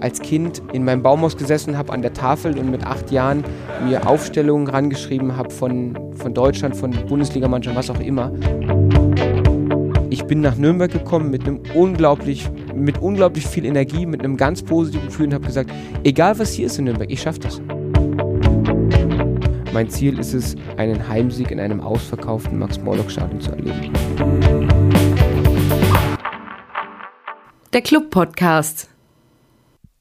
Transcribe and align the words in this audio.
als 0.00 0.20
Kind 0.20 0.62
in 0.72 0.84
meinem 0.84 1.02
Baumhaus 1.02 1.36
gesessen 1.36 1.76
habe 1.76 1.92
an 1.92 2.02
der 2.02 2.12
Tafel 2.12 2.58
und 2.58 2.70
mit 2.70 2.84
acht 2.86 3.10
Jahren 3.10 3.44
mir 3.86 4.08
Aufstellungen 4.08 4.66
rangeschrieben 4.68 5.36
habe 5.36 5.50
von, 5.50 5.98
von 6.16 6.32
Deutschland, 6.32 6.76
von 6.76 6.92
Bundesligamannschaften, 7.08 7.78
was 7.78 7.90
auch 7.90 8.00
immer. 8.00 8.32
Ich 10.10 10.24
bin 10.24 10.40
nach 10.40 10.56
Nürnberg 10.56 10.90
gekommen 10.90 11.30
mit 11.30 11.46
einem 11.46 11.60
unglaublich, 11.74 12.48
mit 12.74 13.02
unglaublich 13.02 13.46
viel 13.46 13.66
Energie, 13.66 14.06
mit 14.06 14.20
einem 14.20 14.36
ganz 14.36 14.62
positiven 14.62 15.06
Gefühl 15.08 15.26
und 15.26 15.34
habe 15.34 15.46
gesagt, 15.46 15.70
egal 16.04 16.38
was 16.38 16.52
hier 16.52 16.66
ist 16.66 16.78
in 16.78 16.86
Nürnberg, 16.86 17.10
ich 17.10 17.20
schaffe 17.20 17.40
das. 17.40 17.60
Mein 19.74 19.90
Ziel 19.90 20.18
ist 20.18 20.32
es, 20.32 20.56
einen 20.78 21.06
Heimsieg 21.06 21.50
in 21.50 21.60
einem 21.60 21.80
ausverkauften 21.80 22.58
Max-Morlock-Stadion 22.58 23.40
zu 23.40 23.50
erleben. 23.50 25.17
Der 27.74 27.82
Club-Podcast. 27.82 28.88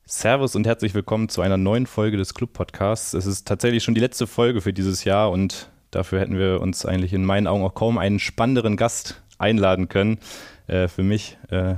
Servus 0.06 0.56
und 0.56 0.66
herzlich 0.66 0.94
willkommen 0.94 1.28
zu 1.28 1.42
einer 1.42 1.58
neuen 1.58 1.86
Folge 1.86 2.16
des 2.16 2.34
Club 2.34 2.54
Podcasts. 2.54 3.14
Es 3.14 3.26
ist 3.26 3.46
tatsächlich 3.46 3.84
schon 3.84 3.94
die 3.94 4.00
letzte 4.00 4.26
Folge 4.26 4.62
für 4.62 4.72
dieses 4.72 5.04
Jahr 5.04 5.32
und 5.32 5.70
dafür 5.92 6.22
hätten 6.22 6.38
wir 6.38 6.62
uns 6.62 6.86
eigentlich 6.86 7.12
in 7.12 7.26
meinen 7.26 7.46
Augen 7.46 7.66
auch 7.66 7.74
kaum 7.74 7.98
einen 7.98 8.20
spannenderen 8.20 8.78
Gast 8.78 9.22
einladen 9.38 9.90
können. 9.90 10.20
Äh, 10.68 10.88
für 10.88 11.04
mich 11.04 11.38
äh, 11.50 11.76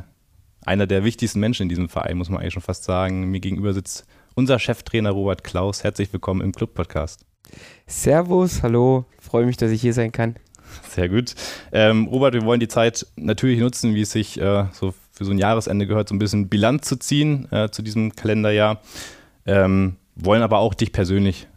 einer 0.63 0.85
der 0.85 1.03
wichtigsten 1.03 1.39
Menschen 1.39 1.63
in 1.63 1.69
diesem 1.69 1.89
Verein, 1.89 2.17
muss 2.17 2.29
man 2.29 2.39
eigentlich 2.39 2.53
schon 2.53 2.61
fast 2.61 2.83
sagen. 2.83 3.31
Mir 3.31 3.39
gegenüber 3.39 3.73
sitzt 3.73 4.05
unser 4.35 4.59
Cheftrainer 4.59 5.09
Robert 5.09 5.43
Klaus. 5.43 5.83
Herzlich 5.83 6.13
willkommen 6.13 6.41
im 6.41 6.51
Club 6.51 6.75
Podcast. 6.75 7.25
Servus, 7.87 8.61
hallo, 8.61 9.05
freue 9.19 9.47
mich, 9.47 9.57
dass 9.57 9.71
ich 9.71 9.81
hier 9.81 9.95
sein 9.95 10.11
kann. 10.11 10.35
Sehr 10.87 11.09
gut. 11.09 11.33
Ähm, 11.71 12.05
Robert, 12.05 12.35
wir 12.35 12.43
wollen 12.43 12.59
die 12.59 12.67
Zeit 12.67 13.07
natürlich 13.15 13.59
nutzen, 13.59 13.95
wie 13.95 14.01
es 14.01 14.11
sich 14.11 14.39
äh, 14.39 14.65
so 14.71 14.93
für 15.19 15.25
so 15.25 15.31
ein 15.31 15.37
Jahresende 15.37 15.85
gehört, 15.85 16.07
so 16.07 16.15
ein 16.15 16.19
bisschen 16.19 16.47
Bilanz 16.47 16.87
zu 16.87 16.95
ziehen 16.95 17.51
äh, 17.51 17.69
zu 17.69 17.81
diesem 17.81 18.15
Kalenderjahr. 18.15 18.79
Ähm, 19.45 19.97
wollen 20.15 20.41
aber 20.41 20.59
auch 20.59 20.73
dich 20.73 20.93
persönlich 20.93 21.47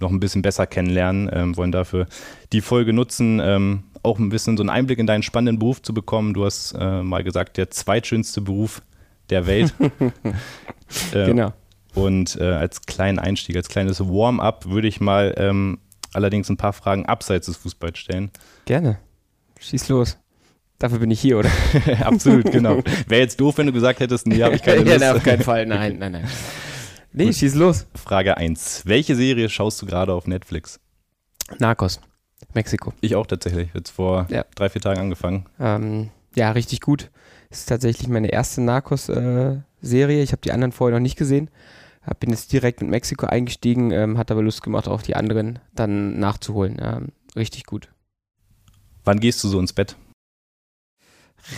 noch 0.00 0.10
ein 0.10 0.20
bisschen 0.20 0.40
besser 0.40 0.66
kennenlernen, 0.66 1.28
ähm, 1.30 1.54
wollen 1.54 1.70
dafür 1.70 2.06
die 2.54 2.62
Folge 2.62 2.94
nutzen, 2.94 3.42
ähm, 3.44 3.82
auch 4.02 4.18
ein 4.18 4.30
bisschen 4.30 4.56
so 4.56 4.62
einen 4.62 4.70
Einblick 4.70 4.98
in 4.98 5.06
deinen 5.06 5.22
spannenden 5.22 5.58
Beruf 5.58 5.82
zu 5.82 5.92
bekommen. 5.92 6.32
Du 6.32 6.46
hast 6.46 6.72
äh, 6.72 7.02
mal 7.02 7.22
gesagt, 7.22 7.58
der 7.58 7.70
zweitschönste 7.70 8.40
Beruf 8.40 8.80
der 9.28 9.46
Welt. 9.46 9.74
äh, 11.12 11.26
genau. 11.26 11.52
Und 11.94 12.36
äh, 12.40 12.44
als 12.44 12.86
kleinen 12.86 13.18
Einstieg, 13.18 13.54
als 13.54 13.68
kleines 13.68 14.00
Warm-up 14.00 14.64
würde 14.64 14.88
ich 14.88 14.98
mal 14.98 15.34
ähm, 15.36 15.78
allerdings 16.14 16.48
ein 16.48 16.56
paar 16.56 16.72
Fragen 16.72 17.04
abseits 17.04 17.46
des 17.46 17.58
Fußballs 17.58 17.98
stellen. 17.98 18.30
Gerne. 18.64 18.98
Schieß 19.60 19.90
los. 19.90 20.16
Dafür 20.84 20.98
bin 20.98 21.10
ich 21.10 21.18
hier, 21.18 21.38
oder? 21.38 21.50
Absolut, 22.02 22.52
genau. 22.52 22.82
Wäre 23.08 23.22
jetzt 23.22 23.40
doof, 23.40 23.56
wenn 23.56 23.64
du 23.64 23.72
gesagt 23.72 24.00
hättest, 24.00 24.26
nee, 24.26 24.42
habe 24.42 24.56
ich 24.56 24.62
keine 24.62 24.82
Lust. 24.84 25.00
ja, 25.00 25.14
auf 25.14 25.22
keinen 25.22 25.40
Fall, 25.40 25.64
nein, 25.66 25.96
nein, 25.98 26.12
nein. 26.12 26.28
Nee, 27.10 27.24
Gut. 27.24 27.36
schieß 27.36 27.54
los. 27.54 27.86
Frage 27.94 28.36
1. 28.36 28.82
Welche 28.84 29.16
Serie 29.16 29.48
schaust 29.48 29.80
du 29.80 29.86
gerade 29.86 30.12
auf 30.12 30.26
Netflix? 30.26 30.80
Narcos, 31.58 32.02
Mexiko. 32.52 32.92
Ich 33.00 33.16
auch 33.16 33.26
tatsächlich. 33.26 33.70
Jetzt 33.72 33.92
vor 33.92 34.26
ja. 34.28 34.44
drei, 34.56 34.68
vier 34.68 34.82
Tagen 34.82 35.00
angefangen. 35.00 35.46
Ähm, 35.58 36.10
ja, 36.34 36.50
richtig 36.50 36.82
gut. 36.82 37.10
Ist 37.48 37.66
tatsächlich 37.66 38.08
meine 38.08 38.28
erste 38.28 38.60
Narcos-Serie. 38.60 40.18
Äh, 40.20 40.22
ich 40.22 40.32
habe 40.32 40.42
die 40.42 40.52
anderen 40.52 40.72
vorher 40.72 40.98
noch 40.98 41.02
nicht 41.02 41.16
gesehen. 41.16 41.48
Bin 42.20 42.28
jetzt 42.28 42.52
direkt 42.52 42.82
mit 42.82 42.90
Mexiko 42.90 43.24
eingestiegen, 43.24 43.90
ähm, 43.90 44.18
hat 44.18 44.30
aber 44.30 44.42
Lust 44.42 44.62
gemacht, 44.62 44.86
auch 44.86 45.00
die 45.00 45.16
anderen 45.16 45.60
dann 45.74 46.18
nachzuholen. 46.20 46.76
Ähm, 46.78 47.08
richtig 47.36 47.64
gut. 47.64 47.88
Wann 49.04 49.18
gehst 49.18 49.42
du 49.42 49.48
so 49.48 49.58
ins 49.58 49.72
Bett? 49.72 49.96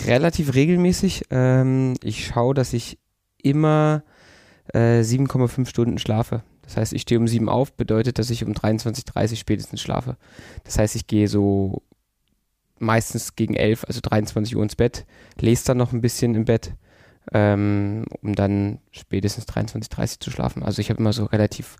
Relativ 0.07 0.55
regelmäßig. 0.55 1.25
Ähm, 1.31 1.95
ich 2.03 2.27
schaue, 2.27 2.55
dass 2.55 2.73
ich 2.73 2.99
immer 3.43 4.03
äh, 4.73 5.01
7,5 5.01 5.67
Stunden 5.67 5.99
schlafe. 5.99 6.43
Das 6.63 6.77
heißt, 6.77 6.93
ich 6.93 7.03
stehe 7.03 7.21
um 7.21 7.29
7 7.29 7.49
auf, 7.49 7.73
bedeutet, 7.73 8.19
dass 8.19 8.31
ich 8.31 8.45
um 8.45 8.53
23.30 8.53 9.37
spätestens 9.37 9.81
schlafe. 9.81 10.17
Das 10.65 10.79
heißt, 10.79 10.97
ich 10.97 11.07
gehe 11.07 11.29
so 11.29 11.83
meistens 12.79 13.37
gegen 13.37 13.55
11, 13.55 13.85
also 13.87 14.01
23 14.03 14.57
Uhr 14.57 14.63
ins 14.63 14.77
Bett, 14.77 15.07
lese 15.41 15.67
dann 15.67 15.79
noch 15.79 15.93
ein 15.93 16.01
bisschen 16.01 16.35
im 16.35 16.45
Bett, 16.45 16.73
ähm, 17.33 18.05
um 18.21 18.35
dann 18.35 18.81
spätestens 18.91 19.47
23.30 19.47 20.21
zu 20.21 20.31
schlafen. 20.31 20.63
Also 20.63 20.81
ich 20.81 20.91
habe 20.91 21.01
immer 21.01 21.13
so 21.13 21.25
relativ 21.25 21.77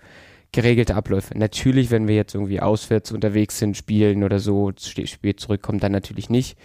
geregelte 0.53 0.95
Abläufe. 0.95 1.37
Natürlich, 1.37 1.91
wenn 1.91 2.09
wir 2.09 2.15
jetzt 2.15 2.35
irgendwie 2.35 2.61
auswärts 2.61 3.13
unterwegs 3.13 3.59
sind, 3.59 3.77
spielen 3.77 4.23
oder 4.23 4.39
so, 4.39 4.73
spät 4.77 5.41
zurückkommen, 5.41 5.81
dann 5.81 5.93
natürlich 5.93 6.31
nicht. 6.31 6.57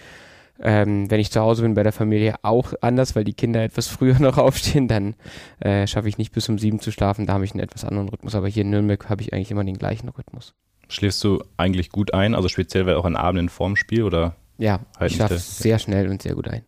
Ähm, 0.63 1.09
wenn 1.09 1.19
ich 1.19 1.31
zu 1.31 1.41
Hause 1.41 1.63
bin 1.63 1.73
bei 1.73 1.83
der 1.83 1.91
Familie 1.91 2.35
auch 2.43 2.73
anders, 2.81 3.15
weil 3.15 3.23
die 3.23 3.33
Kinder 3.33 3.63
etwas 3.63 3.87
früher 3.87 4.19
noch 4.19 4.37
aufstehen, 4.37 4.87
dann 4.87 5.15
äh, 5.59 5.87
schaffe 5.87 6.07
ich 6.07 6.17
nicht 6.17 6.31
bis 6.31 6.47
um 6.49 6.59
sieben 6.59 6.79
zu 6.79 6.91
schlafen. 6.91 7.25
Da 7.25 7.33
habe 7.33 7.45
ich 7.45 7.51
einen 7.51 7.61
etwas 7.61 7.83
anderen 7.83 8.09
Rhythmus. 8.09 8.35
Aber 8.35 8.47
hier 8.47 8.61
in 8.61 8.69
Nürnberg 8.69 9.09
habe 9.09 9.21
ich 9.21 9.33
eigentlich 9.33 9.51
immer 9.51 9.63
den 9.63 9.77
gleichen 9.77 10.09
Rhythmus. 10.09 10.53
Schläfst 10.87 11.23
du 11.23 11.43
eigentlich 11.57 11.89
gut 11.89 12.13
ein? 12.13 12.35
Also 12.35 12.49
speziell 12.49 12.85
weil 12.85 12.95
auch 12.95 13.05
an 13.05 13.15
Abenden 13.15 13.49
vorm 13.49 13.75
Spiel 13.75 14.03
oder? 14.03 14.35
Ja, 14.57 14.81
halt 14.99 15.11
ich 15.11 15.17
schlafe 15.17 15.37
sehr 15.39 15.79
schnell 15.79 16.09
und 16.09 16.21
sehr 16.21 16.35
gut 16.35 16.47
ein. 16.47 16.63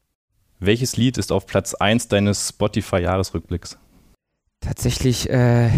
Welches 0.60 0.96
Lied 0.96 1.18
ist 1.18 1.32
auf 1.32 1.46
Platz 1.46 1.74
1 1.74 2.08
deines 2.08 2.50
Spotify-Jahresrückblicks? 2.50 3.78
Tatsächlich 4.62 5.30
äh, 5.30 5.70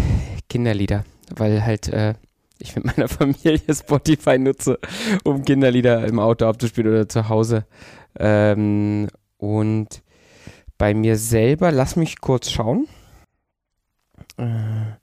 Kinderlieder, 0.48 1.04
weil 1.34 1.64
halt 1.64 1.88
äh, 1.88 2.14
ich 2.58 2.76
mit 2.76 2.84
meiner 2.84 3.08
Familie 3.08 3.60
Spotify 3.74 4.38
nutze, 4.38 4.78
um 5.24 5.44
Kinderlieder 5.44 6.06
im 6.06 6.20
Auto 6.20 6.46
abzuspielen 6.46 6.90
oder 6.90 7.08
zu 7.08 7.28
Hause. 7.28 7.66
Ähm, 8.18 9.08
und 9.38 10.02
bei 10.78 10.94
mir 10.94 11.16
selber, 11.16 11.72
lass 11.72 11.96
mich 11.96 12.20
kurz 12.20 12.50
schauen. 12.50 12.86
Äh, 14.38 14.96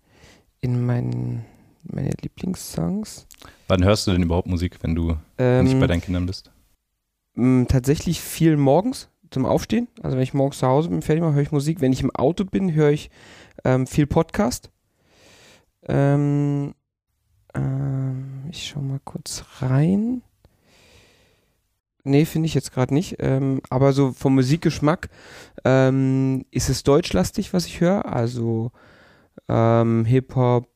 in 0.61 0.85
meinen 0.85 1.45
meine 1.83 2.11
Lieblingssongs. 2.21 3.27
Wann 3.67 3.83
hörst 3.83 4.07
du 4.07 4.11
denn 4.11 4.23
überhaupt 4.23 4.47
Musik, 4.47 4.77
wenn 4.81 4.95
du 4.95 5.17
ähm, 5.37 5.65
nicht 5.65 5.79
bei 5.79 5.87
deinen 5.87 6.01
Kindern 6.01 6.25
bist? 6.25 6.51
Tatsächlich 7.67 8.21
viel 8.21 8.57
morgens 8.57 9.09
zum 9.31 9.45
Aufstehen. 9.45 9.87
Also 10.01 10.15
wenn 10.15 10.23
ich 10.23 10.33
morgens 10.33 10.59
zu 10.59 10.67
Hause 10.67 10.89
bin, 10.89 11.01
fertig 11.01 11.23
mache, 11.23 11.33
höre 11.33 11.41
ich 11.41 11.51
Musik. 11.51 11.81
Wenn 11.81 11.91
ich 11.91 12.01
im 12.01 12.11
Auto 12.11 12.45
bin, 12.45 12.73
höre 12.73 12.91
ich 12.91 13.09
ähm, 13.65 13.87
viel 13.87 14.05
Podcast. 14.05 14.69
Ähm, 15.87 16.73
ähm, 17.55 18.43
ich 18.51 18.67
schau 18.67 18.81
mal 18.81 19.01
kurz 19.03 19.43
rein. 19.59 20.21
Nee, 22.03 22.25
finde 22.25 22.47
ich 22.47 22.53
jetzt 22.53 22.73
gerade 22.73 22.93
nicht. 22.93 23.15
Ähm, 23.19 23.61
aber 23.69 23.93
so 23.93 24.11
vom 24.11 24.35
Musikgeschmack 24.35 25.09
ähm, 25.63 26.45
ist 26.51 26.69
es 26.69 26.83
deutschlastig, 26.83 27.53
was 27.53 27.65
ich 27.65 27.79
höre. 27.79 28.05
Also 28.05 28.71
ähm, 29.47 30.03
Hip-Hop, 30.05 30.67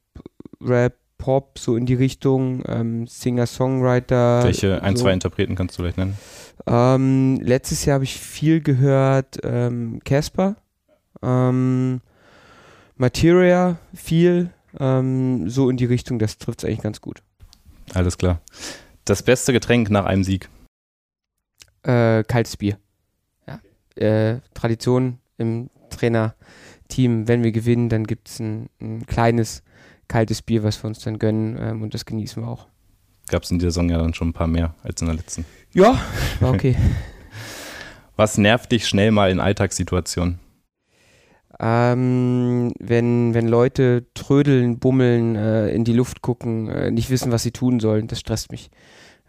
Rap, 0.62 0.96
Pop, 1.18 1.60
so 1.60 1.76
in 1.76 1.86
die 1.86 1.96
Richtung, 1.96 2.64
ähm, 2.68 3.08
Singer-Songwriter. 3.08 4.44
Welche 4.44 4.82
ein, 4.84 4.96
so. 4.96 5.04
zwei 5.04 5.14
Interpreten 5.14 5.56
kannst 5.56 5.78
du 5.78 5.82
vielleicht 5.82 5.98
nennen? 5.98 6.18
Ähm, 6.66 7.40
letztes 7.42 7.86
Jahr 7.86 7.96
habe 7.96 8.04
ich 8.04 8.18
viel 8.20 8.62
gehört, 8.62 9.40
ähm, 9.44 10.00
Casper, 10.06 10.56
Materia, 12.96 13.78
viel, 13.96 14.52
so 14.80 15.70
in 15.70 15.78
die 15.78 15.86
Richtung, 15.86 16.20
das 16.20 16.38
trifft 16.38 16.60
es 16.60 16.66
eigentlich 16.66 16.84
ganz 16.84 17.02
gut. 17.02 17.24
Alles 17.96 18.20
klar. 18.20 18.42
Das 19.06 19.24
beste 19.24 19.52
Getränk 19.52 19.90
nach 19.90 20.06
einem 20.06 20.24
Sieg? 20.24 20.48
Äh, 21.88 22.26
kaltes 22.26 22.58
Bier. 22.58 22.78
Ja. 23.48 23.62
Äh, 23.96 24.42
Tradition 24.54 25.20
im 25.38 25.70
Trainerteam, 25.90 27.28
wenn 27.30 27.44
wir 27.44 27.54
gewinnen, 27.54 27.88
dann 27.88 28.06
gibt 28.06 28.28
es 28.28 28.40
ein, 28.40 28.70
ein, 28.82 29.06
kleines 29.06 29.64
kaltes 30.10 30.42
Bier, 30.42 30.64
was 30.64 30.84
wir 30.84 30.90
uns 30.90 31.00
dann 31.00 31.18
gönnen 31.18 31.58
ähm, 31.58 31.82
und 31.82 31.94
das 31.94 32.06
genießen 32.06 32.44
wir 32.44 32.50
auch. 32.50 32.68
Gab 33.30 33.44
es 33.44 33.52
in 33.52 33.60
dieser 33.60 33.72
Saison 33.72 33.90
ja 33.90 34.00
dann 34.00 34.14
schon 34.14 34.30
ein 34.30 34.34
paar 34.34 34.48
mehr 34.48 34.76
als 34.84 35.02
in 35.02 35.08
der 35.08 35.16
letzten. 35.16 35.46
Ja, 35.74 35.98
war 36.42 36.54
okay. 36.54 36.76
was 38.18 38.38
nervt 38.38 38.72
dich 38.74 38.86
schnell 38.86 39.12
mal 39.12 39.32
in 39.32 39.40
Alltagssituationen? 39.40 40.40
Ähm, 41.60 42.74
wenn, 42.80 43.34
wenn 43.34 43.48
Leute 43.48 44.08
trödeln, 44.14 44.78
bummeln, 44.78 45.36
äh, 45.38 45.70
in 45.70 45.86
die 45.86 45.94
Luft 45.94 46.22
gucken, 46.22 46.68
äh, 46.68 46.92
nicht 46.92 47.10
wissen, 47.10 47.32
was 47.32 47.44
sie 47.44 47.52
tun 47.52 47.80
sollen, 47.80 48.08
das 48.08 48.20
stresst 48.20 48.52
mich. 48.52 48.72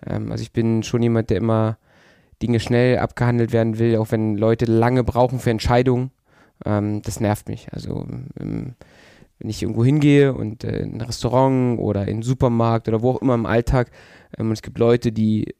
Ähm, 0.04 0.32
also 0.32 0.42
ich 0.42 0.52
bin 0.52 0.82
schon 0.82 1.02
jemand, 1.02 1.30
der 1.30 1.38
immer 1.38 1.78
Dinge 2.42 2.60
schnell 2.60 2.98
abgehandelt 2.98 3.52
werden 3.52 3.78
will, 3.78 3.96
auch 3.96 4.10
wenn 4.10 4.36
Leute 4.36 4.64
lange 4.64 5.04
brauchen 5.04 5.38
für 5.38 5.50
Entscheidungen. 5.50 6.10
Ähm, 6.64 7.02
das 7.02 7.20
nervt 7.20 7.48
mich. 7.48 7.68
Also 7.72 8.06
ähm, 8.40 8.74
wenn 9.38 9.50
ich 9.50 9.62
irgendwo 9.62 9.84
hingehe 9.84 10.34
und 10.34 10.64
äh, 10.64 10.80
in 10.80 10.94
ein 10.94 11.00
Restaurant 11.00 11.78
oder 11.78 12.02
in 12.02 12.14
einen 12.14 12.22
Supermarkt 12.22 12.88
oder 12.88 13.02
wo 13.02 13.12
auch 13.12 13.22
immer 13.22 13.34
im 13.34 13.46
Alltag 13.46 13.90
ähm, 14.36 14.46
und 14.46 14.52
es 14.52 14.62
gibt 14.62 14.78
Leute, 14.78 15.12
die 15.12 15.54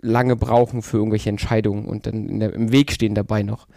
lange 0.00 0.36
brauchen 0.36 0.82
für 0.82 0.96
irgendwelche 0.96 1.30
Entscheidungen 1.30 1.86
und 1.86 2.06
dann 2.06 2.40
der, 2.40 2.52
im 2.52 2.72
Weg 2.72 2.90
stehen 2.90 3.14
dabei 3.14 3.42
noch 3.42 3.68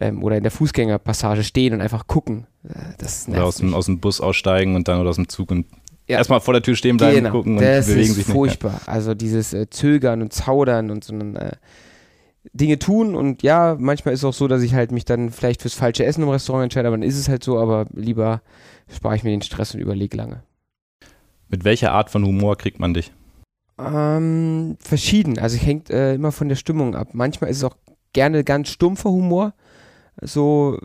ähm, 0.00 0.22
oder 0.22 0.36
in 0.36 0.42
der 0.42 0.52
Fußgängerpassage 0.52 1.42
stehen 1.42 1.74
und 1.74 1.80
einfach 1.80 2.06
gucken. 2.06 2.46
Äh, 2.64 2.74
das 2.98 3.26
nervt 3.26 3.40
oder 3.40 3.48
aus 3.48 3.56
dem, 3.56 3.74
aus 3.74 3.86
dem 3.86 4.00
Bus 4.00 4.20
aussteigen 4.20 4.76
und 4.76 4.88
dann 4.88 5.00
oder 5.00 5.10
aus 5.10 5.16
dem 5.16 5.28
Zug 5.28 5.50
und 5.50 5.66
ja. 6.08 6.18
Erstmal 6.18 6.40
vor 6.40 6.54
der 6.54 6.62
Tür 6.62 6.76
stehen 6.76 6.96
bleiben, 6.96 7.16
genau. 7.16 7.30
gucken 7.30 7.56
und 7.58 7.64
das 7.64 7.86
bewegen 7.86 8.12
sich 8.12 8.26
nicht. 8.26 8.34
furchtbar. 8.34 8.80
Also 8.86 9.14
dieses 9.14 9.52
äh, 9.52 9.68
Zögern 9.68 10.22
und 10.22 10.32
Zaudern 10.32 10.90
und 10.90 11.04
so 11.04 11.14
ein, 11.14 11.36
äh, 11.36 11.52
Dinge 12.52 12.78
tun 12.78 13.14
und 13.14 13.42
ja, 13.42 13.76
manchmal 13.78 14.14
ist 14.14 14.20
es 14.20 14.24
auch 14.24 14.32
so, 14.32 14.48
dass 14.48 14.62
ich 14.62 14.74
halt 14.74 14.92
mich 14.92 15.04
dann 15.04 15.30
vielleicht 15.30 15.62
fürs 15.62 15.74
falsche 15.74 16.04
Essen 16.04 16.22
im 16.22 16.28
Restaurant 16.28 16.64
entscheide, 16.64 16.88
aber 16.88 16.96
dann 16.96 17.06
ist 17.06 17.18
es 17.18 17.28
halt 17.28 17.42
so, 17.42 17.58
aber 17.58 17.86
lieber 17.92 18.42
spare 18.88 19.16
ich 19.16 19.24
mir 19.24 19.30
den 19.30 19.42
Stress 19.42 19.74
und 19.74 19.80
überlege 19.80 20.16
lange. 20.16 20.42
Mit 21.48 21.64
welcher 21.64 21.92
Art 21.92 22.10
von 22.10 22.24
Humor 22.24 22.56
kriegt 22.56 22.78
man 22.78 22.94
dich? 22.94 23.12
Ähm, 23.78 24.76
verschieden. 24.80 25.38
Also 25.38 25.56
es 25.56 25.66
hängt 25.66 25.90
äh, 25.90 26.14
immer 26.14 26.32
von 26.32 26.48
der 26.48 26.56
Stimmung 26.56 26.94
ab. 26.94 27.08
Manchmal 27.12 27.50
ist 27.50 27.58
es 27.58 27.64
auch 27.64 27.76
gerne 28.12 28.42
ganz 28.44 28.70
stumpfer 28.70 29.10
Humor, 29.10 29.52
so 30.20 30.78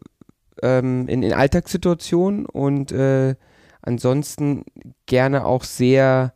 ähm, 0.61 1.07
in, 1.07 1.23
in 1.23 1.33
Alltagssituationen 1.33 2.45
und 2.45 2.91
äh, 2.91 3.35
ansonsten 3.81 4.63
gerne 5.05 5.45
auch 5.45 5.63
sehr 5.63 6.33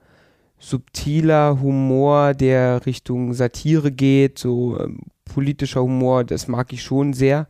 subtiler 0.57 1.59
Humor, 1.61 2.33
der 2.33 2.85
Richtung 2.85 3.33
Satire 3.33 3.91
geht, 3.91 4.39
so 4.39 4.79
ähm, 4.79 4.99
politischer 5.25 5.81
Humor, 5.81 6.23
das 6.23 6.47
mag 6.47 6.71
ich 6.73 6.81
schon 6.81 7.13
sehr. 7.13 7.47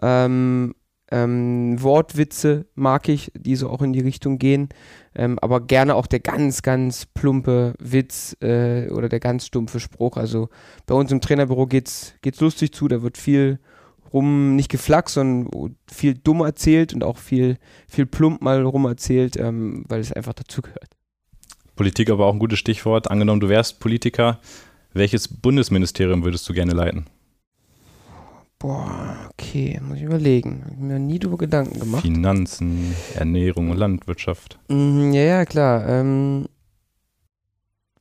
Ähm, 0.00 0.74
ähm, 1.10 1.80
Wortwitze 1.80 2.66
mag 2.74 3.08
ich, 3.08 3.30
die 3.36 3.56
so 3.56 3.70
auch 3.70 3.82
in 3.82 3.92
die 3.92 4.00
Richtung 4.00 4.38
gehen, 4.38 4.68
ähm, 5.14 5.38
aber 5.40 5.60
gerne 5.60 5.94
auch 5.94 6.06
der 6.06 6.20
ganz, 6.20 6.62
ganz 6.62 7.06
plumpe 7.06 7.74
Witz 7.78 8.36
äh, 8.40 8.88
oder 8.90 9.08
der 9.08 9.20
ganz 9.20 9.46
stumpfe 9.46 9.78
Spruch. 9.78 10.16
Also 10.16 10.48
bei 10.86 10.94
uns 10.94 11.12
im 11.12 11.20
Trainerbüro 11.20 11.66
geht's, 11.66 12.14
geht's 12.22 12.40
lustig 12.40 12.72
zu, 12.72 12.88
da 12.88 13.02
wird 13.02 13.18
viel 13.18 13.60
rum, 14.12 14.56
nicht 14.56 14.70
geflaxt, 14.70 15.14
sondern 15.14 15.76
viel 15.90 16.14
dumm 16.14 16.40
erzählt 16.40 16.94
und 16.94 17.04
auch 17.04 17.18
viel, 17.18 17.58
viel 17.88 18.06
plump 18.06 18.42
mal 18.42 18.62
rum 18.62 18.84
erzählt, 18.84 19.36
ähm, 19.36 19.84
weil 19.88 20.00
es 20.00 20.12
einfach 20.12 20.34
dazugehört. 20.34 20.96
Politik 21.74 22.10
aber 22.10 22.26
auch 22.26 22.32
ein 22.32 22.38
gutes 22.38 22.58
Stichwort. 22.58 23.10
Angenommen, 23.10 23.40
du 23.40 23.48
wärst 23.48 23.80
Politiker, 23.80 24.40
welches 24.92 25.28
Bundesministerium 25.28 26.24
würdest 26.24 26.48
du 26.48 26.54
gerne 26.54 26.72
leiten? 26.72 27.06
Boah, 28.58 29.28
okay, 29.32 29.78
muss 29.82 29.98
ich 29.98 30.04
überlegen. 30.04 30.62
Hab 30.64 30.72
ich 30.72 30.78
mir 30.78 30.98
nie 30.98 31.18
darüber 31.18 31.36
Gedanken 31.36 31.78
gemacht. 31.78 32.02
Finanzen, 32.02 32.96
Ernährung 33.14 33.70
und 33.70 33.76
Landwirtschaft. 33.76 34.58
Mhm, 34.68 35.12
ja, 35.12 35.22
ja, 35.22 35.44
klar. 35.44 35.86
Ähm, 35.86 36.46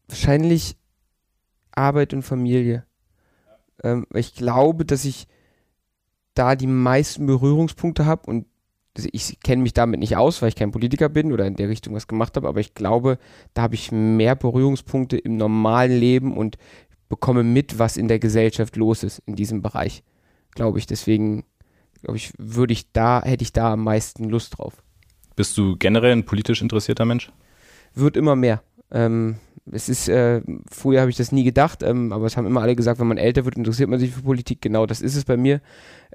wahrscheinlich 0.08 0.78
Arbeit 1.72 2.13
und 2.13 2.24
Familie. 2.24 2.86
Ähm, 3.84 4.06
ich 4.13 4.34
glaube, 4.34 4.86
dass 4.86 5.04
ich 5.04 5.28
da 6.36 6.56
die 6.56 6.68
meisten 6.68 7.26
Berührungspunkte 7.26 8.06
habe 8.06 8.30
und 8.30 8.46
ich 8.98 9.42
kenne 9.42 9.62
mich 9.62 9.74
damit 9.74 10.00
nicht 10.00 10.16
aus, 10.16 10.42
weil 10.42 10.50
ich 10.50 10.56
kein 10.56 10.72
Politiker 10.72 11.10
bin 11.10 11.34
oder 11.34 11.46
in 11.46 11.58
der 11.58 11.68
Richtung 11.68 11.94
was 11.96 12.08
gemacht 12.08 12.38
habe, 12.38 12.48
aber 12.48 12.62
ich 12.62 12.76
glaube, 12.76 13.18
da 13.54 13.64
habe 13.64 13.76
ich 13.76 13.92
mehr 13.92 14.36
Berührungspunkte 14.36 15.18
im 15.18 15.36
normalen 15.36 16.00
Leben 16.00 16.38
und 16.38 16.58
bekomme 17.10 17.44
mit, 17.44 17.78
was 17.78 17.98
in 17.98 18.08
der 18.08 18.20
Gesellschaft 18.20 18.78
los 18.78 19.04
ist 19.04 19.22
in 19.26 19.36
diesem 19.36 19.62
Bereich 19.62 20.02
glaube 20.56 20.80
ich. 20.80 20.88
Deswegen, 20.88 21.44
glaube 22.02 22.18
ich, 22.18 22.32
würde 22.40 22.74
ich 22.74 22.92
da, 22.92 23.22
hätte 23.22 23.44
ich 23.44 23.54
da 23.54 23.74
am 23.74 23.84
meisten 23.84 24.28
Lust 24.30 24.58
drauf. 24.58 24.82
Bist 25.36 25.58
du 25.58 25.76
generell 25.78 26.14
ein 26.14 26.26
politisch 26.26 26.62
interessierter 26.62 27.06
Mensch? 27.06 27.32
Wird 27.94 28.18
immer 28.18 28.36
mehr. 28.36 28.64
Ähm, 28.90 29.36
es 29.72 29.90
ist, 29.90 30.10
äh, 30.10 30.42
früher 30.70 31.02
habe 31.02 31.10
ich 31.10 31.18
das 31.18 31.32
nie 31.32 31.44
gedacht, 31.44 31.82
ähm, 31.84 32.14
aber 32.14 32.26
es 32.26 32.38
haben 32.38 32.46
immer 32.46 32.62
alle 32.62 32.76
gesagt, 32.76 33.00
wenn 33.00 33.08
man 33.08 33.18
älter 33.18 33.46
wird, 33.46 33.58
interessiert 33.58 33.90
man 33.90 34.00
sich 34.00 34.12
für 34.12 34.22
Politik. 34.22 34.62
Genau, 34.62 34.86
das 34.86 35.02
ist 35.02 35.16
es 35.16 35.26
bei 35.26 35.38
mir. 35.38 35.62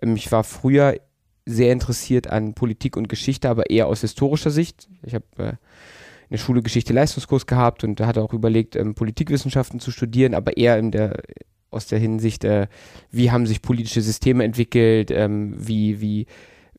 Ähm, 0.00 0.16
ich 0.16 0.30
war 0.30 0.44
früher 0.44 1.00
sehr 1.46 1.72
interessiert 1.72 2.28
an 2.28 2.54
Politik 2.54 2.96
und 2.96 3.08
Geschichte, 3.08 3.48
aber 3.48 3.70
eher 3.70 3.86
aus 3.88 4.02
historischer 4.02 4.50
Sicht. 4.50 4.88
Ich 5.02 5.14
habe 5.14 5.24
äh, 5.38 5.48
in 5.48 6.34
der 6.34 6.38
Schule 6.38 6.62
Geschichte 6.62 6.92
Leistungskurs 6.92 7.46
gehabt 7.46 7.82
und 7.82 8.00
hatte 8.00 8.22
auch 8.22 8.32
überlegt, 8.32 8.76
ähm, 8.76 8.94
Politikwissenschaften 8.94 9.80
zu 9.80 9.90
studieren, 9.90 10.34
aber 10.34 10.56
eher 10.56 10.78
in 10.78 10.92
der 10.92 11.22
aus 11.70 11.86
der 11.86 11.98
Hinsicht, 11.98 12.44
äh, 12.44 12.66
wie 13.10 13.30
haben 13.30 13.46
sich 13.46 13.62
politische 13.62 14.02
Systeme 14.02 14.44
entwickelt, 14.44 15.10
ähm, 15.10 15.54
wie, 15.56 16.00
wie, 16.00 16.26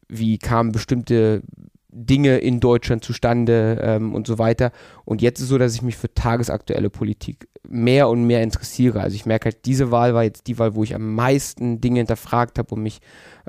wie 0.07 0.37
kamen 0.37 0.71
bestimmte 0.71 1.43
Dinge 1.91 2.37
in 2.37 2.59
Deutschland 2.59 3.03
zustande 3.03 3.79
ähm, 3.81 4.15
und 4.15 4.27
so 4.27 4.37
weiter. 4.39 4.71
Und 5.05 5.21
jetzt 5.21 5.39
ist 5.41 5.49
so, 5.49 5.57
dass 5.57 5.75
ich 5.75 5.81
mich 5.81 5.97
für 5.97 6.13
tagesaktuelle 6.13 6.89
Politik 6.89 7.47
mehr 7.67 8.09
und 8.09 8.25
mehr 8.25 8.41
interessiere. 8.41 9.01
Also 9.01 9.15
ich 9.15 9.25
merke 9.25 9.45
halt, 9.45 9.65
diese 9.65 9.91
Wahl 9.91 10.13
war 10.13 10.23
jetzt 10.23 10.47
die 10.47 10.57
Wahl, 10.57 10.75
wo 10.75 10.83
ich 10.83 10.95
am 10.95 11.13
meisten 11.13 11.79
Dinge 11.79 11.99
hinterfragt 11.99 12.57
habe 12.57 12.73
und 12.75 12.83
mich 12.83 12.99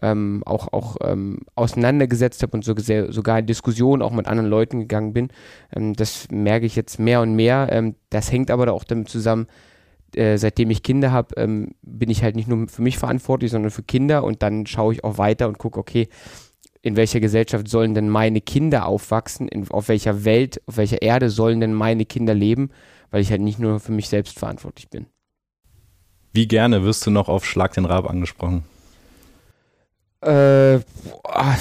ähm, 0.01 0.43
auch, 0.45 0.73
auch 0.73 0.97
ähm, 1.03 1.41
auseinandergesetzt 1.55 2.43
habe 2.43 2.57
und 2.57 2.65
so, 2.65 2.75
sogar 3.11 3.39
in 3.39 3.47
Diskussionen 3.47 4.03
auch 4.03 4.13
mit 4.13 4.27
anderen 4.27 4.51
Leuten 4.51 4.81
gegangen 4.81 5.13
bin. 5.13 5.29
Ähm, 5.75 5.95
das 5.95 6.29
merke 6.31 6.67
ich 6.67 6.77
jetzt 6.77 6.99
mehr 6.99 7.21
und 7.21 7.35
mehr. 7.35 7.69
Ähm, 7.71 7.95
das 8.11 8.31
hängt 8.31 8.51
aber 8.51 8.73
auch 8.73 8.85
damit 8.85 9.09
zusammen, 9.09 9.47
äh, 10.15 10.37
seitdem 10.37 10.71
ich 10.71 10.83
Kinder 10.83 11.11
habe, 11.11 11.35
ähm, 11.37 11.75
bin 11.83 12.11
ich 12.11 12.23
halt 12.23 12.37
nicht 12.37 12.49
nur 12.49 12.69
für 12.69 12.83
mich 12.83 12.99
verantwortlich, 12.99 13.51
sondern 13.51 13.71
für 13.71 13.83
Kinder 13.83 14.25
und 14.25 14.43
dann 14.43 14.67
schaue 14.67 14.93
ich 14.93 15.05
auch 15.05 15.19
weiter 15.19 15.49
und 15.49 15.59
gucke, 15.59 15.81
okay, 15.81 16.09
in 16.83 16.97
welcher 16.97 17.21
Gesellschaft 17.21 17.69
sollen 17.69 17.95
denn 17.95 18.09
meine 18.09 18.41
Kinder 18.41 18.87
aufwachsen, 18.87 19.49
in, 19.49 19.71
auf 19.71 19.89
welcher 19.89 20.25
Welt, 20.25 20.61
auf 20.67 20.77
welcher 20.77 21.01
Erde 21.01 21.31
sollen 21.31 21.61
denn 21.61 21.73
meine 21.73 22.05
Kinder 22.05 22.35
leben, 22.35 22.71
weil 23.11 23.23
ich 23.23 23.31
halt 23.31 23.41
nicht 23.41 23.59
nur 23.59 23.81
für 23.81 23.93
mich 23.93 24.09
selbst 24.09 24.39
verantwortlich 24.39 24.91
bin. 24.91 25.07
Wie 26.33 26.49
gerne 26.49 26.83
wirst 26.83 27.07
du 27.07 27.11
noch 27.11 27.29
auf 27.29 27.45
Schlag 27.45 27.73
den 27.75 27.85
Rab 27.85 28.09
angesprochen? 28.11 28.65
Äh, 30.23 30.81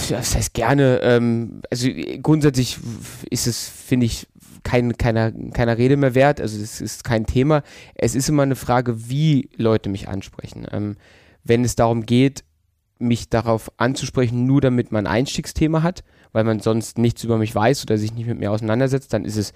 das 0.09 0.35
heißt 0.35 0.53
gerne. 0.53 0.99
Ähm, 1.03 1.61
also 1.69 1.89
grundsätzlich 2.21 2.79
ist 3.29 3.47
es, 3.47 3.67
finde 3.67 4.05
ich, 4.05 4.27
kein, 4.63 4.97
keiner, 4.97 5.31
keiner 5.31 5.77
Rede 5.77 5.97
mehr 5.97 6.15
wert. 6.15 6.39
Also 6.39 6.61
es 6.61 6.81
ist 6.81 7.03
kein 7.03 7.25
Thema. 7.25 7.63
Es 7.95 8.15
ist 8.15 8.29
immer 8.29 8.43
eine 8.43 8.55
Frage, 8.55 9.09
wie 9.09 9.49
Leute 9.55 9.89
mich 9.89 10.07
ansprechen. 10.07 10.67
Ähm, 10.71 10.95
wenn 11.43 11.63
es 11.63 11.75
darum 11.75 12.05
geht, 12.05 12.43
mich 13.01 13.29
darauf 13.29 13.71
anzusprechen, 13.77 14.45
nur 14.45 14.61
damit 14.61 14.91
man 14.91 15.07
ein 15.07 15.13
Einstiegsthema 15.13 15.83
hat, 15.83 16.03
weil 16.31 16.43
man 16.43 16.59
sonst 16.59 16.97
nichts 16.97 17.23
über 17.23 17.37
mich 17.37 17.53
weiß 17.53 17.83
oder 17.83 17.97
sich 17.97 18.13
nicht 18.13 18.27
mit 18.27 18.39
mir 18.39 18.51
auseinandersetzt, 18.51 19.13
dann 19.13 19.25
ist 19.25 19.37
es 19.37 19.53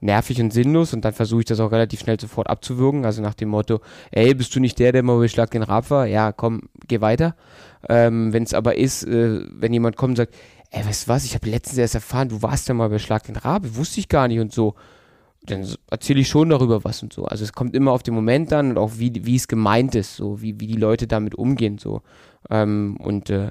nervig 0.00 0.40
und 0.40 0.52
sinnlos 0.52 0.92
und 0.92 1.04
dann 1.04 1.14
versuche 1.14 1.40
ich 1.40 1.46
das 1.46 1.60
auch 1.60 1.72
relativ 1.72 2.00
schnell 2.00 2.20
sofort 2.20 2.48
abzuwürgen. 2.48 3.04
Also 3.04 3.22
nach 3.22 3.34
dem 3.34 3.48
Motto, 3.48 3.80
ey, 4.10 4.34
bist 4.34 4.54
du 4.54 4.60
nicht 4.60 4.78
der, 4.78 4.92
der 4.92 5.02
mal 5.02 5.18
bei 5.18 5.28
Schlag 5.28 5.50
den 5.50 5.62
Rab 5.62 5.90
war? 5.90 6.06
Ja, 6.06 6.32
komm, 6.32 6.68
geh 6.86 7.00
weiter. 7.00 7.34
Ähm, 7.88 8.32
wenn 8.32 8.42
es 8.42 8.54
aber 8.54 8.76
ist, 8.76 9.04
äh, 9.04 9.40
wenn 9.50 9.72
jemand 9.72 9.96
kommt 9.96 10.12
und 10.12 10.16
sagt, 10.16 10.34
ey, 10.70 10.84
weißt 10.84 11.06
du 11.06 11.08
was, 11.08 11.24
ich 11.24 11.34
habe 11.34 11.48
letztens 11.48 11.78
erst 11.78 11.94
erfahren, 11.94 12.28
du 12.28 12.42
warst 12.42 12.68
ja 12.68 12.74
mal 12.74 12.90
bei 12.90 12.98
Schlag 12.98 13.24
den 13.24 13.36
Rabe, 13.36 13.76
wusste 13.76 14.00
ich 14.00 14.08
gar 14.08 14.28
nicht 14.28 14.40
und 14.40 14.52
so. 14.52 14.74
Dann 15.46 15.66
erzähle 15.90 16.20
ich 16.20 16.28
schon 16.28 16.48
darüber 16.48 16.84
was 16.84 17.02
und 17.02 17.12
so. 17.12 17.26
Also 17.26 17.44
es 17.44 17.52
kommt 17.52 17.74
immer 17.74 17.92
auf 17.92 18.02
den 18.02 18.14
Moment 18.14 18.52
an 18.52 18.70
und 18.70 18.78
auch 18.78 18.92
wie, 18.96 19.12
wie 19.26 19.36
es 19.36 19.46
gemeint 19.46 19.94
ist, 19.94 20.16
so 20.16 20.40
wie, 20.40 20.58
wie 20.58 20.66
die 20.66 20.76
Leute 20.76 21.06
damit 21.06 21.34
umgehen, 21.34 21.78
so. 21.78 22.02
Ähm, 22.50 22.96
und 22.98 23.30
äh, 23.30 23.50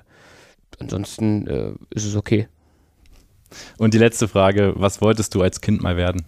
ansonsten 0.80 1.48
äh, 1.48 1.72
ist 1.90 2.06
es 2.06 2.16
okay. 2.16 2.48
Und 3.78 3.94
die 3.94 4.00
letzte 4.00 4.28
Frage, 4.28 4.74
was 4.76 5.02
wolltest 5.02 5.36
du 5.36 5.42
als 5.42 5.62
Kind 5.62 5.82
mal 5.82 5.98
werden? 5.98 6.26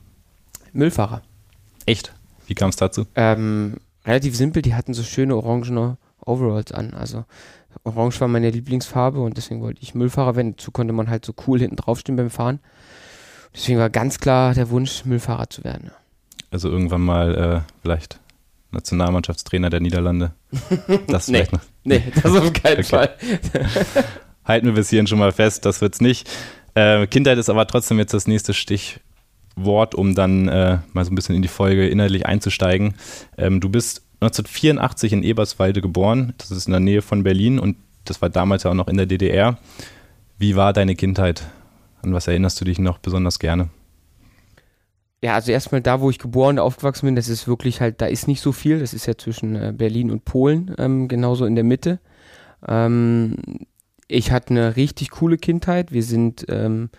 Müllfahrer. 0.73 1.21
Echt? 1.85 2.13
Wie 2.47 2.55
kam 2.55 2.69
es 2.69 2.75
dazu? 2.75 3.05
Ähm, 3.15 3.77
relativ 4.05 4.35
simpel, 4.35 4.61
die 4.61 4.75
hatten 4.75 4.93
so 4.93 5.03
schöne 5.03 5.35
orangene 5.35 5.97
Overalls 6.25 6.71
an. 6.71 6.93
Also 6.93 7.25
Orange 7.83 8.19
war 8.21 8.27
meine 8.27 8.49
Lieblingsfarbe 8.49 9.19
und 9.19 9.37
deswegen 9.37 9.61
wollte 9.61 9.81
ich 9.81 9.95
Müllfahrer 9.95 10.35
werden. 10.35 10.55
Dazu 10.55 10.71
konnte 10.71 10.93
man 10.93 11.09
halt 11.09 11.25
so 11.25 11.33
cool 11.47 11.59
hinten 11.59 11.75
draufstehen 11.75 12.15
beim 12.15 12.29
Fahren. 12.29 12.59
Deswegen 13.53 13.79
war 13.79 13.89
ganz 13.89 14.19
klar 14.19 14.53
der 14.53 14.69
Wunsch, 14.69 15.05
Müllfahrer 15.05 15.49
zu 15.49 15.63
werden. 15.63 15.91
Also 16.51 16.69
irgendwann 16.69 17.01
mal 17.01 17.35
äh, 17.35 17.71
vielleicht 17.81 18.19
Nationalmannschaftstrainer 18.75 19.69
der 19.69 19.79
Niederlande. 19.79 20.33
Das 21.07 21.27
nee, 21.29 21.47
noch. 21.51 21.59
nee, 21.83 22.03
das 22.23 22.35
auf 22.35 22.53
keinen 22.53 22.79
okay. 22.79 22.83
Fall. 22.83 23.15
Halten 24.45 24.67
wir 24.67 24.73
bis 24.73 24.89
hierhin 24.89 25.07
schon 25.07 25.19
mal 25.19 25.31
fest, 25.31 25.65
das 25.65 25.81
wird's 25.81 26.01
nicht. 26.01 26.29
Äh, 26.75 27.07
Kindheit 27.07 27.37
ist 27.37 27.49
aber 27.49 27.65
trotzdem 27.65 27.97
jetzt 27.97 28.13
das 28.13 28.27
nächste 28.27 28.53
Stichwort, 28.53 29.95
um 29.95 30.13
dann 30.13 30.47
äh, 30.47 30.77
mal 30.93 31.05
so 31.05 31.11
ein 31.11 31.15
bisschen 31.15 31.35
in 31.35 31.41
die 31.41 31.47
Folge 31.47 31.87
inhaltlich 31.87 32.25
einzusteigen. 32.25 32.93
Ähm, 33.37 33.59
du 33.59 33.69
bist 33.69 34.03
1984 34.21 35.13
in 35.13 35.23
Eberswalde 35.23 35.81
geboren. 35.81 36.33
Das 36.37 36.51
ist 36.51 36.67
in 36.67 36.71
der 36.71 36.79
Nähe 36.79 37.01
von 37.01 37.23
Berlin 37.23 37.59
und 37.59 37.77
das 38.03 38.21
war 38.21 38.29
damals 38.29 38.63
ja 38.63 38.71
auch 38.71 38.75
noch 38.75 38.87
in 38.87 38.97
der 38.97 39.07
DDR. 39.07 39.57
Wie 40.37 40.55
war 40.55 40.73
deine 40.73 40.95
Kindheit? 40.95 41.43
An 42.01 42.13
was 42.13 42.27
erinnerst 42.27 42.61
du 42.61 42.65
dich 42.65 42.77
noch 42.77 42.99
besonders 42.99 43.39
gerne? 43.39 43.69
Ja, 45.25 45.33
also 45.33 45.51
erstmal 45.51 45.81
da, 45.81 46.01
wo 46.01 46.11
ich 46.11 46.19
geboren 46.19 46.59
und 46.59 46.63
aufgewachsen 46.63 47.07
bin, 47.07 47.15
das 47.15 47.29
ist 47.29 47.47
wirklich 47.47 47.81
halt, 47.81 47.99
da 47.99 48.05
ist 48.05 48.27
nicht 48.27 48.41
so 48.41 48.51
viel. 48.51 48.79
Das 48.79 48.93
ist 48.93 49.07
ja 49.07 49.17
zwischen 49.17 49.55
äh, 49.55 49.73
Berlin 49.75 50.11
und 50.11 50.23
Polen, 50.23 50.75
ähm, 50.77 51.07
genauso 51.07 51.47
in 51.47 51.55
der 51.55 51.63
Mitte. 51.63 51.97
Ähm, 52.67 53.37
ich 54.07 54.31
hatte 54.31 54.51
eine 54.51 54.75
richtig 54.75 55.09
coole 55.09 55.39
Kindheit. 55.39 55.91
Wir 55.91 56.03
sind, 56.03 56.45
ähm, 56.47 56.91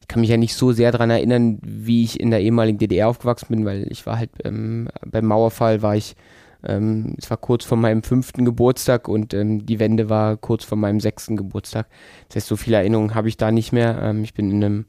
ich 0.00 0.08
kann 0.08 0.20
mich 0.20 0.30
ja 0.30 0.36
nicht 0.36 0.54
so 0.54 0.72
sehr 0.72 0.90
daran 0.90 1.10
erinnern, 1.10 1.60
wie 1.62 2.02
ich 2.02 2.18
in 2.18 2.32
der 2.32 2.40
ehemaligen 2.40 2.78
DDR 2.78 3.06
aufgewachsen 3.06 3.46
bin, 3.50 3.64
weil 3.64 3.86
ich 3.88 4.04
war 4.04 4.18
halt 4.18 4.30
ähm, 4.42 4.88
beim 5.06 5.26
Mauerfall 5.26 5.80
war 5.80 5.94
ich 5.94 6.16
ähm, 6.64 7.14
es 7.18 7.30
war 7.30 7.36
kurz 7.36 7.64
vor 7.64 7.78
meinem 7.78 8.02
fünften 8.02 8.44
Geburtstag 8.44 9.06
und 9.06 9.32
ähm, 9.32 9.64
die 9.64 9.78
Wende 9.78 10.08
war 10.08 10.36
kurz 10.36 10.64
vor 10.64 10.76
meinem 10.76 10.98
sechsten 10.98 11.36
Geburtstag. 11.36 11.86
Das 12.26 12.34
heißt, 12.34 12.48
so 12.48 12.56
viele 12.56 12.78
Erinnerungen 12.78 13.14
habe 13.14 13.28
ich 13.28 13.36
da 13.36 13.52
nicht 13.52 13.70
mehr. 13.70 13.96
Ähm, 14.02 14.24
ich 14.24 14.34
bin 14.34 14.50
in 14.50 14.64
einem, 14.64 14.86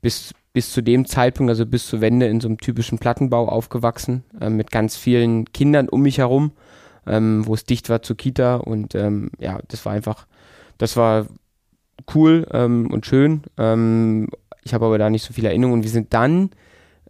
bis, 0.00 0.32
bis 0.52 0.72
zu 0.72 0.82
dem 0.82 1.06
Zeitpunkt, 1.06 1.50
also 1.50 1.66
bis 1.66 1.86
zur 1.86 2.00
Wende, 2.00 2.26
in 2.26 2.40
so 2.40 2.48
einem 2.48 2.58
typischen 2.58 2.98
Plattenbau 2.98 3.48
aufgewachsen, 3.48 4.24
äh, 4.40 4.50
mit 4.50 4.70
ganz 4.70 4.96
vielen 4.96 5.46
Kindern 5.52 5.88
um 5.88 6.02
mich 6.02 6.18
herum. 6.18 6.52
ähm, 7.06 7.46
wo 7.46 7.54
es 7.54 7.64
dicht 7.64 7.88
war 7.88 8.02
zur 8.02 8.16
Kita 8.16 8.56
und 8.56 8.94
ähm, 8.94 9.30
ja, 9.38 9.60
das 9.68 9.84
war 9.84 9.92
einfach, 9.92 10.26
das 10.78 10.96
war 10.96 11.26
cool 12.14 12.46
ähm, 12.52 12.90
und 12.90 13.06
schön. 13.06 13.42
Ähm, 13.58 14.28
ich 14.62 14.74
habe 14.74 14.86
aber 14.86 14.98
da 14.98 15.10
nicht 15.10 15.24
so 15.24 15.32
viele 15.32 15.48
Erinnerungen 15.48 15.80
und 15.80 15.82
wir 15.82 15.90
sind 15.90 16.14
dann, 16.14 16.50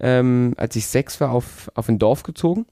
ähm, 0.00 0.54
als 0.56 0.76
ich 0.76 0.86
sechs 0.86 1.20
war, 1.20 1.30
auf, 1.30 1.70
auf 1.74 1.88
ein 1.88 1.98
Dorf 1.98 2.22
gezogen 2.22 2.66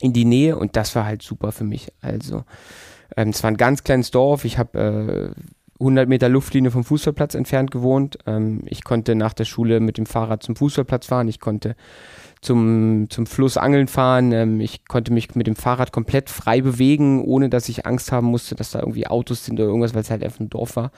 in 0.00 0.12
die 0.12 0.24
Nähe 0.24 0.56
und 0.56 0.76
das 0.76 0.94
war 0.96 1.04
halt 1.04 1.22
super 1.22 1.52
für 1.52 1.64
mich. 1.64 1.92
Also 2.00 2.44
ähm, 3.16 3.30
es 3.30 3.42
war 3.42 3.50
ein 3.50 3.56
ganz 3.56 3.84
kleines 3.84 4.10
Dorf. 4.10 4.44
Ich 4.44 4.56
habe 4.56 5.34
äh, 5.36 5.40
100 5.80 6.08
Meter 6.08 6.28
Luftlinie 6.28 6.70
vom 6.70 6.84
Fußballplatz 6.84 7.34
entfernt 7.34 7.70
gewohnt. 7.70 8.18
Ähm, 8.26 8.62
ich 8.66 8.84
konnte 8.84 9.14
nach 9.14 9.32
der 9.32 9.46
Schule 9.46 9.80
mit 9.80 9.98
dem 9.98 10.06
Fahrrad 10.06 10.42
zum 10.42 10.54
Fußballplatz 10.54 11.06
fahren. 11.06 11.28
Ich 11.28 11.40
konnte 11.40 11.74
zum, 12.42 13.08
zum 13.10 13.26
Fluss 13.26 13.56
angeln 13.56 13.86
fahren. 13.86 14.32
Ähm, 14.32 14.60
ich 14.60 14.86
konnte 14.86 15.12
mich 15.12 15.34
mit 15.34 15.46
dem 15.46 15.56
Fahrrad 15.56 15.92
komplett 15.92 16.30
frei 16.30 16.60
bewegen, 16.60 17.22
ohne 17.22 17.50
dass 17.50 17.68
ich 17.68 17.86
Angst 17.86 18.12
haben 18.12 18.26
musste, 18.26 18.54
dass 18.54 18.70
da 18.70 18.80
irgendwie 18.80 19.06
Autos 19.06 19.44
sind 19.44 19.58
oder 19.58 19.68
irgendwas, 19.68 19.94
weil 19.94 20.02
es 20.02 20.10
halt 20.10 20.22
einfach 20.22 20.40
ein 20.40 20.50
Dorf 20.50 20.76
war. 20.76 20.90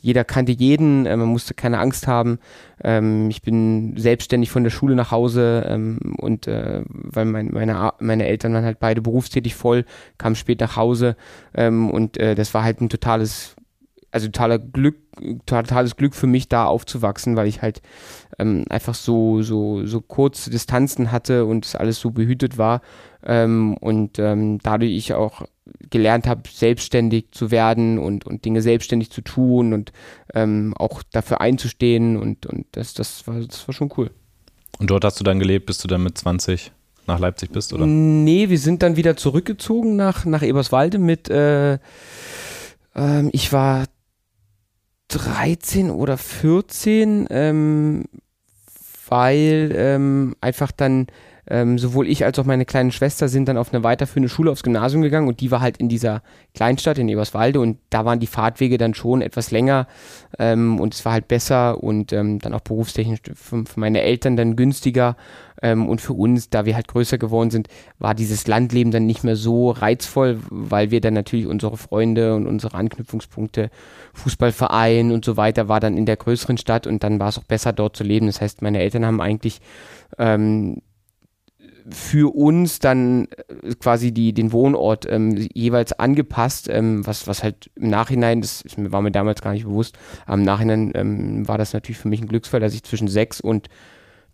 Jeder 0.00 0.24
kannte 0.24 0.52
jeden, 0.52 1.06
äh, 1.06 1.16
man 1.16 1.28
musste 1.28 1.54
keine 1.54 1.78
Angst 1.78 2.06
haben. 2.06 2.38
Ähm, 2.82 3.30
ich 3.30 3.42
bin 3.42 3.94
selbstständig 3.96 4.50
von 4.50 4.64
der 4.64 4.70
Schule 4.70 4.94
nach 4.94 5.10
Hause 5.10 5.66
ähm, 5.68 5.98
und 6.18 6.46
äh, 6.46 6.82
weil 6.88 7.24
mein, 7.24 7.50
meine, 7.52 7.92
meine 8.00 8.26
Eltern 8.26 8.52
waren 8.52 8.64
halt 8.64 8.80
beide 8.80 9.00
berufstätig 9.00 9.54
voll, 9.54 9.84
kam 10.18 10.34
spät 10.34 10.60
nach 10.60 10.76
Hause 10.76 11.16
ähm, 11.54 11.90
und 11.90 12.18
äh, 12.18 12.34
das 12.34 12.52
war 12.52 12.62
halt 12.62 12.80
ein 12.80 12.88
totales 12.88 13.56
also 14.10 14.26
totaler 14.26 14.58
Glück, 14.58 14.96
totales 15.46 15.96
Glück 15.96 16.14
für 16.14 16.26
mich, 16.26 16.48
da 16.48 16.66
aufzuwachsen, 16.66 17.36
weil 17.36 17.46
ich 17.46 17.62
halt 17.62 17.82
ähm, 18.38 18.64
einfach 18.68 18.94
so, 18.94 19.42
so, 19.42 19.86
so 19.86 20.00
kurze 20.00 20.50
Distanzen 20.50 21.12
hatte 21.12 21.44
und 21.44 21.64
es 21.64 21.76
alles 21.76 22.00
so 22.00 22.10
behütet 22.10 22.58
war. 22.58 22.80
Ähm, 23.24 23.76
und 23.76 24.18
ähm, 24.18 24.58
dadurch 24.62 24.92
ich 24.92 25.14
auch 25.14 25.42
gelernt 25.90 26.26
habe, 26.26 26.42
selbstständig 26.50 27.26
zu 27.32 27.50
werden 27.50 27.98
und, 27.98 28.26
und 28.26 28.44
Dinge 28.44 28.62
selbstständig 28.62 29.10
zu 29.10 29.20
tun 29.20 29.72
und 29.72 29.92
ähm, 30.34 30.74
auch 30.76 31.02
dafür 31.12 31.40
einzustehen 31.40 32.16
und, 32.16 32.46
und 32.46 32.66
das, 32.72 32.94
das, 32.94 33.26
war, 33.26 33.40
das 33.40 33.66
war 33.68 33.74
schon 33.74 33.92
cool. 33.96 34.10
Und 34.78 34.90
dort 34.90 35.04
hast 35.04 35.20
du 35.20 35.24
dann 35.24 35.38
gelebt, 35.38 35.66
bis 35.66 35.78
du 35.78 35.88
dann 35.88 36.02
mit 36.02 36.16
20 36.16 36.72
nach 37.06 37.18
Leipzig 37.18 37.52
bist, 37.52 37.72
oder? 37.72 37.86
Nee, 37.86 38.48
wir 38.48 38.58
sind 38.58 38.82
dann 38.82 38.96
wieder 38.96 39.16
zurückgezogen 39.16 39.96
nach, 39.96 40.24
nach 40.24 40.42
Eberswalde 40.42 40.98
mit, 40.98 41.28
äh, 41.28 41.78
ähm, 42.94 43.30
ich 43.32 43.52
war 43.52 43.84
13 45.10 45.90
oder 45.90 46.16
14, 46.16 47.26
ähm, 47.30 48.04
weil 49.08 49.72
ähm, 49.74 50.36
einfach 50.40 50.72
dann 50.72 51.08
ähm, 51.50 51.78
sowohl 51.78 52.08
ich 52.08 52.24
als 52.24 52.38
auch 52.38 52.44
meine 52.44 52.64
kleine 52.64 52.92
Schwester 52.92 53.28
sind 53.28 53.48
dann 53.48 53.58
auf 53.58 53.74
eine 53.74 53.82
weiterführende 53.82 54.28
Schule 54.28 54.50
aufs 54.52 54.62
Gymnasium 54.62 55.02
gegangen 55.02 55.28
und 55.28 55.40
die 55.40 55.50
war 55.50 55.60
halt 55.60 55.78
in 55.78 55.88
dieser 55.88 56.22
Kleinstadt 56.54 56.98
in 56.98 57.08
Eberswalde 57.08 57.60
und 57.60 57.78
da 57.90 58.04
waren 58.04 58.20
die 58.20 58.28
Fahrtwege 58.28 58.78
dann 58.78 58.94
schon 58.94 59.20
etwas 59.20 59.50
länger 59.50 59.88
ähm, 60.38 60.78
und 60.80 60.94
es 60.94 61.04
war 61.04 61.12
halt 61.12 61.28
besser 61.28 61.82
und 61.82 62.12
ähm, 62.12 62.38
dann 62.38 62.54
auch 62.54 62.60
berufstechnisch 62.60 63.20
für, 63.34 63.64
für 63.64 63.80
meine 63.80 64.00
Eltern 64.00 64.36
dann 64.36 64.54
günstiger 64.54 65.16
ähm, 65.60 65.88
und 65.88 66.00
für 66.00 66.12
uns, 66.12 66.50
da 66.50 66.64
wir 66.64 66.76
halt 66.76 66.86
größer 66.86 67.18
geworden 67.18 67.50
sind, 67.50 67.68
war 67.98 68.14
dieses 68.14 68.46
Landleben 68.46 68.92
dann 68.92 69.06
nicht 69.06 69.24
mehr 69.24 69.36
so 69.36 69.70
reizvoll, 69.70 70.38
weil 70.50 70.92
wir 70.92 71.00
dann 71.00 71.14
natürlich 71.14 71.46
unsere 71.46 71.76
Freunde 71.76 72.34
und 72.34 72.46
unsere 72.46 72.74
Anknüpfungspunkte, 72.74 73.70
Fußballverein 74.14 75.10
und 75.10 75.24
so 75.24 75.36
weiter, 75.36 75.68
war 75.68 75.80
dann 75.80 75.96
in 75.96 76.06
der 76.06 76.16
größeren 76.16 76.58
Stadt 76.58 76.86
und 76.86 77.02
dann 77.02 77.18
war 77.18 77.28
es 77.28 77.38
auch 77.38 77.44
besser 77.44 77.72
dort 77.72 77.96
zu 77.96 78.04
leben. 78.04 78.26
Das 78.26 78.40
heißt, 78.40 78.62
meine 78.62 78.78
Eltern 78.78 79.04
haben 79.04 79.20
eigentlich 79.20 79.60
ähm, 80.18 80.80
für 81.90 82.34
uns 82.34 82.78
dann 82.78 83.28
äh, 83.62 83.74
quasi 83.74 84.12
die, 84.12 84.32
den 84.32 84.52
Wohnort 84.52 85.06
ähm, 85.08 85.36
jeweils 85.54 85.92
angepasst, 85.92 86.68
ähm, 86.70 87.06
was, 87.06 87.26
was 87.26 87.42
halt 87.42 87.70
im 87.76 87.88
Nachhinein, 87.88 88.40
das 88.40 88.64
war 88.76 89.02
mir 89.02 89.10
damals 89.10 89.42
gar 89.42 89.52
nicht 89.52 89.64
bewusst, 89.64 89.98
im 90.28 90.42
Nachhinein 90.42 90.92
ähm, 90.94 91.48
war 91.48 91.58
das 91.58 91.72
natürlich 91.72 91.98
für 91.98 92.08
mich 92.08 92.20
ein 92.20 92.28
Glücksfall, 92.28 92.60
dass 92.60 92.74
ich 92.74 92.82
zwischen 92.82 93.08
sechs 93.08 93.40
und 93.40 93.68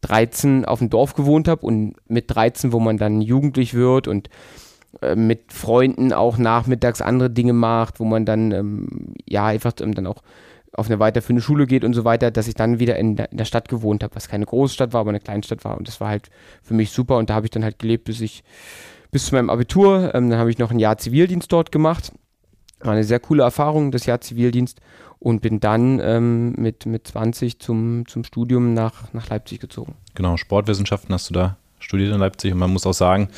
13 0.02 0.64
auf 0.64 0.78
dem 0.78 0.90
Dorf 0.90 1.14
gewohnt 1.14 1.48
habe 1.48 1.64
und 1.66 1.94
mit 2.06 2.34
13, 2.34 2.72
wo 2.72 2.80
man 2.80 2.98
dann 2.98 3.20
jugendlich 3.20 3.74
wird 3.74 4.08
und 4.08 4.28
äh, 5.02 5.16
mit 5.16 5.52
Freunden 5.52 6.12
auch 6.12 6.38
nachmittags 6.38 7.00
andere 7.00 7.30
Dinge 7.30 7.52
macht, 7.52 8.00
wo 8.00 8.04
man 8.04 8.24
dann 8.24 8.52
ähm, 8.52 9.14
ja 9.26 9.46
einfach 9.46 9.72
ähm, 9.80 9.94
dann 9.94 10.06
auch 10.06 10.22
auf 10.76 10.86
eine 10.86 10.98
weiterführende 10.98 11.42
Schule 11.42 11.66
geht 11.66 11.84
und 11.84 11.94
so 11.94 12.04
weiter, 12.04 12.30
dass 12.30 12.48
ich 12.48 12.54
dann 12.54 12.78
wieder 12.78 12.96
in 12.96 13.16
der, 13.16 13.30
in 13.32 13.38
der 13.38 13.44
Stadt 13.44 13.68
gewohnt 13.68 14.02
habe, 14.02 14.14
was 14.14 14.28
keine 14.28 14.46
Großstadt 14.46 14.92
war, 14.92 15.00
aber 15.00 15.10
eine 15.10 15.20
Kleinstadt 15.20 15.64
war. 15.64 15.76
Und 15.76 15.88
das 15.88 16.00
war 16.00 16.08
halt 16.08 16.30
für 16.62 16.74
mich 16.74 16.90
super. 16.90 17.16
Und 17.16 17.30
da 17.30 17.34
habe 17.34 17.46
ich 17.46 17.50
dann 17.50 17.64
halt 17.64 17.78
gelebt, 17.78 18.04
bis 18.04 18.20
ich 18.20 18.44
bis 19.10 19.26
zu 19.26 19.34
meinem 19.34 19.50
Abitur, 19.50 20.14
ähm, 20.14 20.30
dann 20.30 20.38
habe 20.38 20.50
ich 20.50 20.58
noch 20.58 20.70
ein 20.70 20.78
Jahr 20.78 20.98
Zivildienst 20.98 21.50
dort 21.50 21.72
gemacht, 21.72 22.12
war 22.80 22.92
eine 22.92 23.04
sehr 23.04 23.20
coole 23.20 23.42
Erfahrung, 23.42 23.90
das 23.90 24.06
Jahr 24.06 24.20
Zivildienst. 24.20 24.80
Und 25.18 25.40
bin 25.40 25.60
dann 25.60 25.98
ähm, 25.98 26.52
mit, 26.58 26.84
mit 26.84 27.06
20 27.08 27.58
zum, 27.58 28.06
zum 28.06 28.22
Studium 28.22 28.74
nach, 28.74 29.12
nach 29.14 29.30
Leipzig 29.30 29.60
gezogen. 29.60 29.94
Genau, 30.14 30.36
Sportwissenschaften 30.36 31.12
hast 31.14 31.30
du 31.30 31.34
da 31.34 31.56
studiert 31.78 32.12
in 32.12 32.20
Leipzig. 32.20 32.52
Und 32.52 32.58
man 32.58 32.70
muss 32.70 32.86
auch 32.86 32.92
sagen, 32.92 33.30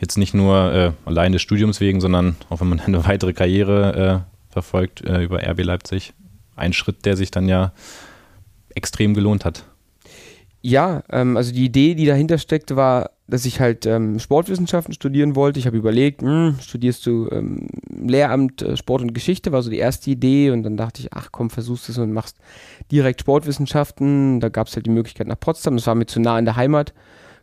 jetzt 0.00 0.18
nicht 0.18 0.34
nur 0.34 0.72
äh, 0.72 0.92
allein 1.04 1.32
des 1.32 1.40
Studiums 1.40 1.80
wegen, 1.80 2.00
sondern 2.00 2.36
auch 2.50 2.60
wenn 2.60 2.68
man 2.68 2.80
eine 2.86 3.06
weitere 3.06 3.32
Karriere 3.32 4.24
äh, 4.26 4.52
verfolgt 4.52 5.02
äh, 5.02 5.22
über 5.22 5.38
RB 5.38 5.62
Leipzig, 5.62 6.14
ein 6.56 6.72
Schritt, 6.72 7.04
der 7.04 7.16
sich 7.16 7.30
dann 7.30 7.48
ja 7.48 7.72
extrem 8.74 9.14
gelohnt 9.14 9.44
hat. 9.44 9.64
Ja, 10.66 11.02
ähm, 11.10 11.36
also 11.36 11.52
die 11.52 11.66
Idee, 11.66 11.94
die 11.94 12.06
dahinter 12.06 12.38
steckte, 12.38 12.74
war, 12.74 13.10
dass 13.26 13.44
ich 13.44 13.60
halt 13.60 13.84
ähm, 13.84 14.18
Sportwissenschaften 14.18 14.94
studieren 14.94 15.36
wollte. 15.36 15.58
Ich 15.58 15.66
habe 15.66 15.76
überlegt, 15.76 16.22
mh, 16.22 16.30
hm, 16.30 16.56
studierst 16.60 17.04
du 17.04 17.28
ähm, 17.30 17.68
Lehramt 17.90 18.62
äh, 18.62 18.74
Sport 18.74 19.02
und 19.02 19.12
Geschichte, 19.12 19.52
war 19.52 19.62
so 19.62 19.68
die 19.68 19.78
erste 19.78 20.10
Idee. 20.10 20.50
Und 20.50 20.62
dann 20.62 20.78
dachte 20.78 21.02
ich, 21.02 21.12
ach 21.12 21.28
komm, 21.32 21.50
versuchst 21.50 21.90
es 21.90 21.98
und 21.98 22.12
machst 22.12 22.38
direkt 22.90 23.20
Sportwissenschaften. 23.20 24.40
Da 24.40 24.48
gab 24.48 24.68
es 24.68 24.76
halt 24.76 24.86
die 24.86 24.90
Möglichkeit 24.90 25.26
nach 25.26 25.38
Potsdam. 25.38 25.76
Das 25.76 25.86
war 25.86 25.94
mir 25.94 26.06
zu 26.06 26.18
nah 26.18 26.38
in 26.38 26.46
der 26.46 26.56
Heimat. 26.56 26.94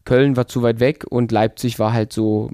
Köln 0.03 0.36
war 0.36 0.48
zu 0.48 0.63
weit 0.63 0.80
weg 0.80 1.06
und 1.08 1.32
Leipzig 1.32 1.77
war 1.77 1.94
halt 1.94 2.12
so 2.12 2.50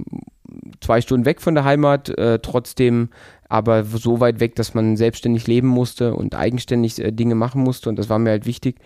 zwei 0.82 1.02
Stunden 1.02 1.26
weg 1.26 1.42
von 1.42 1.56
der 1.56 1.64
Heimat, 1.64 2.10
äh, 2.10 2.40
trotzdem 2.40 3.10
aber 3.50 3.84
so 3.84 4.20
weit 4.20 4.40
weg, 4.40 4.56
dass 4.56 4.74
man 4.74 4.98
selbstständig 4.98 5.48
leben 5.48 5.68
musste 5.68 6.14
und 6.14 6.36
eigenständig 6.36 7.00
äh, 7.00 7.12
Dinge 7.12 7.36
machen 7.36 7.64
musste 7.64 7.90
und 7.90 7.98
das 7.98 8.10
war 8.10 8.20
mir 8.20 8.32
halt 8.32 8.46
wichtig. 8.46 8.78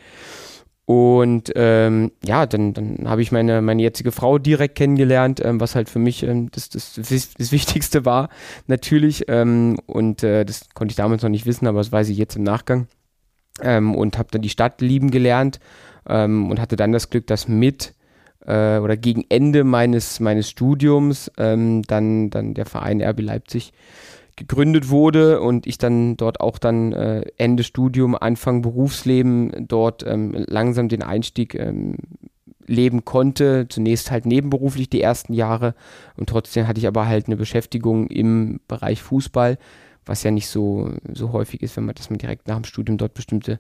Und 0.91 1.53
ähm, 1.55 2.11
ja, 2.21 2.45
dann, 2.45 2.73
dann 2.73 3.07
habe 3.07 3.21
ich 3.21 3.31
meine, 3.31 3.61
meine 3.61 3.81
jetzige 3.81 4.11
Frau 4.11 4.37
direkt 4.39 4.75
kennengelernt, 4.75 5.39
ähm, 5.41 5.61
was 5.61 5.73
halt 5.73 5.89
für 5.89 5.99
mich 5.99 6.23
ähm, 6.23 6.49
das, 6.51 6.67
das, 6.67 6.95
das, 6.95 7.51
Wichtigste 7.53 8.03
war, 8.03 8.27
natürlich. 8.67 9.23
Ähm, 9.29 9.79
und 9.85 10.21
äh, 10.21 10.43
das 10.43 10.67
konnte 10.73 10.91
ich 10.91 10.97
damals 10.97 11.21
noch 11.21 11.29
nicht 11.29 11.45
wissen, 11.45 11.65
aber 11.67 11.77
das 11.77 11.93
weiß 11.93 12.09
ich 12.09 12.17
jetzt 12.17 12.35
im 12.35 12.43
Nachgang. 12.43 12.87
Ähm, 13.61 13.95
und 13.95 14.17
habe 14.17 14.29
dann 14.31 14.41
die 14.41 14.49
Stadt 14.49 14.81
lieben 14.81 15.11
gelernt 15.11 15.61
ähm, 16.09 16.49
und 16.51 16.59
hatte 16.59 16.75
dann 16.75 16.91
das 16.91 17.09
Glück, 17.09 17.25
dass 17.25 17.47
mit 17.47 17.93
äh, 18.45 18.79
oder 18.79 18.97
gegen 18.97 19.23
Ende 19.29 19.63
meines, 19.63 20.19
meines 20.19 20.49
Studiums 20.49 21.31
dann, 21.37 21.83
dann 21.83 22.53
der 22.53 22.65
Verein 22.65 23.01
RB 23.01 23.21
Leipzig 23.21 23.71
gegründet 24.35 24.89
wurde 24.89 25.41
und 25.41 25.67
ich 25.67 25.77
dann 25.77 26.17
dort 26.17 26.39
auch 26.39 26.57
dann 26.57 26.93
äh, 26.93 27.25
Ende 27.37 27.63
Studium, 27.63 28.15
Anfang 28.15 28.61
Berufsleben 28.61 29.67
dort 29.67 30.05
ähm, 30.05 30.45
langsam 30.47 30.89
den 30.89 31.03
Einstieg 31.03 31.55
ähm, 31.55 31.97
leben 32.65 33.05
konnte. 33.05 33.67
Zunächst 33.69 34.11
halt 34.11 34.25
nebenberuflich 34.25 34.89
die 34.89 35.01
ersten 35.01 35.33
Jahre 35.33 35.75
und 36.15 36.29
trotzdem 36.29 36.67
hatte 36.67 36.79
ich 36.79 36.87
aber 36.87 37.07
halt 37.07 37.27
eine 37.27 37.37
Beschäftigung 37.37 38.07
im 38.07 38.59
Bereich 38.67 39.01
Fußball, 39.01 39.57
was 40.05 40.23
ja 40.23 40.31
nicht 40.31 40.47
so, 40.47 40.91
so 41.13 41.31
häufig 41.31 41.61
ist, 41.61 41.77
wenn 41.77 41.85
man, 41.85 41.95
dass 41.95 42.09
man 42.09 42.19
direkt 42.19 42.47
nach 42.47 42.55
dem 42.55 42.65
Studium 42.65 42.97
dort 42.97 43.13
bestimmte 43.13 43.59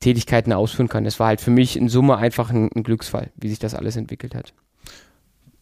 Tätigkeiten 0.00 0.52
ausführen 0.52 0.88
kann. 0.88 1.04
Das 1.04 1.18
war 1.18 1.28
halt 1.28 1.40
für 1.40 1.50
mich 1.50 1.76
in 1.76 1.88
Summe 1.88 2.16
einfach 2.16 2.50
ein, 2.50 2.70
ein 2.74 2.82
Glücksfall, 2.82 3.30
wie 3.36 3.48
sich 3.48 3.58
das 3.58 3.74
alles 3.74 3.96
entwickelt 3.96 4.34
hat. 4.34 4.52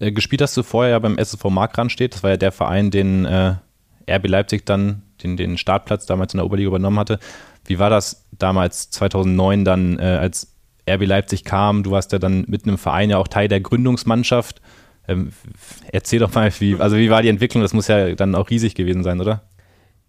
Äh, 0.01 0.13
gespielt 0.13 0.43
hast 0.43 0.57
du 0.57 0.63
vorher 0.63 0.93
ja 0.93 0.99
beim 0.99 1.17
SSV 1.17 1.45
Markran 1.45 1.91
steht, 1.91 2.15
das 2.15 2.23
war 2.23 2.31
ja 2.31 2.37
der 2.37 2.53
Verein, 2.53 2.91
den 2.91 3.25
äh 3.25 3.55
RB 4.11 4.29
Leipzig 4.29 4.67
dann 4.67 5.03
den, 5.23 5.37
den 5.37 5.59
Startplatz 5.59 6.07
damals 6.07 6.35
in 6.35 6.39
der 6.39 6.47
Oberliga 6.47 6.69
übernommen 6.69 6.99
hatte. 6.99 7.19
Wie 7.65 7.79
war 7.79 7.91
das 7.91 8.27
damals 8.33 8.91
2009 8.91 9.65
dann, 9.65 9.99
äh, 9.99 10.03
als 10.03 10.55
RB 10.89 11.07
Leipzig 11.07 11.45
kam? 11.45 11.83
Du 11.83 11.93
warst 11.93 12.13
ja 12.13 12.19
dann 12.19 12.45
mitten 12.49 12.69
im 12.69 12.79
Verein 12.79 13.11
ja 13.11 13.19
auch 13.19 13.29
Teil 13.29 13.49
der 13.49 13.61
Gründungsmannschaft. 13.61 14.61
Ähm, 15.09 15.33
erzähl 15.93 16.19
doch 16.19 16.35
mal, 16.35 16.53
wie, 16.59 16.77
also 16.77 16.97
wie 16.97 17.11
war 17.11 17.23
die 17.23 17.29
Entwicklung? 17.29 17.63
Das 17.63 17.73
muss 17.73 17.89
ja 17.89 18.15
dann 18.15 18.35
auch 18.35 18.51
riesig 18.51 18.75
gewesen 18.75 19.03
sein, 19.03 19.21
oder? 19.21 19.43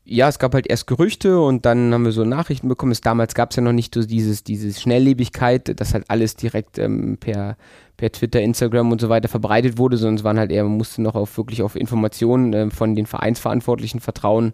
ja, 0.05 0.27
es 0.27 0.39
gab 0.39 0.53
halt 0.53 0.67
erst 0.67 0.87
Gerüchte 0.87 1.39
und 1.39 1.65
dann 1.65 1.93
haben 1.93 2.05
wir 2.05 2.11
so 2.11 2.25
Nachrichten 2.25 2.67
bekommen. 2.67 2.91
Es, 2.91 3.01
damals 3.01 3.35
gab 3.35 3.51
es 3.51 3.55
ja 3.55 3.63
noch 3.63 3.71
nicht 3.71 3.93
so 3.93 4.03
dieses, 4.03 4.43
diese 4.43 4.77
Schnelllebigkeit, 4.77 5.79
dass 5.79 5.93
halt 5.93 6.05
alles 6.09 6.35
direkt 6.35 6.77
ähm, 6.77 7.17
per, 7.17 7.55
per 7.97 8.11
Twitter, 8.11 8.41
Instagram 8.41 8.91
und 8.91 9.01
so 9.01 9.09
weiter 9.09 9.27
verbreitet 9.27 9.77
wurde, 9.77 9.97
sondern 9.97 10.15
es 10.15 10.23
waren 10.23 10.39
halt 10.39 10.51
eher, 10.51 10.63
man 10.63 10.77
musste 10.77 11.01
noch 11.01 11.15
auf 11.15 11.37
wirklich 11.37 11.61
auf 11.61 11.75
Informationen 11.75 12.53
äh, 12.53 12.69
von 12.69 12.95
den 12.95 13.05
Vereinsverantwortlichen 13.05 13.99
vertrauen. 13.99 14.53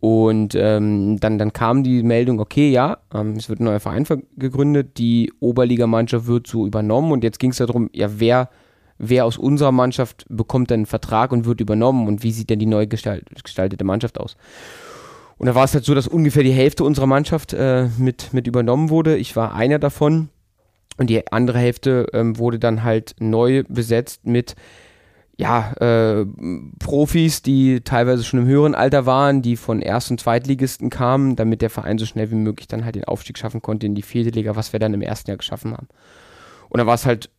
Und 0.00 0.54
ähm, 0.54 1.18
dann, 1.18 1.38
dann 1.38 1.52
kam 1.54 1.82
die 1.82 2.02
Meldung, 2.02 2.38
okay, 2.38 2.70
ja, 2.70 2.98
ähm, 3.14 3.36
es 3.36 3.48
wird 3.48 3.60
ein 3.60 3.64
neuer 3.64 3.80
Verein 3.80 4.06
gegründet, 4.36 4.98
die 4.98 5.32
Oberligamannschaft 5.40 6.26
wird 6.26 6.46
so 6.46 6.66
übernommen 6.66 7.10
und 7.10 7.24
jetzt 7.24 7.38
ging 7.38 7.50
es 7.50 7.56
darum, 7.56 7.88
ja, 7.92 8.08
wer 8.18 8.50
wer 8.98 9.24
aus 9.24 9.38
unserer 9.38 9.72
Mannschaft 9.72 10.24
bekommt 10.28 10.70
dann 10.70 10.80
einen 10.80 10.86
Vertrag 10.86 11.32
und 11.32 11.46
wird 11.46 11.60
übernommen 11.60 12.06
und 12.06 12.22
wie 12.22 12.32
sieht 12.32 12.50
denn 12.50 12.58
die 12.58 12.66
neu 12.66 12.86
gestaltete 12.86 13.84
Mannschaft 13.84 14.20
aus. 14.20 14.36
Und 15.36 15.46
da 15.46 15.54
war 15.54 15.64
es 15.64 15.74
halt 15.74 15.84
so, 15.84 15.94
dass 15.94 16.06
ungefähr 16.06 16.44
die 16.44 16.52
Hälfte 16.52 16.84
unserer 16.84 17.06
Mannschaft 17.06 17.52
äh, 17.52 17.88
mit, 17.98 18.32
mit 18.32 18.46
übernommen 18.46 18.90
wurde. 18.90 19.16
Ich 19.16 19.34
war 19.34 19.54
einer 19.54 19.78
davon 19.78 20.28
und 20.96 21.10
die 21.10 21.30
andere 21.32 21.58
Hälfte 21.58 22.06
ähm, 22.12 22.38
wurde 22.38 22.58
dann 22.58 22.82
halt 22.84 23.16
neu 23.18 23.64
besetzt 23.68 24.26
mit 24.26 24.54
ja, 25.36 25.72
äh, 25.80 26.26
Profis, 26.78 27.42
die 27.42 27.80
teilweise 27.80 28.22
schon 28.22 28.40
im 28.40 28.46
höheren 28.46 28.74
Alter 28.74 29.04
waren, 29.04 29.42
die 29.42 29.56
von 29.56 29.82
Erst- 29.82 30.10
und 30.10 30.20
Zweitligisten 30.20 30.90
kamen, 30.90 31.34
damit 31.34 31.60
der 31.60 31.70
Verein 31.70 31.98
so 31.98 32.06
schnell 32.06 32.30
wie 32.30 32.36
möglich 32.36 32.68
dann 32.68 32.84
halt 32.84 32.94
den 32.94 33.04
Aufstieg 33.04 33.36
schaffen 33.36 33.60
konnte 33.60 33.86
in 33.86 33.96
die 33.96 34.02
vierte 34.02 34.30
Liga, 34.30 34.54
was 34.54 34.72
wir 34.72 34.78
dann 34.78 34.94
im 34.94 35.02
ersten 35.02 35.30
Jahr 35.30 35.38
geschaffen 35.38 35.72
haben. 35.72 35.88
Und 36.68 36.78
da 36.78 36.86
war 36.86 36.94
es 36.94 37.04
halt 37.04 37.30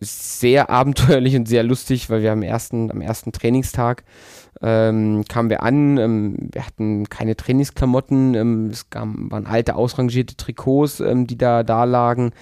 sehr 0.00 0.70
abenteuerlich 0.70 1.36
und 1.36 1.46
sehr 1.46 1.62
lustig, 1.62 2.08
weil 2.08 2.22
wir 2.22 2.32
am 2.32 2.42
ersten, 2.42 2.90
am 2.90 3.02
ersten 3.02 3.32
Trainingstag 3.32 4.04
ähm, 4.62 5.24
kamen 5.28 5.50
wir 5.50 5.62
an, 5.62 5.98
ähm, 5.98 6.36
wir 6.52 6.66
hatten 6.66 7.08
keine 7.08 7.36
Trainingsklamotten, 7.36 8.34
ähm, 8.34 8.70
es 8.70 8.88
gab, 8.88 9.08
waren 9.14 9.46
alte 9.46 9.74
ausrangierte 9.74 10.36
Trikots, 10.36 11.00
ähm, 11.00 11.26
die 11.26 11.36
da, 11.36 11.62
da 11.62 11.84
lagen. 11.84 12.32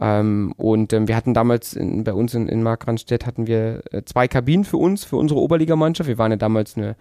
Ähm, 0.00 0.52
und 0.56 0.92
ähm, 0.92 1.08
wir 1.08 1.16
hatten 1.16 1.34
damals 1.34 1.74
in, 1.74 2.04
bei 2.04 2.12
uns 2.12 2.34
in, 2.34 2.48
in 2.48 2.62
Markranstädt 2.62 3.26
hatten 3.26 3.46
wir 3.46 3.82
äh, 3.92 4.02
zwei 4.04 4.28
Kabinen 4.28 4.64
für 4.64 4.78
uns, 4.78 5.04
für 5.04 5.16
unsere 5.16 5.40
Oberligamannschaft. 5.40 6.08
Wir 6.08 6.18
waren 6.18 6.30
ja 6.30 6.36
damals 6.36 6.76
eine 6.76 6.96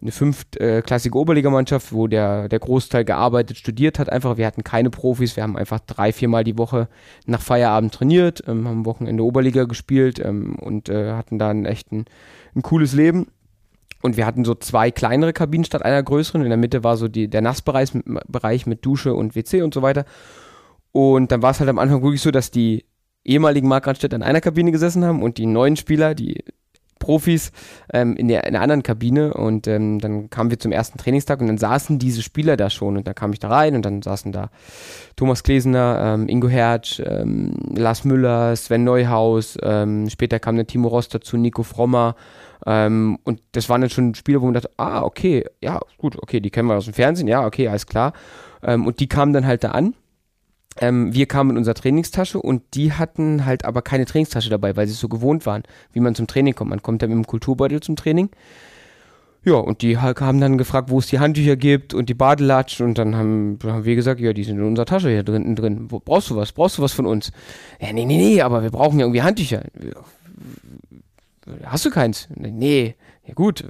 eine 0.00 0.12
fünftklassige 0.12 1.18
Oberligamannschaft, 1.18 1.92
wo 1.92 2.06
der, 2.06 2.48
der 2.48 2.60
Großteil 2.60 3.04
gearbeitet, 3.04 3.56
studiert 3.56 3.98
hat. 3.98 4.10
Einfach, 4.10 4.36
wir 4.36 4.46
hatten 4.46 4.62
keine 4.62 4.90
Profis, 4.90 5.34
wir 5.34 5.42
haben 5.42 5.56
einfach 5.56 5.80
drei, 5.80 6.12
viermal 6.12 6.44
die 6.44 6.56
Woche 6.56 6.88
nach 7.26 7.40
Feierabend 7.40 7.92
trainiert, 7.92 8.44
ähm, 8.46 8.68
haben 8.68 8.86
Wochenende 8.86 9.24
Oberliga 9.24 9.64
gespielt 9.64 10.20
ähm, 10.24 10.54
und 10.56 10.88
äh, 10.88 11.12
hatten 11.12 11.38
da 11.38 11.50
ein 11.50 11.64
echt 11.66 11.90
ein, 11.90 12.04
ein 12.54 12.62
cooles 12.62 12.92
Leben. 12.92 13.26
Und 14.00 14.16
wir 14.16 14.26
hatten 14.26 14.44
so 14.44 14.54
zwei 14.54 14.92
kleinere 14.92 15.32
Kabinen 15.32 15.64
statt 15.64 15.84
einer 15.84 16.00
größeren. 16.00 16.42
In 16.42 16.50
der 16.50 16.56
Mitte 16.56 16.84
war 16.84 16.96
so 16.96 17.08
die, 17.08 17.26
der 17.26 17.40
Nassbereich 17.40 17.90
Bereich 18.28 18.64
mit 18.64 18.86
Dusche 18.86 19.14
und 19.14 19.34
WC 19.34 19.62
und 19.62 19.74
so 19.74 19.82
weiter. 19.82 20.04
Und 20.92 21.32
dann 21.32 21.42
war 21.42 21.50
es 21.50 21.60
halt 21.60 21.70
am 21.70 21.78
Anfang 21.78 22.02
wirklich 22.02 22.22
so, 22.22 22.30
dass 22.30 22.50
die 22.50 22.84
ehemaligen 23.24 23.68
Markranstädter 23.68 24.16
in 24.16 24.22
einer 24.22 24.40
Kabine 24.40 24.72
gesessen 24.72 25.04
haben 25.04 25.22
und 25.22 25.38
die 25.38 25.46
neuen 25.46 25.76
Spieler, 25.76 26.14
die 26.14 26.44
Profis, 26.98 27.52
ähm, 27.92 28.16
in, 28.16 28.28
der, 28.28 28.44
in 28.44 28.52
der 28.52 28.62
anderen 28.62 28.82
Kabine. 28.82 29.34
Und 29.34 29.66
ähm, 29.66 30.00
dann 30.00 30.30
kamen 30.30 30.50
wir 30.50 30.58
zum 30.58 30.72
ersten 30.72 30.98
Trainingstag 30.98 31.40
und 31.40 31.46
dann 31.46 31.58
saßen 31.58 31.98
diese 31.98 32.22
Spieler 32.22 32.56
da 32.56 32.70
schon. 32.70 32.96
Und 32.96 33.06
dann 33.06 33.14
kam 33.14 33.32
ich 33.32 33.38
da 33.38 33.48
rein 33.48 33.76
und 33.76 33.84
dann 33.84 34.02
saßen 34.02 34.32
da 34.32 34.50
Thomas 35.16 35.42
Klesener, 35.42 36.14
ähm, 36.14 36.28
Ingo 36.28 36.48
Hertz, 36.48 37.00
ähm, 37.04 37.54
Lars 37.74 38.04
Müller, 38.04 38.54
Sven 38.56 38.84
Neuhaus. 38.84 39.56
Ähm, 39.62 40.08
später 40.10 40.38
kam 40.40 40.56
dann 40.56 40.66
Timo 40.66 40.88
Rost 40.88 41.14
dazu, 41.14 41.36
Nico 41.36 41.62
Frommer. 41.62 42.16
Ähm, 42.66 43.18
und 43.24 43.40
das 43.52 43.68
waren 43.68 43.80
dann 43.80 43.90
schon 43.90 44.14
Spieler, 44.14 44.40
wo 44.40 44.46
man 44.46 44.54
dachte, 44.54 44.70
ah, 44.76 45.02
okay, 45.02 45.44
ja, 45.62 45.80
gut, 45.96 46.16
okay, 46.20 46.40
die 46.40 46.50
kennen 46.50 46.68
wir 46.68 46.76
aus 46.76 46.86
dem 46.86 46.94
Fernsehen, 46.94 47.28
ja, 47.28 47.46
okay, 47.46 47.68
alles 47.68 47.86
klar. 47.86 48.12
und 48.60 48.98
die 48.98 49.06
kamen 49.06 49.32
dann 49.32 49.46
halt 49.46 49.62
da 49.62 49.70
an 49.70 49.94
ähm, 50.80 51.12
wir 51.12 51.26
kamen 51.26 51.48
mit 51.48 51.56
unserer 51.56 51.74
Trainingstasche 51.74 52.40
und 52.40 52.62
die 52.74 52.92
hatten 52.92 53.44
halt 53.44 53.64
aber 53.64 53.82
keine 53.82 54.04
Trainingstasche 54.04 54.50
dabei, 54.50 54.76
weil 54.76 54.86
sie 54.86 54.92
es 54.92 55.00
so 55.00 55.08
gewohnt 55.08 55.46
waren, 55.46 55.62
wie 55.92 56.00
man 56.00 56.14
zum 56.14 56.26
Training 56.26 56.54
kommt. 56.54 56.70
Man 56.70 56.82
kommt 56.82 57.02
dann 57.02 57.10
mit 57.10 57.16
dem 57.16 57.26
Kulturbeutel 57.26 57.80
zum 57.80 57.96
Training. 57.96 58.30
Ja, 59.44 59.54
und 59.54 59.82
die 59.82 59.96
haben 59.96 60.40
dann 60.40 60.58
gefragt, 60.58 60.90
wo 60.90 60.98
es 60.98 61.06
die 61.06 61.20
Handtücher 61.20 61.56
gibt 61.56 61.94
und 61.94 62.08
die 62.08 62.14
Badelatschen 62.14 62.86
und 62.86 62.98
dann 62.98 63.16
haben, 63.16 63.58
haben 63.64 63.84
wir 63.84 63.94
gesagt, 63.94 64.20
ja, 64.20 64.32
die 64.32 64.44
sind 64.44 64.58
in 64.58 64.64
unserer 64.64 64.86
Tasche 64.86 65.08
hier 65.08 65.22
drin. 65.22 65.54
drin. 65.54 65.86
Wo, 65.90 66.00
brauchst 66.00 66.30
du 66.30 66.36
was? 66.36 66.52
Brauchst 66.52 66.78
du 66.78 66.82
was 66.82 66.92
von 66.92 67.06
uns? 67.06 67.32
Ja, 67.80 67.92
nee, 67.92 68.04
nee, 68.04 68.16
nee, 68.16 68.42
aber 68.42 68.62
wir 68.62 68.70
brauchen 68.70 68.98
ja 68.98 69.06
irgendwie 69.06 69.22
Handtücher. 69.22 69.62
Hast 71.64 71.84
du 71.86 71.90
keins? 71.90 72.28
Nee. 72.34 72.94
Ja 73.26 73.34
gut, 73.34 73.64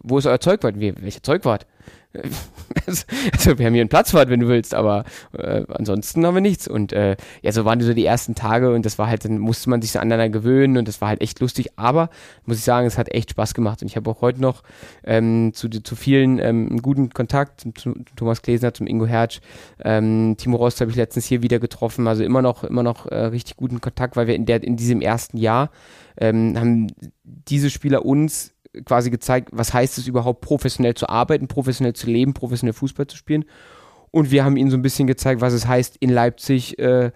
wo 0.00 0.18
ist 0.18 0.26
euer 0.26 0.40
Zeugwart? 0.40 0.78
Welcher 0.78 1.22
Zeugwart? 1.22 1.66
also 2.86 3.58
wir 3.58 3.66
haben 3.66 3.72
hier 3.72 3.80
einen 3.80 3.88
Platzwart, 3.88 4.28
wenn 4.28 4.40
du 4.40 4.48
willst, 4.48 4.74
aber 4.74 5.04
äh, 5.32 5.64
ansonsten 5.68 6.26
haben 6.26 6.34
wir 6.34 6.40
nichts. 6.40 6.68
Und 6.68 6.92
äh, 6.92 7.16
ja, 7.40 7.52
so 7.52 7.64
waren 7.64 7.80
so 7.80 7.94
die 7.94 8.04
ersten 8.04 8.34
Tage 8.34 8.72
und 8.74 8.84
das 8.84 8.98
war 8.98 9.06
halt, 9.06 9.24
dann 9.24 9.38
musste 9.38 9.70
man 9.70 9.80
sich 9.80 9.92
so 9.92 9.98
aneinander 9.98 10.28
gewöhnen 10.28 10.76
und 10.76 10.88
das 10.88 11.00
war 11.00 11.08
halt 11.08 11.22
echt 11.22 11.40
lustig, 11.40 11.70
aber 11.76 12.10
muss 12.44 12.58
ich 12.58 12.64
sagen, 12.64 12.86
es 12.86 12.98
hat 12.98 13.10
echt 13.10 13.30
Spaß 13.30 13.54
gemacht 13.54 13.82
und 13.82 13.88
ich 13.88 13.96
habe 13.96 14.10
auch 14.10 14.20
heute 14.20 14.40
noch 14.40 14.62
ähm, 15.04 15.52
zu, 15.54 15.68
zu 15.68 15.96
vielen 15.96 16.38
ähm, 16.38 16.68
einen 16.70 16.82
guten 16.82 17.10
Kontakt, 17.10 17.62
zum, 17.62 17.74
zum 17.74 18.04
Thomas 18.16 18.42
Klesner, 18.42 18.74
zum 18.74 18.86
Ingo 18.86 19.06
Hertz, 19.06 19.40
ähm, 19.82 20.34
Timo 20.36 20.56
Rost 20.56 20.80
habe 20.80 20.90
ich 20.90 20.96
letztens 20.96 21.26
hier 21.26 21.42
wieder 21.42 21.58
getroffen, 21.58 22.06
also 22.06 22.24
immer 22.24 22.42
noch, 22.42 22.64
immer 22.64 22.82
noch 22.82 23.06
äh, 23.06 23.16
richtig 23.26 23.56
guten 23.56 23.80
Kontakt, 23.80 24.16
weil 24.16 24.26
wir 24.26 24.34
in, 24.34 24.46
der, 24.46 24.62
in 24.62 24.76
diesem 24.76 25.00
ersten 25.00 25.38
Jahr 25.38 25.70
ähm, 26.18 26.54
haben 26.58 26.88
diese 27.24 27.70
Spieler 27.70 28.04
uns 28.04 28.51
quasi 28.84 29.10
gezeigt, 29.10 29.50
was 29.52 29.74
heißt 29.74 29.98
es 29.98 30.06
überhaupt, 30.06 30.40
professionell 30.40 30.94
zu 30.94 31.08
arbeiten, 31.08 31.48
professionell 31.48 31.94
zu 31.94 32.06
leben, 32.08 32.34
professionell 32.34 32.72
Fußball 32.72 33.06
zu 33.06 33.16
spielen. 33.16 33.44
Und 34.10 34.30
wir 34.30 34.44
haben 34.44 34.56
ihnen 34.56 34.70
so 34.70 34.76
ein 34.76 34.82
bisschen 34.82 35.06
gezeigt, 35.06 35.40
was 35.40 35.52
es 35.52 35.66
heißt, 35.66 35.96
in 35.98 36.10
Leipzig 36.10 36.78
äh, 36.78 37.12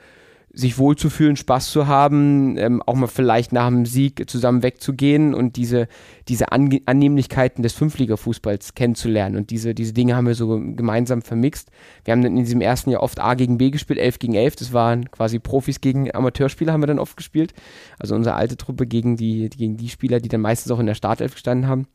sich 0.57 0.79
wohlzufühlen, 0.79 1.37
Spaß 1.37 1.71
zu 1.71 1.87
haben, 1.87 2.57
ähm, 2.57 2.83
auch 2.87 2.95
mal 2.95 3.09
vielleicht 3.09 3.53
nach 3.53 3.69
dem 3.69 3.85
Sieg 3.85 4.29
zusammen 4.29 4.63
wegzugehen 4.63 5.35
und 5.35 5.57
diese, 5.57 5.87
diese 6.29 6.51
An 6.51 6.75
Annehmlichkeiten 6.87 7.63
des 7.63 7.75
Fünftliga-Fußballs 7.75 8.75
kennenzulernen. 8.75 9.37
Und 9.37 9.51
diese, 9.51 9.75
diese 9.75 9.93
Dinge 9.93 10.17
haben 10.17 10.27
wir 10.27 10.35
so 10.35 10.59
gemeinsam 10.59 11.21
vermixt. 11.21 11.71
Wir 12.05 12.13
haben 12.13 12.23
dann 12.23 12.39
in 12.39 12.45
diesem 12.45 12.63
ersten 12.63 12.89
Jahr 12.89 13.03
oft 13.03 13.21
A 13.21 13.35
gegen 13.35 13.59
B 13.59 13.71
gespielt, 13.71 13.99
11 13.99 14.19
gegen 14.19 14.35
11. 14.35 14.57
Das 14.57 14.73
waren 14.73 15.11
quasi 15.11 15.39
Profis 15.39 15.83
gegen 15.83 16.15
Amateurspieler 16.15 16.73
haben 16.73 16.83
wir 16.83 16.87
dann 16.87 16.99
oft 16.99 17.19
gespielt. 17.19 17.53
Also 17.99 18.15
unsere 18.15 18.35
alte 18.35 18.57
Truppe 18.57 18.87
gegen 18.87 19.19
die, 19.19 19.51
gegen 19.51 19.77
die 19.77 19.91
Spieler, 19.91 20.21
die 20.21 20.31
dann 20.31 20.41
meistens 20.41 20.73
auch 20.73 20.81
in 20.81 20.87
der 20.87 20.95
Startelf 20.95 21.35
gestanden 21.35 21.69
haben. 21.69 21.87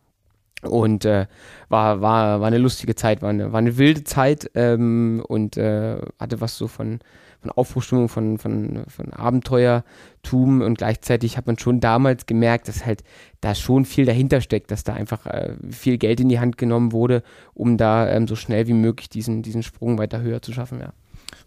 Und 0.62 1.06
äh, 1.06 1.26
war, 1.70 2.02
war, 2.02 2.42
war 2.42 2.48
eine 2.48 2.60
lustige 2.60 2.94
Zeit, 2.94 3.24
war 3.24 3.32
eine, 3.32 3.52
war 3.52 3.58
eine 3.58 3.80
wilde 3.80 4.04
Zeit 4.04 4.52
ähm, 4.54 5.24
und 5.28 5.58
äh, 5.58 5.98
hatte 6.20 6.40
was 6.40 6.56
so 6.56 6.68
von, 6.68 7.00
von 7.42 7.52
Aufbruchstimmung, 7.52 8.08
von, 8.08 8.38
von, 8.38 8.84
von 8.88 9.14
Abenteuertum 9.14 10.62
und 10.62 10.78
gleichzeitig 10.78 11.38
hat 11.38 11.48
man 11.48 11.58
schon 11.58 11.80
damals 11.80 12.28
gemerkt, 12.28 12.68
dass 12.68 12.86
halt 12.86 13.04
da 13.42 13.56
schon 13.56 13.86
viel 13.86 14.06
dahinter 14.06 14.42
steckt, 14.42 14.70
dass 14.72 14.84
da 14.84 14.94
einfach 14.94 15.26
äh, 15.26 15.56
viel 15.70 15.98
Geld 15.98 16.20
in 16.20 16.30
die 16.30 16.40
Hand 16.40 16.58
genommen 16.58 16.92
wurde, 16.92 17.24
um 17.54 17.78
da 17.78 18.08
ähm, 18.08 18.28
so 18.28 18.36
schnell 18.36 18.68
wie 18.68 18.74
möglich 18.74 19.10
diesen, 19.10 19.42
diesen 19.42 19.64
Sprung 19.64 19.98
weiter 19.98 20.22
höher 20.22 20.42
zu 20.42 20.54
schaffen, 20.54 20.80
ja. 20.80 20.94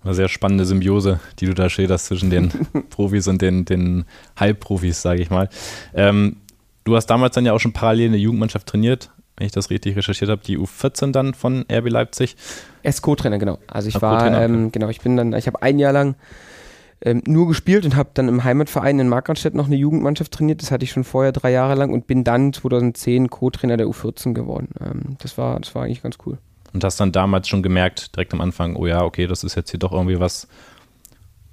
Eine 0.03 0.15
sehr 0.15 0.29
spannende 0.29 0.65
Symbiose, 0.67 1.21
die 1.39 1.47
du 1.47 1.55
da 1.55 1.69
schilderst 1.71 2.07
zwischen 2.07 2.31
den 2.31 2.51
Profis 2.91 3.29
und 3.29 3.41
den, 3.41 3.65
den 3.65 4.05
Halbprofis, 4.37 5.01
sage 5.01 5.23
ich 5.23 5.31
mal. 5.31 5.49
Ähm, 5.95 6.37
du 6.85 6.97
hast 6.97 7.07
damals 7.07 7.35
dann 7.35 7.47
ja 7.47 7.53
auch 7.53 7.61
schon 7.61 7.73
parallel 7.73 8.09
eine 8.09 8.17
Jugendmannschaft 8.17 8.67
trainiert, 8.67 9.11
wenn 9.37 9.47
ich 9.47 9.53
das 9.53 9.71
richtig 9.71 9.97
recherchiert 9.97 10.31
habe, 10.31 10.43
die 10.45 10.59
U14 10.59 11.13
dann 11.13 11.35
von 11.35 11.65
RB 11.71 11.91
Leipzig. 11.91 12.37
Erst 12.83 13.03
Co-Trainer, 13.03 13.39
genau. 13.39 13.59
Also 13.67 13.89
ich 13.89 14.01
war, 14.01 14.41
ähm, 14.41 14.71
genau, 14.71 14.89
ich 14.89 15.01
bin 15.01 15.17
dann, 15.17 15.33
ich 15.33 15.47
habe 15.47 15.61
ein 15.63 15.79
Jahr 15.79 15.93
lang 15.93 16.15
ähm, 17.01 17.23
nur 17.27 17.49
gespielt 17.49 17.85
und 17.85 17.97
habe 17.97 18.11
dann 18.15 18.29
im 18.29 18.45
Heimatverein 18.45 18.99
in 18.99 19.09
Markranstädt 19.09 19.55
noch 19.55 19.67
eine 19.67 19.77
Jugendmannschaft 19.77 20.33
trainiert. 20.33 20.63
Das 20.63 20.71
hatte 20.71 20.85
ich 20.85 20.93
schon 20.93 21.05
vorher 21.05 21.33
drei 21.33 21.51
Jahre 21.51 21.75
lang 21.75 21.93
und 21.93 22.07
bin 22.07 22.25
dann 22.25 22.53
2010 22.53 23.29
Co-Trainer 23.29 23.77
der 23.77 23.87
U14 23.89 24.35
geworden. 24.35 24.69
Ähm, 24.81 25.17
das, 25.19 25.37
war, 25.37 25.59
das 25.59 25.75
war 25.75 25.85
eigentlich 25.85 26.03
ganz 26.03 26.19
cool. 26.25 26.39
Und 26.73 26.83
hast 26.83 26.99
dann 27.01 27.13
damals 27.13 27.49
schon 27.49 27.63
gemerkt, 27.63 28.17
direkt 28.17 28.33
am 28.35 28.41
Anfang, 28.41 28.77
oh 28.77 28.87
ja, 28.87 29.03
okay, 29.03 29.27
das 29.27 29.45
ist 29.45 29.55
jetzt 29.55 29.71
hier 29.71 29.81
doch 29.81 29.93
irgendwie 29.93 30.19
was, 30.19 30.49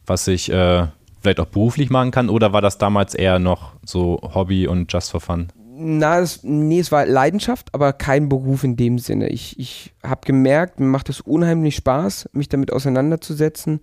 was 0.06 0.28
ich 0.28 0.52
äh, 0.52 0.88
vielleicht 1.22 1.40
auch 1.40 1.48
beruflich 1.48 1.90
machen 1.90 2.12
kann? 2.12 2.30
Oder 2.30 2.54
war 2.54 2.62
das 2.62 2.78
damals 2.78 3.14
eher 3.14 3.40
noch 3.40 3.74
so 3.86 4.20
Hobby 4.34 4.68
und 4.68 4.92
just 4.92 5.12
for 5.12 5.22
fun? 5.22 5.48
Na, 5.84 6.20
es, 6.20 6.44
nee, 6.44 6.80
es 6.80 6.92
war 6.92 7.06
Leidenschaft, 7.06 7.74
aber 7.74 7.94
kein 7.94 8.30
Beruf 8.30 8.64
in 8.64 8.76
dem 8.76 9.00
Sinne. 9.00 9.30
Ich, 9.30 9.58
ich 9.60 9.94
habe 10.04 10.22
gemerkt, 10.26 10.80
mir 10.80 10.86
macht 10.86 11.10
es 11.10 11.22
unheimlich 11.22 11.76
Spaß, 11.76 12.30
mich 12.34 12.50
damit 12.50 12.72
auseinanderzusetzen, 12.72 13.82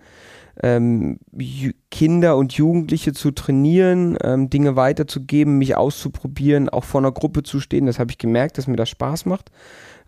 ähm, 0.62 1.18
Kinder 1.90 2.36
und 2.36 2.52
Jugendliche 2.52 3.12
zu 3.12 3.30
trainieren, 3.30 4.16
ähm, 4.22 4.50
Dinge 4.50 4.76
weiterzugeben, 4.76 5.58
mich 5.58 5.76
auszuprobieren, 5.76 6.68
auch 6.68 6.84
vor 6.84 7.00
einer 7.00 7.12
Gruppe 7.12 7.42
zu 7.42 7.60
stehen. 7.60 7.86
Das 7.86 7.98
habe 7.98 8.10
ich 8.10 8.18
gemerkt, 8.18 8.58
dass 8.58 8.66
mir 8.66 8.76
das 8.76 8.88
Spaß 8.88 9.26
macht. 9.26 9.50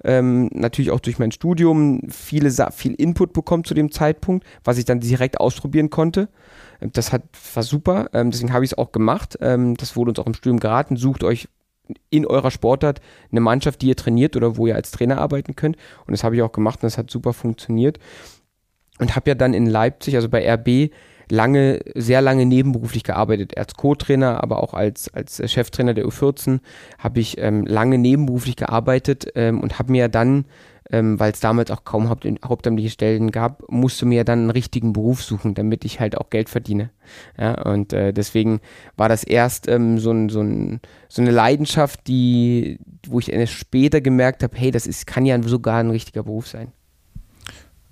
Ähm, 0.02 0.48
natürlich 0.52 0.92
auch 0.92 1.00
durch 1.00 1.18
mein 1.18 1.30
Studium 1.30 2.02
viele, 2.08 2.50
viel 2.72 2.94
Input 2.94 3.32
bekommen 3.32 3.64
zu 3.64 3.74
dem 3.74 3.92
Zeitpunkt, 3.92 4.46
was 4.64 4.78
ich 4.78 4.86
dann 4.86 5.00
direkt 5.00 5.38
ausprobieren 5.38 5.90
konnte. 5.90 6.28
Das 6.80 7.12
hat, 7.12 7.22
war 7.54 7.62
super, 7.62 8.08
ähm, 8.14 8.30
deswegen 8.30 8.52
habe 8.52 8.64
ich 8.64 8.72
es 8.72 8.78
auch 8.78 8.92
gemacht. 8.92 9.36
Ähm, 9.42 9.76
das 9.76 9.96
wurde 9.96 10.10
uns 10.10 10.18
auch 10.18 10.26
im 10.26 10.34
Studium 10.34 10.58
geraten. 10.58 10.96
Sucht 10.96 11.22
euch 11.22 11.48
in 12.10 12.26
eurer 12.26 12.50
Sportart 12.50 13.00
eine 13.30 13.40
Mannschaft, 13.40 13.82
die 13.82 13.88
ihr 13.88 13.96
trainiert 13.96 14.36
oder 14.36 14.56
wo 14.56 14.66
ihr 14.66 14.76
als 14.76 14.90
Trainer 14.90 15.18
arbeiten 15.18 15.56
könnt. 15.56 15.76
Und 16.06 16.12
das 16.12 16.24
habe 16.24 16.36
ich 16.36 16.42
auch 16.42 16.52
gemacht 16.52 16.78
und 16.82 16.84
das 16.84 16.98
hat 16.98 17.10
super 17.10 17.32
funktioniert. 17.32 17.98
Und 18.98 19.16
habe 19.16 19.30
ja 19.30 19.34
dann 19.34 19.54
in 19.54 19.66
Leipzig, 19.66 20.16
also 20.16 20.28
bei 20.28 20.46
RB, 20.46 20.92
lange, 21.30 21.80
sehr 21.94 22.20
lange 22.20 22.44
nebenberuflich 22.44 23.04
gearbeitet, 23.04 23.56
als 23.56 23.74
Co-Trainer, 23.74 24.42
aber 24.42 24.62
auch 24.62 24.74
als, 24.74 25.12
als 25.14 25.40
Cheftrainer 25.50 25.94
der 25.94 26.06
U14 26.06 26.60
habe 26.98 27.20
ich 27.20 27.38
ähm, 27.38 27.64
lange 27.64 27.98
nebenberuflich 27.98 28.56
gearbeitet 28.56 29.32
ähm, 29.36 29.60
und 29.60 29.78
habe 29.78 29.92
mir 29.92 30.08
dann 30.08 30.44
ähm, 30.92 31.20
weil 31.20 31.32
es 31.32 31.40
damals 31.40 31.70
auch 31.70 31.84
kaum 31.84 32.08
haupt, 32.08 32.26
hauptamtliche 32.44 32.90
Stellen 32.90 33.30
gab, 33.30 33.62
musste 33.70 34.06
mir 34.06 34.24
dann 34.24 34.40
einen 34.40 34.50
richtigen 34.50 34.92
Beruf 34.92 35.22
suchen, 35.22 35.54
damit 35.54 35.84
ich 35.84 36.00
halt 36.00 36.16
auch 36.18 36.30
Geld 36.30 36.48
verdiene. 36.48 36.90
Ja, 37.38 37.60
und 37.62 37.92
äh, 37.92 38.12
deswegen 38.12 38.60
war 38.96 39.08
das 39.08 39.24
erst 39.24 39.68
ähm, 39.68 39.98
so, 39.98 40.10
ein, 40.10 40.28
so, 40.28 40.40
ein, 40.40 40.80
so 41.08 41.22
eine 41.22 41.30
Leidenschaft, 41.30 42.06
die, 42.06 42.78
wo 43.06 43.18
ich 43.20 43.32
später 43.50 44.00
gemerkt 44.00 44.42
habe, 44.42 44.56
hey, 44.56 44.70
das 44.70 44.86
ist, 44.86 45.06
kann 45.06 45.26
ja 45.26 45.40
sogar 45.42 45.78
ein 45.78 45.90
richtiger 45.90 46.24
Beruf 46.24 46.48
sein. 46.48 46.72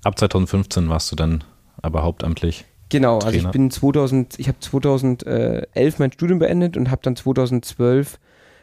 Ab 0.04 0.18
2015 0.18 0.88
warst 0.88 1.10
du 1.12 1.16
dann 1.16 1.44
aber 1.82 2.02
hauptamtlich. 2.02 2.64
Genau, 2.88 3.18
Trainer. 3.18 3.34
also 3.36 3.46
ich 3.48 3.52
bin 3.52 3.70
2000, 3.70 4.38
ich 4.38 4.48
habe 4.48 4.58
2011 4.60 5.98
mein 5.98 6.12
Studium 6.12 6.38
beendet 6.38 6.76
und 6.76 6.90
habe 6.90 7.02
dann 7.02 7.16
2012 7.16 8.18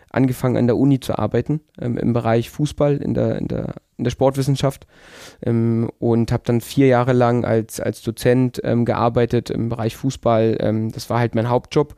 angefangen 0.09 0.57
an 0.57 0.67
der 0.67 0.77
Uni 0.77 0.99
zu 0.99 1.17
arbeiten 1.17 1.61
ähm, 1.79 1.97
im 1.97 2.13
Bereich 2.13 2.49
Fußball 2.49 2.97
in 2.97 3.13
der, 3.13 3.37
in 3.37 3.47
der, 3.47 3.75
in 3.97 4.03
der 4.03 4.11
Sportwissenschaft 4.11 4.87
ähm, 5.43 5.89
und 5.99 6.31
habe 6.31 6.43
dann 6.45 6.61
vier 6.61 6.87
Jahre 6.87 7.13
lang 7.13 7.45
als, 7.45 7.79
als 7.79 8.01
Dozent 8.01 8.61
ähm, 8.63 8.85
gearbeitet 8.85 9.49
im 9.49 9.69
Bereich 9.69 9.95
Fußball. 9.95 10.57
Ähm, 10.59 10.91
das 10.91 11.09
war 11.09 11.19
halt 11.19 11.35
mein 11.35 11.49
Hauptjob 11.49 11.95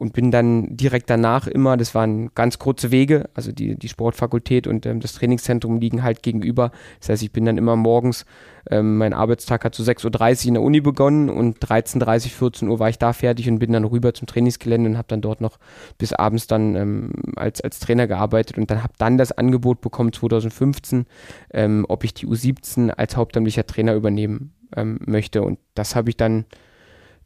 und 0.00 0.14
bin 0.14 0.30
dann 0.30 0.74
direkt 0.74 1.10
danach 1.10 1.46
immer, 1.46 1.76
das 1.76 1.94
waren 1.94 2.34
ganz 2.34 2.58
kurze 2.58 2.90
Wege, 2.90 3.28
also 3.34 3.52
die, 3.52 3.76
die 3.76 3.88
Sportfakultät 3.90 4.66
und 4.66 4.86
ähm, 4.86 4.98
das 5.00 5.12
Trainingszentrum 5.12 5.78
liegen 5.78 6.02
halt 6.02 6.22
gegenüber. 6.22 6.72
Das 7.00 7.10
heißt, 7.10 7.22
ich 7.22 7.32
bin 7.32 7.44
dann 7.44 7.58
immer 7.58 7.76
morgens, 7.76 8.24
ähm, 8.70 8.96
mein 8.96 9.12
Arbeitstag 9.12 9.62
hat 9.62 9.74
so 9.74 9.82
6.30 9.82 10.44
Uhr 10.44 10.48
in 10.48 10.54
der 10.54 10.62
Uni 10.62 10.80
begonnen 10.80 11.28
und 11.28 11.58
13.30 11.58 12.30
14 12.30 12.68
Uhr 12.70 12.78
war 12.78 12.88
ich 12.88 12.96
da 12.96 13.12
fertig 13.12 13.46
und 13.50 13.58
bin 13.58 13.72
dann 13.72 13.84
rüber 13.84 14.14
zum 14.14 14.26
Trainingsgelände 14.26 14.88
und 14.88 14.96
habe 14.96 15.08
dann 15.08 15.20
dort 15.20 15.42
noch 15.42 15.58
bis 15.98 16.14
abends 16.14 16.46
dann 16.46 16.76
ähm, 16.76 17.12
als, 17.36 17.60
als 17.60 17.78
Trainer 17.78 18.06
gearbeitet 18.06 18.56
und 18.56 18.70
dann 18.70 18.82
habe 18.82 18.94
dann 18.96 19.18
das 19.18 19.32
Angebot 19.32 19.82
bekommen 19.82 20.14
2015, 20.14 21.04
ähm, 21.52 21.84
ob 21.90 22.04
ich 22.04 22.14
die 22.14 22.26
U17 22.26 22.88
als 22.88 23.18
hauptamtlicher 23.18 23.66
Trainer 23.66 23.94
übernehmen 23.94 24.54
ähm, 24.74 24.98
möchte 25.04 25.42
und 25.42 25.58
das 25.74 25.94
habe 25.94 26.08
ich 26.08 26.16
dann 26.16 26.46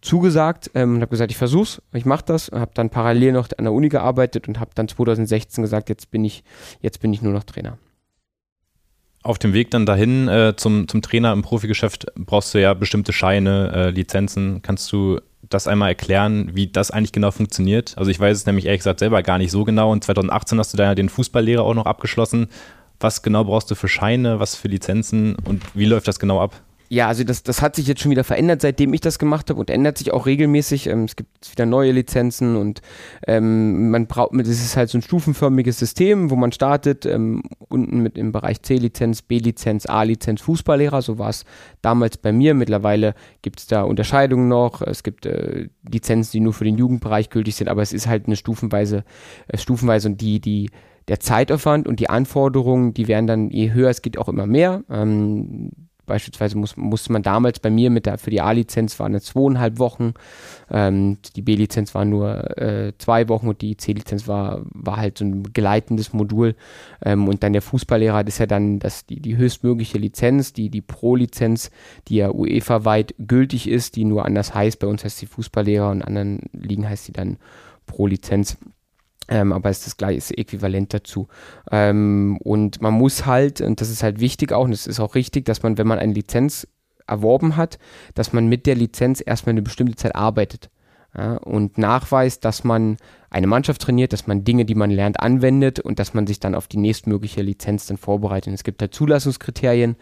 zugesagt 0.05 0.71
ähm, 0.75 0.97
und 0.97 1.01
habe 1.01 1.11
gesagt, 1.11 1.31
ich 1.31 1.37
versuch's, 1.37 1.81
ich 1.93 2.05
mache 2.05 2.25
das. 2.27 2.51
Habe 2.53 2.71
dann 2.75 2.91
parallel 2.91 3.33
noch 3.33 3.49
an 3.57 3.65
der 3.65 3.73
Uni 3.73 3.89
gearbeitet 3.89 4.47
und 4.47 4.61
habe 4.61 4.71
dann 4.75 4.87
2016 4.87 5.63
gesagt, 5.63 5.89
jetzt 5.89 6.11
bin 6.11 6.25
ich, 6.25 6.45
jetzt 6.81 7.01
bin 7.01 7.13
ich 7.13 7.23
nur 7.23 7.33
noch 7.33 7.45
Trainer. 7.45 7.79
Auf 9.23 9.39
dem 9.39 9.55
Weg 9.55 9.71
dann 9.71 9.87
dahin 9.87 10.29
äh, 10.29 10.55
zum, 10.57 10.87
zum 10.87 11.01
Trainer 11.01 11.33
im 11.33 11.41
Profigeschäft 11.41 12.07
brauchst 12.15 12.53
du 12.53 12.61
ja 12.61 12.75
bestimmte 12.75 13.15
Scheine, 13.15 13.73
äh, 13.75 13.91
Lizenzen. 13.91 14.61
Kannst 14.61 14.93
du 14.93 15.19
das 15.49 15.67
einmal 15.67 15.89
erklären, 15.89 16.51
wie 16.53 16.67
das 16.67 16.91
eigentlich 16.91 17.13
genau 17.13 17.31
funktioniert? 17.31 17.97
Also 17.97 18.11
ich 18.11 18.21
weiß 18.21 18.37
es 18.37 18.47
nämlich 18.47 18.67
ehrlich 18.67 18.81
gesagt 18.81 18.99
selber 18.99 19.23
gar 19.23 19.39
nicht 19.39 19.51
so 19.51 19.65
genau. 19.65 19.91
Und 19.91 20.05
2018 20.05 20.59
hast 20.59 20.75
du 20.75 20.77
da 20.77 20.85
ja 20.85 20.95
den 20.95 21.09
Fußballlehrer 21.09 21.63
auch 21.63 21.75
noch 21.75 21.87
abgeschlossen. 21.87 22.49
Was 23.01 23.23
genau 23.23 23.45
brauchst 23.45 23.71
du 23.71 23.75
für 23.75 23.89
Scheine, 23.89 24.41
was 24.41 24.55
für 24.55 24.69
Lizenzen 24.69 25.37
und 25.45 25.63
wie 25.75 25.87
läuft 25.87 26.07
das 26.07 26.19
genau 26.19 26.41
ab? 26.41 26.61
Ja, 26.91 27.09
also 27.09 27.25
das, 27.25 27.43
das 27.43 27.63
hat 27.63 27.77
sich 27.77 27.87
jetzt 27.87 28.03
schon 28.03 28.11
wieder 28.11 28.25
verändert, 28.25 28.61
seitdem 28.61 28.93
ich 28.93 29.01
das 29.01 29.19
gemacht 29.19 29.49
habe 29.49 29.59
und 29.59 29.71
ändert 29.71 29.97
sich 29.97 30.13
auch 30.13 30.27
regelmäßig. 30.27 30.87
Ähm, 30.87 31.05
es 31.05 31.17
gibt 31.17 31.51
wieder 31.51 31.65
neue 31.65 31.93
Lizenzen 31.93 32.57
und 32.57 32.83
ähm, 33.27 33.91
man 33.91 34.07
braucht, 34.07 34.33
das 34.35 34.49
ist 34.49 34.77
halt 34.77 34.91
so 34.91 34.99
ein 34.99 35.03
stufenförmiges 35.03 35.79
System, 35.79 36.31
wo 36.31 36.37
man 36.37 36.53
startet, 36.53 37.07
ähm, 37.07 37.43
unten 37.69 38.01
mit 38.01 38.19
im 38.19 38.33
Bereich 38.33 38.61
C-Lizenz, 38.63 39.23
B-Lizenz, 39.23 39.87
A-Lizenz, 39.87 40.43
Fußballlehrer, 40.43 41.01
so 41.01 41.19
war 41.19 41.31
es 41.31 41.45
damals 41.81 42.19
bei 42.19 42.33
mir. 42.33 42.53
Mittlerweile 42.55 43.15
gibt 43.41 43.61
es 43.61 43.67
da 43.67 43.83
Unterscheidungen 43.83 44.49
noch. 44.49 44.83
Es 44.83 45.03
gibt 45.03 45.25
äh, 45.25 45.69
Lizenzen, 45.91 46.33
die 46.33 46.41
nur 46.41 46.53
für 46.53 46.65
den 46.65 46.77
Jugendbereich 46.77 47.31
gültig 47.31 47.57
sind, 47.57 47.69
aber 47.69 47.81
es 47.81 47.95
ist 47.95 48.07
halt 48.07 48.27
eine 48.27 48.37
stufenweise, 48.37 49.05
äh, 49.49 49.57
stufenweise 49.57 50.09
und 50.09 50.21
die, 50.21 50.39
die 50.39 50.71
der 51.09 51.21
Zeitaufwand 51.21 51.87
und 51.87 52.01
die 52.01 52.09
Anforderungen, 52.09 52.95
die 52.95 53.09
werden 53.09 53.27
dann, 53.27 53.51
je 53.51 53.73
höher 53.73 53.91
es 53.91 54.03
geht, 54.03 54.17
auch 54.17 54.29
immer 54.29 54.47
mehr. 54.47 54.85
Ähm, 54.91 55.71
Beispielsweise 56.07 56.57
muss, 56.59 56.77
musste 56.77 57.13
man 57.13 57.23
damals 57.23 57.59
bei 57.61 57.71
mir 57.71 57.91
mit 57.91 58.07
der, 58.07 58.19
für 58.19 58.31
die 58.31 58.41
A-Lizenz 58.41 58.99
waren 58.99 59.15
es 59.15 59.25
zweieinhalb 59.25 59.79
Wochen, 59.79 60.15
ähm, 60.71 61.19
die 61.37 61.43
B-Lizenz 61.43 61.95
war 61.95 62.05
nur 62.05 62.59
äh, 62.59 62.93
zwei 62.99 63.29
Wochen 63.29 63.49
und 63.49 63.63
die 63.63 63.77
C-Lizenz 63.77 64.29
war, 64.29 64.63
war 64.73 64.97
halt 64.97 65.19
so 65.19 65.25
ein 65.25 65.53
geleitendes 65.53 66.13
Modul. 66.13 66.55
Ähm, 67.05 67.29
und 67.29 67.43
dann 67.43 67.53
der 67.53 67.63
Fußballlehrer, 67.63 68.25
das 68.25 68.35
ist 68.35 68.39
ja 68.39 68.47
dann 68.47 68.79
das, 68.79 69.07
die, 69.07 69.21
die 69.21 69.37
höchstmögliche 69.37 69.99
Lizenz, 69.99 70.53
die, 70.53 70.71
die 70.71 70.81
Pro-Lizenz, 70.81 71.71
die 72.09 72.17
ja 72.17 72.31
UEFA-weit 72.31 73.15
gültig 73.19 73.69
ist, 73.69 73.97
die 73.97 74.05
nur 74.05 74.25
anders 74.25 74.55
heißt. 74.55 74.79
Bei 74.79 74.87
uns 74.87 75.05
heißt 75.05 75.19
sie 75.19 75.27
Fußballlehrer 75.27 75.91
und 75.91 76.03
anderen 76.03 76.41
Ligen 76.53 76.89
heißt 76.89 77.05
sie 77.05 77.13
dann 77.13 77.39
Pro-Lizenz. 77.87 78.57
Ähm, 79.29 79.53
aber 79.53 79.71
es 79.71 79.79
ist 79.79 79.87
das 79.87 79.97
gleiche, 79.97 80.37
äquivalent 80.37 80.93
dazu. 80.93 81.29
Ähm, 81.71 82.39
und 82.43 82.83
man 82.83 82.95
muss 82.95 83.27
halt, 83.27 83.61
und 83.61 83.81
das 83.81 83.91
ist 83.91 84.03
halt 84.03 84.21
wichtig 84.21 84.53
auch, 84.53 84.65
und 84.65 84.73
es 84.73 84.87
ist 84.87 85.01
auch 85.01 85.15
richtig, 85.15 85.45
dass 85.47 85.63
man, 85.63 85.79
wenn 85.79 85.87
man 85.87 85.99
eine 85.99 86.13
Lizenz 86.13 86.69
erworben 87.07 87.57
hat, 87.57 87.79
dass 88.15 88.33
man 88.33 88.47
mit 88.47 88.67
der 88.67 88.75
Lizenz 88.75 89.23
erstmal 89.25 89.53
eine 89.53 89.63
bestimmte 89.63 89.97
Zeit 89.97 90.15
arbeitet 90.15 90.71
ja, 91.17 91.37
und 91.37 91.79
nachweist, 91.79 92.45
dass 92.45 92.65
man 92.65 92.97
eine 93.35 93.49
Mannschaft 93.49 93.83
trainiert, 93.83 94.13
dass 94.13 94.29
man 94.29 94.45
Dinge, 94.45 94.65
die 94.65 94.77
man 94.77 94.93
lernt, 94.93 95.19
anwendet 95.19 95.81
und 95.81 95.99
dass 95.99 96.15
man 96.15 96.25
sich 96.25 96.39
dann 96.39 96.55
auf 96.55 96.69
die 96.69 96.77
nächstmögliche 96.77 97.43
Lizenz 97.43 97.87
dann 97.87 97.97
vorbereitet. 97.97 98.49
Und 98.49 98.55
es 98.55 98.63
gibt 98.63 98.81
halt 98.81 98.95
Zulassungskriterien. 98.95 99.97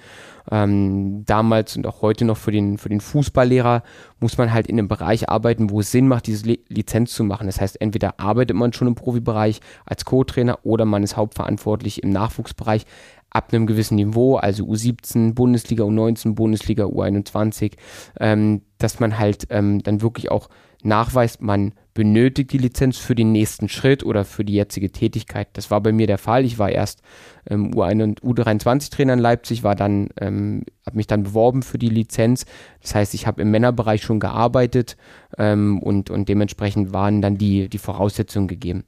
Ähm, 0.50 1.24
damals 1.24 1.76
und 1.76 1.86
auch 1.86 2.02
heute 2.02 2.26
noch 2.26 2.36
für 2.36 2.50
den, 2.52 2.76
für 2.76 2.90
den 2.90 3.00
Fußballlehrer 3.00 3.84
muss 4.20 4.36
man 4.36 4.52
halt 4.52 4.66
in 4.66 4.78
einem 4.78 4.88
Bereich 4.88 5.30
arbeiten, 5.30 5.70
wo 5.70 5.80
es 5.80 5.90
Sinn 5.90 6.08
macht, 6.08 6.26
diese 6.26 6.58
Lizenz 6.68 7.14
zu 7.14 7.24
machen. 7.24 7.46
Das 7.46 7.58
heißt, 7.58 7.80
entweder 7.80 8.20
arbeitet 8.20 8.54
man 8.54 8.74
schon 8.74 8.88
im 8.88 8.96
Profibereich 8.96 9.60
als 9.86 10.04
Co-Trainer 10.04 10.58
oder 10.64 10.84
man 10.84 11.02
ist 11.02 11.16
hauptverantwortlich 11.16 12.02
im 12.02 12.10
Nachwuchsbereich 12.10 12.84
ab 13.30 13.48
einem 13.50 13.66
gewissen 13.66 13.94
Niveau, 13.94 14.36
also 14.36 14.64
U17, 14.64 15.32
Bundesliga, 15.32 15.84
U19, 15.84 16.34
Bundesliga, 16.34 16.84
U21, 16.84 17.72
ähm, 18.20 18.60
dass 18.76 19.00
man 19.00 19.18
halt 19.18 19.46
ähm, 19.48 19.82
dann 19.82 20.02
wirklich 20.02 20.30
auch 20.30 20.50
nachweist, 20.84 21.40
man 21.40 21.72
benötigt 21.94 22.52
die 22.52 22.58
Lizenz 22.58 22.98
für 22.98 23.14
den 23.14 23.32
nächsten 23.32 23.68
Schritt 23.68 24.04
oder 24.04 24.24
für 24.24 24.44
die 24.44 24.54
jetzige 24.54 24.90
Tätigkeit. 24.90 25.48
Das 25.52 25.70
war 25.70 25.80
bei 25.80 25.92
mir 25.92 26.06
der 26.06 26.18
Fall. 26.18 26.44
Ich 26.44 26.58
war 26.58 26.70
erst 26.70 27.02
ähm, 27.48 27.72
U1 27.74 28.02
und 28.02 28.22
U23-Trainer 28.22 29.12
in 29.12 29.18
Leipzig, 29.18 29.62
war 29.62 29.74
dann, 29.74 30.08
ähm, 30.18 30.64
habe 30.86 30.96
mich 30.96 31.06
dann 31.06 31.22
beworben 31.22 31.62
für 31.62 31.78
die 31.78 31.88
Lizenz. 31.88 32.46
Das 32.80 32.94
heißt, 32.94 33.14
ich 33.14 33.26
habe 33.26 33.42
im 33.42 33.50
Männerbereich 33.50 34.02
schon 34.02 34.20
gearbeitet 34.20 34.96
ähm, 35.36 35.80
und, 35.80 36.08
und 36.10 36.28
dementsprechend 36.28 36.92
waren 36.92 37.20
dann 37.20 37.36
die, 37.36 37.68
die 37.68 37.78
Voraussetzungen 37.78 38.48
gegeben. 38.48 38.84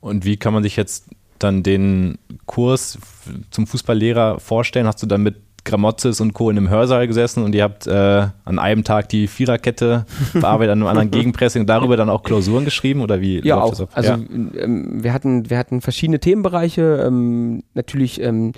Und 0.00 0.24
wie 0.24 0.36
kann 0.36 0.52
man 0.52 0.62
sich 0.62 0.76
jetzt 0.76 1.08
dann 1.38 1.62
den 1.62 2.18
Kurs 2.46 2.98
zum 3.50 3.66
Fußballlehrer 3.66 4.40
vorstellen? 4.40 4.86
Hast 4.86 5.02
du 5.02 5.06
dann 5.06 5.22
mit 5.22 5.36
Gramozis 5.68 6.20
und 6.20 6.32
Co. 6.32 6.50
in 6.50 6.56
einem 6.56 6.70
Hörsaal 6.70 7.06
gesessen 7.06 7.44
und 7.44 7.54
ihr 7.54 7.62
habt 7.62 7.86
äh, 7.86 7.92
an 8.44 8.58
einem 8.58 8.84
Tag 8.84 9.08
die 9.08 9.26
Viererkette 9.26 10.06
bearbeitet, 10.32 10.72
an 10.72 10.78
einem 10.78 10.88
anderen 10.88 11.10
Gegenpressing 11.12 11.62
und 11.62 11.66
darüber 11.66 11.96
dann 11.96 12.10
auch 12.10 12.22
Klausuren 12.22 12.64
geschrieben 12.64 13.00
oder 13.00 13.20
wie? 13.20 13.40
Ja, 13.46 13.60
auch. 13.60 13.70
Also 13.92 14.10
ja. 14.10 14.14
Ähm, 14.14 15.02
wir, 15.02 15.12
hatten, 15.12 15.50
wir 15.50 15.58
hatten 15.58 15.80
verschiedene 15.80 16.18
Themenbereiche. 16.18 17.04
Ähm, 17.06 17.62
natürlich 17.74 18.20
ähm, 18.20 18.52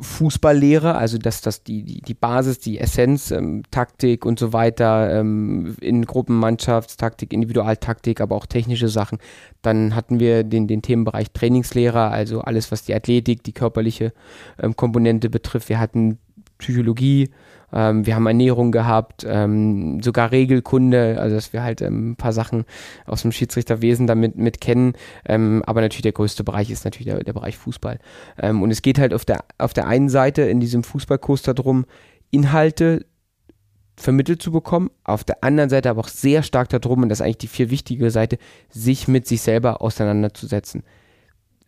Fußballlehre, 0.00 0.96
also 0.96 1.18
dass 1.18 1.40
das 1.40 1.62
die, 1.62 1.82
die, 1.82 2.00
die 2.00 2.14
Basis, 2.14 2.58
die 2.58 2.78
Essenz, 2.78 3.30
ähm, 3.30 3.62
Taktik 3.70 4.24
und 4.26 4.38
so 4.38 4.52
weiter 4.52 5.20
ähm, 5.20 5.76
in 5.80 6.04
Gruppenmannschaftstaktik, 6.04 7.32
Individualtaktik, 7.32 8.20
aber 8.20 8.36
auch 8.36 8.46
technische 8.46 8.88
Sachen. 8.88 9.18
Dann 9.62 9.94
hatten 9.94 10.20
wir 10.20 10.44
den, 10.44 10.66
den 10.66 10.82
Themenbereich 10.82 11.30
Trainingslehrer, 11.32 12.10
also 12.10 12.40
alles, 12.40 12.72
was 12.72 12.84
die 12.84 12.94
Athletik, 12.94 13.42
die 13.42 13.52
körperliche 13.52 14.12
ähm, 14.60 14.76
Komponente 14.76 15.30
betrifft. 15.30 15.68
Wir 15.68 15.78
hatten 15.78 16.18
Psychologie, 16.58 17.30
ähm, 17.74 18.06
wir 18.06 18.14
haben 18.14 18.26
Ernährung 18.26 18.72
gehabt, 18.72 19.26
ähm, 19.28 20.00
sogar 20.02 20.30
Regelkunde, 20.30 21.18
also 21.20 21.34
dass 21.34 21.52
wir 21.52 21.62
halt 21.62 21.82
ähm, 21.82 22.12
ein 22.12 22.16
paar 22.16 22.32
Sachen 22.32 22.64
aus 23.04 23.22
dem 23.22 23.32
Schiedsrichterwesen 23.32 24.06
damit 24.06 24.36
mit 24.36 24.60
kennen. 24.60 24.94
Ähm, 25.26 25.62
aber 25.66 25.80
natürlich 25.80 26.02
der 26.02 26.12
größte 26.12 26.44
Bereich 26.44 26.70
ist 26.70 26.84
natürlich 26.84 27.12
der, 27.12 27.24
der 27.24 27.32
Bereich 27.32 27.56
Fußball. 27.56 27.98
Ähm, 28.40 28.62
und 28.62 28.70
es 28.70 28.80
geht 28.80 28.98
halt 28.98 29.12
auf 29.12 29.24
der, 29.24 29.44
auf 29.58 29.74
der 29.74 29.88
einen 29.88 30.08
Seite 30.08 30.42
in 30.42 30.60
diesem 30.60 30.84
Fußballkurs 30.84 31.42
darum, 31.42 31.84
Inhalte 32.30 33.04
vermittelt 33.96 34.42
zu 34.42 34.50
bekommen, 34.50 34.90
auf 35.04 35.22
der 35.24 35.44
anderen 35.44 35.70
Seite 35.70 35.90
aber 35.90 36.00
auch 36.00 36.08
sehr 36.08 36.42
stark 36.42 36.68
darum, 36.68 37.02
und 37.02 37.08
das 37.08 37.20
ist 37.20 37.24
eigentlich 37.24 37.38
die 37.38 37.46
viel 37.48 37.70
wichtige 37.70 38.10
Seite, 38.10 38.38
sich 38.70 39.06
mit 39.08 39.26
sich 39.26 39.42
selber 39.42 39.82
auseinanderzusetzen 39.82 40.82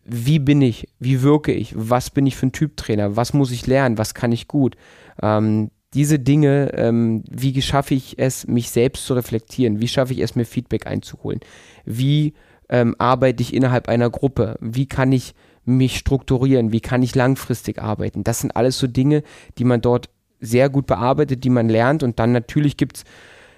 wie 0.09 0.39
bin 0.39 0.61
ich, 0.61 0.87
wie 0.99 1.21
wirke 1.21 1.51
ich, 1.51 1.73
was 1.75 2.09
bin 2.09 2.25
ich 2.25 2.37
für 2.37 2.47
ein 2.47 2.53
Typ 2.53 2.77
Trainer, 2.77 3.17
was 3.17 3.33
muss 3.33 3.51
ich 3.51 3.67
lernen, 3.67 3.97
was 3.97 4.13
kann 4.13 4.31
ich 4.31 4.47
gut. 4.47 4.77
Ähm, 5.21 5.69
diese 5.93 6.19
Dinge, 6.19 6.71
ähm, 6.73 7.23
wie 7.29 7.61
schaffe 7.61 7.93
ich 7.93 8.19
es, 8.19 8.47
mich 8.47 8.69
selbst 8.69 9.05
zu 9.05 9.13
reflektieren? 9.13 9.79
Wie 9.79 9.87
schaffe 9.87 10.13
ich 10.13 10.19
es, 10.19 10.35
mir 10.35 10.45
Feedback 10.45 10.85
einzuholen? 10.85 11.39
Wie 11.85 12.33
ähm, 12.69 12.95
arbeite 12.97 13.41
ich 13.41 13.53
innerhalb 13.53 13.87
einer 13.87 14.09
Gruppe? 14.09 14.57
Wie 14.59 14.87
kann 14.87 15.11
ich 15.11 15.33
mich 15.63 15.97
strukturieren? 15.97 16.71
Wie 16.71 16.81
kann 16.81 17.03
ich 17.03 17.15
langfristig 17.15 17.81
arbeiten? 17.81 18.23
Das 18.23 18.39
sind 18.39 18.55
alles 18.55 18.77
so 18.77 18.87
Dinge, 18.87 19.23
die 19.57 19.63
man 19.63 19.81
dort 19.81 20.09
sehr 20.39 20.69
gut 20.69 20.87
bearbeitet, 20.87 21.43
die 21.43 21.49
man 21.49 21.69
lernt. 21.69 22.03
Und 22.03 22.19
dann 22.19 22.31
natürlich 22.31 22.77
gibt 22.77 22.97
es 22.97 23.03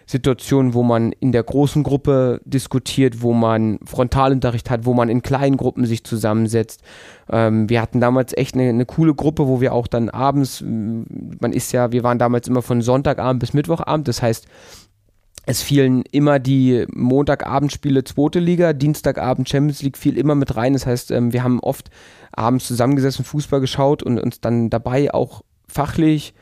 Situationen, 0.10 0.74
wo 0.74 0.82
man 0.82 1.12
in 1.12 1.32
der 1.32 1.44
großen 1.44 1.84
Gruppe 1.84 2.42
diskutiert, 2.44 3.22
wo 3.22 3.32
man 3.32 3.78
Frontalunterricht 3.86 4.72
hat, 4.72 4.86
wo 4.86 4.96
man 4.96 5.08
in 5.08 5.22
kleinen 5.22 5.56
Gruppen 5.56 5.86
sich 5.86 6.04
zusammensetzt. 6.04 6.82
Ähm, 7.30 7.70
wir 7.70 7.80
hatten 7.80 8.02
damals 8.02 8.36
echt 8.36 8.56
eine, 8.56 8.70
eine, 8.70 8.88
coole 8.88 9.14
Gruppe, 9.14 9.48
wo 9.48 9.62
wir 9.62 9.72
auch 9.72 9.86
dann 9.86 10.10
abends, 10.10 10.64
man 10.66 11.54
ist 11.54 11.72
ja, 11.74 11.92
wir 11.92 12.02
waren 12.02 12.18
damals 12.18 12.48
immer 12.48 12.64
von 12.64 12.82
Sonntagabend 12.82 13.40
bis 13.40 13.54
Mittwochabend, 13.54 14.08
das 14.08 14.24
heißt, 14.24 14.48
es 15.46 15.62
fielen 15.62 16.02
immer 16.12 16.40
die 16.40 16.88
Montagabendspiele 16.92 18.04
zweite 18.04 18.40
Liga, 18.40 18.74
Dienstagabend 18.74 19.48
Champions 19.48 19.84
League 19.84 19.98
fiel 19.98 20.18
immer 20.18 20.34
mit 20.34 20.56
rein. 20.56 20.74
Das 20.74 20.88
heißt, 20.88 21.12
ähm, 21.12 21.34
wir 21.34 21.44
haben 21.44 21.60
oft 21.60 21.92
abends 22.32 22.66
zusammengesessen, 22.66 23.26
Fußball 23.26 23.60
geschaut 23.60 24.02
und 24.02 24.20
uns 24.20 24.42
dann 24.42 24.72
dabei 24.72 25.14
auch 25.14 25.44
fachlich 25.68 26.34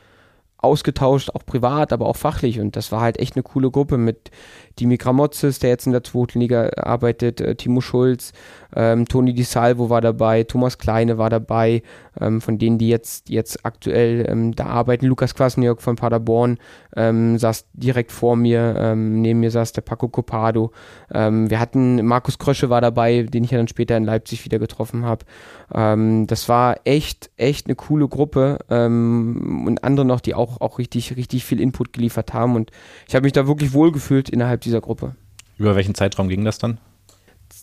ausgetauscht, 0.58 1.30
auch 1.30 1.46
privat, 1.46 1.92
aber 1.92 2.06
auch 2.06 2.16
fachlich. 2.16 2.60
Und 2.60 2.76
das 2.76 2.92
war 2.92 3.00
halt 3.00 3.18
echt 3.18 3.36
eine 3.36 3.42
coole 3.42 3.70
Gruppe 3.70 3.96
mit 3.96 4.30
Dimi 4.78 4.96
Gramotzes, 4.96 5.58
der 5.58 5.70
jetzt 5.70 5.86
in 5.86 5.92
der 5.92 6.04
zweiten 6.04 6.40
Liga 6.40 6.70
arbeitet, 6.76 7.40
äh, 7.40 7.54
Timo 7.54 7.80
Schulz, 7.80 8.32
ähm, 8.74 9.06
Toni 9.06 9.32
Di 9.32 9.42
Salvo 9.42 9.90
war 9.90 10.00
dabei, 10.00 10.44
Thomas 10.44 10.78
Kleine 10.78 11.18
war 11.18 11.30
dabei, 11.30 11.82
ähm, 12.20 12.40
von 12.40 12.58
denen, 12.58 12.78
die 12.78 12.88
jetzt, 12.88 13.28
jetzt 13.28 13.64
aktuell 13.64 14.26
ähm, 14.28 14.54
da 14.54 14.66
arbeiten. 14.66 15.06
Lukas 15.06 15.34
Kwasniok 15.34 15.80
von 15.80 15.96
Paderborn 15.96 16.58
ähm, 16.94 17.38
saß 17.38 17.66
direkt 17.72 18.12
vor 18.12 18.36
mir, 18.36 18.74
ähm, 18.78 19.22
neben 19.22 19.40
mir 19.40 19.50
saß 19.50 19.72
der 19.72 19.82
Paco 19.82 20.08
Copado. 20.08 20.72
Ähm, 21.12 21.48
wir 21.50 21.60
hatten, 21.60 22.04
Markus 22.04 22.38
Krösche 22.38 22.70
war 22.70 22.80
dabei, 22.80 23.22
den 23.22 23.44
ich 23.44 23.50
ja 23.50 23.58
dann 23.58 23.68
später 23.68 23.96
in 23.96 24.04
Leipzig 24.04 24.44
wieder 24.44 24.58
getroffen 24.58 25.04
habe. 25.04 25.24
das 25.70 26.48
war 26.48 26.76
echt, 26.84 27.30
echt 27.36 27.66
eine 27.66 27.74
coole 27.74 28.08
Gruppe 28.08 28.58
und 28.68 29.78
andere 29.82 30.06
noch, 30.06 30.20
die 30.20 30.34
auch, 30.34 30.60
auch 30.60 30.78
richtig, 30.78 31.16
richtig 31.16 31.44
viel 31.44 31.60
Input 31.60 31.92
geliefert 31.92 32.32
haben. 32.32 32.54
Und 32.54 32.70
ich 33.06 33.14
habe 33.14 33.24
mich 33.24 33.32
da 33.32 33.46
wirklich 33.46 33.72
wohlgefühlt 33.74 34.30
innerhalb 34.30 34.62
dieser 34.68 34.80
Gruppe. 34.80 35.14
Über 35.58 35.74
welchen 35.74 35.94
Zeitraum 35.94 36.28
ging 36.28 36.44
das 36.44 36.58
dann? 36.58 36.78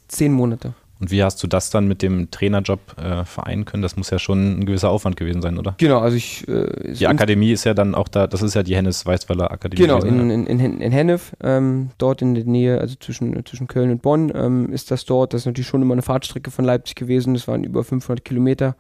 Zehn 0.08 0.34
Monate. 0.34 0.74
Und 1.00 1.12
wie 1.12 1.24
hast 1.24 1.44
du 1.44 1.48
das 1.48 1.72
dann 1.72 1.88
mit 1.88 2.02
dem 2.02 2.32
Trainerjob 2.32 2.80
äh, 2.98 3.26
vereinen 3.26 3.66
können? 3.66 3.84
Das 3.84 3.98
muss 3.98 4.10
ja 4.12 4.18
schon 4.18 4.60
ein 4.60 4.66
gewisser 4.66 4.90
Aufwand 4.90 5.18
gewesen 5.18 5.42
sein, 5.42 5.58
oder? 5.58 5.76
Genau, 5.78 6.00
also 6.00 6.16
ich. 6.16 6.48
Äh, 6.48 6.94
die 6.94 7.08
Akademie 7.08 7.52
ist 7.52 7.66
ja 7.66 7.74
dann 7.74 7.96
auch 7.96 8.08
da, 8.08 8.28
das 8.28 8.42
ist 8.42 8.54
ja 8.54 8.64
die 8.64 8.76
Hennes 8.76 9.06
Weißweiler 9.06 9.52
Akademie. 9.52 9.82
Genau, 9.82 10.02
in, 10.02 10.30
in, 10.30 10.48
in, 10.48 10.80
in 10.80 10.92
Hennef, 10.94 11.36
ähm, 11.44 11.90
dort 11.98 12.22
in 12.22 12.34
der 12.34 12.46
Nähe, 12.46 12.80
also 12.80 12.96
zwischen, 12.98 13.46
zwischen 13.46 13.68
Köln 13.68 13.92
und 13.92 14.02
Bonn 14.02 14.32
ähm, 14.34 14.72
ist 14.72 14.90
das 14.90 15.04
dort. 15.04 15.34
Das 15.34 15.42
ist 15.42 15.46
natürlich 15.48 15.68
schon 15.68 15.82
immer 15.82 15.94
eine 15.94 16.02
Fahrtstrecke 16.02 16.50
von 16.50 16.64
Leipzig 16.64 16.96
gewesen. 16.96 17.34
Das 17.34 17.46
waren 17.50 17.66
über 17.66 17.84
500 17.84 18.24
Kilometer, 18.24 18.78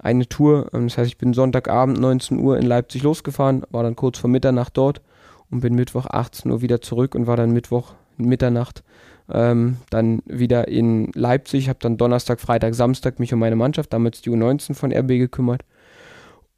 eine 0.00 0.28
Tour. 0.28 0.68
Ähm, 0.74 0.88
das 0.88 0.98
heißt, 0.98 1.08
ich 1.08 1.18
bin 1.18 1.32
Sonntagabend 1.32 2.00
19 2.00 2.40
Uhr 2.40 2.58
in 2.58 2.66
Leipzig 2.66 3.04
losgefahren, 3.04 3.62
war 3.70 3.84
dann 3.84 3.94
kurz 3.94 4.18
vor 4.18 4.28
Mitternacht 4.28 4.76
dort 4.76 5.00
und 5.52 5.60
bin 5.60 5.74
Mittwoch 5.74 6.06
18 6.06 6.50
Uhr 6.50 6.62
wieder 6.62 6.80
zurück 6.80 7.14
und 7.14 7.28
war 7.28 7.36
dann 7.36 7.52
Mittwoch 7.52 7.94
Mitternacht 8.16 8.82
ähm, 9.30 9.76
dann 9.90 10.22
wieder 10.26 10.68
in 10.68 11.10
Leipzig, 11.14 11.68
habe 11.68 11.78
dann 11.80 11.96
Donnerstag, 11.96 12.40
Freitag, 12.40 12.74
Samstag 12.74 13.18
mich 13.18 13.32
um 13.32 13.38
meine 13.38 13.56
Mannschaft, 13.56 13.92
damals 13.92 14.20
die 14.20 14.30
U19 14.30 14.74
von 14.74 14.92
RB 14.92 15.08
gekümmert. 15.08 15.62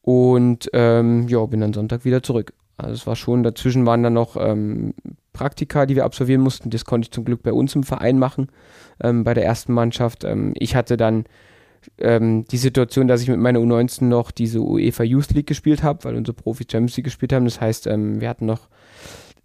Und 0.03 0.69
ähm, 0.73 1.29
ja, 1.29 1.45
bin 1.47 1.61
dann 1.61 1.73
Sonntag 1.73 2.05
wieder 2.05 2.23
zurück. 2.23 2.53
Also 2.77 2.95
es 2.95 3.07
war 3.07 3.17
schon, 3.17 3.43
dazwischen 3.43 3.87
waren 3.87 4.03
dann 4.03 4.15
noch 4.15 4.37
ähm, 4.37 4.95
Praktika, 5.33 5.87
die 5.87 5.95
wir 5.97 6.05
absolvieren 6.05 6.41
mussten. 6.41 6.71
Das 6.71 6.85
konnte 6.85 7.07
ich 7.07 7.13
zum 7.13 7.25
Glück 7.25 7.43
bei 7.43 7.53
uns 7.53 7.75
im 7.75 7.85
Verein 7.85 8.19
machen, 8.19 8.49
ähm, 9.03 9.25
bei 9.25 9.35
der 9.35 9.45
ersten 9.45 9.73
Mannschaft. 9.73 10.25
Ähm, 10.25 10.53
ich 10.57 10.75
hatte 10.75 10.97
dann 10.97 11.25
ähm, 11.99 12.45
die 12.47 12.57
Situation, 12.57 13.09
dass 13.09 13.23
ich 13.23 13.29
mit 13.29 13.39
meiner 13.39 13.61
U19 13.61 14.05
noch 14.05 14.31
diese 14.31 14.61
UEFA 14.61 15.05
Youth 15.05 15.31
League 15.31 15.47
gespielt 15.47 15.83
habe, 15.83 16.05
weil 16.05 16.17
unsere 16.17 16.35
Profi 16.35 16.65
Champions 16.71 16.97
League 16.97 17.05
gespielt 17.05 17.33
haben. 17.33 17.45
Das 17.45 17.61
heißt, 17.61 17.87
ähm, 17.87 18.21
wir 18.21 18.29
hatten 18.29 18.47
noch 18.47 18.69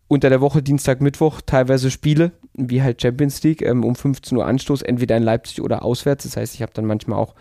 unter 0.10 0.30
der 0.30 0.42
Woche, 0.42 0.64
Dienstag, 0.64 1.02
Mittwoch, 1.02 1.40
teilweise 1.46 1.92
Spiele, 1.92 2.32
wie 2.56 2.82
halt 2.82 3.02
Champions 3.02 3.42
League, 3.44 3.62
ähm, 3.62 3.86
um 3.86 3.96
15 3.96 4.38
Uhr 4.38 4.46
Anstoß, 4.46 4.82
entweder 4.82 5.16
in 5.16 5.24
Leipzig 5.24 5.62
oder 5.62 5.86
auswärts. 5.86 6.24
Das 6.24 6.36
heißt, 6.36 6.56
ich 6.56 6.64
habe 6.64 6.74
dann 6.74 6.86
manchmal 6.86 7.20
auch, 7.20 7.36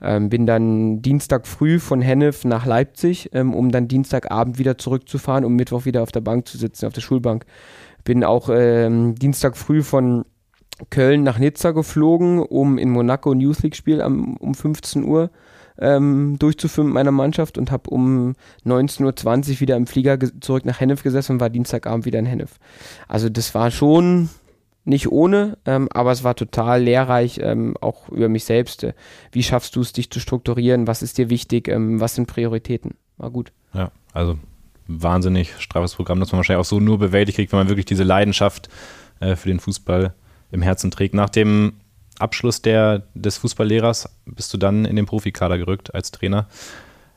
ähm, 0.00 0.30
bin 0.30 0.46
dann 0.46 1.02
Dienstag 1.02 1.46
früh 1.46 1.78
von 1.78 2.00
Hennef 2.00 2.46
nach 2.46 2.64
Leipzig, 2.64 3.28
ähm, 3.34 3.54
um 3.54 3.70
dann 3.70 3.88
Dienstagabend 3.88 4.58
wieder 4.58 4.78
zurückzufahren, 4.78 5.44
um 5.44 5.54
Mittwoch 5.54 5.84
wieder 5.84 6.02
auf 6.02 6.12
der 6.12 6.22
Bank 6.22 6.48
zu 6.48 6.56
sitzen, 6.56 6.86
auf 6.86 6.94
der 6.94 7.02
Schulbank. 7.02 7.44
Bin 8.04 8.24
auch 8.24 8.48
ähm, 8.50 9.14
Dienstag 9.16 9.54
früh 9.58 9.82
von 9.82 10.24
Köln 10.88 11.24
nach 11.24 11.38
Nizza 11.38 11.72
geflogen, 11.72 12.40
um 12.40 12.78
in 12.78 12.88
Monaco 12.88 13.32
ein 13.32 13.40
Youth 13.40 13.62
League 13.62 13.76
Spiel 13.76 14.00
um 14.00 14.54
15 14.54 15.04
Uhr 15.04 15.30
ähm, 15.78 16.38
durchzuführen 16.38 16.88
mit 16.88 16.94
meiner 16.94 17.10
Mannschaft 17.10 17.58
und 17.58 17.70
habe 17.70 17.90
um 17.90 18.34
19.20 18.64 19.54
Uhr 19.54 19.60
wieder 19.60 19.76
im 19.76 19.86
Flieger 19.86 20.18
zurück 20.40 20.64
nach 20.64 20.80
Hennef 20.80 21.02
gesessen 21.02 21.32
und 21.32 21.40
war 21.40 21.50
Dienstagabend 21.50 22.04
wieder 22.04 22.18
in 22.18 22.26
Hennef. 22.26 22.58
Also 23.08 23.28
das 23.28 23.54
war 23.54 23.70
schon 23.70 24.28
nicht 24.84 25.10
ohne, 25.10 25.56
ähm, 25.64 25.88
aber 25.92 26.12
es 26.12 26.24
war 26.24 26.36
total 26.36 26.82
lehrreich, 26.82 27.40
ähm, 27.42 27.76
auch 27.80 28.08
über 28.10 28.28
mich 28.28 28.44
selbst. 28.44 28.84
Äh, 28.84 28.92
wie 29.32 29.42
schaffst 29.42 29.74
du 29.76 29.80
es, 29.80 29.92
dich 29.92 30.10
zu 30.10 30.20
strukturieren? 30.20 30.86
Was 30.86 31.02
ist 31.02 31.18
dir 31.18 31.30
wichtig? 31.30 31.68
Ähm, 31.68 32.00
was 32.00 32.14
sind 32.14 32.26
Prioritäten? 32.26 32.94
War 33.16 33.30
gut. 33.30 33.52
Ja, 33.72 33.90
also 34.12 34.38
wahnsinnig 34.86 35.54
straffes 35.58 35.94
Programm, 35.94 36.20
das 36.20 36.32
man 36.32 36.38
wahrscheinlich 36.38 36.60
auch 36.60 36.68
so 36.68 36.80
nur 36.80 36.98
bewältigt 36.98 37.36
kriegt, 37.36 37.52
wenn 37.52 37.60
man 37.60 37.68
wirklich 37.68 37.86
diese 37.86 38.04
Leidenschaft 38.04 38.68
äh, 39.20 39.36
für 39.36 39.48
den 39.48 39.60
Fußball 39.60 40.12
im 40.50 40.62
Herzen 40.62 40.90
trägt. 40.90 41.14
Nach 41.14 41.30
dem 41.30 41.74
Abschluss 42.18 42.62
der, 42.62 43.02
des 43.14 43.38
Fußballlehrers 43.38 44.08
bist 44.26 44.52
du 44.52 44.58
dann 44.58 44.84
in 44.84 44.96
den 44.96 45.06
Profikader 45.06 45.58
gerückt 45.58 45.94
als 45.94 46.10
Trainer. 46.10 46.46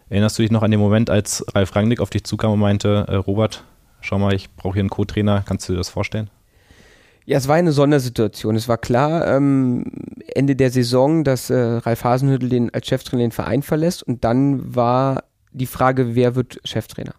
Erinnerst 0.09 0.37
du 0.37 0.41
dich 0.41 0.51
noch 0.51 0.63
an 0.63 0.71
den 0.71 0.79
Moment, 0.79 1.09
als 1.09 1.45
Ralf 1.53 1.75
Rangnick 1.75 1.99
auf 1.99 2.09
dich 2.09 2.23
zukam 2.23 2.51
und 2.51 2.59
meinte, 2.59 3.05
äh, 3.07 3.15
Robert, 3.15 3.63
schau 4.01 4.17
mal, 4.17 4.33
ich 4.33 4.53
brauche 4.55 4.73
hier 4.73 4.81
einen 4.81 4.89
Co-Trainer, 4.89 5.43
kannst 5.45 5.67
du 5.67 5.73
dir 5.73 5.77
das 5.77 5.89
vorstellen? 5.89 6.29
Ja, 7.25 7.37
es 7.37 7.49
war 7.49 7.55
eine 7.55 7.73
Sondersituation. 7.73 8.55
Es 8.55 8.69
war 8.69 8.77
klar, 8.77 9.27
ähm, 9.27 9.83
Ende 10.33 10.55
der 10.55 10.71
Saison, 10.71 11.25
dass 11.25 11.49
äh, 11.49 11.57
Ralf 11.57 12.05
Hasenhüttel 12.05 12.47
den, 12.47 12.73
als 12.73 12.87
Cheftrainer 12.87 13.23
den 13.23 13.31
Verein 13.31 13.63
verlässt 13.63 14.01
und 14.01 14.23
dann 14.23 14.75
war 14.75 15.25
die 15.51 15.65
Frage, 15.65 16.15
wer 16.15 16.35
wird 16.35 16.61
Cheftrainer? 16.63 17.15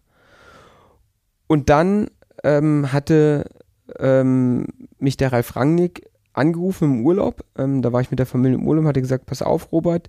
Und 1.46 1.68
dann 1.68 2.08
ähm, 2.42 2.90
hatte 2.92 3.50
ähm, 3.98 4.66
mich 4.98 5.18
der 5.18 5.32
Ralf 5.32 5.56
Rangnick 5.56 6.07
angerufen 6.38 6.84
im 6.84 7.06
Urlaub. 7.06 7.44
Ähm, 7.56 7.82
da 7.82 7.92
war 7.92 8.00
ich 8.00 8.10
mit 8.10 8.18
der 8.18 8.26
Familie 8.26 8.58
im 8.58 8.66
Urlaub 8.66 8.82
und 8.82 8.88
hatte 8.88 9.02
gesagt, 9.02 9.26
pass 9.26 9.42
auf, 9.42 9.72
Robert, 9.72 10.08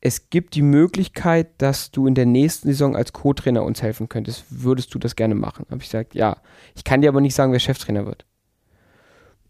es 0.00 0.30
gibt 0.30 0.54
die 0.54 0.62
Möglichkeit, 0.62 1.48
dass 1.58 1.90
du 1.90 2.06
in 2.06 2.14
der 2.14 2.26
nächsten 2.26 2.68
Saison 2.68 2.94
als 2.94 3.12
Co-Trainer 3.12 3.64
uns 3.64 3.82
helfen 3.82 4.08
könntest. 4.08 4.44
Würdest 4.48 4.94
du 4.94 4.98
das 4.98 5.16
gerne 5.16 5.34
machen? 5.34 5.66
Habe 5.70 5.82
ich 5.82 5.88
gesagt, 5.88 6.14
ja. 6.14 6.36
Ich 6.76 6.84
kann 6.84 7.00
dir 7.00 7.08
aber 7.08 7.20
nicht 7.20 7.34
sagen, 7.34 7.52
wer 7.52 7.58
Cheftrainer 7.58 8.06
wird. 8.06 8.24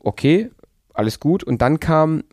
Okay, 0.03 0.51
alles 0.95 1.21
gut. 1.21 1.45
Und 1.45 1.61
dann 1.61 1.81
kam, 1.81 2.25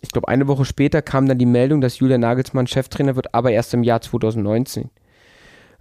ich 0.00 0.10
glaube, 0.10 0.28
eine 0.28 0.46
Woche 0.46 0.64
später 0.64 1.02
kam 1.02 1.26
dann 1.26 1.38
die 1.38 1.46
Meldung, 1.46 1.80
dass 1.80 1.98
Julian 1.98 2.20
Nagelsmann 2.20 2.68
Cheftrainer 2.68 3.16
wird, 3.16 3.34
aber 3.34 3.50
erst 3.50 3.74
im 3.74 3.82
Jahr 3.82 4.00
2019. 4.00 4.90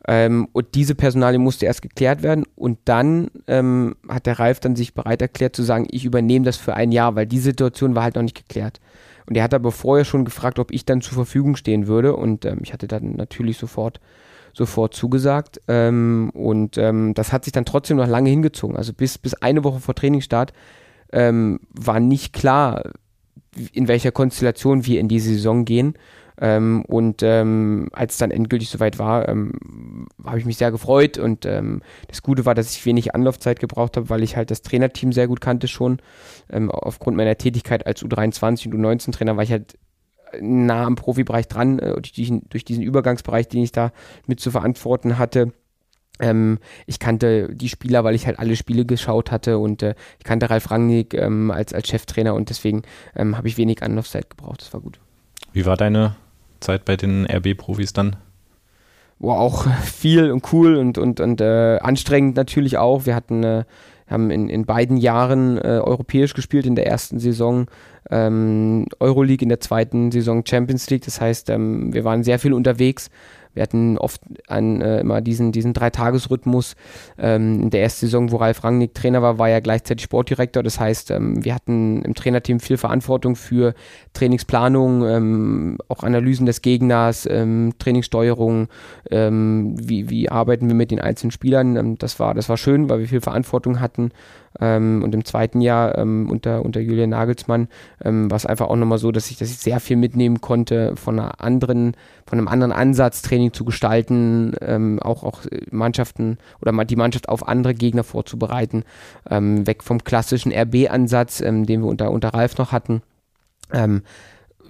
Ähm, 0.08 0.48
und 0.54 0.74
diese 0.74 0.96
Personalie 0.96 1.38
musste 1.38 1.66
erst 1.66 1.82
geklärt 1.82 2.24
werden 2.24 2.46
und 2.56 2.80
dann 2.86 3.30
ähm, 3.48 3.96
hat 4.08 4.26
der 4.26 4.40
Ralf 4.40 4.62
dann 4.62 4.78
sich 4.78 4.94
bereit 4.94 5.22
erklärt 5.22 5.56
zu 5.56 5.64
sagen, 5.64 5.86
ich 5.92 6.06
übernehme 6.06 6.46
das 6.46 6.56
für 6.56 6.76
ein 6.76 6.94
Jahr, 6.94 7.16
weil 7.16 7.26
die 7.26 7.40
Situation 7.40 7.94
war 7.94 8.04
halt 8.04 8.16
noch 8.16 8.24
nicht 8.24 8.38
geklärt. 8.38 8.80
Und 9.26 9.36
er 9.36 9.44
hat 9.44 9.54
aber 9.54 9.74
vorher 9.74 10.06
schon 10.06 10.24
gefragt, 10.24 10.60
ob 10.60 10.72
ich 10.72 10.86
dann 10.86 11.02
zur 11.02 11.14
Verfügung 11.14 11.58
stehen 11.58 11.88
würde 11.88 12.16
und 12.16 12.46
ähm, 12.46 12.60
ich 12.64 12.72
hatte 12.72 12.88
dann 12.88 13.16
natürlich 13.16 13.58
sofort 13.58 14.00
sofort 14.54 14.96
zugesagt 14.96 15.62
ähm, 15.68 16.32
und 16.34 16.80
ähm, 16.80 17.14
das 17.14 17.32
hat 17.32 17.44
sich 17.44 17.54
dann 17.54 17.66
trotzdem 17.66 17.98
noch 17.98 18.08
lange 18.08 18.32
hingezogen. 18.32 18.76
Also 18.76 18.92
bis, 18.92 19.20
bis 19.20 19.36
eine 19.36 19.64
Woche 19.64 19.80
vor 19.80 19.94
Trainingsstart 19.94 20.52
ähm, 21.12 21.60
war 21.70 22.00
nicht 22.00 22.34
klar, 22.34 22.82
in 23.72 23.88
welcher 23.88 24.12
Konstellation 24.12 24.86
wir 24.86 25.00
in 25.00 25.10
die 25.10 25.20
Saison 25.20 25.64
gehen. 25.64 25.94
Ähm, 26.40 26.84
und 26.86 27.24
ähm, 27.24 27.90
als 27.94 28.14
es 28.14 28.20
dann 28.20 28.32
endgültig 28.32 28.70
soweit 28.70 29.00
war, 29.00 29.28
ähm, 29.28 29.54
habe 30.24 30.40
ich 30.40 30.46
mich 30.46 30.58
sehr 30.58 30.72
gefreut. 30.72 31.18
Und 31.18 31.46
ähm, 31.46 31.82
das 32.08 32.22
Gute 32.22 32.46
war, 32.46 32.54
dass 32.54 32.76
ich 32.76 32.86
wenig 32.86 33.16
Anlaufzeit 33.16 33.60
gebraucht 33.60 33.98
habe, 33.98 34.10
weil 34.10 34.24
ich 34.24 34.36
halt 34.36 34.52
das 34.52 34.62
Trainerteam 34.62 35.12
sehr 35.12 35.28
gut 35.28 35.42
kannte 35.42 35.68
schon. 35.68 36.00
Ähm, 36.50 36.70
aufgrund 36.70 37.18
meiner 37.18 37.38
Tätigkeit 37.38 37.88
als 37.88 38.04
U23 38.04 38.68
und 38.68 38.86
U19-Trainer 38.86 39.36
war 39.36 39.44
ich 39.44 39.52
halt 39.52 39.78
nah 40.40 40.86
am 40.86 40.96
Profibereich 40.96 41.48
dran, 41.48 41.80
äh, 41.80 41.94
durch, 41.94 42.12
diesen, 42.12 42.48
durch 42.50 42.66
diesen 42.66 42.84
Übergangsbereich, 42.84 43.48
den 43.48 43.64
ich 43.64 43.72
da 43.72 43.92
mit 44.28 44.40
zu 44.40 44.52
verantworten 44.52 45.18
hatte. 45.18 45.54
Ähm, 46.20 46.60
ich 46.86 47.00
kannte 47.00 47.50
die 47.54 47.70
Spieler, 47.70 48.04
weil 48.04 48.16
ich 48.16 48.26
halt 48.28 48.40
alle 48.40 48.56
Spiele 48.56 48.86
geschaut 48.86 49.32
hatte 49.32 49.58
und 49.58 49.84
äh, 49.84 49.96
ich 50.18 50.24
kannte 50.24 50.50
Ralf 50.50 50.72
Rangnick 50.72 51.14
ähm, 51.14 51.52
als, 51.52 51.74
als 51.74 51.88
Cheftrainer 51.88 52.34
und 52.34 52.50
deswegen 52.50 52.84
ähm, 53.16 53.38
habe 53.38 53.48
ich 53.48 53.58
wenig 53.58 53.84
Anlaufzeit 53.84 54.30
gebraucht. 54.30 54.62
Das 54.62 54.74
war 54.74 54.82
gut. 54.82 55.00
Wie 55.54 55.66
war 55.66 55.78
deine 55.78 56.16
Zeit 56.60 56.86
bei 56.86 56.96
den 56.96 57.26
RB-Profis 57.26 57.94
dann? 57.94 58.16
Boah, 59.20 59.40
auch 59.40 59.66
viel 59.82 60.32
und 60.32 60.52
cool 60.54 60.76
und, 60.76 60.98
und, 60.98 61.20
und 61.20 61.42
äh, 61.42 61.80
anstrengend 61.80 62.36
natürlich 62.36 62.78
auch. 62.78 63.06
Wir 63.06 63.16
hatten, 63.16 63.44
äh, 63.44 63.64
haben 64.08 64.30
in, 64.30 64.48
in 64.48 64.66
beiden 64.66 64.98
Jahren 64.98 65.58
äh, 65.58 65.82
europäisch 65.84 66.36
gespielt, 66.36 66.68
in 66.68 66.76
der 66.76 66.86
ersten 66.86 67.20
Saison 67.20 67.66
ähm, 68.12 68.86
Euroleague, 69.00 69.42
in 69.42 69.50
der 69.50 69.60
zweiten 69.60 70.12
Saison 70.12 70.46
Champions 70.46 70.90
League. 70.90 71.06
Das 71.06 71.20
heißt, 71.20 71.50
ähm, 71.50 71.94
wir 71.94 72.04
waren 72.04 72.24
sehr 72.24 72.38
viel 72.38 72.54
unterwegs. 72.54 73.10
Wir 73.58 73.64
hatten 73.64 73.98
oft 73.98 74.22
an, 74.48 74.82
äh, 74.82 75.00
immer 75.00 75.20
diesen, 75.20 75.52
diesen 75.52 75.74
Dreitagesrhythmus. 75.74 76.76
Ähm, 77.18 77.64
in 77.64 77.70
der 77.72 77.82
ersten 77.82 78.06
Saison, 78.06 78.32
wo 78.32 78.38
Ralf 78.38 78.64
Rangnick 78.64 78.94
Trainer 78.94 79.24
war, 79.24 79.40
war 79.40 79.50
er 79.50 79.62
gleichzeitig 79.62 80.04
Sportdirektor. 80.04 80.62
Das 80.62 80.80
heißt, 80.80 81.10
ähm, 81.12 81.44
wir 81.44 81.56
hatten 81.56 82.04
im 82.04 82.14
Trainerteam 82.14 82.60
viel 82.60 82.78
Verantwortung 82.78 83.36
für 83.36 83.74
Trainingsplanung, 84.14 85.06
ähm, 85.06 85.78
auch 85.88 86.04
Analysen 86.04 86.46
des 86.46 86.62
Gegners, 86.62 87.28
ähm, 87.30 87.74
Trainingssteuerung, 87.80 88.68
ähm, 89.10 89.76
wie, 89.82 90.10
wie 90.12 90.30
arbeiten 90.30 90.68
wir 90.68 90.76
mit 90.76 90.92
den 90.92 91.02
einzelnen 91.02 91.32
Spielern. 91.32 91.76
Ähm, 91.76 91.98
das, 91.98 92.20
war, 92.20 92.36
das 92.36 92.48
war 92.48 92.58
schön, 92.58 92.90
weil 92.90 93.00
wir 93.00 93.08
viel 93.08 93.22
Verantwortung 93.22 93.80
hatten. 93.80 94.12
Ähm, 94.60 95.02
und 95.04 95.14
im 95.14 95.26
zweiten 95.26 95.62
Jahr 95.62 95.98
ähm, 95.98 96.30
unter, 96.30 96.64
unter 96.64 96.80
Julian 96.80 97.12
Nagelsmann 97.12 97.68
ähm, 98.04 98.30
war 98.30 98.38
es 98.38 98.46
einfach 98.46 98.68
auch 98.68 98.76
nochmal 98.76 98.98
so, 98.98 99.12
dass 99.12 99.30
ich, 99.30 99.38
dass 99.38 99.50
ich 99.50 99.58
sehr 99.58 99.80
viel 99.80 99.98
mitnehmen 99.98 100.42
konnte 100.42 100.96
von 100.96 101.20
einer 101.20 101.42
anderen, 101.42 101.96
von 102.26 102.40
einem 102.40 102.48
anderen 102.48 102.72
Ansatz, 102.72 103.22
Training 103.22 103.54
zu 103.54 103.66
gestalten, 103.66 104.54
ähm, 104.62 105.00
auch, 105.00 105.24
auch 105.24 105.42
Mannschaften 105.72 106.38
oder 106.62 106.86
die 106.86 106.96
Mannschaft 106.96 107.30
auf 107.30 107.48
andere 107.48 107.74
Gegner 107.74 108.04
vorzubereiten, 108.04 108.84
ähm, 109.30 109.68
weg 109.68 109.84
vom 109.84 110.04
klassischen 110.04 110.52
RB-Ansatz, 110.52 111.42
ähm, 111.42 111.66
den 111.66 111.82
wir 111.82 111.88
unter, 111.88 112.12
unter 112.12 112.30
Ralf 112.30 112.58
noch 112.58 112.72
hatten 112.72 113.02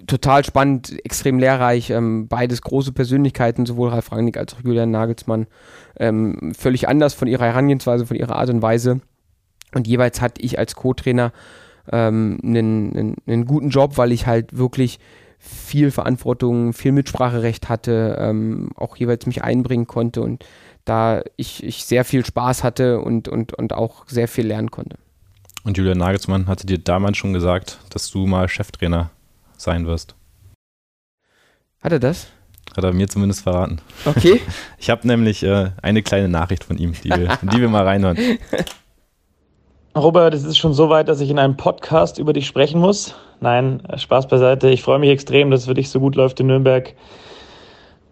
total 0.08 0.44
spannend, 0.44 1.04
extrem 1.04 1.38
lehrreich. 1.38 1.90
Ähm, 1.90 2.26
beides 2.28 2.62
große 2.62 2.92
Persönlichkeiten, 2.92 3.66
sowohl 3.66 3.90
Ralf 3.90 4.10
Rangnick 4.10 4.36
als 4.36 4.54
auch 4.54 4.60
Julian 4.64 4.90
Nagelsmann. 4.90 5.46
Ähm, 5.98 6.52
völlig 6.56 6.88
anders 6.88 7.14
von 7.14 7.28
ihrer 7.28 7.44
Herangehensweise, 7.44 8.06
von 8.06 8.16
ihrer 8.16 8.36
Art 8.36 8.50
und 8.50 8.62
Weise. 8.62 9.00
Und 9.74 9.86
jeweils 9.86 10.20
hatte 10.20 10.40
ich 10.40 10.58
als 10.58 10.74
Co-Trainer 10.74 11.32
ähm, 11.90 12.38
einen, 12.42 12.96
einen, 12.96 13.16
einen, 13.26 13.44
guten 13.44 13.70
Job, 13.70 13.96
weil 13.96 14.12
ich 14.12 14.26
halt 14.26 14.56
wirklich 14.56 14.98
viel 15.38 15.90
Verantwortung, 15.90 16.72
viel 16.72 16.92
Mitspracherecht 16.92 17.68
hatte, 17.68 18.16
ähm, 18.18 18.70
auch 18.76 18.96
jeweils 18.96 19.26
mich 19.26 19.42
einbringen 19.44 19.86
konnte 19.86 20.22
und 20.22 20.44
da 20.84 21.22
ich, 21.36 21.62
ich 21.62 21.84
sehr 21.84 22.04
viel 22.04 22.24
Spaß 22.24 22.64
hatte 22.64 23.00
und, 23.00 23.28
und, 23.28 23.52
und 23.54 23.72
auch 23.72 24.06
sehr 24.08 24.26
viel 24.26 24.46
lernen 24.46 24.70
konnte. 24.70 24.96
Und 25.64 25.76
Julian 25.76 25.98
Nagelsmann 25.98 26.46
hatte 26.46 26.66
dir 26.66 26.78
damals 26.78 27.18
schon 27.18 27.34
gesagt, 27.34 27.78
dass 27.90 28.10
du 28.10 28.26
mal 28.26 28.48
Cheftrainer 28.48 29.10
sein 29.56 29.86
wirst. 29.86 30.14
Hat 31.82 31.92
er 31.92 31.98
das? 31.98 32.28
Hat 32.76 32.84
er 32.84 32.92
mir 32.92 33.08
zumindest 33.08 33.42
verraten. 33.42 33.80
Okay. 34.04 34.40
Ich 34.78 34.90
habe 34.90 35.06
nämlich 35.06 35.42
äh, 35.42 35.72
eine 35.82 36.02
kleine 36.02 36.28
Nachricht 36.28 36.64
von 36.64 36.78
ihm, 36.78 36.92
die 36.92 37.10
wir, 37.10 37.38
die 37.42 37.60
wir 37.60 37.68
mal 37.68 37.84
reinhören. 37.84 38.16
Robert, 39.98 40.32
es 40.32 40.44
ist 40.44 40.58
schon 40.58 40.72
so 40.72 40.88
weit, 40.90 41.08
dass 41.08 41.20
ich 41.20 41.30
in 41.30 41.38
einem 41.38 41.56
Podcast 41.56 42.18
über 42.18 42.32
dich 42.32 42.46
sprechen 42.46 42.80
muss. 42.80 43.14
Nein, 43.40 43.82
Spaß 43.96 44.28
beiseite. 44.28 44.70
Ich 44.70 44.82
freue 44.82 44.98
mich 44.98 45.10
extrem, 45.10 45.50
dass 45.50 45.60
es 45.60 45.66
für 45.66 45.74
dich 45.74 45.90
so 45.90 46.00
gut 46.00 46.14
läuft 46.14 46.40
in 46.40 46.46
Nürnberg. 46.46 46.94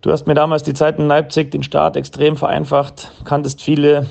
Du 0.01 0.11
hast 0.11 0.27
mir 0.27 0.35
damals 0.35 0.63
die 0.63 0.75
Zeit 0.75 0.99
in 0.99 1.09
Leipzig, 1.09 1.51
den 1.51 1.63
Start 1.63 1.97
extrem 1.97 2.37
vereinfacht, 2.37 3.11
kanntest 3.25 3.63
viele 3.63 4.07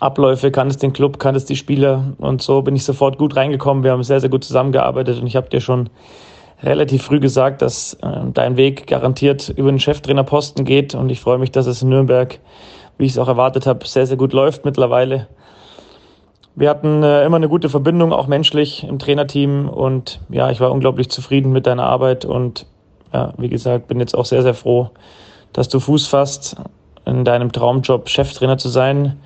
Abläufe, 0.00 0.50
kanntest 0.50 0.82
den 0.82 0.92
Club, 0.92 1.18
kanntest 1.18 1.48
die 1.48 1.56
Spieler 1.56 2.14
und 2.18 2.40
so 2.40 2.62
bin 2.62 2.76
ich 2.76 2.84
sofort 2.84 3.18
gut 3.18 3.36
reingekommen. 3.36 3.84
Wir 3.84 3.92
haben 3.92 4.02
sehr, 4.02 4.20
sehr 4.20 4.30
gut 4.30 4.44
zusammengearbeitet 4.44 5.20
und 5.20 5.26
ich 5.26 5.36
habe 5.36 5.48
dir 5.48 5.60
schon 5.60 5.90
relativ 6.62 7.02
früh 7.02 7.20
gesagt, 7.20 7.62
dass 7.62 7.94
äh, 7.94 8.20
dein 8.32 8.56
Weg 8.56 8.86
garantiert 8.86 9.48
über 9.50 9.70
den 9.70 9.80
Cheftrainerposten 9.80 10.64
geht 10.64 10.94
und 10.94 11.10
ich 11.10 11.20
freue 11.20 11.38
mich, 11.38 11.52
dass 11.52 11.66
es 11.66 11.82
in 11.82 11.88
Nürnberg, 11.88 12.38
wie 12.96 13.06
ich 13.06 13.12
es 13.12 13.18
auch 13.18 13.28
erwartet 13.28 13.66
habe, 13.66 13.86
sehr, 13.86 14.06
sehr 14.06 14.16
gut 14.16 14.32
läuft 14.32 14.64
mittlerweile. 14.64 15.26
Wir 16.58 16.70
hatten 16.70 17.04
äh, 17.04 17.24
immer 17.24 17.36
eine 17.36 17.48
gute 17.48 17.68
Verbindung, 17.68 18.12
auch 18.12 18.26
menschlich 18.26 18.82
im 18.82 18.98
Trainerteam. 18.98 19.68
Und 19.68 20.18
ja, 20.28 20.50
ich 20.50 20.58
war 20.58 20.72
unglaublich 20.72 21.08
zufrieden 21.08 21.52
mit 21.52 21.68
deiner 21.68 21.84
Arbeit. 21.84 22.24
Und 22.24 22.66
ja, 23.12 23.32
wie 23.38 23.48
gesagt, 23.48 23.86
bin 23.86 24.00
jetzt 24.00 24.16
auch 24.16 24.26
sehr, 24.26 24.42
sehr 24.42 24.54
froh, 24.54 24.90
dass 25.52 25.68
du 25.68 25.78
Fuß 25.78 26.08
fasst, 26.08 26.56
in 27.06 27.24
deinem 27.24 27.52
Traumjob 27.52 28.08
Cheftrainer 28.08 28.58
zu 28.58 28.70
sein. 28.70 29.20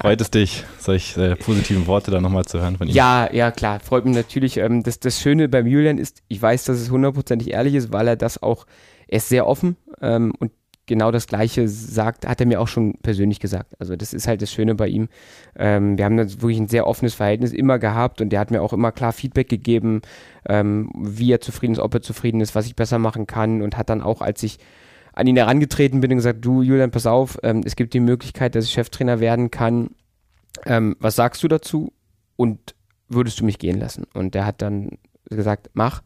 Freut 0.00 0.20
es 0.20 0.32
dich, 0.32 0.64
solche 0.80 1.24
äh, 1.24 1.36
positiven 1.36 1.86
Worte 1.86 2.10
da 2.10 2.20
nochmal 2.20 2.44
zu 2.44 2.60
hören 2.60 2.76
von 2.76 2.88
ihm? 2.88 2.94
Ja, 2.94 3.32
ja, 3.32 3.52
klar. 3.52 3.78
Freut 3.78 4.04
mich 4.06 4.16
natürlich. 4.16 4.56
Ähm, 4.56 4.82
das, 4.82 4.98
das 4.98 5.20
Schöne 5.20 5.48
beim 5.48 5.68
Julian 5.68 5.98
ist, 5.98 6.20
ich 6.26 6.42
weiß, 6.42 6.64
dass 6.64 6.78
es 6.78 6.90
hundertprozentig 6.90 7.52
ehrlich 7.52 7.74
ist, 7.74 7.92
weil 7.92 8.08
er 8.08 8.16
das 8.16 8.42
auch, 8.42 8.66
er 9.06 9.18
ist 9.18 9.28
sehr 9.28 9.46
offen 9.46 9.76
ähm, 10.02 10.32
und 10.40 10.50
genau 10.86 11.10
das 11.10 11.26
Gleiche 11.26 11.68
sagt, 11.68 12.26
hat 12.26 12.40
er 12.40 12.46
mir 12.46 12.60
auch 12.60 12.68
schon 12.68 12.94
persönlich 13.02 13.40
gesagt. 13.40 13.74
Also 13.78 13.96
das 13.96 14.12
ist 14.12 14.28
halt 14.28 14.42
das 14.42 14.52
Schöne 14.52 14.74
bei 14.74 14.88
ihm. 14.88 15.08
Ähm, 15.56 15.96
wir 15.96 16.04
haben 16.04 16.18
wirklich 16.18 16.58
ein 16.58 16.68
sehr 16.68 16.86
offenes 16.86 17.14
Verhältnis 17.14 17.52
immer 17.52 17.78
gehabt 17.78 18.20
und 18.20 18.30
der 18.30 18.40
hat 18.40 18.50
mir 18.50 18.62
auch 18.62 18.72
immer 18.72 18.92
klar 18.92 19.12
Feedback 19.12 19.48
gegeben, 19.48 20.02
ähm, 20.48 20.90
wie 20.96 21.32
er 21.32 21.40
zufrieden 21.40 21.74
ist, 21.74 21.80
ob 21.80 21.94
er 21.94 22.02
zufrieden 22.02 22.40
ist, 22.40 22.54
was 22.54 22.66
ich 22.66 22.76
besser 22.76 22.98
machen 22.98 23.26
kann 23.26 23.62
und 23.62 23.76
hat 23.76 23.88
dann 23.88 24.02
auch, 24.02 24.20
als 24.20 24.42
ich 24.42 24.58
an 25.14 25.26
ihn 25.26 25.36
herangetreten 25.36 26.00
bin 26.00 26.10
und 26.10 26.18
gesagt, 26.18 26.44
du 26.44 26.62
Julian, 26.62 26.90
pass 26.90 27.06
auf, 27.06 27.38
ähm, 27.42 27.62
es 27.64 27.76
gibt 27.76 27.94
die 27.94 28.00
Möglichkeit, 28.00 28.54
dass 28.54 28.64
ich 28.64 28.72
Cheftrainer 28.72 29.20
werden 29.20 29.50
kann. 29.50 29.90
Ähm, 30.66 30.96
was 30.98 31.16
sagst 31.16 31.42
du 31.42 31.48
dazu? 31.48 31.92
Und 32.36 32.74
würdest 33.08 33.40
du 33.40 33.44
mich 33.44 33.58
gehen 33.58 33.78
lassen? 33.78 34.04
Und 34.12 34.34
der 34.34 34.44
hat 34.44 34.60
dann 34.60 34.98
gesagt, 35.30 35.70
mach. 35.72 36.02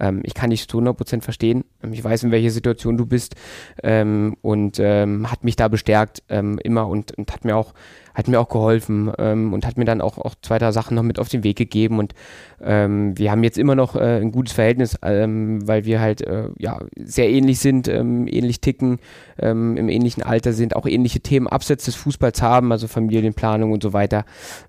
Ähm, 0.00 0.20
ich 0.24 0.34
kann 0.34 0.50
dich 0.50 0.68
zu 0.68 0.78
100% 0.78 1.22
verstehen. 1.22 1.64
Ähm, 1.82 1.92
ich 1.92 2.02
weiß, 2.02 2.24
in 2.24 2.30
welcher 2.30 2.50
Situation 2.50 2.96
du 2.96 3.06
bist 3.06 3.36
ähm, 3.82 4.36
und 4.42 4.78
ähm, 4.80 5.30
hat 5.30 5.44
mich 5.44 5.56
da 5.56 5.68
bestärkt 5.68 6.22
ähm, 6.28 6.58
immer 6.62 6.88
und, 6.88 7.16
und 7.16 7.32
hat 7.32 7.44
mir 7.44 7.56
auch 7.56 7.74
hat 8.14 8.28
mir 8.28 8.40
auch 8.40 8.48
geholfen 8.48 9.12
ähm, 9.18 9.52
und 9.52 9.66
hat 9.66 9.78
mir 9.78 9.84
dann 9.84 10.00
auch, 10.00 10.18
auch 10.18 10.34
zwei, 10.42 10.58
drei 10.58 10.72
Sachen 10.72 10.94
noch 10.94 11.02
mit 11.02 11.18
auf 11.18 11.28
den 11.28 11.44
Weg 11.44 11.56
gegeben. 11.56 11.98
Und 11.98 12.14
ähm, 12.62 13.16
wir 13.16 13.30
haben 13.30 13.44
jetzt 13.44 13.58
immer 13.58 13.74
noch 13.74 13.96
äh, 13.96 14.20
ein 14.20 14.32
gutes 14.32 14.54
Verhältnis, 14.54 14.96
ähm, 15.02 15.66
weil 15.66 15.84
wir 15.84 16.00
halt 16.00 16.20
äh, 16.22 16.48
ja, 16.58 16.78
sehr 16.96 17.28
ähnlich 17.28 17.58
sind, 17.60 17.88
ähm, 17.88 18.26
ähnlich 18.26 18.60
ticken, 18.60 18.98
ähm, 19.38 19.76
im 19.76 19.88
ähnlichen 19.88 20.22
Alter 20.22 20.52
sind, 20.52 20.76
auch 20.76 20.86
ähnliche 20.86 21.20
Themen 21.20 21.46
abseits 21.46 21.84
des 21.84 21.94
Fußballs 21.94 22.42
haben, 22.42 22.72
also 22.72 22.88
Familienplanung 22.88 23.72
und 23.72 23.82
so 23.82 23.92
weiter. 23.92 24.24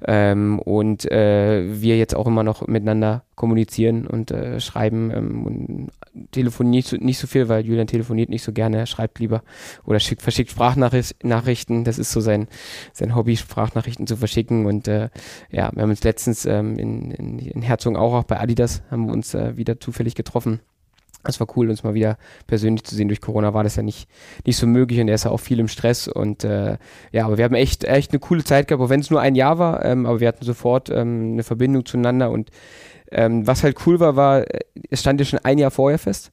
Ähm, 0.05 0.59
und 0.59 1.09
äh, 1.11 1.81
wir 1.81 1.97
jetzt 1.97 2.15
auch 2.15 2.27
immer 2.27 2.43
noch 2.43 2.67
miteinander 2.67 3.23
kommunizieren 3.35 4.05
und 4.05 4.31
äh, 4.31 4.59
schreiben 4.59 5.11
und 5.11 5.89
telefonieren 6.31 6.71
nicht 6.71 6.87
so, 6.87 6.97
nicht 6.97 7.17
so 7.17 7.27
viel, 7.27 7.49
weil 7.49 7.65
Julian 7.65 7.87
telefoniert 7.87 8.29
nicht 8.29 8.43
so 8.43 8.51
gerne, 8.51 8.77
er 8.77 8.85
schreibt 8.85 9.19
lieber 9.19 9.43
oder 9.85 9.99
schickt, 9.99 10.21
verschickt 10.21 10.51
Sprachnachrichten, 10.51 11.83
das 11.83 11.99
ist 11.99 12.11
so 12.11 12.21
sein, 12.21 12.47
sein 12.93 13.15
Hobby, 13.15 13.30
Sprachnachrichten 13.37 14.07
zu 14.07 14.17
verschicken 14.17 14.65
und 14.65 14.87
äh, 14.87 15.09
ja, 15.49 15.71
wir 15.73 15.83
haben 15.83 15.89
uns 15.89 16.03
letztens 16.03 16.45
ähm, 16.45 16.77
in, 16.77 17.11
in, 17.11 17.39
in 17.39 17.61
Herzogenaurach 17.61 18.23
bei 18.23 18.39
Adidas, 18.39 18.83
haben 18.91 19.07
wir 19.07 19.13
uns 19.13 19.33
äh, 19.33 19.57
wieder 19.57 19.79
zufällig 19.79 20.15
getroffen. 20.15 20.59
Es 21.23 21.39
war 21.39 21.47
cool, 21.55 21.69
uns 21.69 21.83
mal 21.83 21.93
wieder 21.93 22.17
persönlich 22.47 22.83
zu 22.83 22.95
sehen. 22.95 23.07
Durch 23.07 23.21
Corona 23.21 23.53
war 23.53 23.63
das 23.63 23.75
ja 23.75 23.83
nicht, 23.83 24.09
nicht 24.45 24.57
so 24.57 24.65
möglich 24.65 24.99
und 24.99 25.07
er 25.07 25.15
ist 25.15 25.25
ja 25.25 25.31
auch 25.31 25.39
viel 25.39 25.59
im 25.59 25.67
Stress. 25.67 26.07
Und 26.07 26.43
äh, 26.43 26.77
ja, 27.11 27.25
aber 27.25 27.37
wir 27.37 27.45
haben 27.45 27.53
echt, 27.53 27.83
echt 27.83 28.11
eine 28.11 28.19
coole 28.19 28.43
Zeit 28.43 28.67
gehabt, 28.67 28.83
auch 28.83 28.89
wenn 28.89 29.01
es 29.01 29.11
nur 29.11 29.21
ein 29.21 29.35
Jahr 29.35 29.59
war, 29.59 29.85
ähm, 29.85 30.05
aber 30.05 30.19
wir 30.19 30.27
hatten 30.27 30.43
sofort 30.43 30.89
ähm, 30.89 31.33
eine 31.33 31.43
Verbindung 31.43 31.85
zueinander 31.85 32.31
und 32.31 32.49
ähm, 33.11 33.45
was 33.45 33.63
halt 33.63 33.85
cool 33.85 33.99
war, 33.99 34.15
war, 34.15 34.45
es 34.89 35.01
stand 35.01 35.19
ja 35.19 35.25
schon 35.25 35.39
ein 35.39 35.57
Jahr 35.57 35.71
vorher 35.71 35.99
fest, 35.99 36.31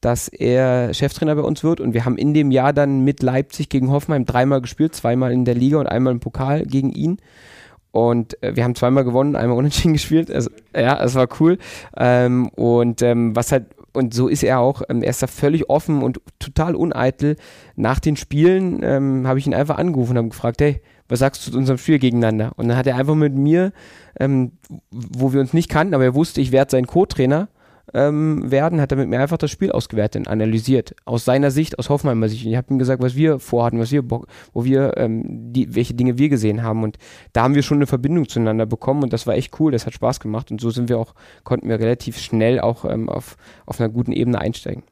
dass 0.00 0.28
er 0.28 0.94
Cheftrainer 0.94 1.34
bei 1.34 1.42
uns 1.42 1.62
wird 1.62 1.80
und 1.80 1.92
wir 1.92 2.04
haben 2.04 2.16
in 2.16 2.32
dem 2.32 2.50
Jahr 2.50 2.72
dann 2.72 3.00
mit 3.04 3.22
Leipzig 3.22 3.68
gegen 3.68 3.90
Hoffenheim 3.90 4.24
dreimal 4.24 4.60
gespielt, 4.60 4.94
zweimal 4.94 5.32
in 5.32 5.44
der 5.44 5.54
Liga 5.54 5.78
und 5.78 5.86
einmal 5.86 6.12
im 6.12 6.20
Pokal 6.20 6.64
gegen 6.64 6.90
ihn. 6.92 7.18
Und 7.92 8.40
äh, 8.42 8.54
wir 8.54 8.64
haben 8.64 8.74
zweimal 8.74 9.04
gewonnen, 9.04 9.36
einmal 9.36 9.58
unentschieden 9.58 9.92
gespielt. 9.94 10.30
Also, 10.30 10.50
ja, 10.74 11.02
es 11.02 11.14
war 11.14 11.28
cool. 11.40 11.58
Ähm, 11.96 12.48
und 12.50 13.02
ähm, 13.02 13.34
was 13.34 13.52
halt, 13.52 13.66
und 13.92 14.14
so 14.14 14.28
ist 14.28 14.42
er 14.42 14.60
auch, 14.60 14.82
ähm, 14.88 15.02
er 15.02 15.10
ist 15.10 15.22
da 15.22 15.26
völlig 15.26 15.68
offen 15.68 16.02
und 16.02 16.20
total 16.38 16.76
uneitel. 16.76 17.36
Nach 17.76 17.98
den 17.98 18.16
Spielen 18.16 18.80
ähm, 18.82 19.26
habe 19.26 19.38
ich 19.38 19.46
ihn 19.46 19.54
einfach 19.54 19.78
angerufen 19.78 20.12
und 20.12 20.18
habe 20.18 20.28
gefragt, 20.28 20.60
hey, 20.60 20.80
was 21.08 21.18
sagst 21.18 21.46
du 21.46 21.50
zu 21.50 21.58
unserem 21.58 21.78
Spiel 21.78 21.98
gegeneinander? 21.98 22.52
Und 22.56 22.68
dann 22.68 22.76
hat 22.76 22.86
er 22.86 22.96
einfach 22.96 23.16
mit 23.16 23.34
mir, 23.34 23.72
ähm, 24.18 24.52
wo 24.90 25.32
wir 25.32 25.40
uns 25.40 25.52
nicht 25.52 25.68
kannten, 25.68 25.92
aber 25.92 26.04
er 26.04 26.14
wusste, 26.14 26.40
ich 26.40 26.52
werde 26.52 26.70
sein 26.70 26.86
Co-Trainer 26.86 27.48
ähm, 27.94 28.50
werden, 28.50 28.80
hat 28.80 28.92
er 28.92 28.98
mit 28.98 29.08
mir 29.08 29.20
einfach 29.20 29.38
das 29.38 29.50
Spiel 29.50 29.72
ausgewertet 29.72 30.20
und 30.20 30.28
analysiert. 30.28 30.94
Aus 31.04 31.24
seiner 31.24 31.50
Sicht, 31.50 31.78
aus 31.78 31.88
Hoffenheimer 31.88 32.28
Sicht. 32.28 32.44
Und 32.44 32.52
ich 32.52 32.56
habe 32.56 32.72
ihm 32.72 32.78
gesagt, 32.78 33.02
was 33.02 33.14
wir 33.14 33.38
vorhatten, 33.38 33.78
was 33.78 33.90
wir, 33.92 34.08
wo 34.08 34.64
wir, 34.64 34.96
ähm, 34.96 35.52
die, 35.52 35.74
welche 35.74 35.94
Dinge 35.94 36.18
wir 36.18 36.28
gesehen 36.28 36.62
haben. 36.62 36.82
Und 36.82 36.98
da 37.32 37.42
haben 37.42 37.54
wir 37.54 37.62
schon 37.62 37.78
eine 37.78 37.86
Verbindung 37.86 38.28
zueinander 38.28 38.66
bekommen 38.66 39.02
und 39.02 39.12
das 39.12 39.26
war 39.26 39.34
echt 39.34 39.58
cool, 39.60 39.72
das 39.72 39.86
hat 39.86 39.94
Spaß 39.94 40.20
gemacht. 40.20 40.50
Und 40.50 40.60
so 40.60 40.70
sind 40.70 40.88
wir 40.88 40.98
auch, 40.98 41.14
konnten 41.44 41.68
wir 41.68 41.78
relativ 41.78 42.18
schnell 42.18 42.60
auch 42.60 42.84
ähm, 42.84 43.08
auf, 43.08 43.36
auf 43.66 43.80
einer 43.80 43.88
guten 43.88 44.12
Ebene 44.12 44.40
einsteigen. 44.40 44.82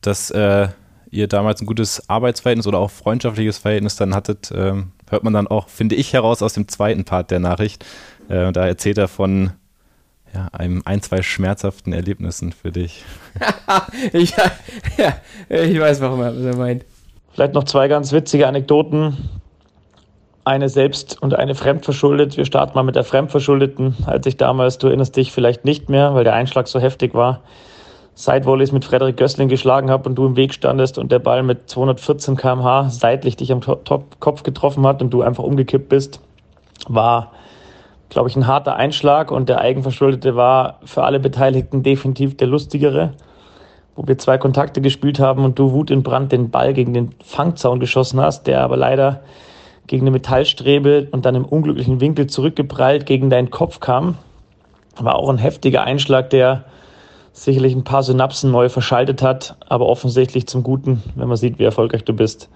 Das 0.00 0.30
äh 0.30 0.68
ihr 1.12 1.28
damals 1.28 1.60
ein 1.60 1.66
gutes 1.66 2.08
Arbeitsverhältnis 2.08 2.66
oder 2.66 2.78
auch 2.78 2.90
freundschaftliches 2.90 3.58
Verhältnis 3.58 3.96
dann 3.96 4.14
hattet, 4.14 4.50
ähm, 4.52 4.92
hört 5.08 5.22
man 5.22 5.34
dann 5.34 5.46
auch, 5.46 5.68
finde 5.68 5.94
ich, 5.94 6.14
heraus 6.14 6.42
aus 6.42 6.54
dem 6.54 6.66
zweiten 6.66 7.04
Part 7.04 7.30
der 7.30 7.38
Nachricht. 7.38 7.84
Äh, 8.28 8.50
da 8.50 8.66
erzählt 8.66 8.98
er 8.98 9.08
von 9.08 9.52
ja, 10.34 10.48
einem 10.52 10.82
ein, 10.84 11.02
zwei 11.02 11.22
schmerzhaften 11.22 11.92
Erlebnissen 11.92 12.52
für 12.52 12.72
dich. 12.72 13.04
ich, 14.12 14.34
ja, 14.96 15.14
ich 15.48 15.78
weiß, 15.78 16.00
warum 16.00 16.20
er, 16.20 16.34
was 16.34 16.44
er 16.44 16.56
meint. 16.56 16.84
Vielleicht 17.32 17.54
noch 17.54 17.64
zwei 17.64 17.88
ganz 17.88 18.12
witzige 18.12 18.46
Anekdoten. 18.46 19.30
Eine 20.44 20.68
selbst 20.68 21.22
und 21.22 21.34
eine 21.34 21.54
fremdverschuldet. 21.54 22.36
Wir 22.36 22.44
starten 22.44 22.74
mal 22.74 22.82
mit 22.82 22.96
der 22.96 23.04
fremdverschuldeten. 23.04 23.96
Als 24.06 24.26
ich 24.26 24.36
damals, 24.36 24.78
du 24.78 24.88
erinnerst 24.88 25.16
dich 25.16 25.32
vielleicht 25.32 25.64
nicht 25.64 25.88
mehr, 25.88 26.14
weil 26.14 26.24
der 26.24 26.34
Einschlag 26.34 26.66
so 26.66 26.80
heftig 26.80 27.14
war, 27.14 27.40
Sidevolleys 28.14 28.72
mit 28.72 28.84
Frederik 28.84 29.16
Gößling 29.16 29.48
geschlagen 29.48 29.90
habe 29.90 30.08
und 30.08 30.16
du 30.16 30.26
im 30.26 30.36
Weg 30.36 30.52
standest 30.52 30.98
und 30.98 31.12
der 31.12 31.18
Ball 31.18 31.42
mit 31.42 31.70
214 31.70 32.36
km/h 32.36 32.90
seitlich 32.90 33.36
dich 33.36 33.52
am 33.52 33.60
Top 33.60 34.20
Kopf 34.20 34.42
getroffen 34.42 34.86
hat 34.86 35.00
und 35.00 35.10
du 35.10 35.22
einfach 35.22 35.44
umgekippt 35.44 35.88
bist, 35.88 36.20
war, 36.88 37.32
glaube 38.12 38.28
ich, 38.28 38.36
ein 38.36 38.46
harter 38.46 38.76
Einschlag 38.76 39.30
und 39.30 39.48
der 39.48 39.60
Eigenverschuldete 39.60 40.36
war 40.36 40.78
für 40.84 41.02
alle 41.04 41.18
Beteiligten 41.18 41.82
definitiv 41.82 42.36
der 42.36 42.46
lustigere, 42.46 43.14
wo 43.96 44.06
wir 44.06 44.18
zwei 44.18 44.36
Kontakte 44.36 44.82
gespielt 44.82 45.18
haben 45.18 45.44
und 45.44 45.58
du 45.58 45.72
Wut 45.72 45.90
in 45.90 46.02
Brand 46.02 46.30
den 46.30 46.50
Ball 46.50 46.74
gegen 46.74 46.92
den 46.92 47.14
Fangzaun 47.24 47.80
geschossen 47.80 48.20
hast, 48.20 48.46
der 48.46 48.60
aber 48.60 48.76
leider 48.76 49.22
gegen 49.86 50.02
eine 50.02 50.10
Metallstrebe 50.10 51.08
und 51.10 51.24
dann 51.24 51.34
im 51.34 51.46
unglücklichen 51.46 52.00
Winkel 52.00 52.26
zurückgeprallt 52.26 53.06
gegen 53.06 53.30
deinen 53.30 53.50
Kopf 53.50 53.80
kam. 53.80 54.18
War 54.96 55.16
auch 55.16 55.30
ein 55.30 55.38
heftiger 55.38 55.84
Einschlag, 55.84 56.28
der 56.28 56.64
sicherlich 57.32 57.74
ein 57.74 57.84
paar 57.84 58.02
Synapsen 58.02 58.50
neu 58.50 58.68
verschaltet 58.68 59.22
hat, 59.22 59.56
aber 59.70 59.86
offensichtlich 59.86 60.46
zum 60.46 60.62
Guten, 60.62 61.02
wenn 61.14 61.28
man 61.28 61.38
sieht, 61.38 61.58
wie 61.58 61.64
erfolgreich 61.64 62.04
du 62.04 62.12
bist. 62.12 62.50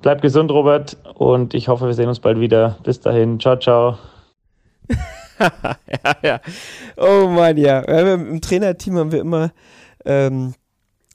Bleib 0.00 0.22
gesund, 0.22 0.50
Robert, 0.50 0.96
und 1.14 1.52
ich 1.52 1.68
hoffe, 1.68 1.84
wir 1.84 1.92
sehen 1.92 2.08
uns 2.08 2.20
bald 2.20 2.40
wieder. 2.40 2.76
Bis 2.82 3.00
dahin, 3.00 3.38
ciao, 3.38 3.56
ciao. 3.58 3.98
ja, 5.40 6.16
ja. 6.22 6.40
Oh 6.96 7.28
Mann, 7.28 7.56
ja. 7.56 7.80
Im 7.80 8.40
Trainerteam 8.40 8.96
haben 8.96 9.12
wir 9.12 9.20
immer 9.20 9.52
ähm, 10.04 10.54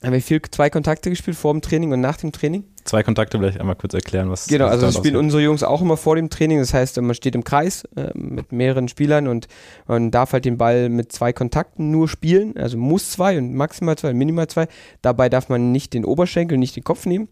haben 0.02 0.12
wir 0.12 0.22
viel 0.22 0.40
zwei 0.42 0.70
Kontakte 0.70 1.10
gespielt 1.10 1.36
vor 1.36 1.52
dem 1.52 1.62
Training 1.62 1.92
und 1.92 2.00
nach 2.00 2.16
dem 2.16 2.32
Training 2.32 2.64
zwei 2.86 3.02
Kontakte 3.02 3.38
vielleicht 3.38 3.60
einmal 3.60 3.76
kurz 3.76 3.94
erklären, 3.94 4.30
was 4.30 4.46
Genau, 4.46 4.66
also 4.66 4.86
das 4.86 4.96
spielen 4.96 5.16
unsere 5.16 5.42
Jungs 5.42 5.62
auch 5.62 5.82
immer 5.82 5.96
vor 5.96 6.16
dem 6.16 6.30
Training. 6.30 6.58
Das 6.58 6.72
heißt, 6.72 7.00
man 7.00 7.14
steht 7.14 7.34
im 7.34 7.44
Kreis 7.44 7.84
äh, 7.96 8.10
mit 8.14 8.52
mehreren 8.52 8.88
Spielern 8.88 9.28
und 9.28 9.48
man 9.86 10.10
darf 10.10 10.32
halt 10.32 10.44
den 10.44 10.56
Ball 10.58 10.88
mit 10.88 11.12
zwei 11.12 11.32
Kontakten 11.32 11.90
nur 11.90 12.08
spielen. 12.08 12.56
Also 12.56 12.78
muss 12.78 13.10
zwei 13.10 13.38
und 13.38 13.54
maximal 13.54 13.96
zwei, 13.96 14.14
minimal 14.14 14.48
zwei. 14.48 14.68
Dabei 15.02 15.28
darf 15.28 15.48
man 15.48 15.72
nicht 15.72 15.92
den 15.92 16.04
Oberschenkel, 16.04 16.58
nicht 16.58 16.76
den 16.76 16.84
Kopf 16.84 17.06
nehmen. 17.06 17.28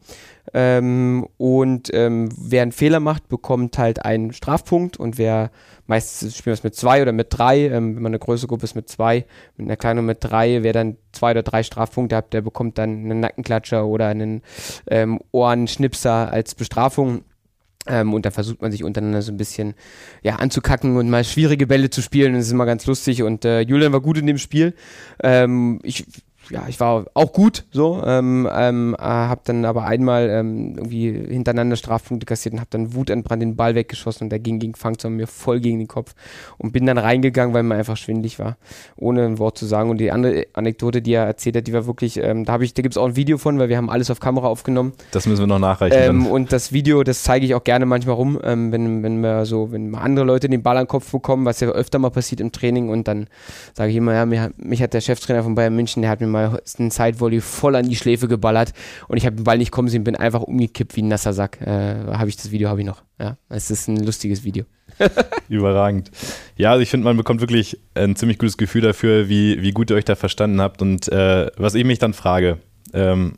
Ähm, 0.53 1.27
und 1.39 1.91
ähm, 1.95 2.29
wer 2.37 2.63
einen 2.63 2.73
Fehler 2.73 3.01
macht, 3.01 3.29
bekommt 3.29 3.79
halt 3.79 4.05
einen 4.05 4.33
Strafpunkt 4.33 4.99
und 4.99 5.17
wer 5.17 5.51
meistens 5.87 6.37
spielen 6.37 6.53
wir 6.53 6.59
es 6.59 6.65
mit 6.65 6.75
zwei 6.75 7.03
oder 7.03 7.13
mit 7.13 7.29
drei, 7.31 7.67
ähm, 7.67 7.97
wenn 7.97 8.03
man 8.03 8.11
eine 8.11 8.19
größere 8.19 8.49
Gruppe 8.49 8.65
ist 8.65 8.75
mit 8.75 8.89
zwei, 8.89 9.25
mit 9.57 9.67
einer 9.67 9.77
kleinen 9.77 10.05
mit 10.05 10.19
drei, 10.21 10.63
wer 10.63 10.73
dann 10.73 10.97
zwei 11.13 11.31
oder 11.33 11.43
drei 11.43 11.63
Strafpunkte 11.63 12.17
hat, 12.17 12.33
der 12.33 12.43
bekommt 12.43 12.79
dann 12.79 12.91
einen 12.91 13.21
Nackenklatscher 13.21 13.87
oder 13.87 14.09
einen 14.09 14.43
ähm, 14.89 15.21
Ohrenschnipser 15.45 16.33
als 16.33 16.55
Bestrafung. 16.55 17.25
Ähm, 17.87 18.15
und 18.15 18.25
da 18.25 18.31
versucht 18.31 18.63
man 18.63 18.73
sich 18.73 18.83
untereinander 18.83 19.21
so 19.21 19.31
ein 19.31 19.37
bisschen 19.37 19.75
ja, 20.23 20.37
anzukacken 20.37 20.97
und 20.97 21.11
mal 21.11 21.23
schwierige 21.23 21.67
Bälle 21.67 21.91
zu 21.91 22.01
spielen. 22.01 22.33
das 22.33 22.47
ist 22.47 22.53
immer 22.53 22.67
ganz 22.67 22.87
lustig. 22.87 23.23
Und 23.23 23.45
äh, 23.45 23.61
Julian 23.61 23.93
war 23.93 24.01
gut 24.01 24.17
in 24.17 24.27
dem 24.27 24.39
Spiel. 24.39 24.75
Ähm, 25.23 25.81
ich 25.83 26.07
ja, 26.51 26.65
ich 26.69 26.81
war 26.81 27.07
auch 27.15 27.33
gut 27.33 27.65
so, 27.71 28.03
ähm, 28.05 28.49
ähm, 28.53 28.97
äh, 28.99 29.03
habe 29.03 29.41
dann 29.45 29.65
aber 29.65 29.85
einmal 29.85 30.29
ähm, 30.31 30.75
irgendwie 30.77 31.11
hintereinander 31.35 31.77
Strafpunkte 31.77 32.27
kassiert 32.27 32.55
und 32.55 32.61
habe 32.61 32.71
dann 32.71 32.95
wutentbrannt 32.95 33.43
den 33.43 33.57
Ball 33.57 33.75
weggeschossen 33.75 34.27
und 34.27 34.31
der 34.31 34.39
ging 34.39 34.59
gegen 34.59 34.75
Fangzaun 34.75 35.15
mir 35.15 35.27
voll 35.27 35.61
gegen 35.61 35.79
den 35.79 35.89
Kopf 35.89 36.15
und 36.59 36.73
bin 36.73 36.87
dann 36.87 36.99
reingegangen, 36.99 37.55
weil 37.55 37.63
mir 37.63 37.75
einfach 37.75 37.97
schwindlig 37.97 38.39
war, 38.39 38.57
ohne 38.97 39.25
ein 39.25 39.39
Wort 39.39 39.59
zu 39.59 39.67
sagen. 39.67 39.91
Und 39.91 39.99
die 39.99 40.11
andere 40.11 40.47
Anekdote, 40.53 41.03
die 41.03 41.13
er 41.13 41.25
erzählt 41.25 41.57
hat, 41.57 41.67
die 41.67 41.73
war 41.73 41.87
wirklich, 41.87 42.19
ähm, 42.19 42.45
da 42.45 42.53
habe 42.53 42.65
ich, 42.65 42.75
da 42.75 42.83
gibt 42.83 42.95
es 42.95 42.99
auch 42.99 43.07
ein 43.07 43.17
Video 43.17 43.39
von, 43.39 43.59
weil 43.59 43.69
wir 43.69 43.77
haben 43.77 43.91
alles 43.91 44.11
auf 44.11 44.21
Kamera 44.21 44.47
aufgenommen. 44.47 44.93
Das 45.11 45.27
müssen 45.27 45.43
wir 45.43 45.47
noch 45.47 45.59
nachreichen. 45.59 45.97
Ähm, 45.99 46.27
und 46.27 46.53
das 46.53 46.73
Video, 46.73 47.03
das 47.03 47.23
zeige 47.23 47.47
ich 47.47 47.55
auch 47.55 47.65
gerne 47.65 47.87
manchmal 47.87 48.15
rum, 48.15 48.39
ähm, 48.43 48.73
wenn, 48.73 49.03
wenn 49.03 49.21
wir 49.21 49.47
so, 49.47 49.73
wenn 49.73 49.91
mal 49.91 50.01
andere 50.01 50.25
Leute 50.25 50.49
den 50.49 50.63
Ball 50.63 50.77
an 50.77 50.85
den 50.85 50.89
Kopf 50.89 51.11
bekommen, 51.11 51.45
was 51.45 51.61
ja 51.61 51.69
öfter 51.69 51.99
mal 51.99 52.11
passiert 52.11 52.41
im 52.41 52.53
Training 52.53 52.89
und 52.89 53.09
dann 53.09 53.27
sage 53.75 53.91
ich 53.91 53.97
immer, 53.97 54.15
ja, 54.15 54.27
mich, 54.27 54.41
mich 54.57 54.83
hat 54.83 54.95
der 54.95 55.01
Cheftrainer 55.01 55.43
von 55.43 55.55
Bayern 55.55 55.75
München, 55.75 56.03
der 56.03 56.11
hat 56.11 56.21
mir 56.21 56.27
mal 56.35 56.61
einen 56.79 56.91
Sidevolley 56.91 57.41
voll 57.41 57.77
an 57.77 57.89
die 57.89 57.97
Schläfe 57.97 58.29
geballert 58.29 58.73
und 59.09 59.17
ich 59.17 59.27
habe 59.27 59.37
den 59.37 59.45
Ball 59.45 59.59
nicht 59.59 59.71
kommen 59.71 59.89
sehen, 59.89 60.05
bin 60.05 60.17
einfach 60.17 60.43
umgekippt 60.43 60.97
wie 60.97 61.03
ein 61.03 61.09
nasser 61.09 61.33
Sack. 61.33 61.61
Äh, 61.61 62.05
habe 62.13 62.29
ich 62.29 62.37
das 62.37 62.51
Video, 62.51 62.69
habe 62.69 62.81
ich 62.81 62.87
noch. 62.87 63.03
Ja, 63.19 63.37
es 63.49 63.71
ist 63.71 63.89
ein 63.89 64.05
lustiges 64.05 64.45
Video. 64.45 64.65
Überragend. 65.49 66.11
Ja, 66.57 66.73
also 66.73 66.83
ich 66.83 66.91
finde, 66.91 67.05
man 67.05 67.17
bekommt 67.17 67.41
wirklich 67.41 67.81
ein 67.95 68.17
ziemlich 68.17 68.39
gutes 68.39 68.57
Gefühl 68.57 68.83
dafür, 68.83 69.29
wie, 69.29 69.61
wie 69.63 69.73
gut 69.73 69.91
ihr 69.91 69.97
euch 69.97 70.05
da 70.05 70.15
verstanden 70.15 70.61
habt. 70.61 70.83
Und 70.83 71.09
äh, 71.09 71.51
was 71.57 71.75
ich 71.75 71.85
mich 71.85 71.99
dann 71.99 72.13
frage, 72.13 72.59
ähm, 72.93 73.35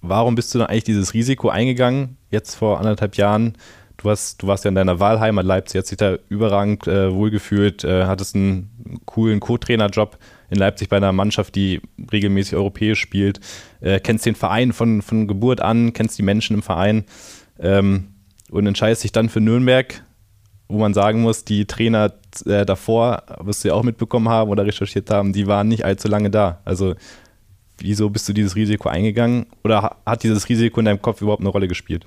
warum 0.00 0.34
bist 0.34 0.54
du 0.54 0.58
dann 0.58 0.68
eigentlich 0.68 0.84
dieses 0.84 1.14
Risiko 1.14 1.48
eingegangen, 1.48 2.16
jetzt 2.30 2.54
vor 2.54 2.78
anderthalb 2.78 3.16
Jahren? 3.16 3.54
Du, 3.96 4.10
hast, 4.10 4.42
du 4.42 4.46
warst 4.46 4.64
ja 4.64 4.68
in 4.68 4.74
deiner 4.74 4.98
Wahlheimat 5.00 5.44
Leipzig, 5.44 5.80
hast 5.80 5.90
dich 5.90 5.98
da 5.98 6.16
überragend 6.28 6.86
äh, 6.86 7.12
wohlgefühlt, 7.12 7.84
äh, 7.84 8.04
hattest 8.04 8.34
einen 8.34 9.00
coolen 9.04 9.38
Co-Trainer-Job 9.38 10.18
in 10.52 10.58
Leipzig 10.58 10.90
bei 10.90 10.98
einer 10.98 11.12
Mannschaft, 11.12 11.54
die 11.54 11.80
regelmäßig 12.12 12.54
europäisch 12.54 13.00
spielt, 13.00 13.40
äh, 13.80 13.98
kennst 14.00 14.26
den 14.26 14.34
Verein 14.34 14.72
von, 14.72 15.00
von 15.00 15.26
Geburt 15.26 15.60
an, 15.62 15.94
kennst 15.94 16.18
die 16.18 16.22
Menschen 16.22 16.56
im 16.56 16.62
Verein 16.62 17.04
ähm, 17.58 18.08
und 18.50 18.66
entscheidest 18.66 19.02
dich 19.02 19.12
dann 19.12 19.30
für 19.30 19.40
Nürnberg, 19.40 20.04
wo 20.68 20.78
man 20.78 20.92
sagen 20.92 21.22
muss, 21.22 21.44
die 21.44 21.64
Trainer 21.64 22.12
äh, 22.44 22.66
davor, 22.66 23.22
du 23.64 23.68
ja 23.68 23.74
auch 23.74 23.82
mitbekommen 23.82 24.28
haben 24.28 24.50
oder 24.50 24.66
recherchiert 24.66 25.10
haben, 25.10 25.32
die 25.32 25.46
waren 25.46 25.68
nicht 25.68 25.86
allzu 25.86 26.06
lange 26.06 26.30
da. 26.30 26.60
Also 26.66 26.94
wieso 27.78 28.10
bist 28.10 28.28
du 28.28 28.34
dieses 28.34 28.54
Risiko 28.54 28.90
eingegangen 28.90 29.46
oder 29.64 29.96
hat 30.04 30.22
dieses 30.22 30.50
Risiko 30.50 30.80
in 30.80 30.84
deinem 30.84 31.00
Kopf 31.00 31.22
überhaupt 31.22 31.40
eine 31.40 31.48
Rolle 31.48 31.66
gespielt? 31.66 32.06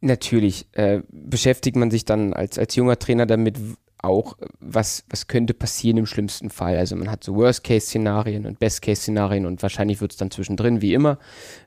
Natürlich 0.00 0.66
äh, 0.72 1.00
beschäftigt 1.10 1.76
man 1.76 1.90
sich 1.90 2.06
dann 2.06 2.32
als, 2.32 2.58
als 2.58 2.74
junger 2.74 2.98
Trainer 2.98 3.26
damit, 3.26 3.58
auch, 4.02 4.36
was, 4.58 5.04
was 5.08 5.28
könnte 5.28 5.54
passieren 5.54 5.96
im 5.96 6.06
schlimmsten 6.06 6.50
Fall. 6.50 6.76
Also 6.76 6.96
man 6.96 7.10
hat 7.10 7.22
so 7.22 7.34
Worst-Case-Szenarien 7.36 8.46
und 8.46 8.58
Best-Case-Szenarien 8.58 9.46
und 9.46 9.62
wahrscheinlich 9.62 10.00
wird 10.00 10.12
es 10.12 10.18
dann 10.18 10.30
zwischendrin, 10.30 10.82
wie 10.82 10.92
immer. 10.92 11.18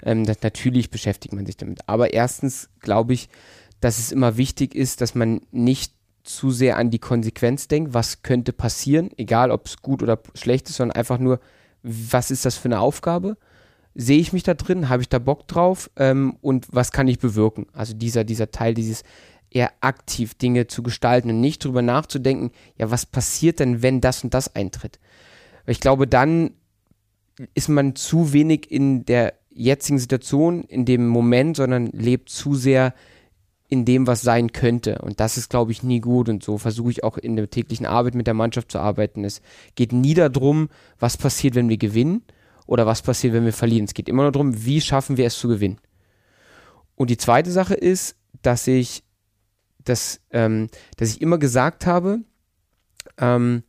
Ähm, 0.03 0.25
das, 0.25 0.41
natürlich 0.41 0.89
beschäftigt 0.89 1.33
man 1.33 1.45
sich 1.45 1.57
damit. 1.57 1.79
Aber 1.87 2.13
erstens 2.13 2.69
glaube 2.81 3.13
ich, 3.13 3.29
dass 3.79 3.99
es 3.99 4.11
immer 4.11 4.37
wichtig 4.37 4.75
ist, 4.75 5.01
dass 5.01 5.15
man 5.15 5.41
nicht 5.51 5.93
zu 6.23 6.51
sehr 6.51 6.77
an 6.77 6.89
die 6.89 6.99
Konsequenz 6.99 7.67
denkt, 7.67 7.93
was 7.93 8.23
könnte 8.23 8.51
passieren, 8.51 9.11
egal 9.17 9.51
ob 9.51 9.67
es 9.67 9.81
gut 9.81 10.03
oder 10.03 10.19
schlecht 10.33 10.69
ist, 10.69 10.77
sondern 10.77 10.97
einfach 10.97 11.19
nur, 11.19 11.39
was 11.83 12.31
ist 12.31 12.45
das 12.45 12.55
für 12.55 12.67
eine 12.67 12.79
Aufgabe? 12.79 13.37
Sehe 13.93 14.19
ich 14.19 14.33
mich 14.33 14.43
da 14.43 14.55
drin? 14.55 14.89
Habe 14.89 15.03
ich 15.03 15.09
da 15.09 15.19
Bock 15.19 15.47
drauf? 15.47 15.89
Ähm, 15.95 16.35
und 16.41 16.67
was 16.71 16.91
kann 16.91 17.07
ich 17.07 17.19
bewirken? 17.19 17.67
Also 17.71 17.93
dieser, 17.93 18.25
dieser 18.25 18.51
Teil, 18.51 18.73
dieses 18.73 19.03
eher 19.55 19.71
aktiv 19.79 20.35
Dinge 20.35 20.67
zu 20.67 20.83
gestalten 20.83 21.29
und 21.29 21.39
nicht 21.39 21.63
drüber 21.63 21.81
nachzudenken, 21.81 22.51
ja, 22.77 22.91
was 22.91 23.05
passiert 23.05 23.59
denn, 23.59 23.81
wenn 23.81 24.01
das 24.01 24.23
und 24.23 24.33
das 24.33 24.53
eintritt? 24.53 24.99
Ich 25.65 25.79
glaube, 25.79 26.07
dann 26.07 26.51
ist 27.53 27.69
man 27.69 27.95
zu 27.95 28.33
wenig 28.33 28.69
in 28.69 29.05
der 29.05 29.33
jetzigen 29.49 29.97
Situation, 29.97 30.65
in 30.65 30.83
dem 30.83 31.07
Moment, 31.07 31.55
sondern 31.55 31.87
lebt 31.87 32.29
zu 32.29 32.53
sehr 32.53 32.93
in 33.67 33.85
dem, 33.85 34.05
was 34.07 34.21
sein 34.21 34.51
könnte. 34.51 34.99
Und 34.99 35.19
das 35.19 35.37
ist, 35.37 35.49
glaube 35.49 35.71
ich, 35.71 35.81
nie 35.81 36.01
gut. 36.01 36.29
Und 36.29 36.43
so 36.43 36.57
versuche 36.57 36.91
ich 36.91 37.03
auch 37.03 37.17
in 37.17 37.35
der 37.35 37.49
täglichen 37.49 37.85
Arbeit 37.85 38.13
mit 38.13 38.27
der 38.27 38.33
Mannschaft 38.33 38.71
zu 38.71 38.79
arbeiten. 38.79 39.23
Es 39.23 39.41
geht 39.75 39.91
nie 39.91 40.13
darum, 40.13 40.69
was 40.99 41.17
passiert, 41.17 41.55
wenn 41.55 41.69
wir 41.69 41.77
gewinnen 41.77 42.23
oder 42.67 42.85
was 42.85 43.01
passiert, 43.01 43.33
wenn 43.33 43.45
wir 43.45 43.53
verlieren. 43.53 43.85
Es 43.85 43.93
geht 43.93 44.09
immer 44.09 44.23
nur 44.23 44.31
darum, 44.33 44.65
wie 44.65 44.81
schaffen 44.81 45.17
wir 45.17 45.25
es 45.25 45.39
zu 45.39 45.47
gewinnen. 45.47 45.79
Und 46.95 47.09
die 47.09 47.17
zweite 47.17 47.51
Sache 47.51 47.73
ist, 47.73 48.17
dass 48.41 48.67
ich 48.67 49.04
dass, 49.85 50.21
ähm, 50.31 50.67
dass 50.97 51.09
ich 51.09 51.21
immer 51.21 51.37
gesagt 51.37 51.85
habe, 51.85 52.19
ähm, 53.17 53.63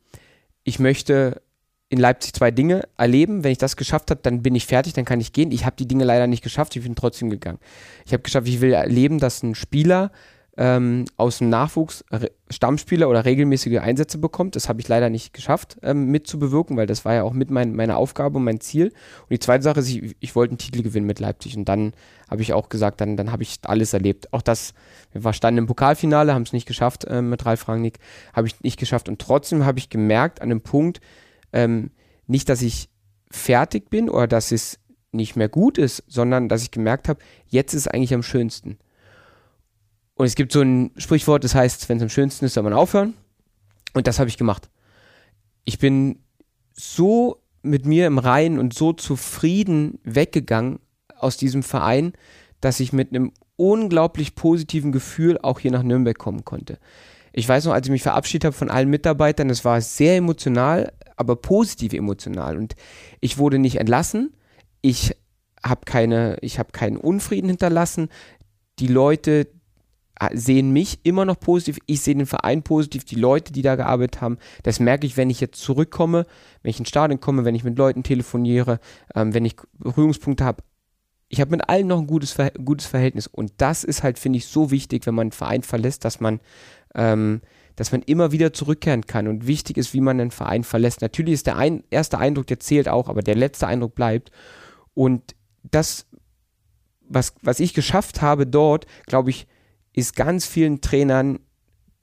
ich 0.63 0.79
möchte 0.79 1.41
in 1.89 1.99
Leipzig 1.99 2.33
zwei 2.33 2.51
Dinge 2.51 2.87
erleben. 2.97 3.43
Wenn 3.43 3.51
ich 3.51 3.57
das 3.57 3.77
geschafft 3.77 4.11
habe, 4.11 4.21
dann 4.21 4.41
bin 4.41 4.55
ich 4.55 4.65
fertig, 4.65 4.93
dann 4.93 5.05
kann 5.05 5.21
ich 5.21 5.31
gehen. 5.31 5.51
Ich 5.51 5.65
habe 5.65 5.77
die 5.77 5.87
Dinge 5.87 6.03
leider 6.03 6.27
nicht 6.27 6.43
geschafft, 6.43 6.75
ich 6.75 6.83
bin 6.83 6.95
trotzdem 6.95 7.29
gegangen. 7.29 7.59
Ich 8.05 8.13
habe 8.13 8.23
geschafft, 8.23 8.47
ich 8.47 8.61
will 8.61 8.73
erleben, 8.73 9.19
dass 9.19 9.43
ein 9.43 9.55
Spieler 9.55 10.11
ähm, 10.57 11.05
aus 11.17 11.37
dem 11.37 11.49
Nachwuchs 11.49 12.03
Stammspieler 12.49 13.07
oder 13.09 13.25
regelmäßige 13.25 13.77
Einsätze 13.77 14.17
bekommt. 14.17 14.55
Das 14.55 14.67
habe 14.67 14.81
ich 14.81 14.87
leider 14.87 15.09
nicht 15.09 15.33
geschafft 15.33 15.77
ähm, 15.83 16.07
mitzubewirken, 16.07 16.77
weil 16.77 16.87
das 16.87 17.05
war 17.05 17.13
ja 17.13 17.23
auch 17.23 17.33
mit 17.33 17.51
mein, 17.51 17.75
meiner 17.75 17.97
Aufgabe 17.97 18.37
und 18.37 18.43
mein 18.43 18.59
Ziel. 18.59 18.87
Und 18.87 19.31
die 19.31 19.39
zweite 19.39 19.63
Sache 19.63 19.79
ist, 19.79 19.89
ich, 19.89 20.15
ich 20.19 20.35
wollte 20.35 20.51
einen 20.51 20.57
Titel 20.57 20.81
gewinnen 20.81 21.05
mit 21.05 21.19
Leipzig. 21.19 21.55
Und 21.55 21.65
dann 21.65 21.93
habe 22.29 22.41
ich 22.41 22.53
auch 22.53 22.69
gesagt, 22.69 23.01
dann, 23.01 23.17
dann 23.17 23.31
habe 23.31 23.43
ich 23.43 23.59
alles 23.63 23.93
erlebt. 23.93 24.33
Auch 24.33 24.41
das, 24.41 24.73
wir 25.13 25.33
standen 25.33 25.59
im 25.59 25.67
Pokalfinale, 25.67 26.33
haben 26.33 26.43
es 26.43 26.53
nicht 26.53 26.67
geschafft 26.67 27.05
äh, 27.05 27.21
mit 27.21 27.45
Ralf 27.45 27.67
Rangnick, 27.67 27.99
habe 28.33 28.47
ich 28.47 28.59
nicht 28.61 28.79
geschafft. 28.79 29.09
Und 29.09 29.19
trotzdem 29.19 29.63
habe 29.63 29.77
ich 29.77 29.89
gemerkt 29.89 30.41
an 30.41 30.49
dem 30.49 30.61
Punkt, 30.61 31.01
ähm, 31.53 31.91
nicht, 32.25 32.49
dass 32.49 32.63
ich 32.63 32.89
fertig 33.29 33.89
bin 33.89 34.09
oder 34.09 34.27
dass 34.27 34.51
es 34.51 34.79
nicht 35.11 35.35
mehr 35.35 35.49
gut 35.49 35.77
ist, 35.77 36.03
sondern 36.07 36.49
dass 36.49 36.63
ich 36.63 36.71
gemerkt 36.71 37.07
habe, 37.09 37.19
jetzt 37.47 37.73
ist 37.73 37.81
es 37.81 37.87
eigentlich 37.87 38.13
am 38.13 38.23
schönsten. 38.23 38.77
Und 40.17 40.25
es 40.25 40.35
gibt 40.35 40.51
so 40.51 40.61
ein 40.61 40.91
Sprichwort, 40.97 41.43
das 41.43 41.53
heißt, 41.53 41.87
wenn 41.89 41.97
es 41.97 42.03
am 42.03 42.09
schönsten 42.09 42.45
ist, 42.45 42.55
soll 42.55 42.63
man 42.63 42.73
aufhören. 42.73 43.13
Und 43.93 44.07
das 44.07 44.17
habe 44.17 44.29
ich 44.29 44.37
gemacht. 44.37 44.67
Ich 45.63 45.77
bin 45.77 46.19
so 46.73 47.43
mit 47.61 47.85
mir 47.85 48.07
im 48.07 48.17
Reinen 48.17 48.57
und 48.57 48.73
so 48.73 48.93
zufrieden 48.93 49.99
weggegangen 50.03 50.79
aus 51.15 51.37
diesem 51.37 51.61
Verein, 51.61 52.13
dass 52.61 52.79
ich 52.79 52.93
mit 52.93 53.09
einem 53.09 53.31
unglaublich 53.57 54.33
positiven 54.33 54.91
Gefühl 54.91 55.37
auch 55.37 55.59
hier 55.59 55.71
nach 55.71 55.83
Nürnberg 55.83 56.17
kommen 56.17 56.45
konnte. 56.45 56.79
Ich 57.31 57.47
weiß 57.47 57.65
noch, 57.65 57.73
als 57.73 57.85
ich 57.85 57.91
mich 57.91 58.03
verabschiedet 58.03 58.45
habe 58.45 58.55
von 58.55 58.71
allen 58.71 58.89
Mitarbeitern, 58.89 59.51
es 59.51 59.63
war 59.63 59.81
sehr 59.81 60.17
emotional, 60.17 60.93
aber 61.15 61.35
positiv 61.35 61.93
emotional. 61.93 62.57
Und 62.57 62.75
ich 63.19 63.37
wurde 63.37 63.59
nicht 63.59 63.79
entlassen. 63.79 64.33
Ich 64.81 65.15
habe 65.63 65.81
keine, 65.85 66.37
ich 66.41 66.57
habe 66.57 66.71
keinen 66.71 66.97
Unfrieden 66.97 67.49
hinterlassen. 67.49 68.09
Die 68.79 68.87
Leute 68.87 69.47
sehen 70.33 70.71
mich 70.71 70.99
immer 71.03 71.25
noch 71.25 71.39
positiv. 71.39 71.77
Ich 71.85 72.01
sehe 72.01 72.15
den 72.15 72.25
Verein 72.25 72.63
positiv, 72.63 73.05
die 73.05 73.15
Leute, 73.15 73.53
die 73.53 73.61
da 73.61 73.75
gearbeitet 73.75 74.21
haben. 74.21 74.37
Das 74.63 74.79
merke 74.79 75.05
ich, 75.05 75.17
wenn 75.17 75.29
ich 75.29 75.39
jetzt 75.39 75.61
zurückkomme, 75.61 76.25
wenn 76.63 76.69
ich 76.69 76.79
ins 76.79 76.89
Stadion 76.89 77.19
komme, 77.19 77.45
wenn 77.45 77.55
ich 77.55 77.63
mit 77.63 77.77
Leuten 77.77 78.03
telefoniere, 78.03 78.79
ähm, 79.15 79.33
wenn 79.33 79.45
ich 79.45 79.55
Berührungspunkte 79.77 80.43
habe. 80.43 80.63
Ich 81.29 81.41
habe 81.41 81.51
mit 81.51 81.69
allen 81.69 81.87
noch 81.87 81.99
ein 81.99 82.07
gutes, 82.07 82.35
gutes 82.63 82.87
Verhältnis. 82.87 83.27
Und 83.27 83.51
das 83.57 83.83
ist 83.83 84.03
halt, 84.03 84.17
finde 84.17 84.37
ich, 84.37 84.47
so 84.47 84.71
wichtig, 84.71 85.05
wenn 85.05 85.15
man 85.15 85.25
einen 85.25 85.31
Verein 85.31 85.61
verlässt, 85.61 86.05
dass 86.05 86.19
man 86.19 86.39
ähm, 86.95 87.41
dass 87.77 87.91
man 87.91 88.01
immer 88.01 88.31
wieder 88.31 88.53
zurückkehren 88.53 89.05
kann 89.05 89.27
und 89.27 89.47
wichtig 89.47 89.77
ist, 89.77 89.93
wie 89.93 90.01
man 90.01 90.19
einen 90.19 90.31
Verein 90.31 90.63
verlässt. 90.63 91.01
Natürlich 91.01 91.35
ist 91.35 91.45
der 91.45 91.57
ein, 91.57 91.83
erste 91.91 92.17
Eindruck, 92.17 92.47
der 92.47 92.59
zählt 92.59 92.89
auch, 92.89 93.07
aber 93.07 93.21
der 93.21 93.35
letzte 93.35 93.67
Eindruck 93.67 93.93
bleibt. 93.93 94.31
Und 94.95 95.35
das, 95.61 96.07
was, 97.07 97.35
was 97.43 97.59
ich 97.59 97.75
geschafft 97.75 98.21
habe 98.21 98.47
dort, 98.47 98.87
glaube 99.05 99.29
ich, 99.29 99.47
ist 99.97 100.15
ganz 100.15 100.45
vielen 100.45 100.79
Trainern 100.79 101.39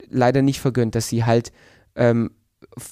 leider 0.09 0.41
nicht 0.41 0.59
vergönnt, 0.59 0.95
dass 0.95 1.07
sie 1.07 1.23
halt 1.23 1.53
ähm, 1.95 2.31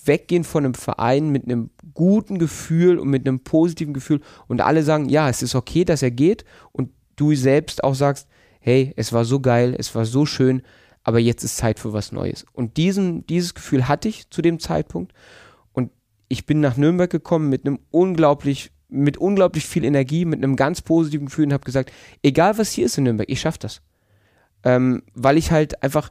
weggehen 0.05 0.45
von 0.45 0.63
einem 0.63 0.75
Verein 0.75 1.29
mit 1.29 1.43
einem 1.43 1.71
guten 1.93 2.39
Gefühl 2.39 2.97
und 2.97 3.09
mit 3.09 3.27
einem 3.27 3.41
positiven 3.41 3.93
Gefühl 3.93 4.21
und 4.47 4.61
alle 4.61 4.81
sagen, 4.81 5.09
ja, 5.09 5.27
es 5.27 5.43
ist 5.43 5.55
okay, 5.55 5.83
dass 5.83 6.03
er 6.03 6.11
geht 6.11 6.45
und 6.71 6.89
du 7.17 7.35
selbst 7.35 7.83
auch 7.83 7.95
sagst, 7.95 8.29
hey, 8.61 8.93
es 8.95 9.11
war 9.11 9.25
so 9.25 9.41
geil, 9.41 9.75
es 9.77 9.93
war 9.93 10.05
so 10.05 10.25
schön, 10.25 10.61
aber 11.03 11.19
jetzt 11.19 11.43
ist 11.43 11.57
Zeit 11.57 11.79
für 11.79 11.91
was 11.91 12.13
Neues. 12.13 12.45
Und 12.53 12.77
diesen, 12.77 13.27
dieses 13.27 13.55
Gefühl 13.55 13.89
hatte 13.89 14.07
ich 14.07 14.29
zu 14.29 14.41
dem 14.41 14.61
Zeitpunkt. 14.61 15.11
Und 15.73 15.91
ich 16.29 16.45
bin 16.45 16.61
nach 16.61 16.77
Nürnberg 16.77 17.09
gekommen 17.09 17.49
mit 17.49 17.65
einem 17.65 17.79
unglaublich, 17.91 18.71
mit 18.87 19.17
unglaublich 19.17 19.65
viel 19.65 19.83
Energie, 19.83 20.23
mit 20.23 20.41
einem 20.41 20.55
ganz 20.55 20.81
positiven 20.81 21.25
Gefühl 21.25 21.47
und 21.47 21.53
habe 21.53 21.65
gesagt, 21.65 21.91
egal 22.21 22.57
was 22.57 22.71
hier 22.71 22.85
ist 22.85 22.97
in 22.97 23.03
Nürnberg, 23.03 23.29
ich 23.29 23.41
schaffe 23.41 23.59
das. 23.59 23.81
Ähm, 24.63 25.03
weil 25.13 25.37
ich 25.37 25.51
halt 25.51 25.83
einfach 25.83 26.09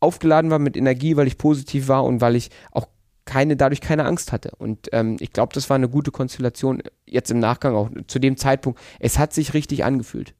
aufgeladen 0.00 0.50
war 0.50 0.58
mit 0.58 0.76
Energie, 0.76 1.16
weil 1.16 1.26
ich 1.26 1.38
positiv 1.38 1.88
war 1.88 2.04
und 2.04 2.20
weil 2.20 2.36
ich 2.36 2.50
auch 2.70 2.88
keine, 3.24 3.56
dadurch 3.56 3.80
keine 3.80 4.04
Angst 4.04 4.32
hatte. 4.32 4.52
Und 4.58 4.88
ähm, 4.92 5.16
ich 5.20 5.32
glaube, 5.32 5.52
das 5.52 5.68
war 5.68 5.74
eine 5.74 5.88
gute 5.88 6.10
Konstellation 6.10 6.82
jetzt 7.06 7.30
im 7.30 7.40
Nachgang 7.40 7.74
auch 7.74 7.90
zu 8.06 8.18
dem 8.18 8.36
Zeitpunkt. 8.36 8.78
Es 9.00 9.18
hat 9.18 9.32
sich 9.32 9.54
richtig 9.54 9.84
angefühlt 9.84 10.34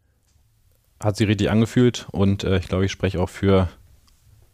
hat 1.00 1.16
sich 1.16 1.28
richtig 1.28 1.50
angefühlt 1.50 2.06
und 2.12 2.44
äh, 2.44 2.58
ich 2.58 2.68
glaube, 2.68 2.86
ich 2.86 2.92
spreche 2.92 3.20
auch 3.20 3.28
für 3.28 3.68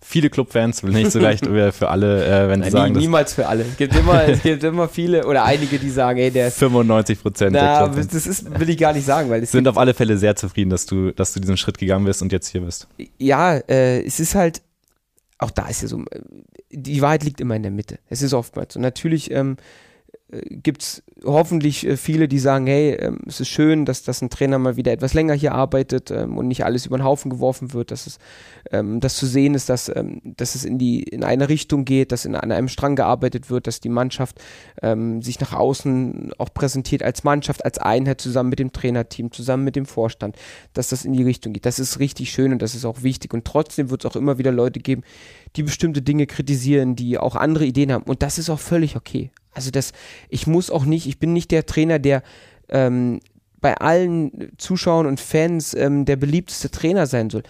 viele 0.02 0.30
Clubfans, 0.30 0.82
nicht 0.82 1.10
so 1.12 1.18
leicht 1.18 1.46
für 1.46 1.88
alle, 1.88 2.24
äh, 2.24 2.48
wenn 2.48 2.62
sie 2.62 2.70
sagen. 2.70 2.92
Nie, 2.92 3.00
niemals 3.00 3.34
für 3.34 3.46
alle. 3.46 3.62
Es 3.62 3.76
gibt, 3.76 3.96
immer, 3.96 4.28
es 4.28 4.42
gibt 4.42 4.62
immer 4.64 4.88
viele 4.88 5.26
oder 5.26 5.44
einige, 5.44 5.78
die 5.78 5.90
sagen, 5.90 6.18
ey, 6.18 6.30
der 6.30 6.48
ist. 6.48 6.58
95 6.58 7.22
Prozent 7.22 7.56
Clubfans. 7.56 8.08
Das 8.08 8.26
ist, 8.26 8.58
will 8.58 8.68
ich 8.68 8.78
gar 8.78 8.92
nicht 8.92 9.06
sagen, 9.06 9.30
weil 9.30 9.42
es 9.42 9.52
sind 9.52 9.66
auf 9.68 9.78
alle 9.78 9.94
Fälle 9.94 10.18
sehr 10.18 10.36
zufrieden, 10.36 10.70
dass 10.70 10.86
du, 10.86 11.12
dass 11.12 11.32
du 11.32 11.40
diesen 11.40 11.56
Schritt 11.56 11.78
gegangen 11.78 12.04
bist 12.04 12.20
und 12.22 12.32
jetzt 12.32 12.48
hier 12.48 12.62
bist. 12.62 12.88
Ja, 13.18 13.56
äh, 13.56 14.02
es 14.02 14.20
ist 14.20 14.34
halt, 14.34 14.62
auch 15.38 15.50
da 15.50 15.68
ist 15.68 15.82
ja 15.82 15.88
so, 15.88 16.04
die 16.70 17.02
Wahrheit 17.02 17.24
liegt 17.24 17.40
immer 17.40 17.56
in 17.56 17.62
der 17.62 17.72
Mitte. 17.72 17.98
Es 18.08 18.22
ist 18.22 18.34
oftmals. 18.34 18.76
Und 18.76 18.82
natürlich 18.82 19.30
ähm, 19.30 19.56
gibt 20.32 20.82
es 20.82 21.02
hoffentlich 21.24 21.86
äh, 21.86 21.96
viele, 21.96 22.26
die 22.26 22.38
sagen, 22.38 22.66
hey, 22.66 22.92
ähm, 22.94 23.18
es 23.26 23.40
ist 23.40 23.48
schön, 23.48 23.84
dass, 23.84 24.02
dass 24.02 24.22
ein 24.22 24.30
Trainer 24.30 24.58
mal 24.58 24.76
wieder 24.76 24.90
etwas 24.90 25.12
länger 25.12 25.34
hier 25.34 25.52
arbeitet 25.52 26.10
ähm, 26.10 26.38
und 26.38 26.48
nicht 26.48 26.64
alles 26.64 26.86
über 26.86 26.96
den 26.96 27.04
Haufen 27.04 27.30
geworfen 27.30 27.74
wird, 27.74 27.90
dass 27.90 28.06
es 28.06 28.18
ähm, 28.70 29.00
dass 29.00 29.16
zu 29.16 29.26
sehen 29.26 29.54
ist, 29.54 29.68
dass, 29.68 29.92
dass 30.22 30.54
es 30.54 30.64
in 30.64 30.78
die 30.78 31.02
in 31.02 31.22
eine 31.22 31.48
Richtung 31.48 31.84
geht, 31.84 32.12
dass 32.12 32.24
in, 32.24 32.34
an 32.34 32.50
einem 32.50 32.68
Strang 32.68 32.96
gearbeitet 32.96 33.50
wird, 33.50 33.66
dass 33.66 33.80
die 33.80 33.88
Mannschaft 33.88 34.38
sich 35.20 35.40
nach 35.40 35.52
außen 35.52 36.32
auch 36.38 36.52
präsentiert 36.52 37.02
als 37.02 37.24
Mannschaft, 37.24 37.64
als 37.64 37.78
Einheit 37.78 38.20
zusammen 38.20 38.50
mit 38.50 38.58
dem 38.58 38.72
Trainerteam, 38.72 39.30
zusammen 39.30 39.64
mit 39.64 39.76
dem 39.76 39.86
Vorstand, 39.86 40.36
dass 40.72 40.88
das 40.88 41.04
in 41.04 41.12
die 41.12 41.22
Richtung 41.22 41.52
geht. 41.52 41.66
Das 41.66 41.78
ist 41.78 41.98
richtig 41.98 42.32
schön 42.32 42.52
und 42.52 42.62
das 42.62 42.74
ist 42.74 42.84
auch 42.84 43.02
wichtig 43.02 43.34
und 43.34 43.44
trotzdem 43.44 43.90
wird 43.90 44.04
es 44.04 44.10
auch 44.10 44.16
immer 44.16 44.38
wieder 44.38 44.52
Leute 44.52 44.80
geben, 44.80 45.02
die 45.56 45.62
bestimmte 45.62 46.02
Dinge 46.02 46.26
kritisieren, 46.26 46.96
die 46.96 47.18
auch 47.18 47.36
andere 47.36 47.66
Ideen 47.66 47.92
haben 47.92 48.04
und 48.04 48.22
das 48.22 48.38
ist 48.38 48.50
auch 48.50 48.60
völlig 48.60 48.96
okay. 48.96 49.30
Also 49.52 49.70
das, 49.70 49.92
ich 50.28 50.46
muss 50.46 50.70
auch 50.70 50.84
nicht, 50.84 51.06
ich 51.06 51.18
bin 51.18 51.32
nicht 51.32 51.50
der 51.50 51.66
Trainer, 51.66 51.98
der 51.98 52.22
ähm, 52.68 53.20
bei 53.60 53.76
allen 53.76 54.52
Zuschauern 54.58 55.06
und 55.06 55.20
Fans 55.20 55.74
ähm, 55.74 56.04
der 56.04 56.16
beliebteste 56.16 56.70
Trainer 56.70 57.06
sein 57.06 57.30
soll. 57.30 57.42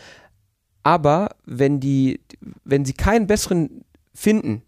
Aber 0.83 1.31
wenn 1.45 1.81
die, 1.81 2.21
wenn 2.65 2.85
sie 2.85 2.93
keinen 2.93 3.27
besseren 3.27 3.85
finden 4.15 4.63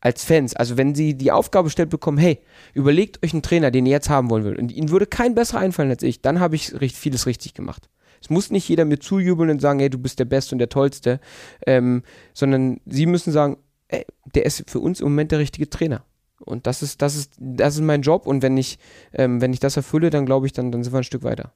als 0.00 0.24
Fans, 0.24 0.54
also 0.54 0.76
wenn 0.76 0.94
sie 0.94 1.14
die 1.14 1.32
Aufgabe 1.32 1.66
gestellt 1.66 1.90
bekommen, 1.90 2.18
hey, 2.18 2.40
überlegt 2.74 3.24
euch 3.24 3.32
einen 3.32 3.42
Trainer, 3.42 3.70
den 3.70 3.86
ihr 3.86 3.92
jetzt 3.92 4.08
haben 4.08 4.30
wollen 4.30 4.44
würdet, 4.44 4.60
und 4.60 4.72
ihnen 4.72 4.90
würde 4.90 5.06
kein 5.06 5.34
besserer 5.34 5.58
einfallen 5.58 5.90
als 5.90 6.02
ich, 6.02 6.22
dann 6.22 6.40
habe 6.40 6.56
ich 6.56 6.72
vieles 6.94 7.26
richtig 7.26 7.54
gemacht. 7.54 7.88
Es 8.20 8.30
muss 8.30 8.50
nicht 8.50 8.68
jeder 8.68 8.84
mir 8.84 8.98
zujubeln 8.98 9.50
und 9.50 9.60
sagen, 9.60 9.80
hey, 9.80 9.90
du 9.90 9.98
bist 9.98 10.18
der 10.18 10.24
Beste 10.24 10.54
und 10.54 10.58
der 10.58 10.68
Tollste, 10.68 11.20
ähm, 11.66 12.02
sondern 12.34 12.80
sie 12.86 13.06
müssen 13.06 13.32
sagen, 13.32 13.58
ey, 13.88 14.04
der 14.34 14.46
ist 14.46 14.68
für 14.68 14.80
uns 14.80 15.00
im 15.00 15.06
Moment 15.06 15.32
der 15.32 15.38
richtige 15.38 15.68
Trainer. 15.68 16.04
Und 16.40 16.66
das 16.66 16.82
ist, 16.82 17.02
das 17.02 17.16
ist, 17.16 17.32
das 17.38 17.74
ist 17.74 17.80
mein 17.80 18.02
Job. 18.02 18.26
Und 18.26 18.42
wenn 18.42 18.56
ich, 18.56 18.78
ähm, 19.12 19.40
wenn 19.40 19.52
ich 19.52 19.60
das 19.60 19.76
erfülle, 19.76 20.10
dann 20.10 20.26
glaube 20.26 20.46
ich, 20.46 20.52
dann, 20.52 20.70
dann 20.70 20.84
sind 20.84 20.92
wir 20.92 20.98
ein 20.98 21.04
Stück 21.04 21.24
weiter. 21.24 21.52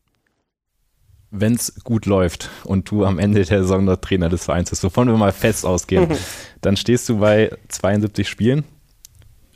Wenn 1.30 1.54
es 1.54 1.82
gut 1.82 2.04
läuft 2.06 2.50
und 2.64 2.90
du 2.90 3.04
am 3.04 3.18
Ende 3.18 3.44
der 3.44 3.62
Saison 3.62 3.86
der 3.86 4.00
Trainer 4.00 4.28
des 4.28 4.44
Vereins 4.44 4.70
bist, 4.70 4.84
wovon 4.84 5.08
wir 5.08 5.16
mal 5.16 5.32
fest 5.32 5.64
ausgehen, 5.64 6.08
dann 6.60 6.76
stehst 6.76 7.08
du 7.08 7.18
bei 7.18 7.56
72 7.68 8.28
Spielen 8.28 8.64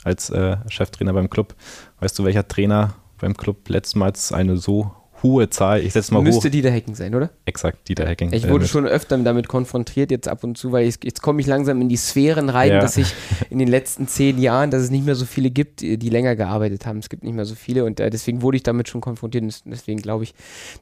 als 0.03 0.29
äh, 0.29 0.57
Cheftrainer 0.69 1.13
beim 1.13 1.29
Club. 1.29 1.55
Weißt 1.99 2.17
du, 2.17 2.23
welcher 2.23 2.47
Trainer 2.47 2.95
beim 3.19 3.35
Club 3.35 3.67
letztmals 3.69 4.31
eine 4.31 4.57
so 4.57 4.91
hohe 5.23 5.49
Zahl. 5.49 5.81
Ich 5.81 5.93
setze 5.93 6.13
mal 6.13 6.21
Müsste 6.21 6.47
hoch. 6.47 6.51
Dieter 6.51 6.71
Hacking 6.71 6.95
sein, 6.95 7.13
oder? 7.15 7.29
Exakt, 7.45 7.87
Dieter 7.87 8.07
Hacking. 8.07 8.31
Ich 8.33 8.47
wurde 8.49 8.65
äh, 8.65 8.67
schon 8.67 8.85
öfter 8.85 9.17
damit 9.17 9.47
konfrontiert, 9.47 10.11
jetzt 10.11 10.27
ab 10.27 10.43
und 10.43 10.57
zu, 10.57 10.71
weil 10.71 10.87
ich, 10.87 10.99
jetzt 11.03 11.21
komme 11.21 11.41
ich 11.41 11.47
langsam 11.47 11.81
in 11.81 11.89
die 11.89 11.97
Sphären 11.97 12.49
rein, 12.49 12.71
ja. 12.71 12.79
dass 12.79 12.97
ich 12.97 13.13
in 13.49 13.59
den 13.59 13.67
letzten 13.67 14.07
zehn 14.07 14.39
Jahren, 14.39 14.71
dass 14.71 14.81
es 14.81 14.91
nicht 14.91 15.05
mehr 15.05 15.15
so 15.15 15.25
viele 15.25 15.49
gibt, 15.49 15.81
die 15.81 16.09
länger 16.09 16.35
gearbeitet 16.35 16.85
haben. 16.85 16.99
Es 16.99 17.09
gibt 17.09 17.23
nicht 17.23 17.33
mehr 17.33 17.45
so 17.45 17.55
viele 17.55 17.85
und 17.85 17.99
äh, 17.99 18.09
deswegen 18.09 18.41
wurde 18.41 18.57
ich 18.57 18.63
damit 18.63 18.89
schon 18.89 19.01
konfrontiert. 19.01 19.43
Und 19.43 19.61
deswegen 19.65 20.01
glaube 20.01 20.23
ich, 20.23 20.33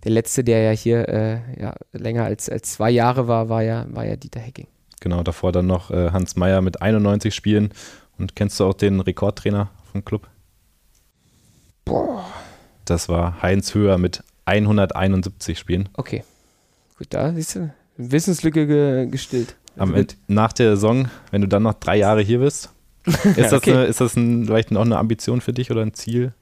der 0.03 0.11
letzte, 0.11 0.43
der 0.43 0.61
ja 0.61 0.71
hier 0.71 1.07
äh, 1.07 1.61
ja, 1.61 1.75
länger 1.93 2.25
als, 2.25 2.49
als 2.49 2.73
zwei 2.73 2.91
Jahre 2.91 3.27
war, 3.27 3.49
war 3.49 3.63
ja, 3.63 3.85
war 3.89 4.05
ja 4.05 4.15
Dieter 4.15 4.41
Hacking. 4.41 4.67
Genau, 5.01 5.23
davor 5.23 5.51
dann 5.51 5.67
noch 5.67 5.91
äh, 5.91 6.11
Hans 6.11 6.35
Meyer 6.35 6.61
mit 6.61 6.81
91 6.81 7.33
Spielen. 7.33 7.69
Und 8.17 8.35
kennst 8.35 8.59
du 8.59 8.65
auch 8.65 8.73
den 8.73 9.01
Rekordtrainer 9.01 9.69
vom 9.91 10.03
Club? 10.05 10.27
Boah. 11.83 12.25
Das 12.85 13.09
war 13.09 13.41
Heinz 13.41 13.73
Höher 13.73 13.97
mit 13.97 14.23
171 14.45 15.57
Spielen. 15.57 15.89
Okay. 15.93 16.23
Gut, 16.97 17.07
da 17.09 17.33
siehst 17.33 17.55
du, 17.55 17.73
Wissenslücke 17.97 18.67
ge 18.67 19.07
gestillt. 19.07 19.55
Am 19.77 19.93
Ende, 19.93 20.13
nach 20.27 20.53
der 20.53 20.75
Saison, 20.75 21.09
wenn 21.31 21.41
du 21.41 21.47
dann 21.47 21.63
noch 21.63 21.73
drei 21.73 21.97
Jahre 21.97 22.21
hier 22.21 22.39
bist, 22.39 22.69
ist 23.05 23.37
das, 23.37 23.53
okay. 23.53 23.73
eine, 23.73 23.83
ist 23.85 23.99
das 23.99 24.15
ein, 24.15 24.45
vielleicht 24.45 24.71
noch 24.71 24.81
eine 24.81 24.97
Ambition 24.97 25.41
für 25.41 25.51
dich 25.51 25.71
oder 25.71 25.81
ein 25.81 25.93
Ziel? 25.93 26.33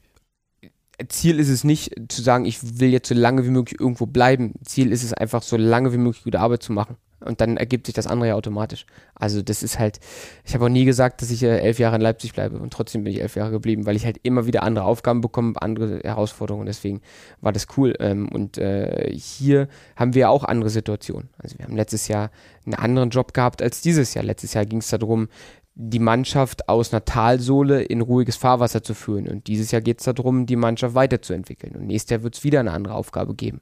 Ziel 1.07 1.39
ist 1.39 1.49
es 1.49 1.63
nicht 1.63 1.95
zu 2.09 2.21
sagen, 2.21 2.45
ich 2.45 2.79
will 2.79 2.89
jetzt 2.89 3.09
so 3.09 3.15
lange 3.15 3.45
wie 3.45 3.49
möglich 3.49 3.79
irgendwo 3.79 4.05
bleiben. 4.05 4.53
Ziel 4.63 4.91
ist 4.91 5.03
es 5.03 5.13
einfach, 5.13 5.41
so 5.41 5.57
lange 5.57 5.91
wie 5.91 5.97
möglich 5.97 6.23
gute 6.23 6.39
Arbeit 6.39 6.61
zu 6.61 6.71
machen. 6.71 6.97
Und 7.23 7.41
dann 7.41 7.57
ergibt 7.57 7.85
sich 7.85 7.95
das 7.95 8.07
andere 8.07 8.29
ja 8.29 8.35
automatisch. 8.35 8.85
Also 9.15 9.41
das 9.41 9.63
ist 9.63 9.79
halt, 9.79 9.99
ich 10.43 10.53
habe 10.53 10.65
auch 10.65 10.69
nie 10.69 10.85
gesagt, 10.85 11.21
dass 11.21 11.31
ich 11.31 11.43
äh, 11.43 11.59
elf 11.59 11.79
Jahre 11.79 11.95
in 11.95 12.01
Leipzig 12.01 12.33
bleibe 12.33 12.57
und 12.57 12.73
trotzdem 12.73 13.03
bin 13.03 13.13
ich 13.13 13.21
elf 13.21 13.35
Jahre 13.35 13.51
geblieben, 13.51 13.85
weil 13.85 13.95
ich 13.95 14.05
halt 14.05 14.19
immer 14.23 14.45
wieder 14.45 14.63
andere 14.63 14.85
Aufgaben 14.85 15.21
bekomme, 15.21 15.53
andere 15.61 15.99
Herausforderungen. 16.03 16.65
Deswegen 16.65 17.01
war 17.41 17.51
das 17.51 17.67
cool. 17.77 17.95
Ähm, 17.99 18.29
und 18.29 18.57
äh, 18.57 19.11
hier 19.13 19.67
haben 19.95 20.13
wir 20.13 20.29
auch 20.29 20.43
andere 20.43 20.69
Situationen. 20.69 21.29
Also 21.37 21.57
wir 21.57 21.65
haben 21.65 21.75
letztes 21.75 22.07
Jahr 22.07 22.31
einen 22.65 22.75
anderen 22.75 23.09
Job 23.09 23.33
gehabt 23.33 23.61
als 23.61 23.81
dieses 23.81 24.13
Jahr. 24.13 24.23
Letztes 24.23 24.53
Jahr 24.53 24.65
ging 24.65 24.79
es 24.79 24.89
darum, 24.89 25.27
die 25.75 25.99
Mannschaft 25.99 26.69
aus 26.69 26.93
einer 26.93 27.03
Talsohle 27.03 27.81
in 27.83 28.01
ruhiges 28.01 28.35
Fahrwasser 28.35 28.83
zu 28.83 28.93
führen. 28.93 29.27
Und 29.27 29.47
dieses 29.47 29.71
Jahr 29.71 29.81
geht 29.81 29.99
es 29.99 30.05
darum, 30.05 30.45
die 30.45 30.55
Mannschaft 30.55 30.95
weiterzuentwickeln. 30.95 31.75
Und 31.75 31.87
nächstes 31.87 32.11
Jahr 32.11 32.23
wird 32.23 32.35
es 32.35 32.43
wieder 32.43 32.59
eine 32.59 32.71
andere 32.71 32.93
Aufgabe 32.93 33.33
geben. 33.33 33.59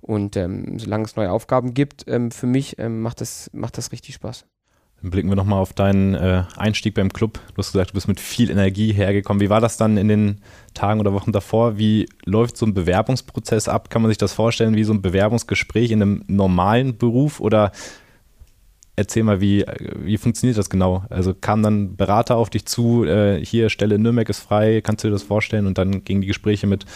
Und 0.00 0.36
ähm, 0.36 0.78
solange 0.78 1.04
es 1.04 1.16
neue 1.16 1.30
Aufgaben 1.30 1.74
gibt, 1.74 2.04
ähm, 2.06 2.30
für 2.30 2.46
mich 2.46 2.78
ähm, 2.78 3.00
macht, 3.00 3.20
das, 3.20 3.50
macht 3.52 3.78
das 3.78 3.92
richtig 3.92 4.14
Spaß. 4.14 4.46
Dann 5.02 5.10
blicken 5.10 5.28
wir 5.28 5.36
nochmal 5.36 5.60
auf 5.60 5.72
deinen 5.72 6.14
äh, 6.14 6.42
Einstieg 6.56 6.94
beim 6.94 7.12
Club. 7.12 7.38
Du 7.54 7.58
hast 7.58 7.72
gesagt, 7.72 7.90
du 7.90 7.94
bist 7.94 8.08
mit 8.08 8.18
viel 8.18 8.50
Energie 8.50 8.92
hergekommen. 8.92 9.40
Wie 9.40 9.50
war 9.50 9.60
das 9.60 9.76
dann 9.76 9.96
in 9.96 10.08
den 10.08 10.40
Tagen 10.74 10.98
oder 10.98 11.12
Wochen 11.12 11.30
davor? 11.30 11.78
Wie 11.78 12.08
läuft 12.24 12.56
so 12.56 12.66
ein 12.66 12.74
Bewerbungsprozess 12.74 13.68
ab? 13.68 13.90
Kann 13.90 14.02
man 14.02 14.10
sich 14.10 14.18
das 14.18 14.32
vorstellen 14.32 14.74
wie 14.74 14.84
so 14.84 14.92
ein 14.92 15.02
Bewerbungsgespräch 15.02 15.92
in 15.92 16.02
einem 16.02 16.24
normalen 16.26 16.98
Beruf? 16.98 17.38
Oder 17.38 17.70
erzähl 18.96 19.22
mal, 19.22 19.40
wie, 19.40 19.64
wie 20.00 20.16
funktioniert 20.16 20.58
das 20.58 20.68
genau? 20.68 21.04
Also 21.10 21.32
kam 21.32 21.62
dann 21.62 21.96
Berater 21.96 22.36
auf 22.36 22.50
dich 22.50 22.66
zu, 22.66 23.04
äh, 23.04 23.44
hier 23.44 23.70
Stelle 23.70 23.94
in 23.94 24.02
Nürnberg 24.02 24.28
ist 24.28 24.40
frei, 24.40 24.80
kannst 24.80 25.04
du 25.04 25.08
dir 25.08 25.12
das 25.12 25.22
vorstellen? 25.22 25.68
Und 25.68 25.78
dann 25.78 26.02
gingen 26.02 26.22
die 26.22 26.26
Gespräche 26.26 26.66
mit 26.66 26.86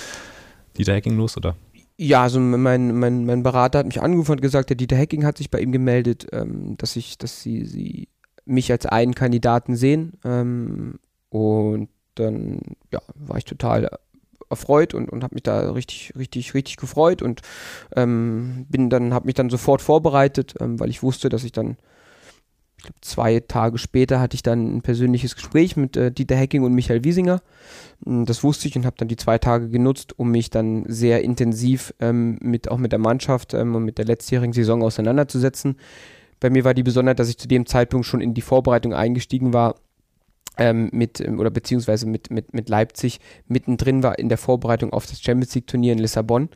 Dieter 0.76 0.94
Hacking 0.94 1.16
los, 1.16 1.36
oder? 1.36 1.54
Ja, 2.02 2.24
also 2.24 2.40
mein, 2.40 2.98
mein, 2.98 3.26
mein 3.26 3.44
Berater 3.44 3.78
hat 3.78 3.86
mich 3.86 4.02
angerufen 4.02 4.32
und 4.32 4.42
gesagt, 4.42 4.70
der 4.70 4.76
Dieter 4.76 4.98
Hacking 4.98 5.24
hat 5.24 5.38
sich 5.38 5.50
bei 5.52 5.60
ihm 5.60 5.70
gemeldet, 5.70 6.26
ähm, 6.32 6.76
dass 6.76 6.96
ich, 6.96 7.16
dass 7.16 7.42
sie, 7.42 7.64
sie 7.64 8.08
mich 8.44 8.72
als 8.72 8.86
einen 8.86 9.14
Kandidaten 9.14 9.76
sehen. 9.76 10.14
Ähm, 10.24 10.98
und 11.28 11.90
dann 12.16 12.58
ja, 12.90 13.00
war 13.14 13.36
ich 13.36 13.44
total 13.44 13.88
erfreut 14.50 14.94
und, 14.94 15.10
und 15.10 15.22
habe 15.22 15.36
mich 15.36 15.44
da 15.44 15.70
richtig, 15.70 16.12
richtig, 16.18 16.54
richtig 16.54 16.76
gefreut 16.76 17.22
und 17.22 17.40
ähm, 17.94 18.66
bin 18.68 18.90
dann, 18.90 19.14
habe 19.14 19.26
mich 19.26 19.36
dann 19.36 19.48
sofort 19.48 19.80
vorbereitet, 19.80 20.56
ähm, 20.58 20.80
weil 20.80 20.90
ich 20.90 21.04
wusste, 21.04 21.28
dass 21.28 21.44
ich 21.44 21.52
dann, 21.52 21.76
ich 22.82 22.86
glaube, 22.86 23.00
zwei 23.00 23.38
Tage 23.38 23.78
später 23.78 24.20
hatte 24.20 24.34
ich 24.34 24.42
dann 24.42 24.76
ein 24.76 24.82
persönliches 24.82 25.36
Gespräch 25.36 25.76
mit 25.76 25.96
äh, 25.96 26.10
Dieter 26.10 26.34
Hecking 26.34 26.64
und 26.64 26.74
Michael 26.74 27.04
Wiesinger. 27.04 27.40
Mm, 28.04 28.24
das 28.24 28.42
wusste 28.42 28.66
ich 28.66 28.74
und 28.74 28.84
habe 28.84 28.96
dann 28.98 29.06
die 29.06 29.16
zwei 29.16 29.38
Tage 29.38 29.68
genutzt, 29.68 30.18
um 30.18 30.32
mich 30.32 30.50
dann 30.50 30.84
sehr 30.88 31.22
intensiv 31.22 31.94
ähm, 32.00 32.38
mit 32.42 32.68
auch 32.68 32.78
mit 32.78 32.90
der 32.90 32.98
Mannschaft 32.98 33.54
ähm, 33.54 33.76
und 33.76 33.84
mit 33.84 33.98
der 33.98 34.04
letztjährigen 34.04 34.52
Saison 34.52 34.82
auseinanderzusetzen. 34.82 35.76
Bei 36.40 36.50
mir 36.50 36.64
war 36.64 36.74
die 36.74 36.82
Besonderheit, 36.82 37.20
dass 37.20 37.28
ich 37.28 37.38
zu 37.38 37.46
dem 37.46 37.66
Zeitpunkt 37.66 38.04
schon 38.04 38.20
in 38.20 38.34
die 38.34 38.40
Vorbereitung 38.42 38.94
eingestiegen 38.94 39.52
war 39.52 39.76
ähm, 40.58 40.90
mit 40.92 41.20
ähm, 41.20 41.38
oder 41.38 41.50
beziehungsweise 41.50 42.06
mit, 42.06 42.32
mit, 42.32 42.52
mit 42.52 42.68
Leipzig 42.68 43.20
mittendrin 43.46 44.02
war 44.02 44.18
in 44.18 44.28
der 44.28 44.38
Vorbereitung 44.38 44.92
auf 44.92 45.06
das 45.06 45.22
Champions 45.22 45.54
League 45.54 45.68
Turnier 45.68 45.92
in 45.92 46.00
Lissabon. 46.00 46.48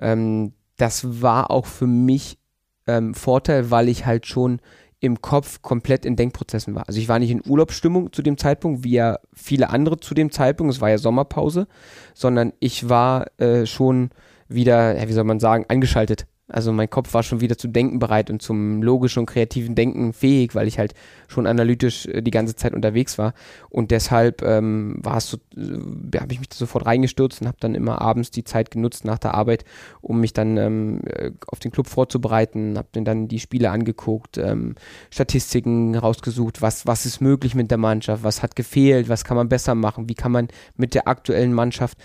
Ähm, 0.00 0.54
das 0.78 1.20
war 1.20 1.50
auch 1.50 1.66
für 1.66 1.86
mich 1.86 2.38
ähm, 2.86 3.14
Vorteil, 3.14 3.70
weil 3.70 3.88
ich 3.88 4.06
halt 4.06 4.26
schon 4.26 4.60
im 5.00 5.20
Kopf 5.20 5.62
komplett 5.62 6.06
in 6.06 6.16
Denkprozessen 6.16 6.74
war. 6.74 6.88
Also 6.88 6.98
ich 6.98 7.08
war 7.08 7.18
nicht 7.18 7.30
in 7.30 7.42
Urlaubsstimmung 7.46 8.12
zu 8.12 8.22
dem 8.22 8.38
Zeitpunkt, 8.38 8.82
wie 8.82 8.92
ja 8.92 9.18
viele 9.34 9.70
andere 9.70 9.98
zu 10.00 10.14
dem 10.14 10.30
Zeitpunkt, 10.30 10.72
es 10.72 10.80
war 10.80 10.90
ja 10.90 10.98
Sommerpause, 10.98 11.68
sondern 12.14 12.52
ich 12.60 12.88
war 12.88 13.26
äh, 13.38 13.66
schon 13.66 14.10
wieder, 14.48 14.96
wie 15.08 15.12
soll 15.12 15.24
man 15.24 15.40
sagen, 15.40 15.66
angeschaltet 15.68 16.26
also 16.48 16.72
mein 16.72 16.88
Kopf 16.88 17.12
war 17.12 17.24
schon 17.24 17.40
wieder 17.40 17.58
zu 17.58 17.66
denken 17.66 17.98
bereit 17.98 18.30
und 18.30 18.40
zum 18.40 18.80
logischen 18.80 19.20
und 19.20 19.26
kreativen 19.26 19.74
Denken 19.74 20.12
fähig, 20.12 20.54
weil 20.54 20.68
ich 20.68 20.78
halt 20.78 20.94
schon 21.26 21.46
analytisch 21.46 22.06
äh, 22.06 22.22
die 22.22 22.30
ganze 22.30 22.54
Zeit 22.54 22.72
unterwegs 22.72 23.18
war. 23.18 23.34
Und 23.68 23.90
deshalb 23.90 24.42
ähm, 24.42 24.96
war 25.02 25.16
es 25.16 25.28
so, 25.28 25.38
äh, 25.56 26.18
habe 26.18 26.32
ich 26.32 26.38
mich 26.38 26.48
da 26.48 26.56
sofort 26.56 26.86
reingestürzt 26.86 27.40
und 27.40 27.48
habe 27.48 27.56
dann 27.58 27.74
immer 27.74 28.00
abends 28.00 28.30
die 28.30 28.44
Zeit 28.44 28.70
genutzt 28.70 29.04
nach 29.04 29.18
der 29.18 29.34
Arbeit, 29.34 29.64
um 30.00 30.20
mich 30.20 30.32
dann 30.32 30.56
ähm, 30.56 31.00
äh, 31.06 31.32
auf 31.48 31.58
den 31.58 31.72
Club 31.72 31.88
vorzubereiten, 31.88 32.78
habe 32.78 32.88
dann 32.92 33.26
die 33.26 33.40
Spiele 33.40 33.70
angeguckt, 33.70 34.38
ähm, 34.38 34.76
Statistiken 35.10 35.96
rausgesucht, 35.96 36.62
was, 36.62 36.86
was 36.86 37.06
ist 37.06 37.20
möglich 37.20 37.56
mit 37.56 37.72
der 37.72 37.78
Mannschaft, 37.78 38.22
was 38.22 38.44
hat 38.44 38.54
gefehlt, 38.54 39.08
was 39.08 39.24
kann 39.24 39.36
man 39.36 39.48
besser 39.48 39.74
machen, 39.74 40.08
wie 40.08 40.14
kann 40.14 40.30
man 40.30 40.46
mit 40.76 40.94
der 40.94 41.08
aktuellen 41.08 41.52
Mannschaft 41.52 41.98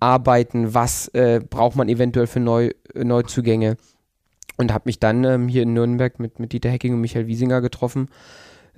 arbeiten, 0.00 0.74
was 0.74 1.08
äh, 1.08 1.40
braucht 1.48 1.76
man 1.76 1.88
eventuell 1.88 2.26
für 2.26 2.40
Neu 2.40 2.70
Neuzugänge. 2.94 3.76
Und 4.58 4.72
habe 4.72 4.84
mich 4.86 4.98
dann 4.98 5.24
ähm, 5.24 5.48
hier 5.48 5.64
in 5.64 5.74
Nürnberg 5.74 6.18
mit, 6.18 6.40
mit 6.40 6.52
Dieter 6.52 6.70
Hecking 6.70 6.94
und 6.94 7.02
Michael 7.02 7.26
Wiesinger 7.26 7.60
getroffen. 7.60 8.08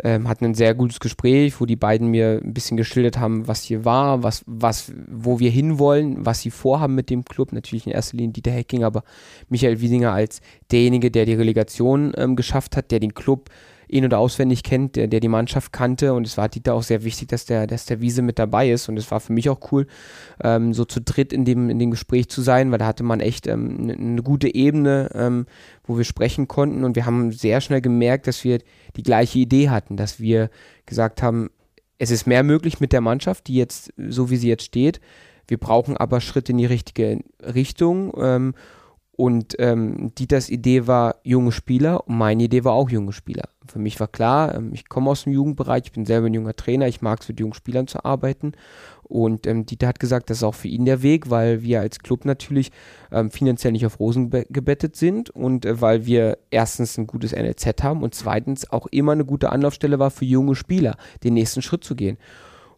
Ähm, 0.03 0.29
hatten 0.29 0.45
ein 0.45 0.55
sehr 0.55 0.75
gutes 0.75 1.01
Gespräch, 1.01 1.61
wo 1.61 1.67
die 1.67 1.77
beiden 1.77 2.09
mir 2.09 2.41
ein 2.43 2.55
bisschen 2.55 2.77
geschildert 2.77 3.19
haben, 3.19 3.49
was 3.49 3.63
hier 3.63 3.85
war, 3.85 4.23
was, 4.23 4.45
was, 4.47 4.93
wo 5.09 5.41
wir 5.41 5.51
hinwollen, 5.51 6.25
was 6.25 6.41
sie 6.41 6.51
vorhaben 6.51 6.95
mit 6.95 7.11
dem 7.11 7.25
Club. 7.25 7.53
Natürlich 7.53 7.87
in 7.87 7.93
erster 7.93 8.17
Linie 8.17 8.33
Dieter 8.33 8.53
Hecking, 8.53 8.85
aber 8.85 9.03
Michael 9.49 9.81
Wiesinger 9.81 10.13
als 10.13 10.41
derjenige, 10.71 11.11
der 11.11 11.27
die 11.27 11.35
Relegation 11.35 12.13
ähm, 12.17 12.37
geschafft 12.37 12.77
hat, 12.77 12.91
der 12.91 13.01
den 13.01 13.15
Club 13.15 13.51
in- 13.89 14.05
oder 14.05 14.19
auswendig 14.19 14.63
kennt, 14.63 14.97
der, 14.97 15.07
der 15.09 15.21
die 15.21 15.29
Mannschaft 15.29 15.73
kannte. 15.73 16.15
Und 16.15 16.27
es 16.27 16.37
war 16.37 16.49
Dieter 16.49 16.75
auch 16.75 16.83
sehr 16.83 17.05
wichtig, 17.05 17.29
dass 17.29 17.47
der, 17.47 17.67
dass 17.67 17.87
der 17.87 18.01
Wiese 18.01 18.23
mit 18.23 18.39
dabei 18.39 18.71
ist. 18.71 18.89
Und 18.89 18.97
es 18.97 19.11
war 19.11 19.21
für 19.21 19.33
mich 19.33 19.49
auch 19.49 19.73
cool, 19.73 19.87
ähm, 20.43 20.75
so 20.75 20.85
zu 20.85 21.01
dritt 21.01 21.33
in 21.33 21.45
dem, 21.45 21.71
in 21.71 21.79
dem 21.79 21.91
Gespräch 21.91 22.29
zu 22.29 22.43
sein, 22.43 22.71
weil 22.71 22.79
da 22.79 22.87
hatte 22.87 23.03
man 23.03 23.21
echt 23.21 23.47
ähm, 23.47 23.79
eine, 23.81 23.95
eine 23.95 24.23
gute 24.23 24.55
Ebene, 24.55 25.11
ähm, 25.15 25.47
wo 25.85 25.97
wir 25.97 26.05
sprechen 26.05 26.49
konnten. 26.49 26.85
Und 26.85 26.97
wir 26.97 27.07
haben 27.07 27.33
sehr 27.33 27.61
schnell 27.61 27.81
gemerkt, 27.81 28.27
dass 28.27 28.45
wir 28.45 28.61
die 28.97 29.03
gleiche 29.03 29.39
Idee 29.39 29.71
hatten, 29.71 29.97
dass 29.97 30.21
wir 30.21 30.51
gesagt 30.87 31.23
haben, 31.23 31.51
es 31.99 32.11
ist 32.11 32.27
mehr 32.27 32.43
möglich 32.43 32.81
mit 32.81 32.93
der 32.93 33.01
Mannschaft, 33.01 33.49
die 33.49 33.57
jetzt, 33.57 33.93
so 33.97 34.31
wie 34.31 34.37
sie 34.37 34.49
jetzt 34.49 34.65
steht. 34.65 35.01
Wir 35.49 35.59
brauchen 35.59 35.97
aber 35.97 36.21
Schritte 36.21 36.53
in 36.53 36.59
die 36.59 36.67
richtige 36.67 37.21
Richtung. 37.43 38.13
Ähm, 38.19 38.55
und 39.21 39.57
ähm, 39.59 40.15
Dieters 40.15 40.49
Idee 40.49 40.87
war 40.87 41.17
junge 41.25 41.51
Spieler 41.51 42.07
und 42.07 42.17
meine 42.17 42.45
Idee 42.45 42.63
war 42.63 42.75
auch 42.75 42.89
junge 42.89 43.13
Spieler. 43.13 43.49
Für 43.67 43.81
mich 43.81 43.99
war 43.99 44.07
klar, 44.07 44.55
ähm, 44.55 44.71
ich 44.73 44.89
komme 44.89 45.11
aus 45.11 45.25
dem 45.25 45.33
Jugendbereich, 45.33 45.83
ich 45.87 45.93
bin 45.93 46.07
selber 46.07 46.29
ein 46.29 46.35
junger 46.35 46.55
Trainer, 46.55 46.87
ich 46.87 47.03
mag 47.03 47.21
es 47.21 47.29
mit 47.29 47.41
jungen 47.41 47.53
Spielern 47.53 47.89
zu 47.89 48.05
arbeiten. 48.05 48.53
Und 49.03 49.49
ähm, 49.49 49.67
Dieter 49.67 49.89
hat 49.89 49.99
gesagt, 49.99 50.31
das 50.31 50.37
ist 50.37 50.43
auch 50.45 50.55
für 50.55 50.69
ihn 50.69 50.85
der 50.85 51.03
Weg, 51.03 51.31
weil 51.31 51.65
wir 51.65 51.81
als 51.81 51.99
Club 51.99 52.27
natürlich 52.27 52.71
ähm, 53.11 53.33
finanziell 53.33 53.73
nicht 53.73 53.85
auf 53.85 53.99
Rosen 53.99 54.31
gebettet 54.31 54.95
sind 54.95 55.31
und 55.31 55.67
äh, 55.67 55.81
weil 55.81 56.07
wir 56.07 56.39
erstens 56.51 56.97
ein 56.97 57.09
gutes 57.09 57.33
NLZ 57.33 57.83
haben 57.83 58.05
und 58.05 58.15
zweitens 58.15 58.71
auch 58.71 58.87
immer 58.87 59.11
eine 59.11 59.25
gute 59.25 59.51
Anlaufstelle 59.51 59.99
war 59.99 60.13
für 60.13 60.27
junge 60.27 60.55
Spieler, 60.55 60.97
den 61.25 61.35
nächsten 61.35 61.61
Schritt 61.61 61.83
zu 61.83 61.97
gehen. 61.97 62.19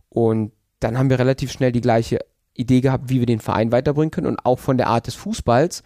Und 0.09 0.53
dann 0.78 0.97
haben 0.97 1.11
wir 1.11 1.18
relativ 1.18 1.53
schnell 1.53 1.72
die 1.72 1.82
gleiche 1.82 2.20
Idee 2.55 2.80
gehabt, 2.80 3.11
wie 3.11 3.18
wir 3.18 3.26
den 3.26 3.41
Verein 3.41 3.72
weiterbringen 3.72 4.11
können 4.11 4.28
und 4.28 4.47
auch 4.47 4.59
von 4.59 4.78
der 4.78 4.86
Art 4.86 5.07
des 5.07 5.16
Fußballs 5.16 5.82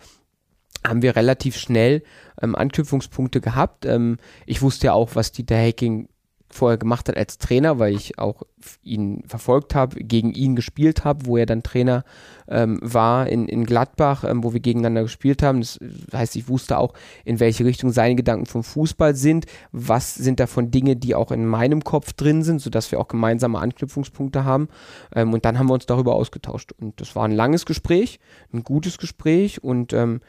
haben 0.87 1.03
wir 1.03 1.16
relativ 1.16 1.57
schnell 1.57 2.03
ähm, 2.41 2.55
Anknüpfungspunkte 2.55 3.41
gehabt. 3.41 3.87
Ähm, 3.87 4.18
ich 4.47 4.62
wusste 4.62 4.89
ja 4.89 4.93
auch, 4.93 5.14
was 5.14 5.32
Dieter 5.32 5.57
Hacking 5.57 6.09
vorher 6.55 6.78
gemacht 6.78 7.09
hat 7.09 7.16
als 7.16 7.39
Trainer, 7.39 7.78
weil 7.78 7.95
ich 7.95 8.18
auch 8.18 8.43
ihn 8.82 9.24
verfolgt 9.26 9.74
habe, 9.74 9.97
gegen 9.97 10.32
ihn 10.32 10.55
gespielt 10.55 11.05
habe, 11.05 11.26
wo 11.26 11.37
er 11.37 11.47
dann 11.47 11.62
Trainer 11.62 12.05
ähm, 12.49 12.78
war 12.80 13.26
in, 13.26 13.49
in 13.49 13.66
Gladbach, 13.66 14.24
ähm, 14.24 14.45
wo 14.45 14.53
wir 14.53 14.61
gegeneinander 14.61 15.03
gespielt 15.03 15.43
haben. 15.43 15.61
Das 15.61 15.78
heißt, 16.12 16.37
ich 16.37 16.49
wusste 16.49 16.78
auch, 16.78 16.95
in 17.24 17.41
welche 17.41 17.64
Richtung 17.64 17.91
seine 17.91 18.14
Gedanken 18.14 18.47
vom 18.47 18.62
Fußball 18.62 19.14
sind, 19.16 19.47
was 19.72 20.14
sind 20.14 20.41
davon 20.41 20.70
Dinge, 20.70 20.97
die 20.97 21.14
auch 21.14 21.32
in 21.32 21.47
meinem 21.47 21.82
Kopf 21.82 22.12
drin 22.12 22.43
sind, 22.43 22.61
sodass 22.61 22.93
wir 22.93 23.01
auch 23.01 23.09
gemeinsame 23.09 23.59
Anknüpfungspunkte 23.59 24.45
haben. 24.45 24.68
Ähm, 25.14 25.32
und 25.32 25.45
dann 25.45 25.59
haben 25.59 25.68
wir 25.68 25.74
uns 25.74 25.87
darüber 25.87 26.14
ausgetauscht. 26.14 26.72
Und 26.72 27.01
das 27.01 27.16
war 27.16 27.24
ein 27.24 27.32
langes 27.32 27.66
Gespräch, 27.66 28.20
ein 28.53 28.62
gutes 28.62 28.99
Gespräch 28.99 29.62
und 29.62 29.93
ähm, 29.93 30.20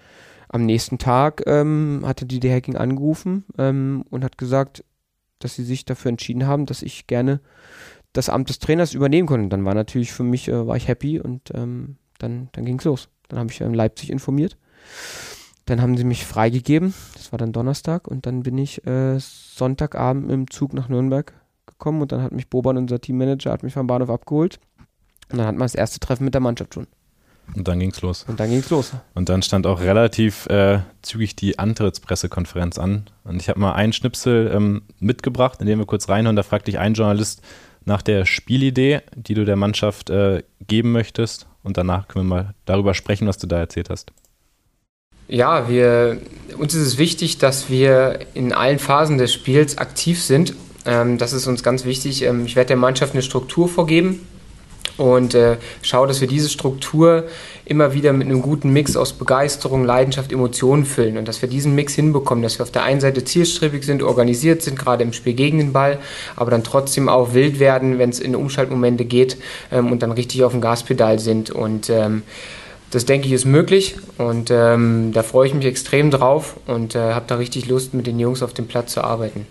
am 0.50 0.66
nächsten 0.66 0.98
Tag 0.98 1.44
ähm, 1.46 2.04
hatte 2.06 2.26
die 2.26 2.42
Hacking 2.52 2.76
angerufen 2.76 3.46
ähm, 3.58 4.04
und 4.10 4.24
hat 4.24 4.38
gesagt, 4.38 4.84
dass 5.40 5.56
sie 5.56 5.64
sich 5.64 5.86
dafür 5.86 6.10
entschieden 6.10 6.48
haben, 6.48 6.66
dass 6.66 6.82
ich 6.82 7.08
gerne 7.08 7.40
das 8.14 8.30
Amt 8.30 8.50
des 8.50 8.60
Trainers 8.60 8.94
übernehmen 8.94 9.28
konnte. 9.28 9.44
Und 9.44 9.50
dann 9.50 9.66
war 9.66 9.74
natürlich 9.74 10.12
für 10.12 10.24
mich, 10.24 10.48
äh, 10.48 10.68
war 10.68 10.78
ich 10.78 10.88
happy 10.88 11.20
und 11.20 11.52
ähm, 11.54 11.98
dann, 12.20 12.50
dann 12.54 12.66
ging 12.66 12.80
es 12.80 12.86
los. 12.86 13.10
Dann 13.28 13.40
habe 13.40 13.52
ich 13.52 13.62
in 13.62 13.74
Leipzig 13.74 14.10
informiert. 14.10 14.58
Dann 15.66 15.82
haben 15.82 15.98
sie 15.98 16.04
mich 16.04 16.26
freigegeben. 16.26 16.94
Das 17.16 17.32
war 17.32 17.40
dann 17.40 17.52
Donnerstag. 17.52 18.08
Und 18.08 18.26
dann 18.26 18.44
bin 18.44 18.58
ich 18.58 18.86
äh, 18.86 19.18
Sonntagabend 19.20 20.32
im 20.32 20.50
Zug 20.50 20.74
nach 20.74 20.90
Nürnberg 20.90 21.34
gekommen. 21.66 22.02
Und 22.02 22.12
dann 22.12 22.22
hat 22.22 22.32
mich 22.32 22.50
Boban, 22.50 22.78
unser 22.78 23.02
Teammanager, 23.02 23.52
hat 23.52 23.64
mich 23.64 23.74
vom 23.74 23.88
Bahnhof 23.88 24.10
abgeholt. 24.10 24.60
Und 25.32 25.40
dann 25.40 25.48
hat 25.48 25.56
man 25.56 25.66
das 25.66 25.76
erste 25.76 26.00
Treffen 26.00 26.26
mit 26.26 26.36
der 26.36 26.42
Mannschaft 26.42 26.76
schon. 26.76 26.88
Und 27.54 27.68
dann 27.68 27.80
ging's 27.80 28.02
los. 28.02 28.26
Und 28.28 28.40
dann 28.40 28.50
ging's 28.50 28.70
los. 28.70 28.92
Und 29.14 29.30
dann 29.30 29.42
stand 29.42 29.68
auch 29.68 29.80
relativ 29.80 30.48
äh, 30.48 30.80
zügig 31.02 31.36
die 31.36 31.60
Antrittspressekonferenz 31.60 32.78
an. 32.78 33.06
Und 33.24 33.42
ich 33.42 33.50
habe 33.50 33.60
mal 33.60 33.74
einen 33.74 33.94
Schnipsel 33.94 34.52
ähm, 34.54 34.82
mitgebracht, 35.00 35.62
in 35.62 35.68
dem 35.68 35.80
wir 35.80 35.86
kurz 35.86 36.10
reinhören. 36.10 36.36
Da 36.36 36.44
fragt 36.44 36.68
dich 36.68 36.80
ein 36.80 36.94
Journalist 36.94 37.42
nach 37.86 38.02
der 38.02 38.26
Spielidee, 38.26 39.02
die 39.16 39.36
du 39.36 39.46
der 39.46 39.56
Mannschaft 39.56 40.10
äh, 40.10 40.44
geben 40.68 40.92
möchtest. 40.92 41.48
Und 41.64 41.78
danach 41.78 42.08
können 42.08 42.28
wir 42.28 42.36
mal 42.36 42.54
darüber 42.66 42.94
sprechen, 42.94 43.28
was 43.28 43.38
du 43.38 43.48
da 43.48 43.58
erzählt 43.58 43.90
hast. 43.90 44.12
Ja, 45.28 45.70
wir, 45.70 46.20
uns 46.58 46.76
ist 46.76 46.86
es 46.86 46.98
wichtig, 46.98 47.40
dass 47.40 47.70
wir 47.70 48.20
in 48.34 48.54
allen 48.54 48.78
Phasen 48.80 49.18
des 49.18 49.34
Spiels 49.34 49.78
aktiv 49.78 50.22
sind. 50.22 50.54
Ähm, 50.86 51.18
das 51.18 51.34
ist 51.34 51.48
uns 51.48 51.64
ganz 51.64 51.86
wichtig. 51.86 52.22
Ähm, 52.24 52.46
ich 52.46 52.56
werde 52.56 52.70
der 52.70 52.78
Mannschaft 52.78 53.14
eine 53.14 53.24
Struktur 53.24 53.68
vorgeben, 53.68 54.28
und 54.98 55.34
äh, 55.34 55.58
schaue, 55.82 56.08
dass 56.08 56.22
wir 56.22 56.28
diese 56.28 56.50
Struktur 56.50 57.26
immer 57.66 57.94
wieder 57.94 58.14
mit 58.14 58.28
einem 58.28 58.42
guten 58.42 58.72
Mix 58.72 58.96
aus 58.96 59.14
Begeisterung, 59.14 59.84
Leidenschaft, 59.84 60.32
Emotionen 60.32 60.86
füllen 60.86 61.18
und 61.18 61.28
dass 61.28 61.42
wir 61.42 61.50
diesen 61.50 61.76
Mix 61.76 61.94
hinbekommen, 61.94 62.44
dass 62.44 62.60
wir 62.60 62.64
auf 62.64 62.72
der 62.72 62.84
einen 62.84 63.02
Seite 63.02 63.24
zielstrebig 63.24 63.84
sind, 63.84 64.04
organisiert 64.04 64.62
sind, 64.62 64.78
gerade 64.78 65.04
im 65.04 65.14
Spiel 65.14 65.34
gegen 65.34 65.58
den 65.58 65.74
Ball, 65.74 66.00
aber 66.36 66.52
dann 66.52 66.64
trotzdem 66.64 67.10
auch 67.10 67.34
wild 67.34 67.60
werden, 67.60 67.98
wenn 67.98 68.10
es 68.10 68.20
in 68.20 68.36
Umschaltmomente 68.36 69.06
geht 69.06 69.38
ähm, 69.72 69.92
und 69.92 70.04
dann 70.04 70.12
richtig 70.12 70.44
auf 70.44 70.52
dem 70.52 70.62
Gaspedal 70.62 71.20
sind 71.20 71.50
und 71.50 71.90
ähm, 71.90 72.24
das 72.92 73.06
denke 73.06 73.28
ich 73.28 73.34
ist 73.34 73.46
möglich 73.46 73.96
und 74.18 74.52
ähm, 74.52 75.12
da 75.12 75.24
freue 75.24 75.48
ich 75.48 75.54
mich 75.54 75.66
extrem 75.66 76.12
drauf 76.12 76.58
und 76.68 76.96
äh, 76.96 77.14
habe 77.14 77.26
da 77.28 77.36
richtig 77.36 77.68
Lust, 77.68 77.94
mit 77.94 78.08
den 78.08 78.20
Jungs 78.20 78.42
auf 78.42 78.54
dem 78.54 78.68
Platz 78.68 78.94
zu 78.94 79.04
arbeiten. 79.04 79.48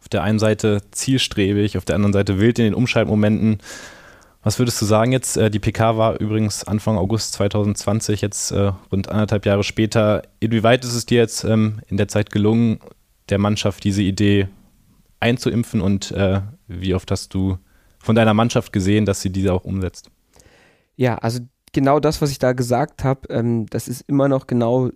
Auf 0.00 0.08
der 0.08 0.22
einen 0.22 0.38
Seite 0.38 0.82
zielstrebig, 0.90 1.78
auf 1.78 1.84
der 1.84 1.94
anderen 1.96 2.12
Seite 2.12 2.40
wild 2.40 2.58
in 2.58 2.66
den 2.66 2.74
Umschaltmomenten. 2.74 3.58
Was 4.42 4.58
würdest 4.58 4.80
du 4.82 4.86
sagen 4.86 5.12
jetzt? 5.12 5.36
Äh, 5.36 5.50
die 5.50 5.60
PK 5.60 5.96
war 5.96 6.20
übrigens 6.20 6.64
Anfang 6.64 6.96
August 6.96 7.34
2020, 7.34 8.20
jetzt 8.20 8.50
äh, 8.50 8.72
rund 8.90 9.08
anderthalb 9.08 9.46
Jahre 9.46 9.62
später. 9.62 10.22
Inwieweit 10.40 10.84
ist 10.84 10.94
es 10.94 11.06
dir 11.06 11.18
jetzt 11.18 11.44
ähm, 11.44 11.80
in 11.86 11.96
der 11.96 12.08
Zeit 12.08 12.30
gelungen, 12.30 12.80
der 13.28 13.38
Mannschaft 13.38 13.84
diese 13.84 14.02
Idee 14.02 14.48
einzuimpfen 15.20 15.80
und 15.80 16.10
äh, 16.10 16.40
wie 16.66 16.94
oft 16.94 17.10
hast 17.12 17.32
du 17.34 17.58
von 18.00 18.16
deiner 18.16 18.34
Mannschaft 18.34 18.72
gesehen, 18.72 19.06
dass 19.06 19.20
sie 19.20 19.30
diese 19.30 19.52
auch 19.52 19.64
umsetzt? 19.64 20.10
Ja, 20.96 21.16
also 21.18 21.40
genau 21.72 22.00
das, 22.00 22.20
was 22.20 22.32
ich 22.32 22.40
da 22.40 22.52
gesagt 22.52 23.04
habe, 23.04 23.28
ähm, 23.28 23.66
das 23.66 23.86
ist 23.86 24.02
immer 24.08 24.28
noch 24.28 24.48
genau 24.48 24.90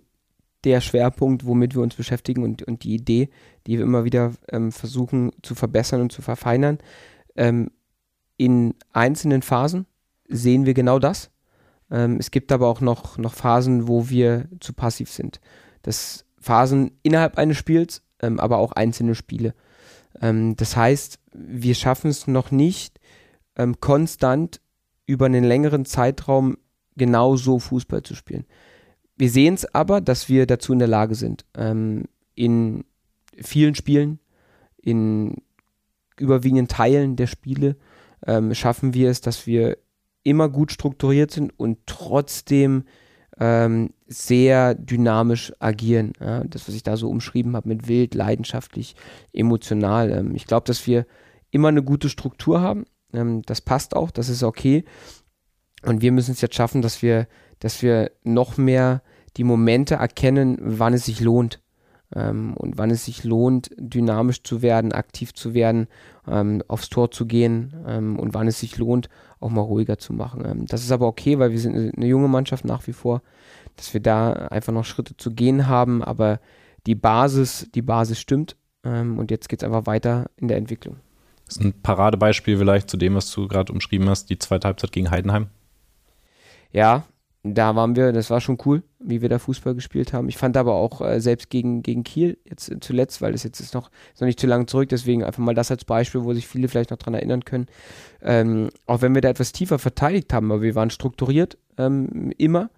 der 0.65 0.81
Schwerpunkt, 0.81 1.45
womit 1.45 1.75
wir 1.75 1.81
uns 1.81 1.95
beschäftigen 1.95 2.43
und, 2.43 2.63
und 2.63 2.83
die 2.83 2.95
Idee, 2.95 3.29
die 3.65 3.77
wir 3.77 3.85
immer 3.85 4.03
wieder 4.03 4.33
ähm, 4.49 4.73
versuchen 4.73 5.31
zu 5.41 5.55
verbessern 5.55 6.01
und 6.01 6.11
zu 6.11 6.21
verfeinern. 6.21 6.79
In 8.37 8.75
einzelnen 8.93 9.41
Phasen 9.41 9.85
sehen 10.27 10.65
wir 10.65 10.73
genau 10.73 10.99
das. 10.99 11.31
Ähm, 11.89 12.17
es 12.19 12.31
gibt 12.31 12.51
aber 12.51 12.67
auch 12.67 12.81
noch, 12.81 13.17
noch 13.17 13.33
Phasen, 13.33 13.87
wo 13.87 14.09
wir 14.09 14.47
zu 14.59 14.73
passiv 14.73 15.11
sind. 15.11 15.39
Das 15.81 16.25
Phasen 16.39 16.91
innerhalb 17.03 17.37
eines 17.37 17.57
Spiels, 17.57 18.03
ähm, 18.21 18.39
aber 18.39 18.57
auch 18.57 18.71
einzelne 18.73 19.15
Spiele. 19.15 19.53
Ähm, 20.21 20.55
das 20.55 20.75
heißt, 20.75 21.19
wir 21.33 21.75
schaffen 21.75 22.09
es 22.09 22.27
noch 22.27 22.51
nicht, 22.51 22.99
ähm, 23.55 23.79
konstant 23.79 24.61
über 25.05 25.25
einen 25.25 25.43
längeren 25.43 25.85
Zeitraum 25.85 26.57
genauso 26.95 27.59
Fußball 27.59 28.03
zu 28.03 28.15
spielen. 28.15 28.45
Wir 29.15 29.29
sehen 29.29 29.55
es 29.55 29.73
aber, 29.73 30.01
dass 30.01 30.29
wir 30.29 30.45
dazu 30.45 30.73
in 30.73 30.79
der 30.79 30.87
Lage 30.87 31.15
sind. 31.15 31.45
Ähm, 31.55 32.05
in 32.35 32.83
vielen 33.41 33.75
Spielen, 33.75 34.19
in 34.77 35.41
überwiegenden 36.19 36.67
Teilen 36.67 37.15
der 37.15 37.27
Spiele 37.27 37.77
ähm, 38.25 38.53
schaffen 38.53 38.93
wir 38.93 39.09
es, 39.09 39.21
dass 39.21 39.47
wir 39.47 39.77
immer 40.23 40.49
gut 40.49 40.71
strukturiert 40.71 41.31
sind 41.31 41.57
und 41.57 41.79
trotzdem 41.85 42.83
ähm, 43.39 43.93
sehr 44.07 44.73
dynamisch 44.75 45.53
agieren. 45.59 46.13
Ja, 46.19 46.43
das, 46.43 46.67
was 46.67 46.75
ich 46.75 46.83
da 46.83 46.97
so 46.97 47.09
umschrieben 47.09 47.55
habe 47.55 47.69
mit 47.69 47.87
wild, 47.87 48.15
leidenschaftlich, 48.15 48.95
emotional. 49.31 50.11
Ähm, 50.11 50.35
ich 50.35 50.47
glaube, 50.47 50.65
dass 50.65 50.87
wir 50.87 51.05
immer 51.51 51.67
eine 51.67 51.83
gute 51.83 52.09
Struktur 52.09 52.61
haben. 52.61 52.85
Ähm, 53.13 53.41
das 53.43 53.61
passt 53.61 53.95
auch, 53.95 54.11
das 54.11 54.29
ist 54.29 54.43
okay. 54.43 54.83
Und 55.83 56.01
wir 56.01 56.11
müssen 56.11 56.31
es 56.31 56.41
jetzt 56.41 56.55
schaffen, 56.55 56.81
dass 56.81 57.01
wir, 57.01 57.27
dass 57.59 57.81
wir 57.81 58.11
noch 58.23 58.57
mehr 58.57 59.03
die 59.37 59.43
Momente 59.43 59.95
erkennen, 59.95 60.57
wann 60.59 60.93
es 60.93 61.05
sich 61.05 61.19
lohnt. 61.19 61.61
Ähm, 62.15 62.55
und 62.55 62.77
wann 62.77 62.89
es 62.89 63.05
sich 63.05 63.23
lohnt, 63.23 63.69
dynamisch 63.77 64.43
zu 64.43 64.61
werden, 64.61 64.93
aktiv 64.93 65.33
zu 65.33 65.53
werden, 65.53 65.87
ähm, 66.27 66.63
aufs 66.67 66.89
Tor 66.89 67.11
zu 67.11 67.25
gehen 67.25 67.73
ähm, 67.85 68.17
und 68.17 68.33
wann 68.33 68.47
es 68.47 68.59
sich 68.59 68.77
lohnt, 68.77 69.09
auch 69.39 69.49
mal 69.49 69.61
ruhiger 69.61 69.97
zu 69.97 70.13
machen. 70.13 70.45
Ähm, 70.45 70.65
das 70.67 70.83
ist 70.83 70.91
aber 70.91 71.07
okay, 71.07 71.37
weil 71.39 71.51
wir 71.51 71.59
sind 71.59 71.75
eine, 71.75 71.91
eine 71.95 72.07
junge 72.07 72.29
Mannschaft 72.29 72.65
nach 72.65 72.87
wie 72.87 72.93
vor, 72.93 73.21
dass 73.75 73.93
wir 73.93 74.01
da 74.01 74.33
einfach 74.33 74.73
noch 74.73 74.85
Schritte 74.85 75.17
zu 75.17 75.31
gehen 75.31 75.67
haben, 75.67 76.01
aber 76.03 76.39
die 76.85 76.95
Basis, 76.95 77.69
die 77.75 77.81
Basis 77.81 78.19
stimmt 78.19 78.55
ähm, 78.83 79.19
und 79.19 79.29
jetzt 79.29 79.49
geht 79.49 79.61
es 79.61 79.65
einfach 79.65 79.85
weiter 79.85 80.29
in 80.37 80.47
der 80.47 80.57
Entwicklung. 80.57 80.97
Das 81.45 81.57
ist 81.57 81.63
ein 81.63 81.81
Paradebeispiel 81.81 82.57
vielleicht 82.57 82.89
zu 82.89 82.97
dem, 82.97 83.15
was 83.15 83.31
du 83.31 83.47
gerade 83.47 83.71
umschrieben 83.71 84.09
hast, 84.09 84.29
die 84.29 84.39
zweite 84.39 84.67
Halbzeit 84.67 84.91
gegen 84.91 85.11
Heidenheim. 85.11 85.47
Ja, 86.71 87.05
da 87.53 87.75
waren 87.75 87.95
wir, 87.95 88.11
das 88.11 88.29
war 88.29 88.41
schon 88.41 88.57
cool, 88.65 88.83
wie 88.99 89.21
wir 89.21 89.29
da 89.29 89.39
Fußball 89.39 89.75
gespielt 89.75 90.13
haben. 90.13 90.29
Ich 90.29 90.37
fand 90.37 90.57
aber 90.57 90.73
auch 90.75 91.01
äh, 91.01 91.19
selbst 91.19 91.49
gegen, 91.49 91.83
gegen 91.83 92.03
Kiel 92.03 92.37
jetzt 92.45 92.71
zuletzt, 92.81 93.21
weil 93.21 93.31
das 93.31 93.43
jetzt 93.43 93.59
ist 93.59 93.73
noch, 93.73 93.91
ist 94.13 94.21
noch 94.21 94.25
nicht 94.25 94.39
zu 94.39 94.47
lange 94.47 94.65
zurück, 94.65 94.89
deswegen 94.89 95.23
einfach 95.23 95.43
mal 95.43 95.53
das 95.53 95.71
als 95.71 95.85
Beispiel, 95.85 96.23
wo 96.23 96.33
sich 96.33 96.47
viele 96.47 96.67
vielleicht 96.67 96.91
noch 96.91 96.97
dran 96.97 97.13
erinnern 97.13 97.45
können. 97.45 97.67
Ähm, 98.21 98.69
auch 98.85 99.01
wenn 99.01 99.13
wir 99.13 99.21
da 99.21 99.29
etwas 99.29 99.51
tiefer 99.51 99.79
verteidigt 99.79 100.33
haben, 100.33 100.51
aber 100.51 100.61
wir 100.61 100.75
waren 100.75 100.89
strukturiert 100.89 101.57
ähm, 101.77 102.31
immer. 102.37 102.69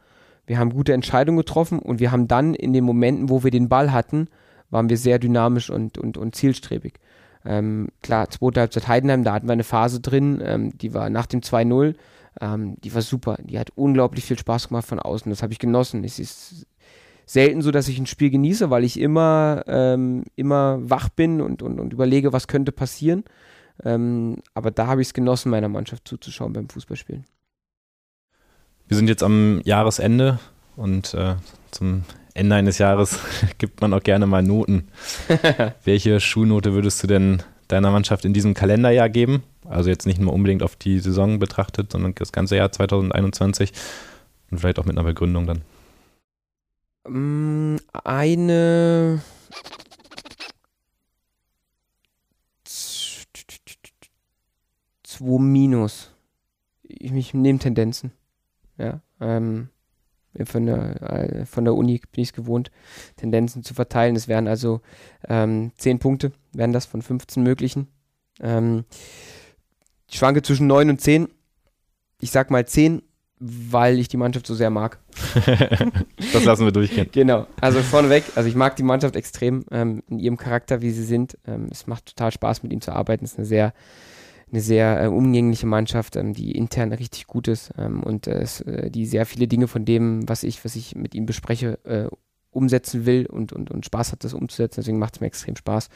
Wir 0.46 0.58
haben 0.58 0.72
gute 0.72 0.94
Entscheidungen 0.94 1.38
getroffen 1.38 1.80
und 1.80 2.00
wir 2.00 2.12
haben 2.12 2.28
dann 2.28 2.56
in 2.56 2.74
den 2.74 2.84
Momenten, 2.84 3.30
wo 3.30 3.44
wir 3.44 3.52
den 3.52 3.70
Ball 3.70 3.92
hatten, 3.92 4.28
waren 4.70 4.90
wir 4.90 4.98
sehr 4.98 5.20
dynamisch 5.20 5.70
und, 5.70 5.98
und, 5.98 6.18
und 6.18 6.36
zielstrebig. 6.36 7.00
Ähm, 7.46 7.90
klar, 8.02 8.30
zweite 8.30 8.60
Halbzeit 8.60 8.88
Heidenheim, 8.88 9.24
da 9.24 9.34
hatten 9.34 9.48
wir 9.48 9.54
eine 9.54 9.64
Phase 9.64 10.02
drin, 10.02 10.42
ähm, 10.44 10.78
die 10.78 10.94
war 10.94 11.10
nach 11.10 11.26
dem 11.26 11.42
2-0 11.42 11.96
ähm, 12.42 12.78
die 12.84 12.94
war 12.94 13.02
super. 13.02 13.38
Die 13.44 13.60
hat 13.60 13.72
unglaublich 13.76 14.26
viel 14.26 14.38
Spaß 14.38 14.70
gemacht 14.70 14.88
von 14.88 15.00
außen. 15.00 15.30
Das 15.30 15.44
habe 15.44 15.54
ich 15.54 15.60
genossen. 15.60 16.04
Es 16.04 16.20
ist 16.20 16.66
selten 17.26 17.62
so, 17.62 17.72
dass 17.72 17.88
ich 17.88 18.00
ein 18.00 18.08
Spiel 18.08 18.30
genieße, 18.30 18.70
weil 18.70 18.84
ich 18.84 19.00
immer, 19.00 19.64
ähm, 19.68 20.24
immer 20.36 20.80
wach 20.82 21.10
bin 21.10 21.42
und, 21.42 21.62
und, 21.62 21.80
und 21.80 21.94
überlege, 21.94 22.34
was 22.34 22.48
könnte 22.48 22.72
passieren. 22.72 23.24
Ähm, 23.84 24.38
aber 24.54 24.72
da 24.72 24.88
habe 24.88 25.02
ich 25.02 25.10
es 25.10 25.14
genossen, 25.14 25.52
meiner 25.52 25.70
Mannschaft 25.70 26.08
zuzuschauen 26.08 26.54
beim 26.54 26.70
Fußballspielen. 26.70 27.26
Wir 28.88 28.98
sind 28.98 29.08
jetzt 29.08 29.22
am 29.22 29.62
Jahresende 29.64 30.40
und 30.76 31.14
äh, 31.14 31.36
zum 31.70 32.04
Ende 32.34 32.56
eines 32.56 32.80
Jahres 32.80 33.20
gibt 33.58 33.82
man 33.82 33.94
auch 33.94 34.02
gerne 34.02 34.26
mal 34.26 34.42
Noten. 34.42 34.88
Welche 35.84 36.20
Schulnote 36.20 36.74
würdest 36.74 37.04
du 37.04 37.08
denn 37.08 37.44
deiner 37.70 37.92
Mannschaft 37.92 38.26
in 38.26 38.34
diesem 38.34 38.54
Kalenderjahr 38.54 39.10
geben? 39.10 39.44
Also 39.66 39.90
jetzt 39.90 40.06
nicht 40.06 40.20
nur 40.20 40.34
unbedingt 40.34 40.64
auf 40.64 40.76
die 40.76 41.00
Saison 41.00 41.40
betrachtet, 41.40 41.92
sondern 41.92 42.14
das 42.16 42.32
ganze 42.32 42.58
Jahr 42.58 42.72
2021 42.72 43.72
und 44.52 44.60
vielleicht 44.60 44.80
auch 44.80 44.86
mit 44.86 44.98
einer 44.98 45.08
Begründung 45.08 45.48
dann. 45.48 45.62
Mm, 47.08 47.78
eine 48.04 49.22
zwei 55.20 55.40
minus. 55.40 56.12
Ich, 56.84 57.12
ich 57.12 57.34
nehme 57.34 57.60
Tendenzen. 57.60 58.12
Ja. 58.78 59.02
Ähm, 59.20 59.70
von 60.46 60.66
der, 60.66 61.02
äh, 61.02 61.46
von 61.46 61.66
der 61.66 61.74
Uni 61.74 62.02
bin 62.12 62.22
ich 62.22 62.30
es 62.30 62.34
gewohnt, 62.34 62.72
Tendenzen 63.18 63.64
zu 63.64 63.74
verteilen. 63.74 64.16
Es 64.16 64.28
wären 64.28 64.48
also 64.48 64.82
ähm, 65.28 65.72
10 65.78 66.00
Punkte, 66.00 66.32
wären 66.54 66.74
das 66.74 66.86
von 66.86 67.02
15 67.02 67.44
möglichen. 67.44 67.88
Ähm, 68.40 68.86
ich 70.08 70.18
schwanke 70.18 70.42
zwischen 70.42 70.68
9 70.68 70.90
und 70.90 71.02
10. 71.02 71.28
Ich 72.22 72.32
sag 72.32 72.52
mal 72.52 72.66
10, 72.66 73.02
weil 73.40 74.00
ich 74.00 74.10
die 74.10 74.18
Mannschaft 74.18 74.46
so 74.46 74.54
sehr 74.54 74.70
mag. 74.70 75.00
das 76.34 76.44
lassen 76.44 76.66
wir 76.66 76.72
durchgehen. 76.72 77.10
Genau. 77.12 77.48
Also 77.62 77.80
vorneweg, 77.82 78.26
also 78.36 78.50
ich 78.50 78.56
mag 78.56 78.76
die 78.76 78.84
Mannschaft 78.84 79.16
extrem 79.16 79.66
ähm, 79.72 80.04
in 80.10 80.20
ihrem 80.20 80.38
Charakter, 80.38 80.82
wie 80.82 80.92
sie 80.92 81.04
sind. 81.04 81.38
Ähm, 81.48 81.68
es 81.72 81.88
macht 81.88 82.08
total 82.08 82.32
Spaß, 82.32 82.64
mit 82.64 82.74
ihnen 82.74 82.82
zu 82.82 82.92
arbeiten. 82.92 83.24
Es 83.24 83.34
ist 83.34 83.38
eine 83.38 83.48
sehr, 83.48 83.74
eine 84.52 84.62
sehr 84.62 85.04
äh, 85.04 85.08
umgängliche 85.08 85.68
Mannschaft, 85.68 86.18
ähm, 86.18 86.34
die 86.34 86.52
intern 86.52 86.92
richtig 86.92 87.28
gut 87.28 87.48
ist 87.48 87.72
ähm, 87.78 88.04
und 88.04 88.28
äh, 88.28 88.46
die 88.90 89.06
sehr 89.06 89.26
viele 89.26 89.48
Dinge 89.48 89.68
von 89.68 89.86
dem, 89.86 90.28
was 90.28 90.44
ich, 90.44 90.66
was 90.66 90.76
ich 90.76 90.96
mit 90.96 91.16
ihnen 91.16 91.26
bespreche, 91.26 91.80
äh, 91.86 92.08
umsetzen 92.52 93.06
will 93.06 93.26
und, 93.28 93.54
und, 93.54 93.72
und 93.72 93.86
Spaß 93.86 94.12
hat, 94.12 94.24
das 94.24 94.34
umzusetzen. 94.34 94.82
Deswegen 94.82 95.00
macht 95.00 95.16
es 95.16 95.22
mir 95.22 95.28
extrem 95.28 95.56
Spaß. 95.56 95.90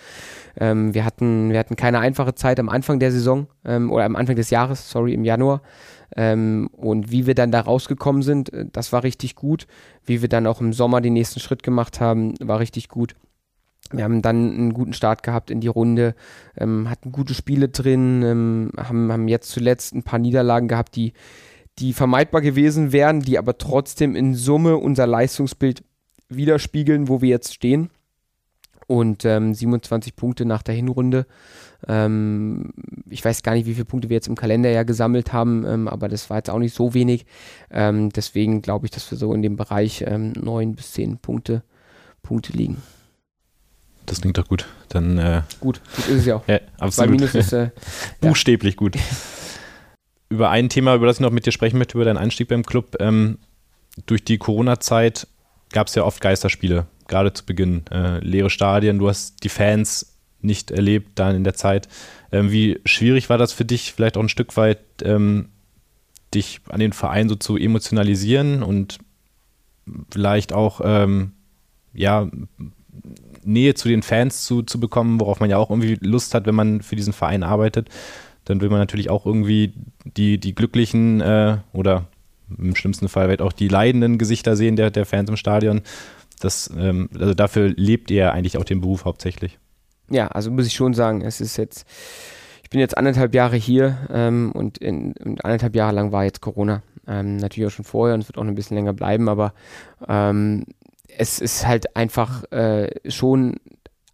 Ähm, 0.57 0.93
wir, 0.93 1.05
hatten, 1.05 1.51
wir 1.51 1.59
hatten 1.59 1.75
keine 1.75 1.99
einfache 1.99 2.35
Zeit 2.35 2.59
am 2.59 2.69
Anfang 2.69 2.99
der 2.99 3.11
Saison 3.11 3.47
ähm, 3.65 3.91
oder 3.91 4.05
am 4.05 4.15
Anfang 4.15 4.35
des 4.35 4.49
Jahres, 4.49 4.89
sorry, 4.89 5.13
im 5.13 5.23
Januar. 5.23 5.61
Ähm, 6.15 6.69
und 6.71 7.11
wie 7.11 7.25
wir 7.25 7.35
dann 7.35 7.51
da 7.51 7.61
rausgekommen 7.61 8.21
sind, 8.21 8.53
äh, 8.53 8.65
das 8.71 8.93
war 8.93 9.03
richtig 9.03 9.35
gut. 9.35 9.67
Wie 10.05 10.21
wir 10.21 10.29
dann 10.29 10.47
auch 10.47 10.61
im 10.61 10.73
Sommer 10.73 11.01
den 11.01 11.13
nächsten 11.13 11.39
Schritt 11.39 11.63
gemacht 11.63 11.99
haben, 11.99 12.35
war 12.39 12.59
richtig 12.59 12.89
gut. 12.89 13.15
Wir 13.91 14.03
haben 14.03 14.21
dann 14.21 14.53
einen 14.53 14.73
guten 14.73 14.93
Start 14.93 15.23
gehabt 15.23 15.51
in 15.51 15.59
die 15.59 15.67
Runde, 15.67 16.15
ähm, 16.57 16.89
hatten 16.89 17.11
gute 17.11 17.33
Spiele 17.33 17.69
drin, 17.69 18.23
ähm, 18.23 18.71
haben, 18.77 19.11
haben 19.11 19.27
jetzt 19.27 19.49
zuletzt 19.49 19.93
ein 19.93 20.03
paar 20.03 20.19
Niederlagen 20.19 20.67
gehabt, 20.67 20.95
die, 20.95 21.13
die 21.79 21.93
vermeidbar 21.93 22.41
gewesen 22.41 22.91
wären, 22.91 23.21
die 23.21 23.37
aber 23.37 23.57
trotzdem 23.57 24.15
in 24.15 24.35
Summe 24.35 24.77
unser 24.77 25.05
Leistungsbild 25.05 25.83
widerspiegeln, 26.35 27.07
wo 27.07 27.21
wir 27.21 27.29
jetzt 27.29 27.53
stehen. 27.53 27.89
Und 28.85 29.23
ähm, 29.25 29.53
27 29.53 30.15
Punkte 30.15 30.45
nach 30.45 30.61
der 30.61 30.75
Hinrunde. 30.75 31.25
Ähm, 31.87 32.73
ich 33.09 33.23
weiß 33.23 33.43
gar 33.43 33.53
nicht, 33.53 33.65
wie 33.65 33.73
viele 33.73 33.85
Punkte 33.85 34.09
wir 34.09 34.15
jetzt 34.15 34.27
im 34.27 34.35
Kalender 34.35 34.69
ja 34.69 34.83
gesammelt 34.83 35.31
haben, 35.31 35.65
ähm, 35.65 35.87
aber 35.87 36.09
das 36.09 36.29
war 36.29 36.37
jetzt 36.37 36.49
auch 36.49 36.59
nicht 36.59 36.75
so 36.75 36.93
wenig. 36.93 37.25
Ähm, 37.71 38.09
deswegen 38.09 38.61
glaube 38.61 38.85
ich, 38.85 38.91
dass 38.91 39.09
wir 39.09 39.17
so 39.17 39.33
in 39.33 39.41
dem 39.41 39.55
Bereich 39.55 40.03
ähm, 40.05 40.33
9 40.33 40.75
bis 40.75 40.93
10 40.93 41.17
Punkte, 41.19 41.63
Punkte 42.21 42.53
liegen. 42.53 42.81
Das 44.05 44.21
klingt 44.21 44.37
doch 44.37 44.47
gut. 44.47 44.65
Dann 44.89 45.17
äh, 45.17 45.41
gut, 45.59 45.81
gut 45.95 46.07
ist 46.07 46.19
es 46.19 46.25
ja 46.25 46.35
auch. 46.35 46.43
ja, 46.47 46.59
absolut. 46.77 47.11
Minus 47.11 47.35
ist 47.35 47.53
äh, 47.53 47.69
buchstäblich 48.21 48.73
ja. 48.73 48.77
gut. 48.77 48.97
über 50.29 50.49
ein 50.49 50.69
Thema, 50.69 50.95
über 50.95 51.07
das 51.07 51.17
ich 51.17 51.21
noch 51.21 51.31
mit 51.31 51.45
dir 51.45 51.51
sprechen 51.51 51.77
möchte, 51.77 51.97
über 51.97 52.05
deinen 52.05 52.17
Einstieg 52.17 52.49
beim 52.49 52.63
Club. 52.63 52.97
Ähm, 52.99 53.39
durch 54.05 54.23
die 54.25 54.37
Corona-Zeit 54.37 55.27
gab 55.73 55.87
es 55.87 55.95
ja 55.95 56.03
oft 56.03 56.21
Geisterspiele, 56.21 56.85
gerade 57.07 57.33
zu 57.33 57.45
Beginn. 57.45 57.83
Äh, 57.91 58.19
leere 58.19 58.49
Stadien, 58.49 58.99
du 58.99 59.09
hast 59.09 59.43
die 59.43 59.49
Fans 59.49 60.17
nicht 60.41 60.71
erlebt 60.71 61.11
dann 61.15 61.35
in 61.35 61.43
der 61.43 61.55
Zeit. 61.55 61.89
Ähm, 62.31 62.51
wie 62.51 62.79
schwierig 62.85 63.29
war 63.29 63.37
das 63.37 63.51
für 63.51 63.65
dich, 63.65 63.93
vielleicht 63.93 64.17
auch 64.17 64.21
ein 64.21 64.29
Stück 64.29 64.55
weit, 64.55 64.79
ähm, 65.03 65.49
dich 66.33 66.61
an 66.69 66.79
den 66.79 66.93
Verein 66.93 67.29
so 67.29 67.35
zu 67.35 67.57
emotionalisieren 67.57 68.63
und 68.63 68.99
vielleicht 70.11 70.53
auch 70.53 70.81
ähm, 70.83 71.33
ja, 71.93 72.29
Nähe 73.43 73.73
zu 73.73 73.87
den 73.87 74.03
Fans 74.03 74.45
zu, 74.45 74.63
zu 74.63 74.79
bekommen, 74.79 75.19
worauf 75.19 75.39
man 75.39 75.49
ja 75.49 75.57
auch 75.57 75.69
irgendwie 75.69 75.97
Lust 76.01 76.33
hat, 76.33 76.45
wenn 76.45 76.55
man 76.55 76.81
für 76.81 76.95
diesen 76.95 77.13
Verein 77.13 77.43
arbeitet. 77.43 77.89
Dann 78.45 78.61
will 78.61 78.69
man 78.69 78.79
natürlich 78.79 79.09
auch 79.09 79.25
irgendwie 79.25 79.73
die, 80.05 80.37
die 80.37 80.55
glücklichen 80.55 81.21
äh, 81.21 81.57
oder 81.71 82.07
im 82.57 82.75
schlimmsten 82.75 83.09
Fall 83.09 83.29
wird 83.29 83.41
auch 83.41 83.53
die 83.53 83.67
leidenden 83.67 84.17
Gesichter 84.17 84.55
sehen 84.55 84.75
der, 84.75 84.91
der 84.91 85.05
Fans 85.05 85.29
im 85.29 85.37
Stadion. 85.37 85.81
Das, 86.39 86.69
ähm, 86.77 87.09
also 87.17 87.33
dafür 87.33 87.69
lebt 87.69 88.11
ihr 88.11 88.33
eigentlich 88.33 88.57
auch 88.57 88.65
den 88.65 88.81
Beruf 88.81 89.05
hauptsächlich. 89.05 89.59
Ja, 90.09 90.27
also 90.27 90.51
muss 90.51 90.67
ich 90.67 90.73
schon 90.73 90.93
sagen, 90.93 91.21
es 91.21 91.41
ist 91.41 91.57
jetzt, 91.57 91.85
ich 92.63 92.69
bin 92.69 92.79
jetzt 92.79 92.97
anderthalb 92.97 93.33
Jahre 93.33 93.55
hier 93.55 93.97
ähm, 94.11 94.51
und, 94.53 94.77
in, 94.77 95.13
und 95.13 95.43
anderthalb 95.45 95.75
Jahre 95.75 95.93
lang 95.93 96.11
war 96.11 96.23
jetzt 96.25 96.41
Corona. 96.41 96.83
Ähm, 97.07 97.37
natürlich 97.37 97.67
auch 97.67 97.75
schon 97.75 97.85
vorher 97.85 98.13
und 98.13 98.21
es 98.21 98.27
wird 98.27 98.37
auch 98.37 98.43
ein 98.43 98.55
bisschen 98.55 98.75
länger 98.75 98.93
bleiben, 98.93 99.27
aber 99.27 99.53
ähm, 100.07 100.65
es 101.17 101.39
ist 101.39 101.67
halt 101.67 101.95
einfach 101.95 102.49
äh, 102.51 102.89
schon 103.09 103.55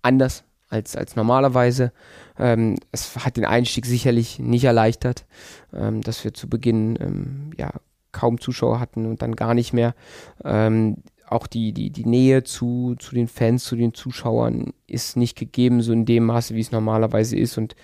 anders 0.01 0.43
als, 0.69 0.95
als 0.95 1.15
normalerweise. 1.15 1.91
Ähm, 2.37 2.77
es 2.91 3.15
hat 3.17 3.37
den 3.37 3.45
Einstieg 3.45 3.85
sicherlich 3.85 4.39
nicht 4.39 4.63
erleichtert, 4.63 5.25
ähm, 5.73 6.01
dass 6.01 6.23
wir 6.23 6.33
zu 6.33 6.49
Beginn 6.49 6.97
ähm, 7.01 7.51
ja 7.57 7.71
kaum 8.11 8.39
Zuschauer 8.39 8.79
hatten 8.79 9.05
und 9.05 9.21
dann 9.21 9.35
gar 9.35 9.53
nicht 9.53 9.73
mehr. 9.73 9.95
Ähm, 10.43 10.97
auch 11.27 11.45
die, 11.45 11.73
die, 11.73 11.91
die 11.91 12.05
Nähe 12.05 12.43
zu, 12.43 12.95
zu 12.97 13.13
den 13.13 13.27
Fans, 13.27 13.63
zu 13.63 13.75
den 13.75 13.93
Zuschauern 13.93 14.73
ist 14.87 15.15
nicht 15.15 15.37
gegeben, 15.37 15.81
so 15.81 15.93
in 15.93 16.05
dem 16.05 16.25
Maße, 16.25 16.55
wie 16.55 16.61
es 16.61 16.71
normalerweise 16.71 17.37
ist. 17.37 17.57
Und 17.57 17.75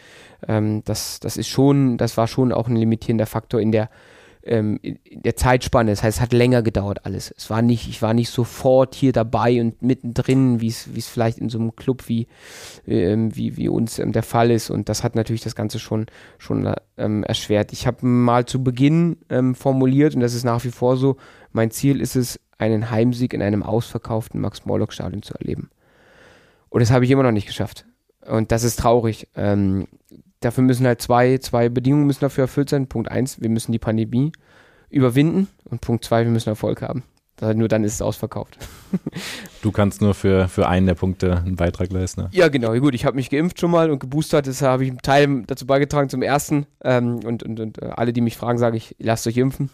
ähm, 0.48 0.82
das, 0.86 1.20
das 1.20 1.38
ist 1.38 1.48
schon, 1.48 1.98
das 1.98 2.18
war 2.18 2.28
schon 2.28 2.52
auch 2.52 2.68
ein 2.68 2.76
limitierender 2.76 3.28
Faktor 3.28 3.62
in 3.62 3.72
der, 3.72 3.90
ähm, 4.46 4.80
in 4.82 5.00
der 5.24 5.36
Zeitspanne. 5.36 5.92
Das 5.92 6.04
heißt, 6.04 6.18
es 6.18 6.22
hat 6.22 6.34
länger 6.34 6.62
gedauert 6.62 7.06
alles. 7.06 7.34
Es 7.36 7.50
war 7.50 7.62
nicht, 7.62 7.90
ich 7.90 8.02
war 8.02 8.14
nicht 8.14 8.30
sofort 8.30 8.96
hier 8.96 9.12
dabei 9.12 9.60
und 9.60 9.82
mittendrin, 9.82 10.62
wie 10.62 10.68
es, 10.68 11.08
vielleicht 11.08 11.40
in 11.40 11.50
so 11.50 11.60
einem 11.60 11.76
Club 11.76 12.08
wie, 12.08 12.28
ähm, 12.88 13.36
wie, 13.36 13.58
wie 13.58 13.70
uns 13.70 14.00
ähm, 14.00 14.12
der 14.12 14.24
Fall 14.24 14.52
ist. 14.52 14.70
Und 14.70 14.90
das 14.90 15.04
hat 15.04 15.16
natürlich 15.16 15.42
das 15.42 15.56
Ganze 15.56 15.80
schon, 15.80 16.06
schon 16.38 16.72
ähm, 16.98 17.24
erschwert. 17.24 17.74
Ich 17.74 17.88
habe 17.88 18.06
mal 18.06 18.46
zu 18.46 18.64
Beginn 18.64 19.18
ähm, 19.30 19.56
formuliert, 19.56 20.16
und 20.16 20.22
das 20.22 20.34
ist 20.34 20.44
nach 20.44 20.64
wie 20.64 20.72
vor 20.72 20.98
so, 20.98 21.18
mein 21.52 21.72
Ziel 21.72 22.00
ist 22.00 22.16
es, 22.16 22.40
einen 22.58 22.90
Heimsieg 22.90 23.34
in 23.34 23.42
einem 23.42 23.64
ausverkauften 23.64 24.40
Max-Morlock-Stadion 24.40 25.24
zu 25.24 25.34
erleben. 25.34 25.70
Und 26.70 26.80
das 26.80 26.92
habe 26.92 27.04
ich 27.04 27.12
immer 27.12 27.24
noch 27.24 27.32
nicht 27.32 27.48
geschafft. 27.48 27.86
Und 28.26 28.52
das 28.52 28.64
ist 28.64 28.80
traurig. 28.80 29.28
Ähm, 29.36 29.88
dafür 30.46 30.64
müssen 30.64 30.86
halt 30.86 31.02
zwei, 31.02 31.38
zwei 31.40 31.70
Bedingungen 31.70 32.06
müssen 32.06 32.22
dafür 32.22 32.44
erfüllt 32.44 32.70
sein. 32.70 32.88
Punkt 32.88 33.10
eins, 33.10 33.42
wir 33.42 33.50
müssen 33.50 33.72
die 33.72 33.80
Pandemie 33.80 34.32
überwinden. 34.90 35.48
Und 35.66 35.82
Punkt 35.82 36.06
zwei, 36.06 36.24
wir 36.24 36.32
müssen 36.32 36.50
Erfolg 36.50 36.82
haben. 36.82 37.04
Nur 37.42 37.68
dann 37.68 37.84
ist 37.84 37.96
es 37.96 38.02
ausverkauft. 38.02 38.58
Du 39.62 39.72
kannst 39.72 40.00
nur 40.00 40.14
für, 40.14 40.48
für 40.48 40.68
einen 40.68 40.86
der 40.86 40.94
Punkte 40.94 41.38
einen 41.38 41.56
Beitrag 41.56 41.92
leisten. 41.92 42.22
Ne? 42.22 42.30
Ja, 42.32 42.50
genau. 42.50 42.76
Gut, 42.76 42.94
ich 42.94 43.04
habe 43.04 43.16
mich 43.16 43.32
geimpft 43.32 43.60
schon 43.60 43.72
mal 43.72 43.90
und 43.90 43.98
geboostert. 43.98 44.46
Das 44.46 44.62
habe 44.62 44.84
ich 44.84 44.92
einen 44.92 45.02
Teil 45.02 45.42
dazu 45.48 45.66
beigetragen 45.66 46.08
zum 46.08 46.22
ersten. 46.22 46.68
Ähm, 46.84 47.20
und, 47.26 47.42
und, 47.42 47.60
und 47.60 47.82
äh, 47.82 47.88
alle, 47.88 48.14
die 48.14 48.22
mich 48.22 48.38
fragen, 48.38 48.60
sage 48.60 48.78
ich, 48.78 48.96
lasst 49.00 49.26
euch 49.26 49.38
impfen. 49.38 49.72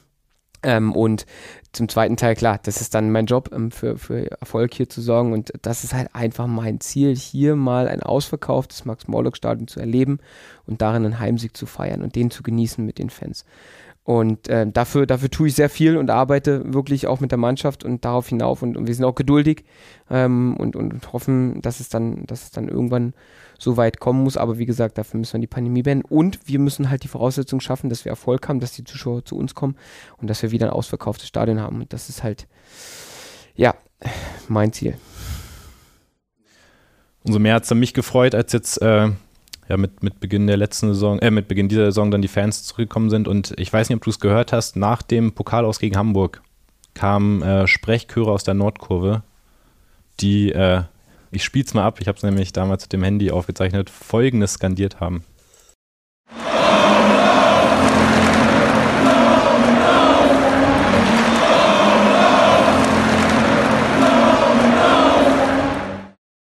Ähm, 0.64 0.94
und 0.94 1.26
zum 1.72 1.88
zweiten 1.88 2.18
Teil, 2.18 2.36
klar, 2.36 2.60
das 2.62 2.82
ist 2.82 2.94
dann 2.94 3.12
mein 3.12 3.26
Job, 3.26 3.50
ähm, 3.54 3.72
für, 3.72 3.98
für 3.98 4.30
Erfolg 4.40 4.74
hier 4.74 4.90
zu 4.90 5.02
sorgen. 5.02 5.34
Und 5.34 5.52
das 5.62 5.84
ist 5.84 5.94
halt 5.94 6.14
einfach 6.14 6.48
mein 6.48 6.80
Ziel, 6.80 7.16
hier 7.16 7.56
mal 7.56 7.88
ein 7.88 8.04
ausverkauftes 8.04 8.86
Max-Morlock-Stadion 8.86 9.68
zu 9.68 9.80
erleben 9.80 10.20
und 10.66 10.82
darin 10.82 11.06
einen 11.06 11.20
Heimsieg 11.20 11.56
zu 11.56 11.66
feiern 11.66 12.02
und 12.02 12.16
den 12.16 12.32
zu 12.32 12.44
genießen 12.44 12.86
mit 12.86 13.00
den 13.00 13.10
Fans. 13.10 13.46
Und 14.04 14.48
äh, 14.50 14.66
dafür, 14.68 15.06
dafür 15.06 15.30
tue 15.30 15.48
ich 15.48 15.56
sehr 15.56 15.70
viel 15.70 15.96
und 15.96 16.10
arbeite 16.10 16.74
wirklich 16.74 17.06
auch 17.06 17.20
mit 17.20 17.32
der 17.32 17.38
Mannschaft 17.38 17.84
und 17.84 18.04
darauf 18.04 18.28
hinauf. 18.28 18.64
Und, 18.64 18.76
und 18.76 18.88
wir 18.88 18.96
sind 18.96 19.06
auch 19.06 19.16
geduldig 19.16 19.64
ähm, 20.10 20.58
und, 20.58 20.76
und 20.76 21.14
hoffen, 21.14 21.62
dass 21.62 21.80
es 21.80 21.90
dann, 21.90 22.26
dass 22.26 22.44
es 22.44 22.52
dann 22.52 22.68
irgendwann 22.68 23.14
so 23.62 23.78
weit 23.78 24.00
kommen 24.00 24.24
muss. 24.24 24.38
Aber 24.38 24.58
wie 24.58 24.66
gesagt, 24.66 24.98
dafür 24.98 25.20
müssen 25.20 25.34
wir 25.34 25.42
die 25.42 25.48
Pandemie 25.48 25.84
beenden. 25.84 26.06
Und 26.06 26.40
wir 26.46 26.60
müssen 26.60 26.90
halt 26.90 27.04
die 27.04 27.08
Voraussetzungen 27.08 27.62
schaffen, 27.62 27.90
dass 27.90 28.06
wir 28.06 28.10
Erfolg 28.10 28.48
haben, 28.48 28.60
dass 28.60 28.74
die 28.74 28.84
Zuschauer 28.84 29.24
zu 29.24 29.38
uns 29.38 29.56
kommen 29.56 29.76
und 30.18 30.30
dass 30.30 30.42
wir 30.42 30.52
wieder 30.52 30.68
ein 30.68 30.74
ausverkauftes 30.74 31.28
Stadion 31.28 31.60
haben. 31.60 31.82
Und 31.82 31.94
das 31.94 32.10
ist 32.10 32.24
halt, 32.24 32.48
ja, 33.56 33.76
mein 34.48 34.74
Ziel. 34.74 34.96
Umso 37.24 37.40
mehr 37.40 37.56
hat 37.56 37.64
es 37.64 37.74
mich 37.74 37.94
gefreut, 37.94 38.34
als 38.34 38.52
jetzt 38.52 38.82
äh, 38.82 39.12
ja, 39.70 39.78
mit, 39.78 40.02
mit 40.02 40.20
Beginn 40.20 40.48
der 40.48 40.58
letzten 40.58 40.88
Saison, 40.88 41.20
äh, 41.20 41.30
mit 41.30 41.48
Beginn 41.48 41.70
dieser 41.70 41.86
Saison 41.86 42.10
dann 42.10 42.24
die 42.24 42.28
Fans 42.28 42.64
zurückgekommen 42.64 43.12
sind. 43.12 43.28
Und 43.28 43.54
ich 43.58 43.72
weiß 43.72 43.90
nicht, 43.90 43.98
ob 43.98 44.04
du 44.04 44.10
es 44.10 44.20
gehört 44.20 44.52
hast, 44.52 44.76
nach 44.76 45.04
dem 45.04 45.34
Pokal 45.34 45.66
aus 45.66 45.80
gegen 45.80 45.98
Hamburg 45.98 46.42
kamen 46.94 47.42
äh, 47.42 47.68
Sprechchöre 47.68 48.32
aus 48.32 48.44
der 48.44 48.54
Nordkurve, 48.54 49.24
die 50.20 50.52
äh, 50.52 50.84
ich 51.32 51.44
spiel's 51.44 51.74
mal 51.74 51.86
ab, 51.86 52.02
ich 52.02 52.08
habe 52.08 52.18
es 52.18 52.24
nämlich 52.24 52.52
damals 52.52 52.84
mit 52.84 52.94
dem 52.94 53.04
Handy 53.04 53.32
aufgezeichnet, 53.32 53.90
folgendes 53.90 54.54
skandiert 54.54 55.00
haben. 55.00 55.24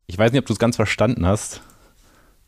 Ich 0.07 0.18
weiß 0.18 0.33
nicht, 0.33 0.41
ob 0.41 0.47
du 0.47 0.53
es 0.53 0.59
ganz 0.59 0.77
verstanden 0.77 1.27
hast, 1.27 1.62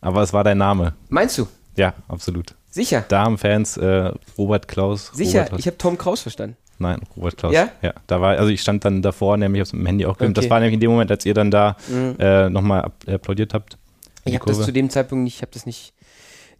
aber 0.01 0.23
es 0.23 0.33
war 0.33 0.45
dein 0.45 0.59
Name. 0.59 0.95
Meinst 1.09 1.39
du? 1.39 1.47
Ja, 1.77 1.95
absolut. 2.09 2.55
Sicher. 2.71 3.05
Da 3.09 3.25
haben 3.25 3.39
Fans 3.39 3.77
äh, 3.77 4.13
Robert 4.37 4.69
Klaus. 4.69 5.11
Sicher, 5.15 5.45
Robert 5.45 5.61
ich 5.61 5.67
habe 5.67 5.79
Tom 5.79 5.99
Kraus 5.99 6.23
verstanden. 6.23 6.57
Nein, 6.79 7.01
Robert 7.17 7.37
Klaus. 7.37 7.53
Ja? 7.55 7.69
Ja, 7.83 7.95
da 8.07 8.21
war, 8.21 8.37
also 8.39 8.51
ich 8.51 8.61
stand 8.61 8.85
dann 8.85 9.01
davor, 9.03 9.37
nämlich 9.37 9.63
auf 9.63 9.71
dem 9.71 9.85
Handy 9.87 10.07
auch 10.07 10.15
gefilmt. 10.15 10.37
Okay. 10.37 10.47
Das 10.47 10.51
war 10.51 10.59
nämlich 10.61 10.75
in 10.75 10.81
dem 10.81 10.91
Moment, 10.91 11.11
als 11.11 11.25
ihr 11.25 11.35
dann 11.35 11.51
da 11.51 11.77
Mhm. 11.89 12.17
äh, 12.19 12.51
nochmal 12.51 12.91
applaudiert 13.07 13.55
habt. 13.55 13.79
Ich 14.25 14.35
habe 14.35 14.47
das 14.47 14.63
zu 14.65 14.73
dem 14.73 14.91
Zeitpunkt 14.91 15.25
nicht, 15.25 15.37
ich 15.37 15.43
habe 15.43 15.53
das 15.53 15.67
nicht, 15.67 15.93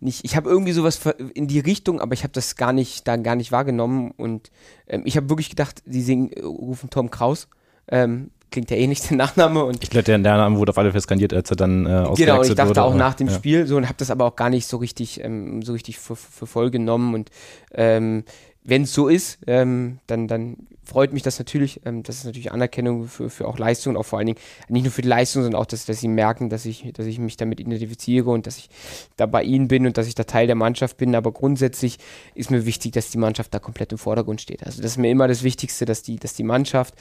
nicht 0.01 0.25
ich 0.25 0.37
habe 0.37 0.49
irgendwie 0.51 0.73
sowas 0.73 1.01
in 1.35 1.49
die 1.49 1.61
Richtung, 1.61 2.01
aber 2.01 2.13
ich 2.13 2.23
habe 2.23 2.33
das 2.33 2.57
gar 2.57 2.73
nicht, 2.73 3.09
da 3.09 3.17
gar 3.17 3.37
nicht 3.37 3.53
wahrgenommen 3.53 4.11
und 4.17 4.51
ähm, 4.87 5.03
ich 5.07 5.17
habe 5.17 5.29
wirklich 5.31 5.49
gedacht, 5.51 5.83
die 5.87 6.03
singen, 6.03 6.31
äh, 6.33 6.43
rufen 6.43 6.91
Tom 6.91 7.11
Kraus, 7.11 7.49
ähm, 7.89 8.31
klingt 8.51 8.71
ja 8.71 8.77
eh 8.77 8.87
nicht 8.87 9.09
der 9.11 9.17
Nachname 9.17 9.65
und 9.65 9.83
Ich 9.83 9.91
glaube, 9.91 10.05
der, 10.05 10.19
der 10.19 10.37
Name 10.37 10.59
wurde 10.59 10.71
auf 10.71 10.79
alle 10.79 10.91
Fälle 10.91 11.01
skandiert, 11.01 11.33
als 11.33 11.51
er 11.51 11.57
dann 11.57 11.87
äh, 11.87 11.89
Genau, 11.89 12.11
und 12.11 12.19
ich 12.21 12.29
ausgewechselt 12.29 12.59
dachte 12.59 12.69
wurde. 12.71 12.83
auch 12.83 12.91
aber- 12.91 12.97
nach 12.99 13.15
dem 13.15 13.29
ja. 13.29 13.35
Spiel 13.35 13.67
so 13.67 13.77
und 13.77 13.85
habe 13.87 13.97
das 13.97 14.11
aber 14.11 14.27
auch 14.27 14.37
gar 14.37 14.51
nicht 14.51 14.67
so 14.69 14.77
richtig, 14.77 15.25
ähm, 15.25 15.63
so 15.63 15.73
richtig 15.73 15.99
für, 15.99 16.15
für 16.17 16.47
voll 16.47 16.71
genommen. 16.71 17.15
Und 17.15 17.31
ähm, 17.73 18.25
wenn 18.65 18.83
es 18.83 18.95
so 18.95 19.09
ist, 19.09 19.39
ähm, 19.47 19.99
dann, 20.07 20.27
dann 20.27 20.57
freut 20.85 21.13
mich 21.13 21.23
das 21.23 21.39
natürlich. 21.39 21.83
Ähm, 21.85 22.03
das 22.03 22.17
ist 22.17 22.25
natürlich 22.25 22.51
Anerkennung 22.51 23.09
für, 23.09 23.29
für 23.29 23.47
auch 23.47 23.59
Leistung, 23.59 23.97
auch 23.97 24.05
vor 24.05 24.19
allen 24.19 24.27
Dingen 24.27 24.39
nicht 24.69 24.85
nur 24.85 24.93
für 24.93 25.03
die 25.03 25.09
Leistung, 25.09 25.43
sondern 25.43 25.61
auch, 25.61 25.67
dass, 25.67 25.85
dass 25.85 26.01
sie 26.01 26.09
merken, 26.09 26.49
dass 26.49 26.65
ich, 26.65 26.91
dass 26.95 27.05
ich 27.05 27.19
mich 27.19 27.37
damit 27.37 27.61
identifiziere 27.61 28.31
und 28.31 28.47
dass 28.47 28.57
ich 28.57 28.71
da 29.17 29.27
bei 29.27 29.43
ihnen 29.43 29.69
bin 29.69 29.87
und 29.87 29.99
dass 29.99 30.07
ich 30.07 30.15
da 30.15 30.25
Teil 30.25 30.47
der 30.47 30.57
Mannschaft 30.57 30.97
bin. 30.97 31.15
Aber 31.15 31.31
grundsätzlich 31.31 31.99
ist 32.35 32.51
mir 32.51 32.65
wichtig, 32.65 32.93
dass 32.93 33.11
die 33.11 33.19
Mannschaft 33.19 33.53
da 33.53 33.59
komplett 33.59 33.93
im 33.93 33.99
Vordergrund 33.99 34.41
steht. 34.41 34.65
Also 34.65 34.81
das 34.81 34.93
ist 34.93 34.99
mir 34.99 35.11
immer 35.11 35.29
das 35.29 35.43
Wichtigste, 35.43 35.85
dass 35.85 36.03
die, 36.03 36.17
dass 36.17 36.33
die 36.33 36.43
Mannschaft 36.43 36.95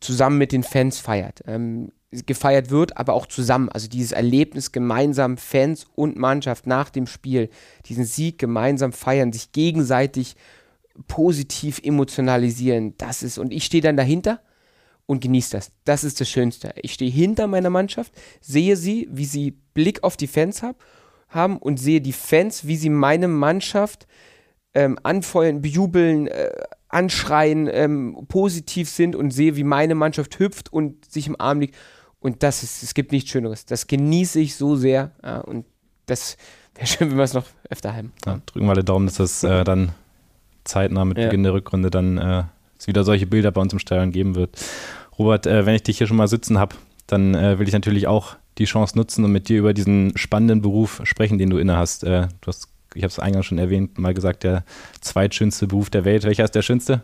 zusammen 0.00 0.38
mit 0.38 0.50
den 0.50 0.64
Fans 0.64 0.98
feiert. 0.98 1.42
Ähm, 1.46 1.92
gefeiert 2.26 2.70
wird, 2.70 2.96
aber 2.96 3.14
auch 3.14 3.26
zusammen. 3.26 3.68
Also 3.68 3.86
dieses 3.86 4.10
Erlebnis 4.10 4.72
gemeinsam, 4.72 5.36
Fans 5.36 5.86
und 5.94 6.16
Mannschaft 6.16 6.66
nach 6.66 6.90
dem 6.90 7.06
Spiel, 7.06 7.50
diesen 7.86 8.04
Sieg 8.04 8.38
gemeinsam 8.38 8.92
feiern, 8.92 9.32
sich 9.32 9.52
gegenseitig 9.52 10.34
positiv 11.06 11.80
emotionalisieren. 11.82 12.94
Das 12.98 13.22
ist, 13.22 13.38
und 13.38 13.52
ich 13.52 13.64
stehe 13.64 13.82
dann 13.82 13.96
dahinter 13.96 14.40
und 15.06 15.20
genieße 15.20 15.56
das. 15.56 15.72
Das 15.84 16.04
ist 16.04 16.20
das 16.20 16.28
Schönste. 16.28 16.72
Ich 16.76 16.92
stehe 16.92 17.10
hinter 17.10 17.46
meiner 17.46 17.70
Mannschaft, 17.70 18.12
sehe 18.40 18.76
sie, 18.76 19.08
wie 19.10 19.24
sie 19.24 19.56
Blick 19.74 20.02
auf 20.04 20.16
die 20.16 20.26
Fans 20.26 20.62
hab, 20.62 20.82
haben 21.28 21.58
und 21.58 21.78
sehe 21.78 22.00
die 22.00 22.12
Fans, 22.12 22.66
wie 22.66 22.76
sie 22.76 22.90
meine 22.90 23.28
Mannschaft 23.28 24.06
ähm, 24.74 24.98
anfeuern, 25.02 25.62
bejubeln, 25.62 26.28
äh, 26.28 26.50
anschreien, 26.88 27.68
ähm, 27.72 28.26
positiv 28.28 28.88
sind 28.88 29.16
und 29.16 29.30
sehe, 29.30 29.56
wie 29.56 29.64
meine 29.64 29.94
Mannschaft 29.94 30.38
hüpft 30.38 30.72
und 30.72 31.04
sich 31.10 31.26
im 31.26 31.40
Arm 31.40 31.60
liegt. 31.60 31.76
Und 32.20 32.42
das 32.42 32.62
ist, 32.62 32.82
es 32.82 32.94
gibt 32.94 33.12
nichts 33.12 33.30
Schöneres. 33.30 33.64
Das 33.64 33.86
genieße 33.86 34.40
ich 34.40 34.56
so 34.56 34.76
sehr. 34.76 35.12
Ja, 35.22 35.40
und 35.40 35.66
das 36.06 36.36
wäre 36.74 36.86
schön, 36.86 37.10
wenn 37.10 37.16
wir 37.16 37.24
es 37.24 37.34
noch 37.34 37.46
öfter 37.68 37.96
haben. 37.96 38.12
Ja, 38.26 38.40
drücken 38.46 38.66
wir 38.66 38.72
alle 38.72 38.84
Daumen, 38.84 39.06
dass 39.06 39.16
das 39.16 39.42
äh, 39.42 39.64
dann 39.64 39.92
zeitnah 40.64 41.04
mit 41.04 41.18
Ja. 41.18 41.26
Beginn 41.26 41.42
der 41.42 41.52
Rückrunde 41.52 41.90
dann 41.90 42.18
äh, 42.18 42.42
es 42.78 42.86
wieder 42.86 43.04
solche 43.04 43.26
Bilder 43.26 43.50
bei 43.50 43.60
uns 43.60 43.72
im 43.72 43.78
Stadion 43.78 44.12
geben 44.12 44.34
wird. 44.34 44.58
Robert, 45.18 45.46
äh, 45.46 45.66
wenn 45.66 45.74
ich 45.74 45.82
dich 45.82 45.98
hier 45.98 46.06
schon 46.06 46.16
mal 46.16 46.28
sitzen 46.28 46.58
habe, 46.58 46.76
dann 47.06 47.34
äh, 47.34 47.58
will 47.58 47.66
ich 47.66 47.74
natürlich 47.74 48.06
auch 48.06 48.36
die 48.58 48.64
Chance 48.64 48.96
nutzen 48.96 49.24
und 49.24 49.32
mit 49.32 49.48
dir 49.48 49.58
über 49.58 49.74
diesen 49.74 50.16
spannenden 50.16 50.62
Beruf 50.62 51.00
sprechen, 51.04 51.38
den 51.38 51.50
du 51.50 51.58
innehast. 51.58 52.04
Äh, 52.04 52.28
du 52.40 52.46
hast, 52.46 52.68
ich 52.94 53.02
habe 53.02 53.10
es 53.10 53.18
eingangs 53.18 53.46
schon 53.46 53.58
erwähnt, 53.58 53.98
mal 53.98 54.14
gesagt, 54.14 54.44
der 54.44 54.64
zweitschönste 55.00 55.66
Beruf 55.66 55.90
der 55.90 56.04
Welt. 56.04 56.24
Welcher 56.24 56.44
ist 56.44 56.54
der 56.54 56.62
schönste? 56.62 57.02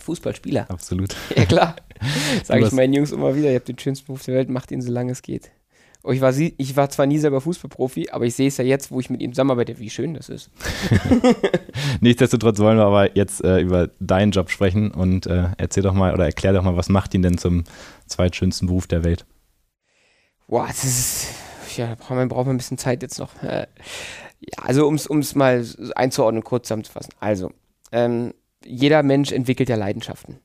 Fußballspieler. 0.00 0.70
Absolut. 0.70 1.14
Ja, 1.36 1.44
klar. 1.44 1.76
Sage 2.44 2.66
ich 2.66 2.72
meinen 2.72 2.94
Jungs 2.94 3.12
immer 3.12 3.34
wieder, 3.36 3.50
ihr 3.50 3.56
habt 3.56 3.68
den 3.68 3.78
schönsten 3.78 4.06
Beruf 4.06 4.24
der 4.24 4.34
Welt, 4.34 4.48
macht 4.48 4.70
ihn, 4.70 4.80
solange 4.80 5.12
es 5.12 5.22
geht. 5.22 5.50
Und 6.02 6.14
ich 6.14 6.20
war, 6.20 6.34
ich 6.36 6.76
war 6.76 6.90
zwar 6.90 7.06
nie 7.06 7.18
selber 7.18 7.40
Fußballprofi, 7.40 8.10
aber 8.10 8.24
ich 8.24 8.34
sehe 8.34 8.48
es 8.48 8.56
ja 8.56 8.64
jetzt, 8.64 8.90
wo 8.90 8.98
ich 8.98 9.08
mit 9.08 9.22
ihm 9.22 9.32
zusammenarbeite, 9.32 9.78
wie 9.78 9.88
schön 9.88 10.14
das 10.14 10.28
ist. 10.28 10.50
Nichtsdestotrotz 12.00 12.58
wollen 12.58 12.76
wir 12.76 12.86
aber 12.86 13.16
jetzt 13.16 13.44
äh, 13.44 13.60
über 13.60 13.88
deinen 14.00 14.32
Job 14.32 14.50
sprechen 14.50 14.90
und 14.90 15.26
äh, 15.26 15.50
erzähl 15.58 15.84
doch 15.84 15.94
mal 15.94 16.12
oder 16.12 16.24
erklär 16.24 16.52
doch 16.52 16.64
mal, 16.64 16.76
was 16.76 16.88
macht 16.88 17.14
ihn 17.14 17.22
denn 17.22 17.38
zum 17.38 17.62
zweitschönsten 18.06 18.66
Beruf 18.66 18.88
der 18.88 19.04
Welt? 19.04 19.24
Boah, 20.48 20.66
das 20.66 20.84
ist, 20.84 21.28
ja, 21.76 21.86
da 21.86 21.94
braucht 21.94 22.10
man, 22.10 22.28
braucht 22.28 22.46
man 22.46 22.56
ein 22.56 22.58
bisschen 22.58 22.78
Zeit 22.78 23.02
jetzt 23.02 23.18
noch. 23.18 23.40
Äh, 23.42 23.66
ja, 24.40 24.64
also 24.64 24.86
um 24.86 24.96
es 25.20 25.34
mal 25.36 25.64
einzuordnen, 25.94 26.42
kurz 26.42 26.66
zusammenzufassen. 26.66 27.14
Also, 27.20 27.52
ähm, 27.92 28.34
jeder 28.64 29.02
Mensch 29.02 29.30
entwickelt 29.30 29.68
ja 29.68 29.76
Leidenschaften. 29.76 30.40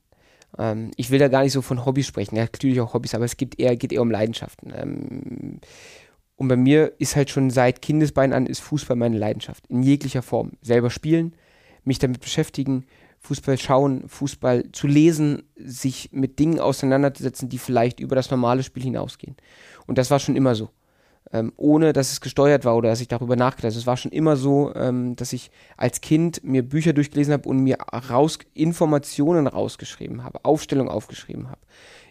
Ähm, 0.57 0.91
ich 0.95 1.09
will 1.09 1.19
da 1.19 1.27
gar 1.27 1.43
nicht 1.43 1.53
so 1.53 1.61
von 1.61 1.85
Hobbys 1.85 2.07
sprechen, 2.07 2.35
ja, 2.35 2.43
natürlich 2.43 2.81
auch 2.81 2.93
Hobbys, 2.93 3.15
aber 3.15 3.25
es 3.25 3.37
geht 3.37 3.59
eher, 3.59 3.75
geht 3.75 3.91
eher 3.91 4.01
um 4.01 4.11
Leidenschaften. 4.11 4.73
Ähm, 4.75 5.59
und 6.35 6.47
bei 6.47 6.55
mir 6.55 6.93
ist 6.99 7.15
halt 7.15 7.29
schon 7.29 7.49
seit 7.49 7.81
Kindesbein 7.81 8.31
an 8.31 8.45
ist 8.45 8.59
Fußball 8.59 8.95
meine 8.95 9.17
Leidenschaft. 9.17 9.65
In 9.67 9.81
jeglicher 9.81 10.21
Form. 10.21 10.51
Selber 10.61 10.91
spielen, 10.91 11.33
mich 11.83 11.97
damit 11.97 12.21
beschäftigen, 12.21 12.85
Fußball 13.19 13.57
schauen, 13.57 14.07
Fußball 14.07 14.71
zu 14.71 14.87
lesen, 14.87 15.43
sich 15.55 16.09
mit 16.11 16.37
Dingen 16.37 16.59
auseinanderzusetzen, 16.59 17.49
die 17.49 17.57
vielleicht 17.57 17.99
über 17.99 18.15
das 18.15 18.29
normale 18.29 18.61
Spiel 18.61 18.83
hinausgehen. 18.83 19.35
Und 19.87 19.97
das 19.97 20.11
war 20.11 20.19
schon 20.19 20.35
immer 20.35 20.53
so. 20.53 20.69
Ähm, 21.34 21.51
ohne 21.57 21.93
dass 21.93 22.11
es 22.11 22.21
gesteuert 22.21 22.65
war 22.65 22.75
oder 22.75 22.89
dass 22.89 23.01
ich 23.01 23.07
darüber 23.07 23.36
nachgedacht 23.36 23.73
habe. 23.73 23.80
Es 23.80 23.88
war 23.88 23.97
schon 23.97 24.11
immer 24.11 24.38
so, 24.38 24.73
ähm, 24.75 25.15
dass 25.15 25.34
ich 25.34 25.51
als 25.75 26.01
Kind 26.01 26.43
mir 26.43 26.63
Bücher 26.63 26.93
durchgelesen 26.93 27.34
habe 27.34 27.49
und 27.49 27.59
mir 27.59 27.78
raus, 28.09 28.39
Informationen 28.53 29.47
rausgeschrieben 29.47 30.23
habe, 30.23 30.39
Aufstellungen 30.43 30.91
aufgeschrieben 30.91 31.49
habe. 31.49 31.59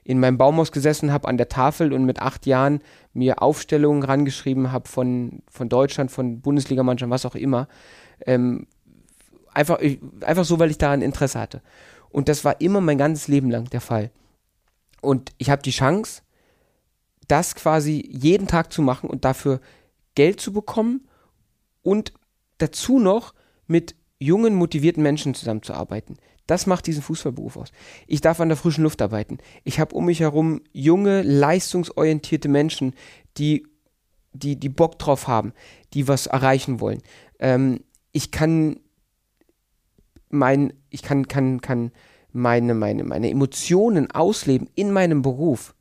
In 0.04 0.20
meinem 0.20 0.38
Baumhaus 0.38 0.70
gesessen 0.70 1.12
habe 1.12 1.28
an 1.28 1.36
der 1.36 1.48
Tafel 1.48 1.92
und 1.92 2.04
mit 2.04 2.20
acht 2.20 2.46
Jahren 2.46 2.80
mir 3.12 3.42
Aufstellungen 3.42 4.02
rangeschrieben 4.02 4.70
habe 4.70 4.88
von, 4.88 5.42
von 5.50 5.68
Deutschland, 5.68 6.10
von 6.10 6.40
Bundesligamannschaften, 6.40 7.10
was 7.10 7.26
auch 7.26 7.34
immer. 7.34 7.66
Ähm, 8.24 8.66
einfach, 9.52 9.80
einfach 10.20 10.44
so, 10.44 10.58
weil 10.58 10.70
ich 10.70 10.78
da 10.78 10.92
ein 10.92 11.02
Interesse 11.02 11.40
hatte. 11.40 11.62
Und 12.10 12.28
das 12.28 12.44
war 12.44 12.60
immer 12.60 12.80
mein 12.80 12.98
ganzes 12.98 13.28
Leben 13.28 13.50
lang 13.50 13.64
der 13.70 13.80
Fall. 13.80 14.10
Und 15.00 15.32
ich 15.38 15.50
habe 15.50 15.62
die 15.62 15.70
Chance, 15.70 16.22
das 17.28 17.54
quasi 17.54 18.08
jeden 18.12 18.46
Tag 18.46 18.72
zu 18.72 18.82
machen 18.82 19.10
und 19.10 19.24
dafür 19.24 19.60
Geld 20.14 20.40
zu 20.40 20.52
bekommen 20.52 21.08
und 21.82 22.12
dazu 22.58 22.98
noch 22.98 23.34
mit 23.66 23.94
jungen, 24.18 24.54
motivierten 24.54 25.02
Menschen 25.02 25.34
zusammenzuarbeiten. 25.34 26.16
Das 26.46 26.66
macht 26.66 26.86
diesen 26.86 27.02
Fußballberuf 27.02 27.56
aus. 27.56 27.72
Ich 28.06 28.20
darf 28.20 28.40
an 28.40 28.48
der 28.48 28.56
frischen 28.56 28.84
Luft 28.84 29.02
arbeiten. 29.02 29.38
Ich 29.64 29.80
habe 29.80 29.94
um 29.94 30.06
mich 30.06 30.20
herum 30.20 30.60
junge, 30.72 31.22
leistungsorientierte 31.22 32.48
Menschen, 32.48 32.94
die, 33.36 33.66
die, 34.32 34.58
die 34.58 34.68
Bock 34.68 34.98
drauf 34.98 35.26
haben, 35.26 35.52
die 35.92 36.06
was 36.06 36.26
erreichen 36.26 36.80
wollen. 36.80 37.02
Ähm, 37.40 37.80
ich 38.12 38.30
kann 38.30 38.78
mein, 40.28 40.72
ich 40.90 41.02
kann, 41.02 41.28
kann, 41.28 41.60
kann 41.60 41.90
meine, 42.32 42.74
meine, 42.74 43.04
meine 43.04 43.30
Emotionen 43.30 44.10
ausleben 44.10 44.68
in 44.74 44.92
meinem 44.92 45.22
Beruf. 45.22 45.74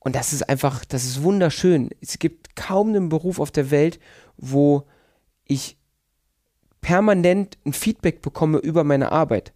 Und 0.00 0.16
das 0.16 0.32
ist 0.32 0.48
einfach, 0.48 0.84
das 0.84 1.04
ist 1.04 1.22
wunderschön. 1.22 1.90
Es 2.00 2.18
gibt 2.18 2.56
kaum 2.56 2.88
einen 2.88 3.08
Beruf 3.10 3.38
auf 3.38 3.50
der 3.50 3.70
Welt, 3.70 4.00
wo 4.36 4.84
ich 5.44 5.76
permanent 6.80 7.58
ein 7.64 7.74
Feedback 7.74 8.22
bekomme 8.22 8.58
über 8.58 8.82
meine 8.82 9.12
Arbeit. 9.12 9.52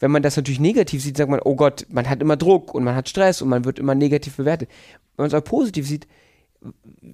Wenn 0.00 0.10
man 0.10 0.22
das 0.22 0.36
natürlich 0.36 0.60
negativ 0.60 1.02
sieht, 1.02 1.16
sagt 1.16 1.30
man, 1.30 1.40
oh 1.44 1.54
Gott, 1.54 1.86
man 1.88 2.10
hat 2.10 2.20
immer 2.20 2.36
Druck 2.36 2.74
und 2.74 2.82
man 2.82 2.96
hat 2.96 3.08
Stress 3.08 3.40
und 3.40 3.48
man 3.48 3.64
wird 3.64 3.78
immer 3.78 3.94
negativ 3.94 4.36
bewertet. 4.36 4.68
Wenn 5.16 5.24
man 5.24 5.26
es 5.28 5.34
aber 5.34 5.44
positiv 5.44 5.86
sieht, 5.86 6.08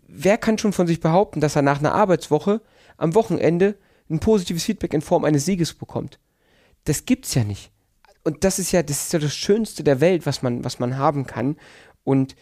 wer 0.09 0.39
kann 0.39 0.57
schon 0.57 0.73
von 0.73 0.87
sich 0.87 1.01
behaupten, 1.01 1.41
dass 1.41 1.57
er 1.57 1.63
nach 1.63 1.81
einer 1.81 1.95
Arbeitswoche 1.95 2.63
am 2.97 3.15
Wochenende 3.15 3.77
ein 4.09 4.21
positives 4.21 4.65
Feedback 4.65 4.95
in 4.95 5.03
Form 5.03 5.25
eines 5.25 5.45
Sieges 5.45 5.75
bekommt? 5.75 6.19
Das 6.85 7.05
gibt's 7.05 7.35
ja 7.35 7.45
nicht. 7.45 7.71
Und 8.25 8.45
das 8.45 8.59
ist 8.59 8.73
ja, 8.73 8.83
das 8.83 9.05
ist 9.05 9.13
ja 9.13 9.19
das 9.19 9.35
Schönste 9.35 9.85
der 9.85 10.01
Welt, 10.01 10.25
was 10.25 10.43
man, 10.43 10.65
was 10.65 10.79
man 10.79 10.97
haben 10.97 11.27
kann. 11.27 11.57
Und 12.05 12.35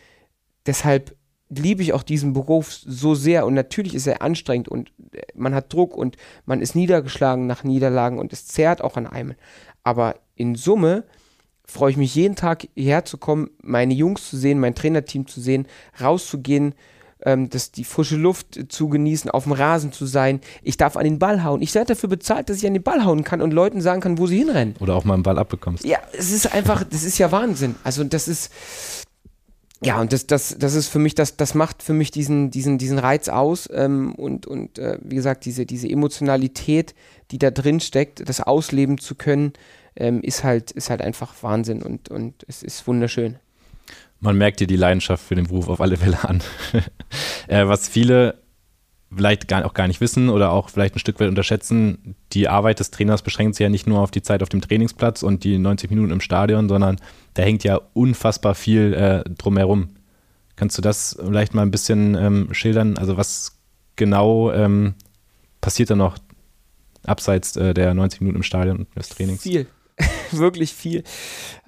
deshalb 0.68 1.16
liebe 1.48 1.82
ich 1.82 1.92
auch 1.94 2.02
diesen 2.02 2.34
Beruf 2.34 2.72
so 2.72 3.14
sehr 3.14 3.46
und 3.46 3.54
natürlich 3.54 3.94
ist 3.94 4.06
er 4.06 4.22
anstrengend 4.22 4.68
und 4.68 4.92
äh, 5.12 5.22
man 5.34 5.54
hat 5.54 5.72
Druck 5.72 5.96
und 5.96 6.16
man 6.44 6.60
ist 6.60 6.76
niedergeschlagen 6.76 7.46
nach 7.46 7.64
Niederlagen 7.64 8.18
und 8.18 8.32
es 8.32 8.46
zerrt 8.46 8.82
auch 8.82 8.96
an 8.96 9.06
einem. 9.06 9.34
Aber 9.82 10.16
in 10.36 10.54
Summe 10.54 11.04
freue 11.64 11.90
ich 11.90 11.96
mich 11.96 12.14
jeden 12.14 12.36
Tag 12.36 12.68
hierher 12.74 13.04
zu 13.04 13.18
kommen, 13.18 13.50
meine 13.62 13.94
Jungs 13.94 14.28
zu 14.28 14.36
sehen, 14.36 14.60
mein 14.60 14.74
Trainerteam 14.74 15.26
zu 15.26 15.40
sehen, 15.40 15.66
rauszugehen, 16.00 16.74
ähm, 17.22 17.48
das, 17.48 17.72
die 17.72 17.84
frische 17.84 18.16
Luft 18.16 18.58
zu 18.68 18.88
genießen, 18.88 19.30
auf 19.30 19.44
dem 19.44 19.52
Rasen 19.52 19.92
zu 19.92 20.06
sein. 20.06 20.40
Ich 20.62 20.76
darf 20.76 20.96
an 20.96 21.04
den 21.04 21.18
Ball 21.18 21.44
hauen. 21.44 21.62
Ich 21.62 21.74
werde 21.74 21.94
dafür 21.94 22.08
bezahlt, 22.08 22.48
dass 22.48 22.58
ich 22.58 22.66
an 22.66 22.74
den 22.74 22.82
Ball 22.82 23.04
hauen 23.04 23.24
kann 23.24 23.40
und 23.40 23.52
Leuten 23.52 23.80
sagen 23.80 24.00
kann, 24.00 24.18
wo 24.18 24.26
sie 24.26 24.38
hinrennen. 24.38 24.76
Oder 24.80 24.94
auch 24.94 25.04
mal 25.04 25.14
einen 25.14 25.22
Ball 25.22 25.38
abbekommst. 25.38 25.84
Ja, 25.84 25.98
es 26.12 26.30
ist 26.30 26.52
einfach, 26.52 26.84
das 26.84 27.04
ist 27.04 27.18
ja 27.18 27.32
Wahnsinn. 27.32 27.74
Also 27.84 28.04
das 28.04 28.28
ist, 28.28 28.52
ja, 29.84 30.00
und 30.00 30.12
das, 30.12 30.26
das, 30.26 30.56
das 30.58 30.74
ist 30.74 30.88
für 30.88 30.98
mich, 30.98 31.14
das, 31.14 31.36
das 31.36 31.54
macht 31.54 31.82
für 31.82 31.92
mich 31.92 32.10
diesen, 32.10 32.50
diesen, 32.50 32.78
diesen 32.78 32.98
Reiz 32.98 33.28
aus 33.28 33.68
ähm, 33.72 34.14
und, 34.14 34.46
und 34.46 34.78
äh, 34.78 34.98
wie 35.02 35.14
gesagt, 35.14 35.44
diese, 35.44 35.66
diese 35.66 35.88
Emotionalität, 35.88 36.94
die 37.30 37.38
da 37.38 37.50
drin 37.50 37.78
steckt, 37.78 38.28
das 38.28 38.40
ausleben 38.40 38.98
zu 38.98 39.14
können, 39.14 39.52
ähm, 39.94 40.20
ist 40.22 40.42
halt, 40.42 40.72
ist 40.72 40.90
halt 40.90 41.00
einfach 41.00 41.32
Wahnsinn 41.42 41.82
und, 41.82 42.08
und 42.08 42.44
es 42.48 42.62
ist 42.64 42.86
wunderschön. 42.88 43.36
Man 44.20 44.36
merkt 44.36 44.58
dir 44.58 44.66
die 44.66 44.76
Leidenschaft 44.76 45.24
für 45.24 45.36
den 45.36 45.46
Beruf 45.46 45.68
auf 45.68 45.80
alle 45.80 45.96
Fälle 45.96 46.24
an. 46.24 46.42
äh, 47.46 47.66
was 47.66 47.88
viele 47.88 48.40
vielleicht 49.14 49.48
gar, 49.48 49.64
auch 49.64 49.74
gar 49.74 49.88
nicht 49.88 50.00
wissen 50.00 50.28
oder 50.28 50.52
auch 50.52 50.68
vielleicht 50.68 50.96
ein 50.96 50.98
Stück 50.98 51.18
weit 51.20 51.28
unterschätzen, 51.28 52.14
die 52.32 52.48
Arbeit 52.48 52.80
des 52.80 52.90
Trainers 52.90 53.22
beschränkt 53.22 53.54
sich 53.54 53.64
ja 53.64 53.70
nicht 53.70 53.86
nur 53.86 54.00
auf 54.00 54.10
die 54.10 54.22
Zeit 54.22 54.42
auf 54.42 54.48
dem 54.48 54.60
Trainingsplatz 54.60 55.22
und 55.22 55.44
die 55.44 55.58
90 55.58 55.90
Minuten 55.90 56.12
im 56.12 56.20
Stadion, 56.20 56.68
sondern 56.68 56.96
da 57.34 57.42
hängt 57.42 57.64
ja 57.64 57.80
unfassbar 57.94 58.54
viel 58.54 58.92
äh, 58.94 59.24
drumherum. 59.30 59.90
Kannst 60.56 60.76
du 60.76 60.82
das 60.82 61.18
vielleicht 61.22 61.54
mal 61.54 61.62
ein 61.62 61.70
bisschen 61.70 62.14
ähm, 62.16 62.48
schildern? 62.52 62.98
Also 62.98 63.16
was 63.16 63.58
genau 63.96 64.52
ähm, 64.52 64.94
passiert 65.60 65.90
da 65.90 65.96
noch 65.96 66.18
abseits 67.04 67.56
äh, 67.56 67.72
der 67.72 67.94
90 67.94 68.20
Minuten 68.20 68.38
im 68.38 68.42
Stadion 68.42 68.80
und 68.80 68.96
des 68.96 69.08
Trainings? 69.08 69.42
Viel. 69.42 69.66
wirklich 70.32 70.74
viel. 70.74 71.02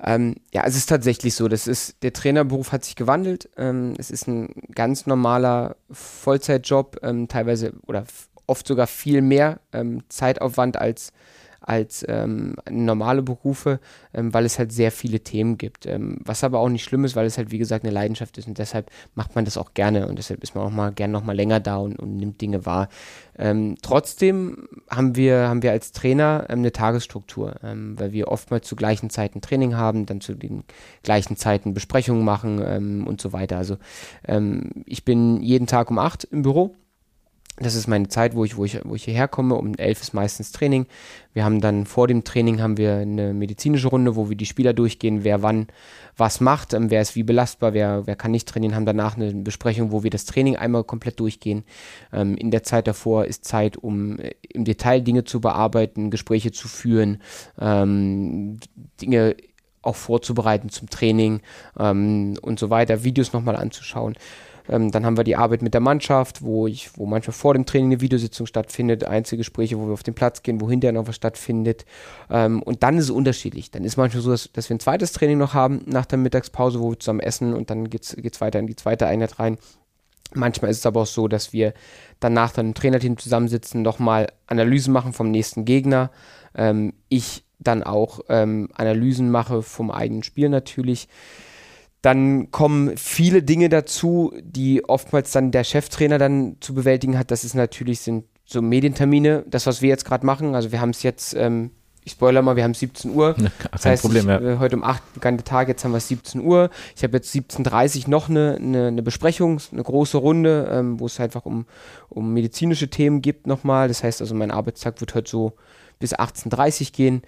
Ähm, 0.03 0.37
ja, 0.53 0.65
es 0.65 0.77
ist 0.77 0.87
tatsächlich 0.89 1.35
so. 1.35 1.49
Das 1.49 1.67
ist, 1.67 2.03
der 2.03 2.13
Trainerberuf 2.13 2.73
hat 2.73 2.85
sich 2.85 2.97
gewandelt. 2.97 3.49
Ähm, 3.57 3.95
es 3.99 4.11
ist 4.11 4.29
ein 4.29 4.55
ganz 4.75 5.07
normaler 5.07 5.77
Vollzeitjob, 5.91 6.99
ähm, 7.03 7.29
teilweise 7.29 7.75
oder 7.87 8.05
oft 8.47 8.67
sogar 8.67 8.87
viel 8.87 9.23
mehr 9.23 9.61
ähm, 9.73 10.03
Zeitaufwand 10.09 10.77
als 10.77 11.13
als 11.61 12.05
ähm, 12.09 12.57
normale 12.69 13.23
Berufe, 13.23 13.81
ähm, 14.15 14.33
weil 14.33 14.45
es 14.45 14.59
halt 14.59 14.73
sehr 14.73 14.91
viele 14.91 15.21
Themen 15.21 15.59
gibt. 15.59 15.87
Ähm, 15.87 16.19
was 16.25 16.43
aber 16.43 16.59
auch 16.59 16.69
nicht 16.69 16.85
schlimm 16.85 17.05
ist, 17.05 17.17
weil 17.17 17.27
es 17.27 17.39
halt 17.39 17.51
wie 17.51 17.59
gesagt 17.59 17.85
eine 17.85 17.93
Leidenschaft 17.93 18.39
ist 18.39 18.49
und 18.49 18.59
deshalb 18.59 18.91
macht 19.15 19.35
man 19.35 19.45
das 19.45 19.57
auch 19.57 19.75
gerne 19.75 20.09
und 20.09 20.19
deshalb 20.19 20.43
ist 20.43 20.55
man 20.55 20.65
auch 20.65 20.71
mal 20.71 20.93
gerne 20.93 21.13
noch 21.13 21.25
mal 21.25 21.37
länger 21.37 21.61
da 21.61 21.77
und, 21.77 21.99
und 21.99 22.17
nimmt 22.17 22.41
Dinge 22.41 22.65
wahr. 22.67 22.89
Ähm, 23.39 23.77
trotzdem 23.83 24.69
haben 24.91 25.17
wir, 25.17 25.49
haben 25.49 25.63
wir 25.63 25.73
als 25.73 25.93
Trainer 25.93 26.47
ähm, 26.49 26.61
eine 26.61 26.73
Tagesstruktur, 26.73 27.57
weil 27.63 28.13
wir 28.13 28.29
oftmals 28.29 28.67
zu 28.67 28.77
gleichen 28.77 29.11
Zeiten 29.11 29.41
Training 29.41 29.77
haben, 29.77 30.07
dann 30.07 30.21
zu 30.21 30.35
den 30.35 30.65
gleichen 31.03 31.37
Zeiten 31.37 31.75
Besprechungen 31.75 32.25
machen 32.25 33.07
und 33.07 33.21
so 33.21 33.33
weiter. 33.33 33.57
Also 33.57 33.77
ich 34.87 35.05
bin 35.05 35.41
jeden 35.43 35.67
Tag 35.67 35.91
um 35.91 35.99
acht 35.99 36.25
im 36.25 36.43
Büro 36.43 36.75
das 37.61 37.75
ist 37.75 37.87
meine 37.87 38.09
Zeit, 38.09 38.35
wo 38.35 38.45
ich, 38.45 38.57
wo 38.57 38.65
ich, 38.65 38.81
wo 38.85 38.95
ich 38.95 39.05
hierher 39.05 39.29
komme. 39.29 39.55
Um 39.55 39.75
elf 39.75 40.01
ist 40.01 40.15
meistens 40.15 40.51
Training. 40.51 40.87
Wir 41.35 41.45
haben 41.45 41.61
dann 41.61 41.85
vor 41.85 42.09
dem 42.09 42.25
Training 42.25 42.61
haben 42.61 42.79
wir 42.79 42.95
eine 42.97 43.35
medizinische 43.35 43.89
Runde, 43.89 44.17
wo 44.17 44.31
wir 44.31 44.37
die 44.37 44.47
Spieler 44.47 44.73
durchgehen, 44.73 45.25
wer 45.25 45.43
wann 45.43 45.69
was 46.17 46.41
macht, 46.41 46.73
ähm, 46.73 46.91
wer 46.91 47.03
ist 47.03 47.17
wie 47.17 47.23
belastbar, 47.23 47.75
wer, 47.75 48.07
wer 48.07 48.17
kann 48.17 48.31
nicht 48.31 48.49
trainieren, 48.49 48.75
haben 48.75 48.87
danach 48.87 49.17
eine 49.17 49.33
Besprechung, 49.33 49.93
wo 49.93 50.03
wir 50.03 50.11
das 50.11 50.25
Training 50.25 50.57
einmal 50.57 50.85
komplett 50.85 51.21
durchgehen. 51.21 51.65
Ähm, 52.13 52.35
in 52.37 52.51
der 52.51 52.63
Zeit 52.63 52.87
davor 52.87 53.27
ist 53.27 53.45
Zeit, 53.45 53.77
um 53.77 54.19
äh, 54.19 54.33
im 54.49 54.65
Detail 54.65 55.01
Dinge 55.01 55.25
zu 55.25 55.41
bearbeiten, 55.41 56.11
Gespräche 56.11 56.53
zu 56.53 56.67
führen, 56.67 57.23
ähm, 57.61 58.59
Dinge 59.01 59.37
auch 59.83 59.97
vorzubereiten 59.97 60.69
zum 60.69 60.91
Training 60.91 61.41
ähm, 61.79 62.37
und 62.43 62.59
so 62.59 62.71
weiter, 62.71 63.05
Videos 63.05 63.33
nochmal 63.33 63.57
anzuschauen. 63.57 64.15
Ähm, 64.71 64.93
dann 64.93 65.05
haben 65.05 65.17
wir 65.17 65.25
die 65.25 65.37
Arbeit 65.37 65.63
mit 65.63 65.75
der 65.75 65.81
Mannschaft, 65.81 66.43
wo 66.43 66.67
ich, 66.69 66.97
wo 66.97 67.05
manchmal 67.05 67.35
vor 67.35 67.55
dem 67.55 67.67
Training 67.67 67.91
eine 67.91 68.01
Videositzung 68.01 68.47
stattfindet, 68.47 69.05
Einzelgespräche, 69.05 69.79
wo 69.79 69.87
wir 69.87 69.93
auf 69.93 70.05
den 70.05 70.15
Platz 70.15 70.43
gehen, 70.43 70.61
wo 70.61 70.71
hinterher 70.71 70.93
noch 70.93 71.09
was 71.09 71.17
stattfindet. 71.17 71.85
Ähm, 72.31 72.63
und 72.63 72.83
dann 72.85 72.97
ist 72.97 73.05
es 73.05 73.11
unterschiedlich. 73.11 73.71
Dann 73.73 73.85
ist 73.85 73.97
manchmal 73.97 74.23
so, 74.23 74.31
dass, 74.31 74.53
dass 74.53 74.71
wir 74.71 74.77
ein 74.77 74.81
zweites 74.81 75.13
Training 75.13 75.39
noch 75.39 75.55
haben 75.55 75.83
nach 75.87 76.07
der 76.07 76.19
Mittagspause, 76.19 76.81
wo 76.81 76.93
wir 76.93 77.01
zusammen 77.01 77.21
essen 77.21 77.53
und 77.53 77.69
dann 77.69 77.91
geht 77.91 78.05
es 78.05 78.41
weiter 78.41 78.61
in 78.61 78.69
die 78.69 78.77
zweite 78.77 79.07
Einheit 79.07 79.41
rein. 79.41 79.59
Manchmal 80.33 80.71
ist 80.71 80.79
es 80.79 80.87
aber 80.87 81.03
auch 81.03 81.07
so, 81.07 81.27
dass 81.27 81.53
wir 81.53 81.75
danach 82.21 82.53
dann 82.53 82.67
im 82.67 82.75
Trainerteam 82.75 83.19
zusammensitzen, 83.19 83.83
nochmal 83.83 84.29
Analysen 84.47 84.93
machen 84.93 85.13
vom 85.13 85.33
nächsten 85.33 85.65
Gegner. 85.65 86.11
Ähm, 86.55 86.95
ich 87.09 87.45
dann 87.59 87.83
auch 87.83 88.21
ähm, 88.29 88.69
Analysen 88.75 89.31
mache 89.31 89.63
vom 89.63 89.91
eigenen 89.91 90.23
Spiel 90.23 90.49
natürlich. 90.49 91.09
Dann 92.03 92.51
kommen 92.51 92.97
viele 92.97 93.43
Dinge 93.43 93.69
dazu, 93.69 94.33
die 94.43 94.85
oftmals 94.89 95.33
dann 95.33 95.51
der 95.51 95.65
Cheftrainer 95.65 96.19
dann 96.19 96.57
zu 96.61 96.75
bewältigen 96.75 97.19
hat. 97.19 97.31
Das 97.31 97.45
ist 97.45 97.55
natürlich 97.55 98.01
sind 98.01 98.25
so 98.51 98.63
Medientermine, 98.63 99.45
das 99.47 99.67
was 99.67 99.81
wir 99.81 99.89
jetzt 99.89 100.05
gerade 100.05 100.27
machen. 100.27 100.55
Also 100.55 100.73
wir 100.73 100.81
haben 100.81 100.91
es 100.91 101.03
jetzt, 101.03 101.35
ähm, 101.35 101.71
ich 102.03 102.13
spoiler 102.13 102.43
mal, 102.43 102.57
wir 102.57 102.65
haben 102.65 102.75
17 102.75 103.15
Uhr. 103.15 103.37
Ja, 103.39 103.51
das 103.71 103.85
heißt, 103.85 104.03
Problem, 104.03 104.29
ja. 104.29 104.41
äh, 104.41 104.59
heute 104.59 104.77
um 104.77 104.83
8 104.83 105.15
begann 105.15 105.37
der 105.37 105.45
Tag, 105.45 105.69
jetzt 105.69 105.85
haben 105.85 105.93
wir 105.93 106.01
17 106.01 106.41
Uhr. 106.41 106.71
Ich 106.97 107.05
habe 107.05 107.17
jetzt 107.19 107.33
17.30 107.35 108.05
Uhr 108.05 108.11
noch 108.11 108.29
eine, 108.29 108.57
eine, 108.57 108.89
eine, 108.89 109.03
Besprechung, 109.03 109.61
eine 109.71 109.83
große 109.83 110.17
Runde, 110.17 110.69
ähm, 110.73 110.99
wo 110.99 111.07
es 111.07 111.21
einfach 111.21 111.45
um, 111.45 111.67
um 112.09 112.33
medizinische 112.33 112.89
Themen 112.89 113.23
gibt 113.23 113.47
nochmal. 113.47 113.89
Das 113.89 114.03
heißt 114.03 114.21
also, 114.21 114.35
mein 114.35 114.51
Arbeitstag 114.51 115.01
wird 115.01 115.15
heute 115.15 115.31
so 115.31 115.53
bis 116.01 116.15
18.30 116.15 116.81
Uhr 116.81 116.93
gehen. 116.93 117.23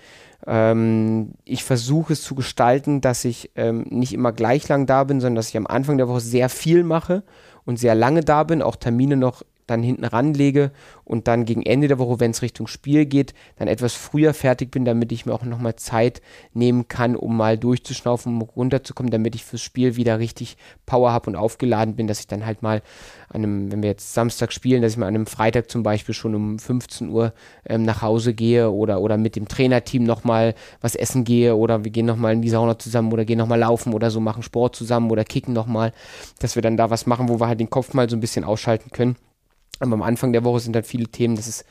Ähm, 0.47 1.35
ich 1.45 1.63
versuche 1.63 2.15
es 2.15 2.23
zu 2.23 2.35
gestalten, 2.35 3.01
dass 3.01 3.25
ich 3.25 3.53
ähm, 3.55 3.87
nicht 3.91 4.13
immer 4.13 4.33
gleich 4.33 4.67
lang 4.69 4.87
da 4.87 5.05
bin, 5.05 5.21
sondern 5.21 5.37
dass 5.37 5.51
ich 5.51 5.57
am 5.57 5.69
Anfang 5.69 5.99
der 5.99 6.09
Woche 6.09 6.21
sehr 6.21 6.49
viel 6.49 6.83
mache 6.83 7.23
und 7.65 7.79
sehr 7.79 7.95
lange 7.95 8.23
da 8.23 8.43
bin, 8.43 8.61
auch 8.61 8.75
Termine 8.75 9.17
noch 9.17 9.45
dann 9.67 9.83
hinten 9.83 10.05
ranlege 10.05 10.71
und 11.05 11.29
dann 11.29 11.45
gegen 11.45 11.63
Ende 11.63 11.89
der 11.89 11.99
Woche, 11.99 12.21
wenn 12.21 12.33
es 12.33 12.43
Richtung 12.43 12.67
Spiel 12.67 13.07
geht, 13.07 13.35
dann 13.57 13.69
etwas 13.69 13.95
früher 13.95 14.35
fertig 14.35 14.71
bin, 14.71 14.85
damit 14.85 15.13
ich 15.13 15.27
mir 15.27 15.35
auch 15.35 15.45
nochmal 15.45 15.77
Zeit 15.77 16.21
nehmen 16.53 16.89
kann, 16.89 17.17
um 17.17 17.37
mal 17.37 17.59
durchzuschnaufen, 17.59 18.35
um 18.35 18.43
runterzukommen, 18.43 19.11
damit 19.11 19.35
ich 19.35 19.45
fürs 19.45 19.63
Spiel 19.63 19.97
wieder 19.97 20.19
richtig 20.19 20.57
Power 20.87 21.13
habe 21.13 21.31
und 21.31 21.37
aufgeladen 21.37 21.97
bin, 21.97 22.07
dass 22.07 22.21
ich 22.21 22.27
dann 22.27 22.47
halt 22.47 22.63
mal 22.63 22.83
an 23.29 23.43
einem, 23.43 23.73
wenn 23.73 23.83
wir 23.83 23.91
jetzt 23.91 24.15
Samstag 24.15 24.53
spielen, 24.53 24.83
dass 24.83 24.93
ich 24.93 24.99
mal 24.99 25.07
an 25.07 25.15
einem 25.15 25.27
Freitag 25.27 25.71
zum 25.71 25.83
Beispiel 25.83 26.15
schon 26.15 26.35
um 26.35 26.59
15 26.59 27.09
Uhr 27.09 27.33
ähm, 27.67 27.83
nach 27.83 28.03
Hause 28.03 28.35
gehe 28.35 28.71
oder, 28.71 29.01
oder 29.01 29.17
mit 29.17 29.37
dem 29.37 29.49
Trainerteam 29.49 30.05
nochmal 30.05 30.55
was 30.81 30.95
essen 30.95 31.25
gehe 31.25 31.57
oder 31.57 31.85
wir 31.85 31.91
gehen 31.91 32.07
nochmal 32.07 32.35
in 32.35 32.43
die 32.43 32.51
Sauna 32.51 32.79
zusammen 32.79 33.13
oder 33.13 33.25
gehen 33.25 33.39
nochmal 33.39 33.61
laufen 33.61 33.95
oder 33.95 34.11
so, 34.11 34.21
machen 34.21 34.43
Sport 34.43 34.77
zusammen 34.77 35.11
oder 35.11 35.25
kicken 35.25 35.55
nochmal, 35.55 35.93
dass 36.41 36.55
wir 36.55 36.63
dann 36.63 36.77
da 36.77 36.91
was 36.91 37.07
machen, 37.07 37.29
wo 37.29 37.41
wir 37.41 37.49
halt 37.49 37.61
den 37.61 37.71
Kopf 37.71 37.95
mal 37.95 38.09
so 38.09 38.17
ein 38.17 38.21
bisschen 38.21 38.45
ausschalten 38.45 38.91
können. 38.91 39.17
Aber 39.83 39.95
am 39.95 40.03
Anfang 40.03 40.33
der 40.33 40.45
Woche 40.45 40.61
sind 40.61 40.77
dann 40.77 40.85
viele 40.85 41.09
Themen, 41.09 41.37
das 41.37 41.49
ist 41.49 41.65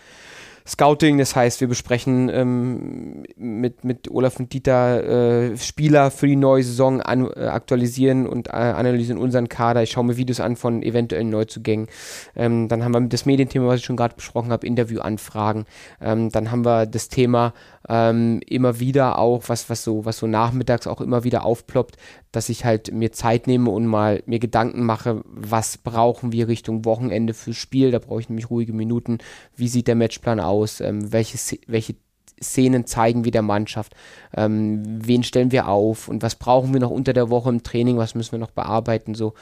Scouting, 0.68 1.18
das 1.18 1.36
heißt, 1.36 1.60
wir 1.60 1.68
besprechen 1.68 2.30
ähm, 2.30 3.24
mit, 3.36 3.84
mit 3.84 4.12
Olaf 4.12 4.40
und 4.40 4.54
Dieter 4.54 5.52
äh, 5.52 5.58
Spieler 5.58 6.12
für 6.12 6.28
die 6.28 6.36
neue 6.36 6.62
Saison 6.62 7.02
an, 7.02 7.28
äh, 7.36 7.48
aktualisieren 7.48 8.28
und 8.28 8.48
äh, 8.48 8.52
analysieren 8.52 9.20
unseren 9.20 9.50
Kader. 9.50 9.82
Ich 9.82 9.92
schaue 9.92 10.06
mir 10.06 10.18
Videos 10.18 10.40
an 10.40 10.56
von 10.56 10.84
eventuellen 10.84 11.32
Neuzugängen. 11.32 11.88
Ähm, 12.36 12.68
dann 12.68 12.84
haben 12.84 12.94
wir 12.94 13.02
das 13.02 13.26
Medienthema, 13.26 13.68
was 13.68 13.80
ich 13.80 13.86
schon 13.86 13.98
gerade 13.98 14.16
besprochen 14.16 14.52
habe, 14.52 14.68
Interviewanfragen. 14.68 15.66
Ähm, 16.00 16.30
dann 16.30 16.52
haben 16.52 16.64
wir 16.64 16.86
das 16.86 17.10
Thema 17.10 17.54
ähm, 17.90 18.42
immer 18.48 18.80
wieder 18.80 19.18
auch, 19.18 19.44
was, 19.48 19.70
was, 19.70 19.84
so, 19.84 20.06
was 20.06 20.18
so 20.18 20.28
nachmittags 20.28 20.88
auch 20.88 21.02
immer 21.02 21.24
wieder 21.24 21.46
aufploppt, 21.46 21.98
dass 22.32 22.50
ich 22.50 22.66
halt 22.66 22.92
mir 22.92 23.12
Zeit 23.12 23.48
nehme 23.48 23.70
und 23.70 23.86
mal 23.86 24.24
mir 24.26 24.40
Gedanken 24.40 24.84
mache, 24.86 25.24
was 25.26 25.78
brauchen 25.78 26.32
wir 26.32 26.48
Richtung 26.48 26.86
Wochenende 26.86 27.34
fürs 27.34 27.58
Spiel. 27.58 27.92
Da 27.92 28.00
brauche 28.00 28.22
ich 28.22 28.30
nämlich 28.30 28.50
ruhige 28.50 28.74
Minuten. 28.74 29.18
Wie 29.56 29.68
sieht 29.68 29.88
der 29.88 29.96
Matchplan 29.96 30.40
aus? 30.40 30.82
Ähm, 30.82 31.12
welche, 31.12 31.38
welche 31.68 31.96
Szenen 32.42 32.86
zeigen 32.86 33.24
wir 33.24 33.32
der 33.32 33.42
Mannschaft, 33.42 33.96
ähm, 34.36 34.82
wen 34.86 35.24
stellen 35.24 35.52
wir 35.52 35.68
auf 35.68 36.08
und 36.08 36.24
was 36.24 36.36
brauchen 36.36 36.74
wir 36.74 36.80
noch 36.80 36.90
unter 36.90 37.14
der 37.14 37.30
Woche 37.30 37.50
im 37.50 37.64
Training, 37.64 37.98
was 37.98 38.16
müssen 38.16 38.34
wir 38.34 38.40
noch 38.40 38.52
bearbeiten. 38.52 39.14
So, 39.16 39.34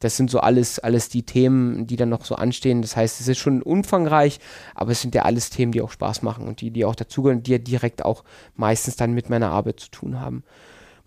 das 0.00 0.16
sind 0.16 0.30
so 0.30 0.40
alles, 0.40 0.78
alles 0.78 1.08
die 1.08 1.22
Themen, 1.22 1.86
die 1.86 1.96
dann 1.96 2.08
noch 2.08 2.24
so 2.24 2.34
anstehen. 2.34 2.82
Das 2.82 2.96
heißt, 2.96 3.20
es 3.20 3.28
ist 3.28 3.38
schon 3.38 3.62
umfangreich, 3.62 4.40
aber 4.74 4.92
es 4.92 5.00
sind 5.00 5.14
ja 5.14 5.22
alles 5.22 5.50
Themen, 5.50 5.72
die 5.72 5.82
auch 5.82 5.90
Spaß 5.90 6.22
machen 6.22 6.48
und 6.48 6.60
die, 6.60 6.70
die 6.70 6.84
auch 6.84 6.96
dazugehören, 6.96 7.42
die 7.42 7.52
ja 7.52 7.58
direkt 7.58 8.04
auch 8.04 8.24
meistens 8.56 8.96
dann 8.96 9.12
mit 9.12 9.30
meiner 9.30 9.50
Arbeit 9.50 9.80
zu 9.80 9.90
tun 9.90 10.20
haben. 10.20 10.42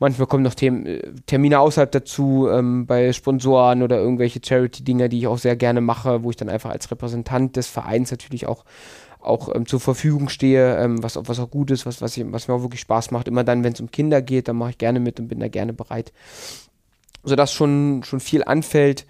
Manchmal 0.02 0.26
kommen 0.26 0.42
noch 0.42 0.56
Themen, 0.56 0.88
äh, 0.88 1.00
Termine 1.28 1.60
außerhalb 1.60 1.92
dazu, 1.92 2.48
ähm, 2.52 2.88
bei 2.88 3.14
Sponsoren 3.14 3.84
oder 3.84 4.00
irgendwelche 4.00 4.40
Charity-Dinger, 4.44 5.10
die 5.10 5.20
ich 5.20 5.28
auch 5.28 5.38
sehr 5.38 5.56
gerne 5.56 5.80
mache, 5.80 6.24
wo 6.24 6.32
ich 6.32 6.36
dann 6.36 6.50
einfach 6.50 6.72
als 6.72 6.90
Repräsentant 6.90 7.56
des 7.56 7.68
Vereins 7.68 8.10
natürlich 8.10 8.48
auch 8.48 8.66
auch 9.22 9.54
ähm, 9.54 9.66
zur 9.66 9.80
Verfügung 9.80 10.30
stehe, 10.30 10.78
ähm, 10.78 11.04
was, 11.04 11.18
was 11.18 11.40
auch 11.40 11.50
gut 11.50 11.72
ist, 11.72 11.86
was, 11.86 12.02
was, 12.02 12.18
ich, 12.18 12.26
was 12.32 12.48
mir 12.48 12.54
auch 12.54 12.62
wirklich 12.62 12.82
Spaß 12.82 13.12
macht. 13.12 13.28
Immer 13.28 13.44
dann, 13.44 13.64
wenn 13.64 13.74
es 13.74 13.82
um 13.82 13.92
Kinder 13.92 14.22
geht, 14.22 14.48
dann 14.48 14.56
mache 14.56 14.72
ich 14.72 14.78
gerne 14.78 15.00
mit 15.00 15.20
und 15.20 15.28
bin 15.28 15.40
da 15.40 15.48
gerne 15.48 15.74
bereit. 15.74 16.12
Sodass 17.24 17.54
schon, 17.54 18.02
schon 18.04 18.20
viel 18.20 18.44
anfällt. 18.44 19.06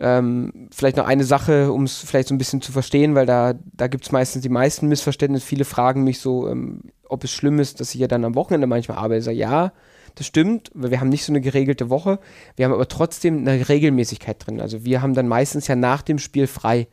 Ähm, 0.00 0.68
vielleicht 0.70 0.96
noch 0.96 1.06
eine 1.06 1.24
Sache, 1.24 1.72
um 1.72 1.84
es 1.84 1.98
vielleicht 1.98 2.28
so 2.28 2.34
ein 2.34 2.38
bisschen 2.38 2.60
zu 2.60 2.70
verstehen, 2.70 3.14
weil 3.14 3.26
da, 3.26 3.54
da 3.72 3.88
gibt 3.88 4.04
es 4.04 4.12
meistens 4.12 4.42
die 4.42 4.48
meisten 4.48 4.86
Missverständnisse. 4.86 5.44
Viele 5.44 5.64
fragen 5.64 6.04
mich 6.04 6.20
so, 6.20 6.48
ähm, 6.48 6.82
ob 7.08 7.24
es 7.24 7.32
schlimm 7.32 7.58
ist, 7.58 7.80
dass 7.80 7.94
ich 7.94 8.00
ja 8.00 8.06
dann 8.06 8.24
am 8.24 8.34
Wochenende 8.34 8.66
manchmal 8.66 8.98
arbeite. 8.98 9.18
Ich 9.18 9.24
sage, 9.24 9.38
ja, 9.38 9.72
das 10.14 10.26
stimmt, 10.26 10.70
weil 10.74 10.90
wir 10.90 11.00
haben 11.00 11.08
nicht 11.08 11.24
so 11.24 11.32
eine 11.32 11.40
geregelte 11.40 11.90
Woche. 11.90 12.18
Wir 12.56 12.64
haben 12.64 12.72
aber 12.72 12.88
trotzdem 12.88 13.38
eine 13.38 13.68
Regelmäßigkeit 13.68 14.46
drin. 14.46 14.60
Also 14.60 14.84
wir 14.84 15.02
haben 15.02 15.14
dann 15.14 15.28
meistens 15.28 15.66
ja 15.68 15.76
nach 15.76 16.02
dem 16.02 16.18
Spiel 16.18 16.46
frei. 16.46 16.88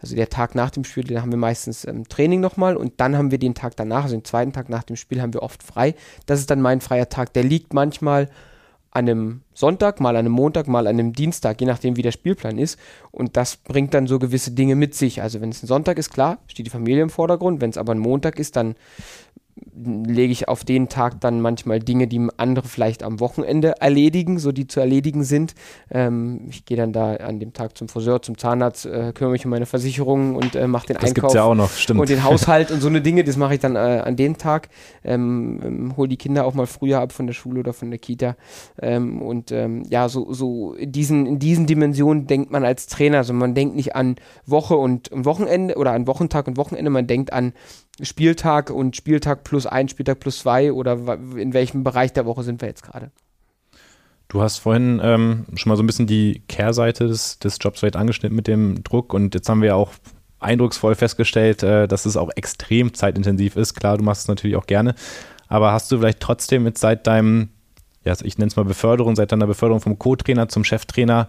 Also 0.00 0.14
der 0.14 0.28
Tag 0.28 0.54
nach 0.54 0.70
dem 0.70 0.84
Spiel, 0.84 1.04
den 1.04 1.20
haben 1.20 1.30
wir 1.30 1.38
meistens 1.38 1.86
ähm, 1.86 2.08
Training 2.08 2.40
nochmal 2.40 2.76
und 2.76 2.94
dann 2.98 3.16
haben 3.16 3.30
wir 3.30 3.38
den 3.38 3.54
Tag 3.54 3.76
danach, 3.76 4.04
also 4.04 4.16
den 4.16 4.24
zweiten 4.24 4.52
Tag 4.52 4.68
nach 4.68 4.82
dem 4.82 4.96
Spiel 4.96 5.22
haben 5.22 5.34
wir 5.34 5.42
oft 5.42 5.62
frei. 5.62 5.94
Das 6.26 6.40
ist 6.40 6.50
dann 6.50 6.60
mein 6.60 6.80
freier 6.80 7.08
Tag. 7.08 7.32
Der 7.32 7.44
liegt 7.44 7.72
manchmal 7.72 8.28
an 8.90 9.08
einem 9.08 9.40
Sonntag, 9.52 10.00
mal 10.00 10.16
an 10.16 10.20
einem 10.20 10.32
Montag, 10.32 10.68
mal 10.68 10.86
an 10.86 10.98
einem 10.98 11.12
Dienstag, 11.12 11.60
je 11.60 11.66
nachdem 11.66 11.96
wie 11.96 12.02
der 12.02 12.12
Spielplan 12.12 12.56
ist. 12.56 12.78
Und 13.10 13.36
das 13.36 13.58
bringt 13.58 13.92
dann 13.92 14.06
so 14.06 14.18
gewisse 14.18 14.52
Dinge 14.52 14.74
mit 14.74 14.94
sich. 14.94 15.20
Also 15.20 15.42
wenn 15.42 15.50
es 15.50 15.62
ein 15.62 15.66
Sonntag 15.66 15.98
ist, 15.98 16.10
klar, 16.10 16.38
steht 16.46 16.66
die 16.66 16.70
Familie 16.70 17.02
im 17.02 17.10
Vordergrund. 17.10 17.60
Wenn 17.60 17.70
es 17.70 17.76
aber 17.76 17.94
ein 17.94 17.98
Montag 17.98 18.38
ist, 18.38 18.56
dann 18.56 18.74
lege 19.74 20.32
ich 20.32 20.48
auf 20.48 20.64
den 20.64 20.88
Tag 20.88 21.20
dann 21.20 21.40
manchmal 21.40 21.80
Dinge, 21.80 22.06
die 22.06 22.28
andere 22.36 22.68
vielleicht 22.68 23.02
am 23.02 23.20
Wochenende 23.20 23.74
erledigen, 23.80 24.38
so 24.38 24.52
die 24.52 24.66
zu 24.66 24.80
erledigen 24.80 25.24
sind. 25.24 25.54
Ähm, 25.90 26.46
ich 26.50 26.64
gehe 26.64 26.76
dann 26.76 26.92
da 26.92 27.16
an 27.16 27.40
dem 27.40 27.52
Tag 27.52 27.76
zum 27.76 27.88
Friseur, 27.88 28.22
zum 28.22 28.36
Zahnarzt, 28.36 28.86
äh, 28.86 29.12
kümmere 29.14 29.32
mich 29.32 29.44
um 29.44 29.50
meine 29.50 29.66
Versicherungen 29.66 30.36
und 30.36 30.56
äh, 30.56 30.66
mache 30.66 30.88
den 30.88 30.94
das 30.94 31.04
Einkauf. 31.04 31.22
Gibt's 31.22 31.34
ja 31.34 31.44
auch 31.44 31.54
noch, 31.54 31.70
stimmt. 31.70 32.00
Und 32.00 32.08
den 32.08 32.24
Haushalt 32.24 32.70
und 32.70 32.80
so 32.80 32.88
eine 32.88 33.00
Dinge, 33.00 33.24
das 33.24 33.36
mache 33.36 33.54
ich 33.54 33.60
dann 33.60 33.76
äh, 33.76 34.02
an 34.04 34.16
dem 34.16 34.36
Tag. 34.38 34.68
Ähm, 35.04 35.60
ähm, 35.64 35.96
hole 35.96 36.08
die 36.08 36.16
Kinder 36.16 36.44
auch 36.44 36.54
mal 36.54 36.66
früher 36.66 37.00
ab 37.00 37.12
von 37.12 37.26
der 37.26 37.34
Schule 37.34 37.60
oder 37.60 37.72
von 37.72 37.90
der 37.90 37.98
Kita. 37.98 38.36
Ähm, 38.80 39.22
und 39.22 39.52
ähm, 39.52 39.84
ja, 39.88 40.08
so, 40.08 40.32
so 40.32 40.74
in, 40.74 40.92
diesen, 40.92 41.26
in 41.26 41.38
diesen 41.38 41.66
Dimensionen 41.66 42.26
denkt 42.26 42.50
man 42.50 42.64
als 42.64 42.86
Trainer. 42.86 43.18
Also 43.18 43.32
man 43.32 43.54
denkt 43.54 43.74
nicht 43.76 43.96
an 43.96 44.16
Woche 44.44 44.76
und, 44.76 45.08
und 45.08 45.24
Wochenende 45.24 45.76
oder 45.76 45.92
an 45.92 46.06
Wochentag 46.06 46.46
und 46.46 46.56
Wochenende, 46.56 46.90
man 46.90 47.06
denkt 47.06 47.32
an 47.32 47.52
Spieltag 48.02 48.70
und 48.70 48.96
Spieltag 48.96 49.44
plus 49.44 49.66
ein, 49.66 49.88
Spieltag 49.88 50.20
plus 50.20 50.40
zwei 50.40 50.72
oder 50.72 51.18
in 51.36 51.54
welchem 51.54 51.84
Bereich 51.84 52.12
der 52.12 52.26
Woche 52.26 52.42
sind 52.42 52.60
wir 52.60 52.68
jetzt 52.68 52.82
gerade? 52.82 53.10
Du 54.28 54.42
hast 54.42 54.58
vorhin 54.58 55.00
ähm, 55.02 55.46
schon 55.54 55.70
mal 55.70 55.76
so 55.76 55.82
ein 55.82 55.86
bisschen 55.86 56.06
die 56.06 56.42
Kehrseite 56.48 57.06
des, 57.06 57.38
des 57.38 57.58
Jobs 57.60 57.80
vielleicht 57.80 57.96
angeschnitten 57.96 58.34
mit 58.34 58.48
dem 58.48 58.82
Druck 58.82 59.14
und 59.14 59.34
jetzt 59.34 59.48
haben 59.48 59.62
wir 59.62 59.68
ja 59.68 59.74
auch 59.74 59.92
eindrucksvoll 60.40 60.94
festgestellt, 60.94 61.62
äh, 61.62 61.86
dass 61.86 62.06
es 62.06 62.16
auch 62.16 62.30
extrem 62.34 62.92
zeitintensiv 62.92 63.56
ist. 63.56 63.74
Klar, 63.74 63.98
du 63.98 64.04
machst 64.04 64.22
es 64.22 64.28
natürlich 64.28 64.56
auch 64.56 64.66
gerne, 64.66 64.94
aber 65.48 65.72
hast 65.72 65.90
du 65.90 65.98
vielleicht 65.98 66.20
trotzdem 66.20 66.66
jetzt 66.66 66.80
seit 66.80 67.06
deinem, 67.06 67.50
ja, 68.04 68.14
ich 68.22 68.36
nenne 68.36 68.48
es 68.48 68.56
mal 68.56 68.64
Beförderung, 68.64 69.14
seit 69.16 69.32
deiner 69.32 69.46
Beförderung 69.46 69.80
vom 69.80 69.98
Co-Trainer 69.98 70.48
zum 70.48 70.64
Cheftrainer 70.64 71.28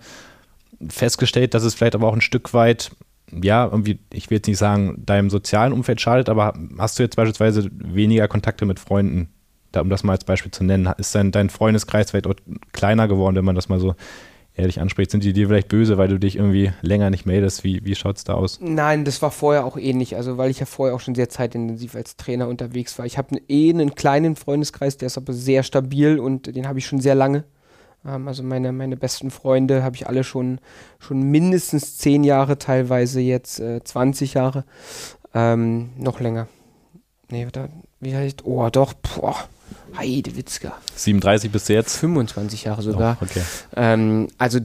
festgestellt, 0.90 1.54
dass 1.54 1.64
es 1.64 1.76
vielleicht 1.76 1.96
aber 1.96 2.08
auch 2.08 2.14
ein 2.14 2.22
Stück 2.22 2.54
weit 2.54 2.92
ja, 3.32 3.66
irgendwie, 3.66 4.00
ich 4.14 4.30
will 4.30 4.38
jetzt 4.38 4.48
nicht 4.48 4.58
sagen, 4.58 5.04
deinem 5.06 5.30
sozialen 5.30 5.74
Umfeld 5.74 6.00
schadet, 6.02 6.30
aber 6.30 6.54
hast 6.78 6.98
du 6.98 7.04
jetzt 7.04 7.16
beispielsweise 7.16 7.70
weniger 7.72 8.28
Kontakte 8.28 8.66
mit 8.66 8.80
Freunden? 8.80 9.30
Da, 9.72 9.82
um 9.82 9.90
das 9.90 10.04
mal 10.04 10.14
als 10.14 10.24
Beispiel 10.24 10.52
zu 10.52 10.64
nennen, 10.64 10.92
ist 10.98 11.14
dein, 11.14 11.32
dein 11.32 11.50
Freundeskreis 11.50 12.12
vielleicht 12.12 12.28
auch 12.28 12.36
kleiner 12.72 13.08
geworden, 13.08 13.36
wenn 13.36 13.46
man 13.46 13.56
das 13.56 13.68
mal 13.68 13.80
so 13.80 13.96
ehrlich 14.58 14.80
anspricht? 14.80 15.12
Sind 15.12 15.24
die 15.24 15.34
dir 15.34 15.48
vielleicht 15.48 15.68
böse, 15.68 15.98
weil 15.98 16.08
du 16.08 16.20
dich 16.20 16.36
irgendwie 16.36 16.72
länger 16.82 17.10
nicht 17.10 17.26
meldest? 17.26 17.64
Wie, 17.64 17.84
wie 17.86 17.96
schaut 17.96 18.18
es 18.18 18.24
da 18.24 18.34
aus? 18.34 18.60
Nein, 18.62 19.06
das 19.06 19.22
war 19.22 19.32
vorher 19.32 19.66
auch 19.66 19.78
ähnlich. 19.78 20.16
Also, 20.16 20.38
weil 20.38 20.50
ich 20.50 20.60
ja 20.60 20.66
vorher 20.66 20.96
auch 20.96 21.00
schon 21.00 21.16
sehr 21.16 21.30
zeitintensiv 21.30 21.96
als 21.96 22.18
Trainer 22.18 22.48
unterwegs 22.48 22.98
war. 22.98 23.06
Ich 23.06 23.18
habe 23.18 23.38
eh 23.48 23.70
einen 23.70 23.96
kleinen 23.96 24.36
Freundeskreis, 24.36 24.98
der 24.98 25.08
ist 25.08 25.18
aber 25.18 25.34
sehr 25.34 25.64
stabil 25.64 26.20
und 26.20 26.56
den 26.56 26.68
habe 26.68 26.80
ich 26.80 26.88
schon 26.88 27.00
sehr 27.00 27.16
lange. 27.16 27.44
Ähm, 28.08 28.28
also 28.28 28.44
meine, 28.44 28.72
meine 28.72 28.98
besten 28.98 29.32
Freunde 29.32 29.84
habe 29.84 29.96
ich 29.96 30.08
alle 30.08 30.24
schon, 30.24 30.60
schon 31.00 31.22
mindestens 31.24 31.98
zehn 31.98 32.24
Jahre, 32.24 32.58
teilweise 32.58 33.20
jetzt 33.20 33.60
äh, 33.60 33.84
20 33.84 34.34
Jahre. 34.36 34.66
Ähm, 35.34 35.92
noch 35.98 36.20
länger. 36.20 36.48
Nee, 37.30 37.48
da, 37.52 37.68
wie 38.00 38.16
heißt, 38.16 38.46
oh 38.46 38.70
doch, 38.70 38.94
boah, 38.94 39.36
Heidewitzka. 39.98 40.74
37 40.96 41.52
bis 41.52 41.68
jetzt? 41.68 41.98
25 41.98 42.64
Jahre 42.64 42.82
sogar. 42.82 43.18
Oh, 43.20 43.26
okay. 43.26 43.42
Ähm, 43.76 44.28
also 44.38 44.60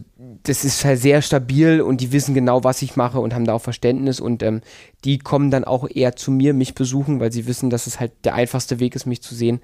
das 0.45 0.65
ist 0.65 0.85
halt 0.85 1.01
sehr 1.01 1.23
stabil 1.23 1.81
und 1.81 2.01
die 2.01 2.13
wissen 2.13 2.35
genau, 2.35 2.65
was 2.65 2.83
ich 2.83 2.97
mache 2.97 3.21
und 3.21 3.35
haben 3.35 3.45
da 3.45 3.55
auch 3.55 3.63
Verständnis 3.63 4.21
und 4.21 4.43
ähm, 4.43 4.61
die 5.05 5.19
kommen 5.19 5.51
dann 5.51 5.65
auch 5.65 5.89
eher 5.89 6.17
zu 6.17 6.31
mir, 6.31 6.55
mich 6.55 6.75
besuchen, 6.75 7.21
weil 7.21 7.33
sie 7.33 7.47
wissen, 7.47 7.71
dass 7.71 7.87
es 7.87 8.01
halt 8.01 8.13
der 8.25 8.35
einfachste 8.35 8.81
Weg 8.81 8.95
ist, 8.95 9.07
mich 9.07 9.23
zu 9.23 9.35
sehen. 9.35 9.61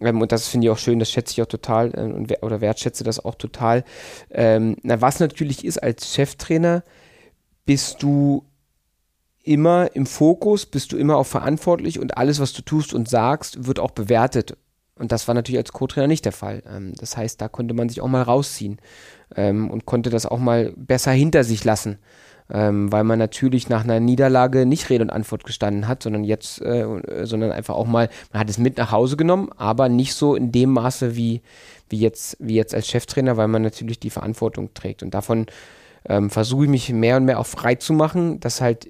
Ähm, 0.00 0.20
und 0.20 0.32
das 0.32 0.48
finde 0.48 0.66
ich 0.66 0.70
auch 0.70 0.78
schön, 0.78 0.98
das 0.98 1.10
schätze 1.10 1.32
ich 1.32 1.42
auch 1.42 1.46
total 1.46 1.92
äh, 1.94 2.02
und, 2.02 2.32
oder 2.42 2.60
wertschätze 2.60 3.04
das 3.04 3.24
auch 3.24 3.34
total. 3.34 3.84
Ähm, 4.30 4.76
na, 4.82 5.00
was 5.00 5.20
natürlich 5.20 5.64
ist, 5.64 5.78
als 5.78 6.14
Cheftrainer 6.14 6.82
bist 7.64 8.02
du 8.02 8.44
immer 9.42 9.94
im 9.94 10.06
Fokus, 10.06 10.66
bist 10.66 10.92
du 10.92 10.96
immer 10.96 11.16
auch 11.16 11.26
verantwortlich 11.26 11.98
und 11.98 12.16
alles, 12.16 12.40
was 12.40 12.52
du 12.52 12.62
tust 12.62 12.92
und 12.92 13.08
sagst, 13.08 13.66
wird 13.66 13.78
auch 13.78 13.92
bewertet. 13.92 14.56
Und 14.98 15.12
das 15.12 15.28
war 15.28 15.34
natürlich 15.34 15.58
als 15.58 15.72
Co-Trainer 15.72 16.06
nicht 16.06 16.24
der 16.24 16.32
Fall. 16.32 16.62
Ähm, 16.68 16.94
das 16.98 17.16
heißt, 17.16 17.40
da 17.40 17.48
konnte 17.48 17.74
man 17.74 17.88
sich 17.88 18.00
auch 18.00 18.08
mal 18.08 18.22
rausziehen 18.22 18.78
ähm, 19.34 19.70
und 19.70 19.86
konnte 19.86 20.10
das 20.10 20.26
auch 20.26 20.38
mal 20.38 20.72
besser 20.76 21.12
hinter 21.12 21.44
sich 21.44 21.64
lassen 21.64 21.98
ähm, 22.50 22.92
weil 22.92 23.04
man 23.04 23.18
natürlich 23.18 23.68
nach 23.68 23.84
einer 23.84 24.00
Niederlage 24.00 24.66
nicht 24.66 24.88
Rede 24.88 25.02
und 25.02 25.10
Antwort 25.10 25.44
gestanden 25.44 25.88
hat, 25.88 26.02
sondern 26.02 26.24
jetzt, 26.24 26.60
äh, 26.62 26.86
sondern 27.24 27.52
einfach 27.52 27.74
auch 27.74 27.86
mal, 27.86 28.08
man 28.32 28.40
hat 28.40 28.50
es 28.50 28.58
mit 28.58 28.78
nach 28.78 28.92
Hause 28.92 29.16
genommen, 29.16 29.50
aber 29.56 29.88
nicht 29.88 30.14
so 30.14 30.34
in 30.34 30.52
dem 30.52 30.70
Maße 30.70 31.16
wie, 31.16 31.42
wie, 31.88 31.98
jetzt, 31.98 32.36
wie 32.40 32.54
jetzt 32.54 32.74
als 32.74 32.86
Cheftrainer, 32.86 33.36
weil 33.36 33.48
man 33.48 33.62
natürlich 33.62 33.98
die 33.98 34.10
Verantwortung 34.10 34.74
trägt. 34.74 35.02
Und 35.02 35.14
davon 35.14 35.46
ähm, 36.08 36.30
versuche 36.30 36.64
ich 36.64 36.70
mich 36.70 36.92
mehr 36.92 37.16
und 37.16 37.24
mehr 37.24 37.40
auch 37.40 37.46
frei 37.46 37.74
zu 37.74 37.92
machen, 37.92 38.38
dass 38.38 38.60
halt 38.60 38.88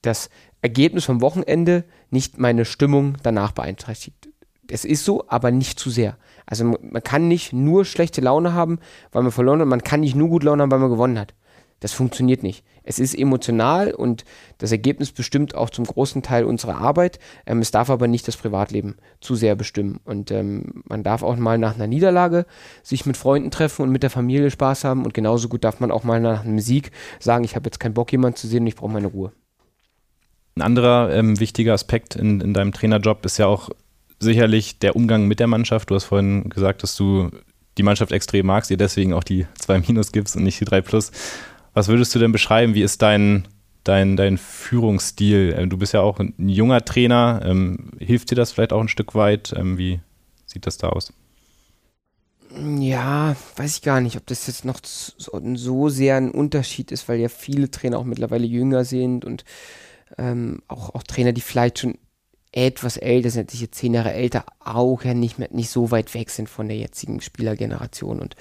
das 0.00 0.30
Ergebnis 0.62 1.04
vom 1.04 1.20
Wochenende 1.20 1.84
nicht 2.10 2.38
meine 2.38 2.64
Stimmung 2.64 3.16
danach 3.22 3.52
beeinträchtigt. 3.52 4.28
Es 4.70 4.86
ist 4.86 5.04
so, 5.04 5.24
aber 5.28 5.50
nicht 5.50 5.78
zu 5.78 5.90
sehr. 5.90 6.16
Also 6.46 6.64
man 6.64 7.02
kann 7.02 7.28
nicht 7.28 7.52
nur 7.52 7.84
schlechte 7.84 8.22
Laune 8.22 8.54
haben, 8.54 8.78
weil 9.12 9.22
man 9.22 9.32
verloren 9.32 9.60
hat, 9.60 9.68
man 9.68 9.82
kann 9.82 10.00
nicht 10.00 10.14
nur 10.14 10.28
gut 10.28 10.42
Laune 10.42 10.62
haben, 10.62 10.70
weil 10.70 10.78
man 10.78 10.90
gewonnen 10.90 11.18
hat 11.18 11.34
Das 11.80 11.92
funktioniert 11.92 12.42
nicht. 12.42 12.64
Es 12.82 12.98
ist 12.98 13.14
emotional 13.14 13.92
und 13.92 14.24
das 14.58 14.72
Ergebnis 14.72 15.10
bestimmt 15.12 15.54
auch 15.54 15.70
zum 15.70 15.84
großen 15.84 16.22
Teil 16.22 16.44
unsere 16.44 16.76
Arbeit. 16.76 17.18
Ähm, 17.46 17.60
es 17.60 17.70
darf 17.70 17.90
aber 17.90 18.08
nicht 18.08 18.28
das 18.28 18.36
Privatleben 18.36 18.96
zu 19.20 19.34
sehr 19.34 19.56
bestimmen. 19.56 20.00
Und 20.04 20.30
ähm, 20.30 20.82
man 20.86 21.02
darf 21.02 21.22
auch 21.22 21.36
mal 21.36 21.58
nach 21.58 21.74
einer 21.74 21.86
Niederlage 21.86 22.46
sich 22.82 23.06
mit 23.06 23.16
Freunden 23.16 23.50
treffen 23.50 23.82
und 23.82 23.90
mit 23.90 24.02
der 24.02 24.10
Familie 24.10 24.50
Spaß 24.50 24.84
haben. 24.84 25.04
Und 25.04 25.14
genauso 25.14 25.48
gut 25.48 25.64
darf 25.64 25.80
man 25.80 25.90
auch 25.90 26.04
mal 26.04 26.20
nach 26.20 26.44
einem 26.44 26.60
Sieg 26.60 26.90
sagen, 27.20 27.44
ich 27.44 27.56
habe 27.56 27.66
jetzt 27.66 27.80
keinen 27.80 27.94
Bock, 27.94 28.12
jemanden 28.12 28.36
zu 28.36 28.46
sehen 28.46 28.62
und 28.62 28.68
ich 28.68 28.76
brauche 28.76 28.92
meine 28.92 29.08
Ruhe. 29.08 29.32
Ein 30.56 30.62
anderer 30.62 31.12
ähm, 31.12 31.40
wichtiger 31.40 31.72
Aspekt 31.72 32.14
in, 32.14 32.40
in 32.40 32.54
deinem 32.54 32.72
Trainerjob 32.72 33.24
ist 33.24 33.38
ja 33.38 33.46
auch 33.46 33.70
sicherlich 34.20 34.78
der 34.78 34.94
Umgang 34.94 35.26
mit 35.26 35.40
der 35.40 35.48
Mannschaft. 35.48 35.90
Du 35.90 35.94
hast 35.94 36.04
vorhin 36.04 36.48
gesagt, 36.48 36.82
dass 36.82 36.96
du 36.96 37.30
die 37.76 37.82
Mannschaft 37.82 38.12
extrem 38.12 38.46
magst, 38.46 38.70
ihr 38.70 38.76
deswegen 38.76 39.14
auch 39.14 39.24
die 39.24 39.46
zwei 39.54 39.80
Minus 39.80 40.12
gibst 40.12 40.36
und 40.36 40.44
nicht 40.44 40.60
die 40.60 40.64
drei 40.64 40.80
Plus. 40.80 41.10
Was 41.74 41.88
würdest 41.88 42.14
du 42.14 42.18
denn 42.18 42.32
beschreiben? 42.32 42.74
Wie 42.74 42.82
ist 42.82 43.02
dein, 43.02 43.46
dein, 43.82 44.16
dein 44.16 44.38
Führungsstil? 44.38 45.54
Ähm, 45.58 45.68
du 45.68 45.76
bist 45.76 45.92
ja 45.92 46.00
auch 46.00 46.20
ein 46.20 46.34
junger 46.38 46.84
Trainer. 46.84 47.42
Ähm, 47.44 47.90
hilft 47.98 48.30
dir 48.30 48.36
das 48.36 48.52
vielleicht 48.52 48.72
auch 48.72 48.80
ein 48.80 48.88
Stück 48.88 49.14
weit? 49.14 49.52
Ähm, 49.56 49.76
wie 49.76 50.00
sieht 50.46 50.66
das 50.66 50.78
da 50.78 50.88
aus? 50.88 51.12
Ja, 52.78 53.34
weiß 53.56 53.78
ich 53.78 53.82
gar 53.82 54.00
nicht, 54.00 54.16
ob 54.16 54.26
das 54.26 54.46
jetzt 54.46 54.64
noch 54.64 54.78
so, 54.84 55.40
so 55.54 55.88
sehr 55.88 56.16
ein 56.16 56.30
Unterschied 56.30 56.92
ist, 56.92 57.08
weil 57.08 57.18
ja 57.18 57.28
viele 57.28 57.68
Trainer 57.68 57.98
auch 57.98 58.04
mittlerweile 58.04 58.46
jünger 58.46 58.84
sind 58.84 59.24
und 59.24 59.44
ähm, 60.18 60.62
auch, 60.68 60.94
auch 60.94 61.02
Trainer, 61.02 61.32
die 61.32 61.40
vielleicht 61.40 61.80
schon 61.80 61.98
etwas 62.56 62.96
älter 62.96 63.30
sind, 63.30 63.48
natürlich 63.48 63.72
zehn 63.72 63.94
Jahre 63.94 64.12
älter, 64.12 64.44
auch 64.60 65.02
ja 65.02 65.12
nicht 65.12 65.38
mehr 65.38 65.48
nicht 65.50 65.70
so 65.70 65.90
weit 65.90 66.14
weg 66.14 66.30
sind 66.30 66.48
von 66.48 66.68
der 66.68 66.76
jetzigen 66.76 67.20
Spielergeneration. 67.20 68.20
Und 68.20 68.36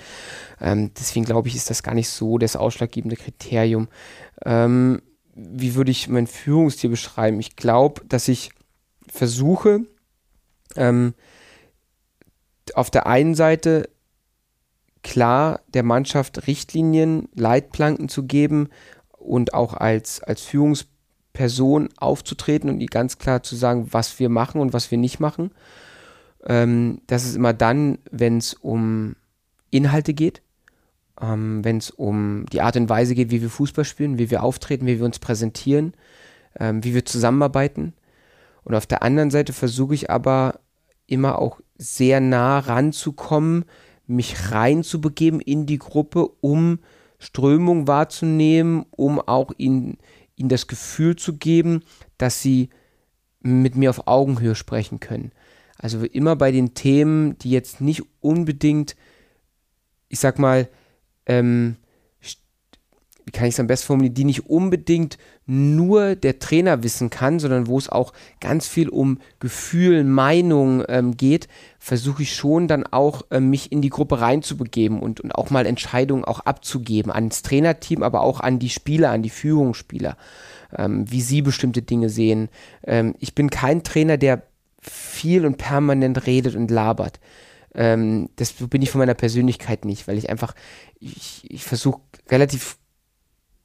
ähm, 0.61 0.91
deswegen 0.93 1.25
glaube 1.25 1.47
ich, 1.47 1.55
ist 1.55 1.69
das 1.69 1.81
gar 1.81 1.95
nicht 1.95 2.09
so 2.09 2.37
das 2.37 2.55
ausschlaggebende 2.55 3.15
Kriterium. 3.15 3.87
Ähm, 4.45 5.01
wie 5.35 5.73
würde 5.73 5.89
ich 5.89 6.07
mein 6.09 6.27
Führungsstil 6.27 6.91
beschreiben? 6.91 7.39
Ich 7.39 7.55
glaube, 7.55 8.01
dass 8.05 8.27
ich 8.27 8.51
versuche, 9.07 9.81
ähm, 10.75 11.15
auf 12.75 12.91
der 12.91 13.07
einen 13.07 13.33
Seite 13.33 13.89
klar 15.01 15.61
der 15.73 15.83
Mannschaft 15.83 16.45
Richtlinien, 16.45 17.29
Leitplanken 17.33 18.09
zu 18.09 18.23
geben 18.23 18.69
und 19.17 19.55
auch 19.55 19.73
als, 19.73 20.21
als 20.21 20.43
Führungsperson 20.43 20.92
Person 21.33 21.89
aufzutreten 21.97 22.69
und 22.69 22.79
ihr 22.79 22.87
ganz 22.87 23.17
klar 23.17 23.43
zu 23.43 23.55
sagen, 23.55 23.87
was 23.91 24.19
wir 24.19 24.29
machen 24.29 24.61
und 24.61 24.71
was 24.71 24.91
wir 24.91 24.97
nicht 24.97 25.19
machen. 25.19 25.51
Ähm, 26.45 27.01
das 27.07 27.25
ist 27.25 27.35
immer 27.35 27.53
dann, 27.53 27.97
wenn 28.11 28.37
es 28.37 28.53
um 28.53 29.15
Inhalte 29.71 30.13
geht, 30.13 30.41
ähm, 31.19 31.63
wenn 31.63 31.77
es 31.77 31.89
um 31.89 32.45
die 32.51 32.61
Art 32.61 32.77
und 32.77 32.89
Weise 32.89 33.15
geht, 33.15 33.31
wie 33.31 33.41
wir 33.41 33.49
Fußball 33.49 33.85
spielen, 33.85 34.19
wie 34.19 34.29
wir 34.29 34.43
auftreten, 34.43 34.85
wie 34.85 34.99
wir 34.99 35.05
uns 35.05 35.19
präsentieren, 35.19 35.93
ähm, 36.59 36.83
wie 36.83 36.93
wir 36.93 37.05
zusammenarbeiten. 37.05 37.93
Und 38.63 38.75
auf 38.75 38.85
der 38.85 39.03
anderen 39.03 39.31
Seite 39.31 39.53
versuche 39.53 39.95
ich 39.95 40.09
aber 40.09 40.59
immer 41.07 41.39
auch 41.39 41.59
sehr 41.77 42.19
nah 42.19 42.59
ranzukommen, 42.59 43.65
mich 44.05 44.51
reinzubegeben 44.51 45.39
in 45.39 45.65
die 45.65 45.79
Gruppe, 45.79 46.29
um 46.41 46.79
Strömung 47.19 47.87
wahrzunehmen, 47.87 48.85
um 48.91 49.19
auch 49.19 49.51
in, 49.57 49.97
ihnen 50.43 50.49
das 50.49 50.67
Gefühl 50.67 51.15
zu 51.15 51.37
geben, 51.37 51.83
dass 52.17 52.41
sie 52.41 52.69
mit 53.39 53.75
mir 53.75 53.89
auf 53.89 54.07
Augenhöhe 54.07 54.55
sprechen 54.55 54.99
können. 54.99 55.31
Also 55.77 56.03
immer 56.03 56.35
bei 56.35 56.51
den 56.51 56.73
Themen, 56.73 57.37
die 57.39 57.49
jetzt 57.49 57.81
nicht 57.81 58.03
unbedingt, 58.19 58.95
ich 60.09 60.19
sag 60.19 60.39
mal, 60.39 60.69
ähm, 61.25 61.77
wie 63.25 63.31
kann 63.31 63.47
ich 63.47 63.53
es 63.53 63.59
am 63.59 63.67
besten 63.67 63.87
formulieren, 63.87 64.13
die 64.13 64.25
nicht 64.25 64.49
unbedingt 64.49 65.17
nur 65.45 66.15
der 66.15 66.39
Trainer 66.39 66.83
wissen 66.83 67.09
kann, 67.09 67.39
sondern 67.39 67.67
wo 67.67 67.77
es 67.77 67.89
auch 67.89 68.13
ganz 68.39 68.67
viel 68.67 68.89
um 68.89 69.19
Gefühl, 69.39 70.03
Meinung 70.03 70.83
ähm, 70.87 71.17
geht, 71.17 71.47
versuche 71.79 72.23
ich 72.23 72.33
schon 72.35 72.67
dann 72.67 72.85
auch 72.85 73.23
äh, 73.29 73.39
mich 73.39 73.71
in 73.71 73.81
die 73.81 73.89
Gruppe 73.89 74.21
reinzubegeben 74.21 74.99
und, 74.99 75.19
und 75.19 75.35
auch 75.35 75.49
mal 75.49 75.65
Entscheidungen 75.65 76.23
auch 76.23 76.39
abzugeben 76.41 77.11
ans 77.11 77.41
Trainerteam, 77.41 78.03
aber 78.03 78.21
auch 78.21 78.39
an 78.39 78.59
die 78.59 78.69
Spieler, 78.69 79.11
an 79.11 79.21
die 79.21 79.29
Führungsspieler, 79.29 80.15
ähm, 80.77 81.11
wie 81.11 81.21
sie 81.21 81.41
bestimmte 81.41 81.81
Dinge 81.81 82.09
sehen. 82.09 82.49
Ähm, 82.85 83.15
ich 83.19 83.35
bin 83.35 83.49
kein 83.49 83.83
Trainer, 83.83 84.17
der 84.17 84.43
viel 84.79 85.45
und 85.45 85.57
permanent 85.57 86.25
redet 86.25 86.55
und 86.55 86.71
labert. 86.71 87.19
Ähm, 87.75 88.29
das 88.37 88.53
bin 88.53 88.81
ich 88.81 88.91
von 88.91 88.99
meiner 88.99 89.13
Persönlichkeit 89.13 89.83
nicht, 89.83 90.07
weil 90.07 90.17
ich 90.17 90.29
einfach, 90.29 90.55
ich, 90.99 91.41
ich 91.49 91.63
versuche 91.63 92.01
relativ 92.29 92.77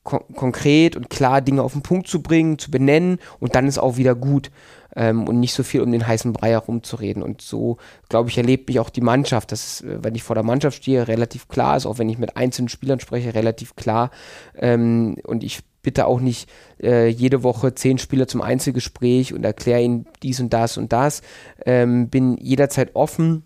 kon 0.02 0.20
konkret 0.34 0.96
und 0.96 1.10
klar 1.10 1.40
Dinge 1.40 1.62
auf 1.62 1.72
den 1.72 1.82
Punkt 1.82 2.08
zu 2.08 2.22
bringen, 2.22 2.58
zu 2.58 2.70
benennen 2.70 3.18
und 3.40 3.54
dann 3.54 3.66
ist 3.66 3.78
auch 3.78 3.96
wieder 3.96 4.14
gut 4.14 4.50
ähm, 4.96 5.28
und 5.28 5.40
nicht 5.40 5.54
so 5.54 5.62
viel 5.62 5.80
um 5.80 5.92
den 5.92 6.06
heißen 6.06 6.32
Brei 6.32 6.50
herumzureden. 6.50 7.22
Und 7.22 7.40
so, 7.40 7.78
glaube 8.08 8.30
ich, 8.30 8.36
erlebt 8.36 8.68
mich 8.68 8.80
auch 8.80 8.90
die 8.90 9.00
Mannschaft, 9.00 9.52
dass, 9.52 9.80
äh, 9.82 9.98
wenn 10.02 10.14
ich 10.14 10.22
vor 10.22 10.34
der 10.34 10.44
Mannschaft 10.44 10.78
stehe, 10.78 11.08
relativ 11.08 11.48
klar 11.48 11.76
ist, 11.76 11.86
auch 11.86 11.98
wenn 11.98 12.08
ich 12.08 12.18
mit 12.18 12.36
einzelnen 12.36 12.68
Spielern 12.68 13.00
spreche, 13.00 13.34
relativ 13.34 13.76
klar. 13.76 14.10
Ähm, 14.56 15.16
und 15.24 15.44
ich 15.44 15.60
bitte 15.82 16.06
auch 16.06 16.20
nicht 16.20 16.50
äh, 16.82 17.08
jede 17.08 17.42
Woche 17.44 17.74
zehn 17.74 17.98
Spieler 17.98 18.26
zum 18.26 18.42
Einzelgespräch 18.42 19.32
und 19.32 19.44
erkläre 19.44 19.82
ihnen 19.82 20.06
dies 20.22 20.40
und 20.40 20.52
das 20.52 20.76
und 20.76 20.92
das. 20.92 21.22
Ähm, 21.64 22.08
bin 22.08 22.36
jederzeit 22.36 22.94
offen, 22.94 23.44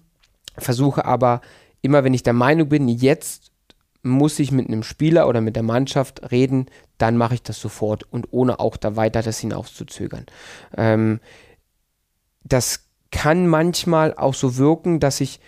versuche 0.57 1.05
aber 1.05 1.43
immer, 1.83 2.03
wenn 2.03 2.15
ich 2.15 2.23
der 2.23 2.33
Meinung 2.33 2.69
bin, 2.69 2.89
jetzt 2.89 3.52
muss 4.03 4.39
ich 4.39 4.51
mit 4.51 4.69
einem 4.69 4.83
Spieler 4.83 5.29
oder 5.29 5.41
mit 5.41 5.57
der 5.57 5.63
Mannschaft 5.63 6.33
reden, 6.33 6.67
dann 6.99 7.17
mache 7.17 7.35
ich 7.35 7.43
das 7.43 7.61
sofort 7.61 8.05
und 8.13 8.29
ohne 8.31 8.61
auch 8.61 8.77
da 8.77 8.97
weiter 8.97 9.23
das 9.23 9.39
hinauszuzögern. 9.39 10.27
Ähm, 10.77 11.21
das 12.45 12.87
kann 13.11 13.47
manchmal 13.47 14.15
auch 14.15 14.35
so 14.35 14.57
wirken, 14.57 14.99
dass 14.99 15.21
ich, 15.21 15.41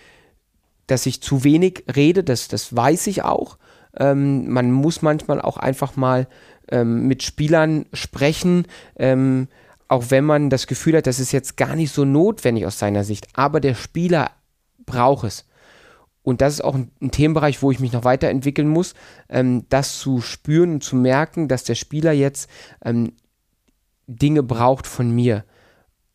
dass 0.87 1.05
ich 1.05 1.21
zu 1.21 1.43
wenig 1.43 1.83
rede, 1.93 2.23
das, 2.23 2.47
das 2.47 2.75
weiß 2.75 3.07
ich 3.07 3.23
auch. 3.23 3.57
Ähm, 3.97 4.49
man 4.49 4.71
muss 4.71 5.01
manchmal 5.01 5.41
auch 5.41 5.57
einfach 5.57 5.95
mal 5.95 6.27
ähm, 6.69 7.07
mit 7.07 7.23
Spielern 7.23 7.85
sprechen, 7.93 8.67
ähm, 8.97 9.47
auch 9.87 10.05
wenn 10.09 10.25
man 10.25 10.49
das 10.49 10.67
Gefühl 10.67 10.97
hat, 10.97 11.07
das 11.07 11.19
ist 11.19 11.31
jetzt 11.31 11.57
gar 11.57 11.75
nicht 11.75 11.93
so 11.93 12.05
notwendig 12.05 12.65
aus 12.65 12.79
seiner 12.79 13.03
Sicht, 13.03 13.27
aber 13.33 13.59
der 13.59 13.75
Spieler 13.75 14.31
braucht 14.85 15.25
es. 15.25 15.45
Und 16.25 16.41
das 16.41 16.55
ist 16.55 16.63
auch 16.63 16.73
ein, 16.73 16.91
ein 17.01 17.11
Themenbereich, 17.11 17.61
wo 17.61 17.69
ich 17.69 17.79
mich 17.79 17.93
noch 17.93 18.03
weiterentwickeln 18.03 18.67
muss, 18.67 18.95
ähm, 19.29 19.65
das 19.69 19.99
zu 19.99 20.21
spüren 20.21 20.73
und 20.73 20.83
zu 20.83 20.95
merken, 20.95 21.47
dass 21.47 21.63
der 21.63 21.75
Spieler 21.75 22.13
jetzt 22.13 22.49
ähm, 22.83 23.13
Dinge 24.07 24.41
braucht 24.41 24.87
von 24.87 25.11
mir, 25.11 25.45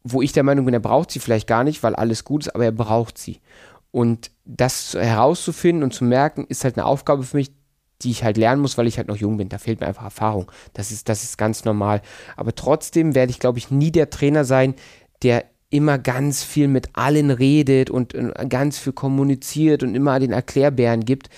wo 0.02 0.20
ich 0.20 0.32
der 0.32 0.42
Meinung 0.42 0.64
bin, 0.64 0.74
er 0.74 0.80
braucht 0.80 1.12
sie 1.12 1.20
vielleicht 1.20 1.46
gar 1.46 1.62
nicht, 1.62 1.84
weil 1.84 1.94
alles 1.94 2.24
gut 2.24 2.42
ist, 2.42 2.54
aber 2.54 2.64
er 2.64 2.72
braucht 2.72 3.18
sie. 3.18 3.40
Und 3.92 4.32
das 4.44 4.94
herauszufinden 4.94 5.84
und 5.84 5.94
zu 5.94 6.04
merken, 6.04 6.44
ist 6.48 6.64
halt 6.64 6.76
eine 6.76 6.86
Aufgabe 6.86 7.22
für 7.22 7.36
mich, 7.36 7.52
die 8.02 8.10
ich 8.10 8.24
halt 8.24 8.36
lernen 8.36 8.62
muss, 8.62 8.76
weil 8.78 8.88
ich 8.88 8.98
halt 8.98 9.06
noch 9.06 9.16
jung 9.16 9.36
bin. 9.36 9.48
Da 9.48 9.58
fehlt 9.58 9.78
mir 9.78 9.86
einfach 9.86 10.04
Erfahrung. 10.04 10.50
Das 10.72 10.90
ist, 10.90 11.08
das 11.08 11.22
ist 11.22 11.38
ganz 11.38 11.64
normal. 11.64 12.02
Aber 12.36 12.52
trotzdem 12.52 13.14
werde 13.14 13.30
ich, 13.30 13.38
glaube 13.38 13.58
ich, 13.58 13.70
nie 13.70 13.92
der 13.92 14.10
Trainer 14.10 14.44
sein, 14.44 14.74
der 15.22 15.44
immer 15.70 15.98
ganz 15.98 16.42
viel 16.42 16.68
mit 16.68 16.90
allen 16.94 17.30
redet 17.30 17.90
und, 17.90 18.14
und 18.14 18.34
ganz 18.50 18.78
viel 18.78 18.92
kommuniziert 18.92 19.82
und 19.82 19.94
immer 19.94 20.18
den 20.18 20.32
Erklärbären 20.32 21.04
gibt. 21.04 21.30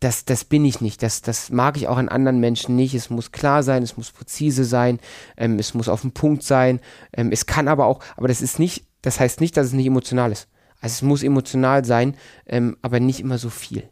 Das, 0.00 0.24
das 0.24 0.44
bin 0.44 0.64
ich 0.64 0.80
nicht. 0.80 1.02
Das, 1.02 1.22
das 1.22 1.50
mag 1.50 1.76
ich 1.76 1.88
auch 1.88 1.96
an 1.96 2.08
anderen 2.08 2.38
Menschen 2.38 2.76
nicht. 2.76 2.94
Es 2.94 3.08
muss 3.08 3.32
klar 3.32 3.62
sein, 3.62 3.82
es 3.82 3.96
muss 3.96 4.10
präzise 4.10 4.64
sein, 4.64 4.98
ähm, 5.36 5.58
es 5.58 5.72
muss 5.72 5.88
auf 5.88 6.02
den 6.02 6.12
Punkt 6.12 6.42
sein. 6.42 6.80
Ähm, 7.12 7.30
es 7.32 7.46
kann 7.46 7.68
aber 7.68 7.86
auch, 7.86 8.00
aber 8.16 8.28
das 8.28 8.42
ist 8.42 8.58
nicht, 8.58 8.84
das 9.02 9.20
heißt 9.20 9.40
nicht, 9.40 9.56
dass 9.56 9.68
es 9.68 9.72
nicht 9.72 9.86
emotional 9.86 10.32
ist. 10.32 10.48
Also 10.80 10.94
es 10.94 11.02
muss 11.02 11.22
emotional 11.22 11.84
sein, 11.84 12.16
ähm, 12.46 12.76
aber 12.82 13.00
nicht 13.00 13.20
immer 13.20 13.38
so 13.38 13.48
viel. 13.48 13.88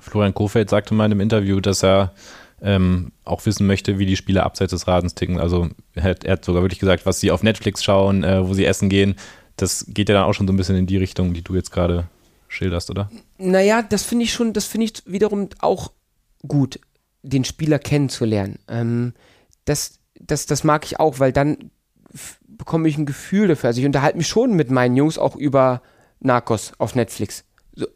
Florian 0.00 0.34
Kofeld 0.34 0.70
sagte 0.70 0.94
mal 0.94 1.06
in 1.06 1.12
einem 1.12 1.20
Interview, 1.20 1.60
dass 1.60 1.84
er 1.84 2.12
ähm, 2.62 3.12
auch 3.24 3.44
wissen 3.46 3.66
möchte, 3.66 3.98
wie 3.98 4.06
die 4.06 4.16
Spieler 4.16 4.44
abseits 4.44 4.70
des 4.70 4.86
Rasens 4.86 5.14
ticken. 5.14 5.38
Also 5.38 5.68
er 5.94 6.02
hat, 6.04 6.24
er 6.24 6.32
hat 6.32 6.44
sogar 6.44 6.62
wirklich 6.62 6.78
gesagt, 6.78 7.06
was 7.06 7.20
sie 7.20 7.30
auf 7.30 7.42
Netflix 7.42 7.84
schauen, 7.84 8.24
äh, 8.24 8.46
wo 8.46 8.54
sie 8.54 8.64
essen 8.64 8.88
gehen. 8.88 9.16
Das 9.56 9.86
geht 9.88 10.08
ja 10.08 10.14
dann 10.14 10.24
auch 10.24 10.34
schon 10.34 10.46
so 10.46 10.52
ein 10.52 10.56
bisschen 10.56 10.76
in 10.76 10.86
die 10.86 10.96
Richtung, 10.96 11.34
die 11.34 11.42
du 11.42 11.54
jetzt 11.54 11.70
gerade 11.70 12.08
schilderst, 12.48 12.90
oder? 12.90 13.10
Naja, 13.38 13.82
das 13.82 14.02
finde 14.02 14.24
ich 14.24 14.32
schon, 14.32 14.52
das 14.52 14.64
finde 14.64 14.86
ich 14.86 14.92
wiederum 15.06 15.48
auch 15.60 15.92
gut, 16.46 16.80
den 17.22 17.44
Spieler 17.44 17.78
kennenzulernen. 17.78 18.58
Ähm, 18.68 19.12
das, 19.64 19.98
das, 20.18 20.46
das 20.46 20.64
mag 20.64 20.84
ich 20.84 21.00
auch, 21.00 21.18
weil 21.18 21.32
dann 21.32 21.70
bekomme 22.46 22.88
ich 22.88 22.96
ein 22.96 23.06
Gefühl 23.06 23.48
dafür. 23.48 23.68
Also 23.68 23.80
ich 23.80 23.86
unterhalte 23.86 24.16
mich 24.16 24.28
schon 24.28 24.54
mit 24.54 24.70
meinen 24.70 24.96
Jungs 24.96 25.18
auch 25.18 25.36
über 25.36 25.82
Narcos 26.20 26.72
auf 26.78 26.94
Netflix 26.94 27.44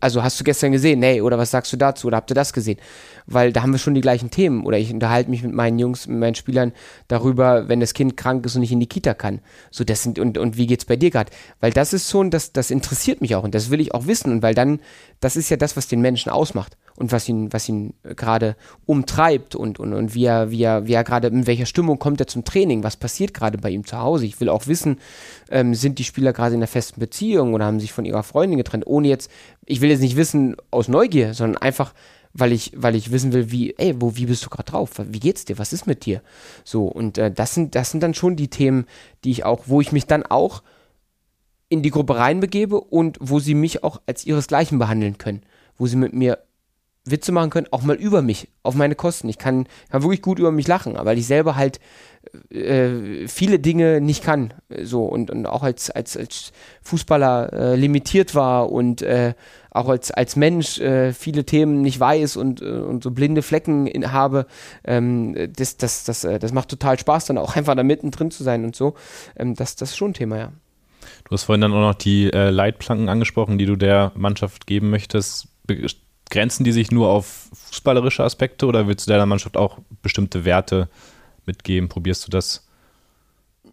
also 0.00 0.22
hast 0.22 0.38
du 0.38 0.44
gestern 0.44 0.72
gesehen, 0.72 1.00
nee, 1.00 1.20
oder 1.20 1.38
was 1.38 1.50
sagst 1.50 1.72
du 1.72 1.76
dazu, 1.76 2.06
oder 2.06 2.18
habt 2.18 2.30
ihr 2.30 2.34
das 2.34 2.52
gesehen? 2.52 2.78
Weil 3.26 3.52
da 3.52 3.62
haben 3.62 3.72
wir 3.72 3.78
schon 3.78 3.94
die 3.94 4.00
gleichen 4.00 4.30
Themen. 4.30 4.66
Oder 4.66 4.78
ich 4.78 4.92
unterhalte 4.92 5.30
mich 5.30 5.42
mit 5.42 5.52
meinen 5.52 5.78
Jungs, 5.78 6.06
mit 6.06 6.18
meinen 6.18 6.34
Spielern 6.34 6.72
darüber, 7.08 7.68
wenn 7.68 7.80
das 7.80 7.94
Kind 7.94 8.16
krank 8.16 8.44
ist 8.44 8.54
und 8.54 8.60
nicht 8.60 8.72
in 8.72 8.80
die 8.80 8.88
Kita 8.88 9.14
kann. 9.14 9.40
So, 9.70 9.84
das 9.84 10.02
sind, 10.02 10.18
und, 10.18 10.38
und 10.38 10.56
wie 10.56 10.66
geht's 10.66 10.84
bei 10.84 10.96
dir 10.96 11.10
gerade? 11.10 11.30
Weil 11.60 11.72
das 11.72 11.92
ist 11.92 12.10
schon, 12.10 12.30
das, 12.30 12.52
das 12.52 12.70
interessiert 12.70 13.20
mich 13.20 13.34
auch 13.34 13.44
und 13.44 13.54
das 13.54 13.70
will 13.70 13.80
ich 13.80 13.94
auch 13.94 14.06
wissen. 14.06 14.32
Und 14.32 14.42
weil 14.42 14.54
dann, 14.54 14.80
das 15.20 15.36
ist 15.36 15.48
ja 15.48 15.56
das, 15.56 15.76
was 15.76 15.88
den 15.88 16.00
Menschen 16.00 16.30
ausmacht. 16.30 16.76
Und 17.00 17.12
was 17.12 17.26
ihn, 17.30 17.50
was 17.50 17.66
ihn 17.66 17.94
gerade 18.02 18.56
umtreibt 18.84 19.54
und, 19.54 19.80
und, 19.80 19.94
und 19.94 20.14
wie 20.14 20.26
er, 20.26 20.50
wie 20.50 20.62
er, 20.62 20.86
wie 20.86 20.92
er 20.92 21.02
gerade, 21.02 21.28
in 21.28 21.46
welcher 21.46 21.64
Stimmung 21.64 21.98
kommt 21.98 22.20
er 22.20 22.26
zum 22.26 22.44
Training, 22.44 22.84
was 22.84 22.98
passiert 22.98 23.32
gerade 23.32 23.56
bei 23.56 23.70
ihm 23.70 23.86
zu 23.86 23.96
Hause. 23.96 24.26
Ich 24.26 24.38
will 24.38 24.50
auch 24.50 24.66
wissen, 24.66 24.98
ähm, 25.50 25.74
sind 25.74 25.98
die 25.98 26.04
Spieler 26.04 26.34
gerade 26.34 26.54
in 26.54 26.60
einer 26.60 26.66
festen 26.66 27.00
Beziehung 27.00 27.54
oder 27.54 27.64
haben 27.64 27.80
sich 27.80 27.94
von 27.94 28.04
ihrer 28.04 28.22
Freundin 28.22 28.58
getrennt, 28.58 28.86
ohne 28.86 29.08
jetzt, 29.08 29.30
ich 29.64 29.80
will 29.80 29.88
jetzt 29.88 30.02
nicht 30.02 30.16
wissen 30.16 30.56
aus 30.70 30.88
Neugier, 30.88 31.32
sondern 31.32 31.62
einfach, 31.62 31.94
weil 32.34 32.52
ich, 32.52 32.74
weil 32.76 32.94
ich 32.94 33.10
wissen 33.10 33.32
will, 33.32 33.50
wie, 33.50 33.74
ey, 33.78 33.94
wo, 33.98 34.16
wie 34.16 34.26
bist 34.26 34.44
du 34.44 34.50
gerade 34.50 34.70
drauf? 34.70 34.90
Wie 35.02 35.20
geht's 35.20 35.46
dir? 35.46 35.58
Was 35.58 35.72
ist 35.72 35.86
mit 35.86 36.04
dir? 36.04 36.20
So, 36.64 36.84
und 36.84 37.16
äh, 37.16 37.30
das 37.30 37.54
sind, 37.54 37.74
das 37.76 37.90
sind 37.90 38.02
dann 38.02 38.12
schon 38.12 38.36
die 38.36 38.48
Themen, 38.48 38.84
die 39.24 39.30
ich 39.30 39.46
auch, 39.46 39.62
wo 39.68 39.80
ich 39.80 39.90
mich 39.90 40.04
dann 40.04 40.26
auch 40.26 40.62
in 41.70 41.82
die 41.82 41.90
Gruppe 41.90 42.16
reinbegebe 42.16 42.78
und 42.78 43.16
wo 43.22 43.38
sie 43.38 43.54
mich 43.54 43.82
auch 43.84 44.02
als 44.04 44.26
ihresgleichen 44.26 44.78
behandeln 44.78 45.16
können, 45.16 45.44
wo 45.78 45.86
sie 45.86 45.96
mit 45.96 46.12
mir 46.12 46.38
Witze 47.04 47.32
machen 47.32 47.50
können, 47.50 47.66
auch 47.70 47.82
mal 47.82 47.96
über 47.96 48.20
mich, 48.20 48.48
auf 48.62 48.74
meine 48.74 48.94
Kosten. 48.94 49.28
Ich 49.28 49.38
kann, 49.38 49.66
kann 49.90 50.02
wirklich 50.02 50.22
gut 50.22 50.38
über 50.38 50.52
mich 50.52 50.68
lachen, 50.68 50.96
weil 50.98 51.18
ich 51.18 51.26
selber 51.26 51.56
halt 51.56 51.80
äh, 52.50 53.26
viele 53.26 53.58
Dinge 53.58 54.00
nicht 54.00 54.22
kann. 54.22 54.52
So 54.82 55.04
und, 55.04 55.30
und 55.30 55.46
auch 55.46 55.62
als, 55.62 55.90
als, 55.90 56.16
als 56.16 56.52
Fußballer 56.82 57.52
äh, 57.52 57.76
limitiert 57.76 58.34
war 58.34 58.70
und 58.70 59.00
äh, 59.00 59.34
auch 59.70 59.88
als, 59.88 60.10
als 60.10 60.36
Mensch 60.36 60.78
äh, 60.78 61.14
viele 61.14 61.44
Themen 61.44 61.80
nicht 61.80 61.98
weiß 61.98 62.36
und, 62.36 62.60
äh, 62.60 62.66
und 62.66 63.02
so 63.02 63.12
blinde 63.12 63.40
Flecken 63.40 63.86
in, 63.86 64.12
habe. 64.12 64.46
Ähm, 64.84 65.34
das, 65.56 65.78
das, 65.78 66.04
das, 66.04 66.24
äh, 66.24 66.38
das 66.38 66.52
macht 66.52 66.68
total 66.68 66.98
Spaß, 66.98 67.26
dann 67.26 67.38
auch 67.38 67.56
einfach 67.56 67.74
da 67.74 67.82
mittendrin 67.82 68.30
zu 68.30 68.44
sein 68.44 68.64
und 68.64 68.76
so. 68.76 68.94
Ähm, 69.36 69.54
das, 69.54 69.76
das 69.76 69.90
ist 69.90 69.96
schon 69.96 70.10
ein 70.10 70.14
Thema, 70.14 70.36
ja. 70.36 70.52
Du 71.24 71.32
hast 71.32 71.44
vorhin 71.44 71.62
dann 71.62 71.72
auch 71.72 71.80
noch 71.80 71.94
die 71.94 72.28
Leitplanken 72.28 73.08
angesprochen, 73.08 73.56
die 73.56 73.64
du 73.64 73.76
der 73.76 74.12
Mannschaft 74.16 74.66
geben 74.66 74.90
möchtest 74.90 75.48
grenzen 76.30 76.64
die 76.64 76.72
sich 76.72 76.90
nur 76.90 77.08
auf 77.08 77.48
fußballerische 77.52 78.24
Aspekte 78.24 78.66
oder 78.66 78.86
willst 78.86 79.06
du 79.06 79.10
deiner 79.10 79.26
Mannschaft 79.26 79.56
auch 79.56 79.78
bestimmte 80.02 80.44
Werte 80.44 80.88
mitgeben? 81.44 81.88
Probierst 81.88 82.26
du 82.26 82.30
das? 82.30 82.66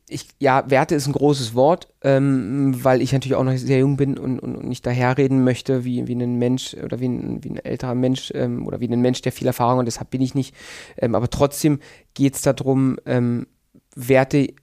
Ich, 0.09 0.27
ja, 0.39 0.69
Werte 0.69 0.95
ist 0.95 1.07
ein 1.07 1.13
großes 1.13 1.53
Wort, 1.53 1.89
ähm, 2.01 2.83
weil 2.83 3.01
ich 3.01 3.11
natürlich 3.11 3.35
auch 3.35 3.43
noch 3.43 3.57
sehr 3.57 3.79
jung 3.79 3.97
bin 3.97 4.17
und, 4.17 4.39
und, 4.39 4.55
und 4.55 4.67
nicht 4.67 4.85
daherreden 4.85 5.43
möchte 5.43 5.83
wie, 5.83 6.07
wie 6.07 6.15
ein 6.15 6.37
Mensch 6.37 6.75
oder 6.75 6.99
wie 6.99 7.09
ein, 7.09 7.43
wie 7.43 7.49
ein 7.49 7.57
älterer 7.57 7.95
Mensch 7.95 8.31
ähm, 8.33 8.65
oder 8.65 8.79
wie 8.79 8.87
ein 8.87 9.01
Mensch, 9.01 9.21
der 9.21 9.33
viel 9.33 9.47
Erfahrung 9.47 9.79
hat, 9.79 9.87
deshalb 9.87 10.09
bin 10.09 10.21
ich 10.21 10.33
nicht. 10.33 10.55
Ähm, 10.97 11.13
aber 11.13 11.29
trotzdem 11.29 11.79
geht 12.13 12.35
es 12.35 12.41
darum, 12.41 12.97
ähm, 13.05 13.47
Werte 13.95 14.53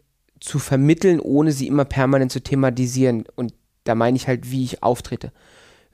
zu 0.40 0.58
vermitteln, 0.58 1.20
ohne 1.20 1.52
sie 1.52 1.66
immer 1.66 1.84
permanent 1.84 2.32
zu 2.32 2.42
thematisieren. 2.42 3.24
Und 3.34 3.52
da 3.84 3.94
meine 3.94 4.16
ich 4.16 4.28
halt, 4.28 4.50
wie 4.50 4.64
ich 4.64 4.82
auftrete 4.82 5.30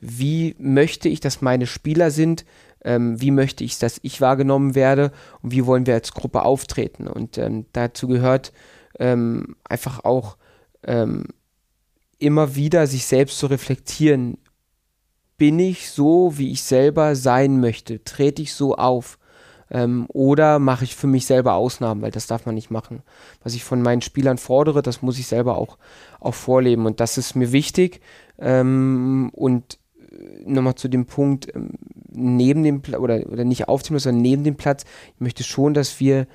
wie 0.01 0.55
möchte 0.59 1.09
ich, 1.09 1.20
dass 1.20 1.43
meine 1.43 1.66
Spieler 1.66 2.10
sind, 2.10 2.44
ähm, 2.85 3.20
wie 3.20 3.31
möchte 3.31 3.64
ich, 3.64 3.78
dass 3.78 4.01
ich 4.02 4.20
wahrgenommen 4.20 4.74
werde 4.74 5.12
und 5.43 5.52
wie 5.52 5.66
wollen 5.66 5.86
wir 5.86 5.94
als 5.94 6.12
Gruppe 6.12 6.43
auftreten. 6.43 7.06
Und 7.06 7.39
ähm, 7.39 7.66
dazu 7.72 8.09
gehört 8.09 8.52
ähm, 8.98 9.56
einfach 9.64 10.05
auch 10.05 10.36
ähm, 10.82 11.27
immer 12.18 12.55
wieder 12.55 12.86
sich 12.86 13.06
selbst 13.06 13.39
zu 13.39 13.47
reflektieren. 13.47 14.39
Bin 15.36 15.59
ich 15.59 15.90
so, 15.90 16.36
wie 16.36 16.52
ich 16.52 16.62
selber 16.62 17.16
sein 17.16 17.60
möchte? 17.60 18.05
Trete 18.05 18.43
ich 18.43 18.55
so 18.55 18.77
auf? 18.77 19.18
Ähm, 19.70 20.06
oder 20.09 20.59
mache 20.59 20.85
ich 20.85 20.97
für 20.97 21.06
mich 21.06 21.27
selber 21.27 21.55
Ausnahmen, 21.55 22.02
weil 22.02 22.10
das 22.10 22.27
darf 22.27 22.44
man 22.44 22.56
nicht 22.56 22.70
machen. 22.70 23.02
Was 23.43 23.55
ich 23.55 23.62
von 23.62 23.82
meinen 23.82 24.02
Spielern 24.02 24.36
fordere, 24.36 24.82
das 24.82 25.01
muss 25.01 25.18
ich 25.18 25.28
selber 25.28 25.56
auch, 25.56 25.78
auch 26.18 26.35
vorleben. 26.35 26.86
Und 26.86 27.01
das 27.01 27.18
ist 27.18 27.36
mir 27.36 27.52
wichtig. 27.52 28.01
Ähm, 28.39 29.31
und 29.32 29.78
nochmal 30.44 30.74
zu 30.74 30.88
dem 30.88 31.06
Punkt, 31.06 31.55
ähm, 31.55 31.72
neben 32.12 32.62
dem 32.62 32.82
Platz, 32.82 33.01
oder, 33.01 33.26
oder 33.30 33.44
nicht 33.44 33.68
auf 33.68 33.82
dem 33.82 33.94
Platz, 33.94 34.05
sondern 34.05 34.22
neben 34.22 34.44
dem 34.44 34.56
Platz, 34.56 34.84
ich 35.14 35.20
möchte 35.20 35.44
schon, 35.44 35.74
dass 35.74 36.01
wir 36.01 36.26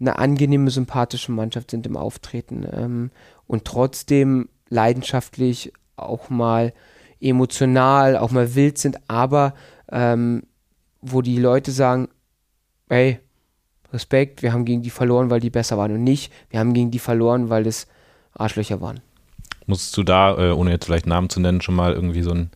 eine 0.00 0.18
angenehme, 0.18 0.70
sympathische 0.70 1.32
Mannschaft 1.32 1.70
sind 1.70 1.86
im 1.86 1.96
Auftreten 1.96 2.66
ähm, 2.70 3.10
und 3.46 3.64
trotzdem 3.64 4.48
leidenschaftlich 4.68 5.72
auch 5.96 6.28
mal 6.28 6.72
emotional, 7.20 8.16
auch 8.16 8.32
mal 8.32 8.54
wild 8.54 8.78
sind, 8.78 8.98
aber 9.08 9.54
ähm, 9.90 10.42
wo 11.00 11.22
die 11.22 11.38
Leute 11.38 11.70
sagen, 11.70 12.08
hey, 12.88 13.20
Respekt, 13.92 14.42
wir 14.42 14.52
haben 14.52 14.64
gegen 14.64 14.82
die 14.82 14.90
verloren, 14.90 15.30
weil 15.30 15.40
die 15.40 15.50
besser 15.50 15.78
waren 15.78 15.92
und 15.92 16.04
nicht, 16.04 16.32
wir 16.50 16.58
haben 16.58 16.74
gegen 16.74 16.90
die 16.90 16.98
verloren, 16.98 17.48
weil 17.48 17.64
das 17.64 17.86
Arschlöcher 18.32 18.80
waren. 18.80 19.00
Musstest 19.66 19.96
du 19.96 20.02
da, 20.02 20.36
äh, 20.36 20.52
ohne 20.52 20.70
jetzt 20.70 20.86
vielleicht 20.86 21.06
Namen 21.06 21.28
zu 21.28 21.40
nennen, 21.40 21.60
schon 21.60 21.74
mal 21.74 21.92
irgendwie 21.92 22.22
so 22.22 22.32
ein 22.32 22.50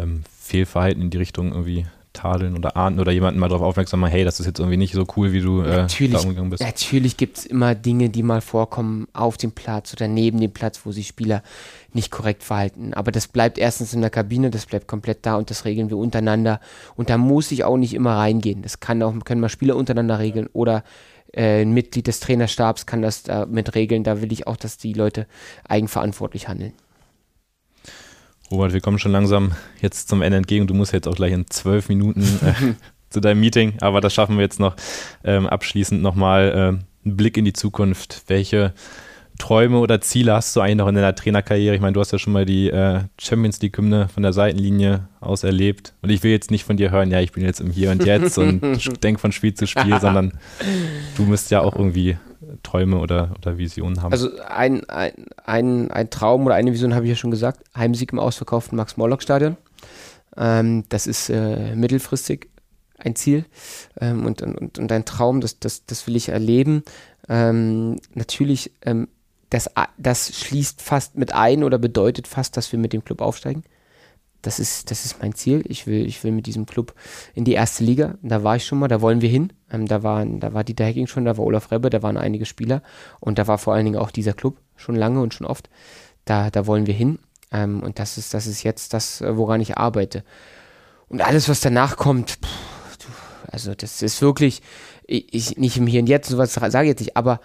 ähm, 0.00 0.22
Fehlverhalten 0.40 1.02
in 1.02 1.10
die 1.10 1.18
Richtung 1.18 1.52
irgendwie 1.52 1.86
tadeln 2.12 2.56
oder 2.56 2.76
ahnden 2.76 3.00
oder 3.00 3.12
jemanden 3.12 3.38
mal 3.38 3.48
darauf 3.48 3.62
aufmerksam 3.62 4.00
machen, 4.00 4.10
hey, 4.10 4.24
das 4.24 4.40
ist 4.40 4.46
jetzt 4.46 4.58
irgendwie 4.58 4.76
nicht 4.76 4.94
so 4.94 5.06
cool, 5.16 5.32
wie 5.32 5.40
du 5.40 5.60
äh, 5.60 5.76
natürlich, 5.76 6.12
da 6.12 6.20
umgegangen 6.20 6.50
bist. 6.50 6.62
Natürlich 6.62 7.16
gibt 7.16 7.38
es 7.38 7.46
immer 7.46 7.74
Dinge, 7.74 8.10
die 8.10 8.22
mal 8.22 8.40
vorkommen 8.40 9.06
auf 9.12 9.36
dem 9.36 9.52
Platz 9.52 9.92
oder 9.92 10.08
neben 10.08 10.40
dem 10.40 10.50
Platz, 10.50 10.80
wo 10.84 10.92
sich 10.92 11.06
Spieler 11.06 11.42
nicht 11.92 12.10
korrekt 12.10 12.42
verhalten. 12.42 12.94
Aber 12.94 13.12
das 13.12 13.28
bleibt 13.28 13.58
erstens 13.58 13.94
in 13.94 14.00
der 14.00 14.10
Kabine, 14.10 14.50
das 14.50 14.66
bleibt 14.66 14.88
komplett 14.88 15.24
da 15.24 15.36
und 15.36 15.50
das 15.50 15.64
regeln 15.64 15.88
wir 15.88 15.98
untereinander. 15.98 16.60
Und 16.96 17.10
da 17.10 17.16
muss 17.16 17.52
ich 17.52 17.64
auch 17.64 17.76
nicht 17.76 17.94
immer 17.94 18.16
reingehen. 18.16 18.62
Das 18.62 18.80
kann 18.80 19.02
auch, 19.02 19.14
können 19.24 19.40
mal 19.40 19.48
Spieler 19.48 19.76
untereinander 19.76 20.18
regeln 20.18 20.48
oder 20.52 20.82
äh, 21.32 21.62
ein 21.62 21.72
Mitglied 21.72 22.08
des 22.08 22.18
Trainerstabs 22.20 22.86
kann 22.86 23.02
das 23.02 23.22
da 23.22 23.46
mit 23.46 23.76
regeln. 23.76 24.02
Da 24.02 24.20
will 24.20 24.32
ich 24.32 24.48
auch, 24.48 24.56
dass 24.56 24.78
die 24.78 24.94
Leute 24.94 25.26
eigenverantwortlich 25.68 26.48
handeln. 26.48 26.72
Robert, 28.50 28.72
wir 28.72 28.80
kommen 28.80 28.98
schon 28.98 29.12
langsam 29.12 29.52
jetzt 29.80 30.08
zum 30.08 30.22
Ende 30.22 30.38
entgegen. 30.38 30.66
Du 30.66 30.74
musst 30.74 30.92
jetzt 30.92 31.06
auch 31.06 31.14
gleich 31.14 31.32
in 31.32 31.46
zwölf 31.48 31.88
Minuten 31.88 32.22
äh, 32.44 32.74
zu 33.10 33.20
deinem 33.20 33.40
Meeting, 33.40 33.74
aber 33.80 34.00
das 34.00 34.12
schaffen 34.12 34.36
wir 34.36 34.42
jetzt 34.42 34.58
noch 34.58 34.74
ähm, 35.22 35.46
abschließend 35.46 36.02
nochmal 36.02 36.50
äh, 36.50 36.56
einen 37.06 37.16
Blick 37.16 37.36
in 37.36 37.44
die 37.44 37.52
Zukunft. 37.52 38.24
Welche 38.26 38.74
Träume 39.38 39.78
oder 39.78 40.00
Ziele 40.00 40.34
hast 40.34 40.54
du 40.56 40.60
eigentlich 40.60 40.76
noch 40.76 40.88
in 40.88 40.96
deiner 40.96 41.14
Trainerkarriere? 41.14 41.74
Ich 41.74 41.80
meine, 41.80 41.92
du 41.92 42.00
hast 42.00 42.10
ja 42.10 42.18
schon 42.18 42.32
mal 42.32 42.44
die 42.44 42.70
äh, 42.70 43.00
Champions 43.20 43.60
League-Hymne 43.62 44.08
von 44.08 44.22
der 44.22 44.32
Seitenlinie 44.32 45.08
aus 45.20 45.44
erlebt. 45.44 45.94
Und 46.02 46.10
ich 46.10 46.22
will 46.24 46.32
jetzt 46.32 46.50
nicht 46.50 46.64
von 46.64 46.76
dir 46.76 46.90
hören, 46.90 47.10
ja, 47.10 47.20
ich 47.20 47.32
bin 47.32 47.44
jetzt 47.44 47.60
im 47.60 47.70
Hier 47.70 47.92
und 47.92 48.04
Jetzt 48.04 48.36
und 48.36 49.02
denk 49.04 49.20
von 49.20 49.30
Spiel 49.30 49.54
zu 49.54 49.66
Spiel, 49.66 49.98
sondern 50.00 50.32
du 51.16 51.22
müsst 51.22 51.52
ja 51.52 51.60
auch 51.60 51.76
irgendwie 51.76 52.16
Träume 52.62 52.98
oder, 52.98 53.34
oder 53.38 53.58
Visionen 53.58 54.02
haben? 54.02 54.12
Also 54.12 54.30
ein, 54.48 54.88
ein, 54.88 55.12
ein, 55.44 55.90
ein 55.90 56.10
Traum 56.10 56.46
oder 56.46 56.54
eine 56.54 56.72
Vision 56.72 56.94
habe 56.94 57.04
ich 57.04 57.10
ja 57.10 57.16
schon 57.16 57.30
gesagt. 57.30 57.62
Heimsieg 57.76 58.12
im 58.12 58.18
ausverkauften 58.18 58.76
Max-Morlock-Stadion. 58.76 59.56
Ähm, 60.36 60.84
das 60.88 61.06
ist 61.06 61.28
äh, 61.30 61.74
mittelfristig 61.74 62.48
ein 62.98 63.16
Ziel 63.16 63.46
ähm, 64.00 64.26
und, 64.26 64.42
und, 64.42 64.78
und 64.78 64.92
ein 64.92 65.04
Traum, 65.04 65.40
das, 65.40 65.58
das, 65.58 65.86
das 65.86 66.06
will 66.06 66.16
ich 66.16 66.28
erleben. 66.28 66.82
Ähm, 67.28 67.98
natürlich, 68.14 68.72
ähm, 68.82 69.08
das, 69.48 69.70
das 69.98 70.36
schließt 70.38 70.80
fast 70.82 71.16
mit 71.16 71.34
ein 71.34 71.64
oder 71.64 71.78
bedeutet 71.78 72.28
fast, 72.28 72.56
dass 72.56 72.70
wir 72.72 72.78
mit 72.78 72.92
dem 72.92 73.04
Club 73.04 73.20
aufsteigen 73.20 73.64
das 74.42 74.58
ist, 74.58 74.90
das 74.90 75.04
ist 75.04 75.20
mein 75.20 75.34
Ziel. 75.34 75.62
Ich 75.66 75.86
will, 75.86 76.06
ich 76.06 76.22
will 76.24 76.32
mit 76.32 76.46
diesem 76.46 76.66
Club 76.66 76.94
in 77.34 77.44
die 77.44 77.52
erste 77.52 77.84
Liga. 77.84 78.14
Da 78.22 78.42
war 78.42 78.56
ich 78.56 78.64
schon 78.64 78.78
mal, 78.78 78.88
da 78.88 79.00
wollen 79.00 79.20
wir 79.20 79.28
hin. 79.28 79.52
Ähm, 79.70 79.86
da, 79.86 80.02
waren, 80.02 80.40
da 80.40 80.54
war 80.54 80.64
Dieter 80.64 80.84
Hecking 80.84 81.06
schon, 81.06 81.24
da 81.24 81.36
war 81.36 81.44
Olaf 81.44 81.70
Rebbe, 81.70 81.90
da 81.90 82.02
waren 82.02 82.16
einige 82.16 82.46
Spieler 82.46 82.82
und 83.20 83.38
da 83.38 83.46
war 83.46 83.58
vor 83.58 83.74
allen 83.74 83.84
Dingen 83.84 83.98
auch 83.98 84.10
dieser 84.10 84.32
Club 84.32 84.58
schon 84.76 84.96
lange 84.96 85.20
und 85.20 85.34
schon 85.34 85.46
oft. 85.46 85.68
Da, 86.24 86.50
da 86.50 86.66
wollen 86.66 86.86
wir 86.86 86.94
hin. 86.94 87.18
Ähm, 87.52 87.82
und 87.82 87.98
das 87.98 88.18
ist, 88.18 88.34
das 88.34 88.46
ist 88.46 88.62
jetzt 88.62 88.94
das, 88.94 89.22
woran 89.22 89.60
ich 89.60 89.76
arbeite. 89.76 90.24
Und 91.08 91.22
alles, 91.22 91.48
was 91.48 91.60
danach 91.60 91.96
kommt, 91.96 92.38
pff, 92.42 92.70
also 93.50 93.74
das 93.74 94.00
ist 94.02 94.22
wirklich, 94.22 94.62
ich, 95.06 95.34
ich 95.34 95.56
nicht 95.58 95.76
im 95.76 95.86
Hier 95.86 96.00
und 96.00 96.08
Jetzt, 96.08 96.28
sowas 96.28 96.54
sage 96.54 96.82
ich 96.82 96.88
jetzt 96.88 97.00
nicht, 97.00 97.16
aber 97.16 97.40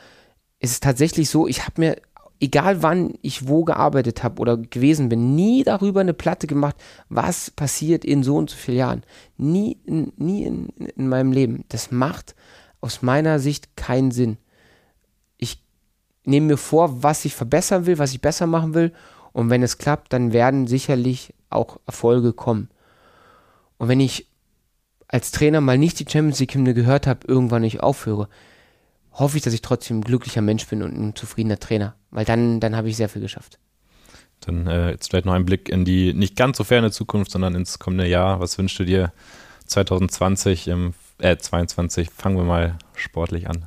es 0.60 0.72
ist 0.72 0.84
tatsächlich 0.84 1.30
so, 1.30 1.48
ich 1.48 1.66
habe 1.66 1.82
mir 1.82 1.98
egal 2.40 2.84
wann 2.84 3.14
ich 3.22 3.48
wo 3.48 3.64
gearbeitet 3.64 4.24
habe 4.24 4.41
oder 4.41 4.57
gewesen 4.57 5.10
bin, 5.10 5.36
nie 5.36 5.64
darüber 5.64 6.02
eine 6.02 6.14
Platte 6.14 6.48
gemacht, 6.48 6.76
was 7.10 7.52
passiert 7.52 8.03
in 8.06 8.24
so 8.24 8.38
und 8.38 8.49
so 8.49 8.56
vielen 8.56 8.78
Jahren. 8.78 9.03
Nie, 9.38 9.78
nie 9.86 10.44
in, 10.44 10.68
in 10.95 11.07
meinem 11.07 11.32
Leben. 11.32 11.66
Das 11.70 11.91
macht 11.91 12.36
aus 12.82 13.02
meiner 13.02 13.40
Sicht 13.40 13.76
keinen 13.76 14.12
Sinn. 14.12 14.38
Ich 15.38 15.64
nehme 16.24 16.48
mir 16.48 16.57
vor, 16.57 17.03
was 17.03 17.26
ich 17.26 17.36
verbessern 17.36 17.86
will, 17.86 17.98
was 17.98 18.14
ich 18.14 18.22
besser 18.22 18.48
machen 18.48 18.74
will. 18.74 18.94
Und 19.34 19.49
wenn 19.49 19.64
es 19.64 19.78
klappt, 19.78 20.14
dann 20.14 20.34
werden 20.34 20.68
sicherlich 20.68 21.34
auch 21.49 21.80
Erfolge 21.86 22.34
kommen. 22.34 22.70
Und 23.78 23.90
wenn 23.90 23.99
ich 23.99 24.28
als 25.07 25.32
Trainer 25.32 25.62
mal 25.62 25.78
nicht 25.78 25.99
die 25.99 26.10
Champions 26.10 26.40
League 26.40 26.53
Hymne 26.53 26.74
gehört 26.74 27.07
habe, 27.07 27.28
irgendwann 27.28 27.62
nicht 27.62 27.82
aufhöre, 27.82 28.30
hoffe 29.12 29.38
ich, 29.38 29.44
dass 29.44 29.53
ich 29.53 29.62
trotzdem 29.62 29.99
ein 29.99 30.03
glücklicher 30.03 30.41
Mensch 30.41 30.68
bin 30.68 30.84
und 30.84 30.94
ein 30.94 31.16
zufriedener 31.16 31.60
Trainer, 31.60 31.95
weil 32.16 32.24
dann, 32.24 32.62
dann 32.62 32.78
habe 32.78 32.88
ich 32.88 32.96
sehr 32.96 33.10
viel 33.10 33.22
geschafft. 33.22 33.60
Dann 34.40 34.68
äh, 34.68 34.92
jetzt 34.92 35.10
vielleicht 35.10 35.26
noch 35.26 35.34
ein 35.34 35.46
Blick 35.46 35.68
in 35.68 35.84
die 35.84 36.14
nicht 36.14 36.38
ganz 36.38 36.58
so 36.58 36.64
ferne 36.64 36.90
Zukunft, 36.90 37.30
sondern 37.30 37.56
ins 37.56 37.78
kommende 37.78 38.08
Jahr. 38.08 38.40
Was 38.40 38.58
wünschst 38.58 38.80
du 38.80 38.86
dir 38.86 39.12
2020, 39.66 40.70
im, 40.70 40.94
äh, 41.20 41.36
22? 41.36 42.10
Fangen 42.10 42.38
wir 42.38 42.46
mal 42.46 42.78
sportlich 42.96 43.50
an. 43.50 43.66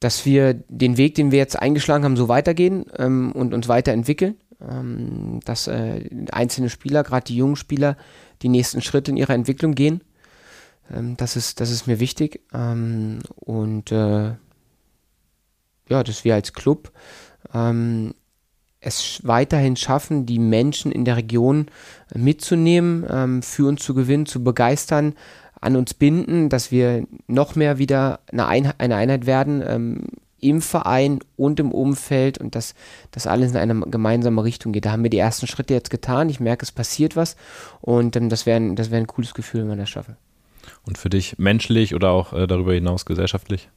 Dass 0.00 0.26
wir 0.26 0.54
den 0.54 0.96
Weg, 0.96 1.14
den 1.14 1.30
wir 1.30 1.38
jetzt 1.38 1.56
eingeschlagen 1.56 2.02
haben, 2.02 2.16
so 2.16 2.26
weitergehen 2.26 2.86
ähm, 2.96 3.30
und 3.30 3.54
uns 3.54 3.68
weiterentwickeln. 3.68 4.34
Ähm, 4.60 5.38
dass 5.44 5.68
äh, 5.68 6.04
einzelne 6.32 6.68
Spieler, 6.68 7.04
gerade 7.04 7.26
die 7.26 7.36
jungen 7.36 7.54
Spieler, 7.54 7.96
die 8.42 8.48
nächsten 8.48 8.82
Schritte 8.82 9.12
in 9.12 9.16
ihrer 9.16 9.34
Entwicklung 9.34 9.76
gehen 9.76 10.00
Ähm, 10.92 11.16
das, 11.16 11.36
ist, 11.36 11.60
das 11.60 11.70
ist 11.70 11.86
mir 11.86 12.00
wichtig. 12.00 12.40
Ähm, 12.52 13.20
und 13.36 13.92
äh, 13.92 14.32
ja, 15.88 16.02
dass 16.02 16.24
wir 16.24 16.34
als 16.34 16.52
Club 16.52 16.92
ähm, 17.54 18.14
es 18.80 19.20
weiterhin 19.24 19.76
schaffen, 19.76 20.26
die 20.26 20.38
Menschen 20.38 20.92
in 20.92 21.04
der 21.04 21.16
Region 21.16 21.66
mitzunehmen, 22.14 23.04
ähm, 23.10 23.42
für 23.42 23.66
uns 23.66 23.82
zu 23.82 23.94
gewinnen, 23.94 24.26
zu 24.26 24.42
begeistern, 24.44 25.14
an 25.60 25.76
uns 25.76 25.94
binden, 25.94 26.48
dass 26.48 26.70
wir 26.70 27.06
noch 27.26 27.56
mehr 27.56 27.78
wieder 27.78 28.20
eine, 28.30 28.46
Einheit, 28.46 28.76
eine 28.78 28.94
Einheit 28.94 29.26
werden 29.26 29.62
ähm, 29.66 30.04
im 30.40 30.62
Verein 30.62 31.18
und 31.36 31.58
im 31.58 31.72
Umfeld 31.72 32.38
und 32.38 32.54
dass 32.54 32.74
das 33.10 33.26
alles 33.26 33.50
in 33.50 33.56
eine 33.56 33.80
gemeinsame 33.80 34.44
Richtung 34.44 34.72
geht. 34.72 34.84
Da 34.84 34.92
haben 34.92 35.02
wir 35.02 35.10
die 35.10 35.18
ersten 35.18 35.48
Schritte 35.48 35.74
jetzt 35.74 35.90
getan. 35.90 36.28
Ich 36.28 36.38
merke, 36.38 36.64
es 36.64 36.70
passiert 36.70 37.16
was 37.16 37.36
und 37.80 38.14
ähm, 38.14 38.28
das 38.28 38.46
wäre 38.46 38.74
das 38.74 38.90
wär 38.90 38.98
ein 38.98 39.08
cooles 39.08 39.34
Gefühl, 39.34 39.62
wenn 39.62 39.70
wir 39.70 39.76
das 39.76 39.90
schaffen. 39.90 40.16
Und 40.84 40.98
für 40.98 41.10
dich 41.10 41.38
menschlich 41.38 41.94
oder 41.94 42.10
auch 42.10 42.32
äh, 42.32 42.46
darüber 42.46 42.74
hinaus 42.74 43.04
gesellschaftlich? 43.04 43.68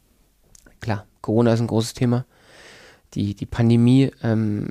Klar, 0.82 1.06
Corona 1.22 1.53
ist 1.53 1.62
ein 1.62 1.68
großes 1.68 1.94
Thema. 1.94 2.26
Die, 3.14 3.36
die 3.36 3.45
Pandemie 3.45 4.12
ähm, 4.24 4.70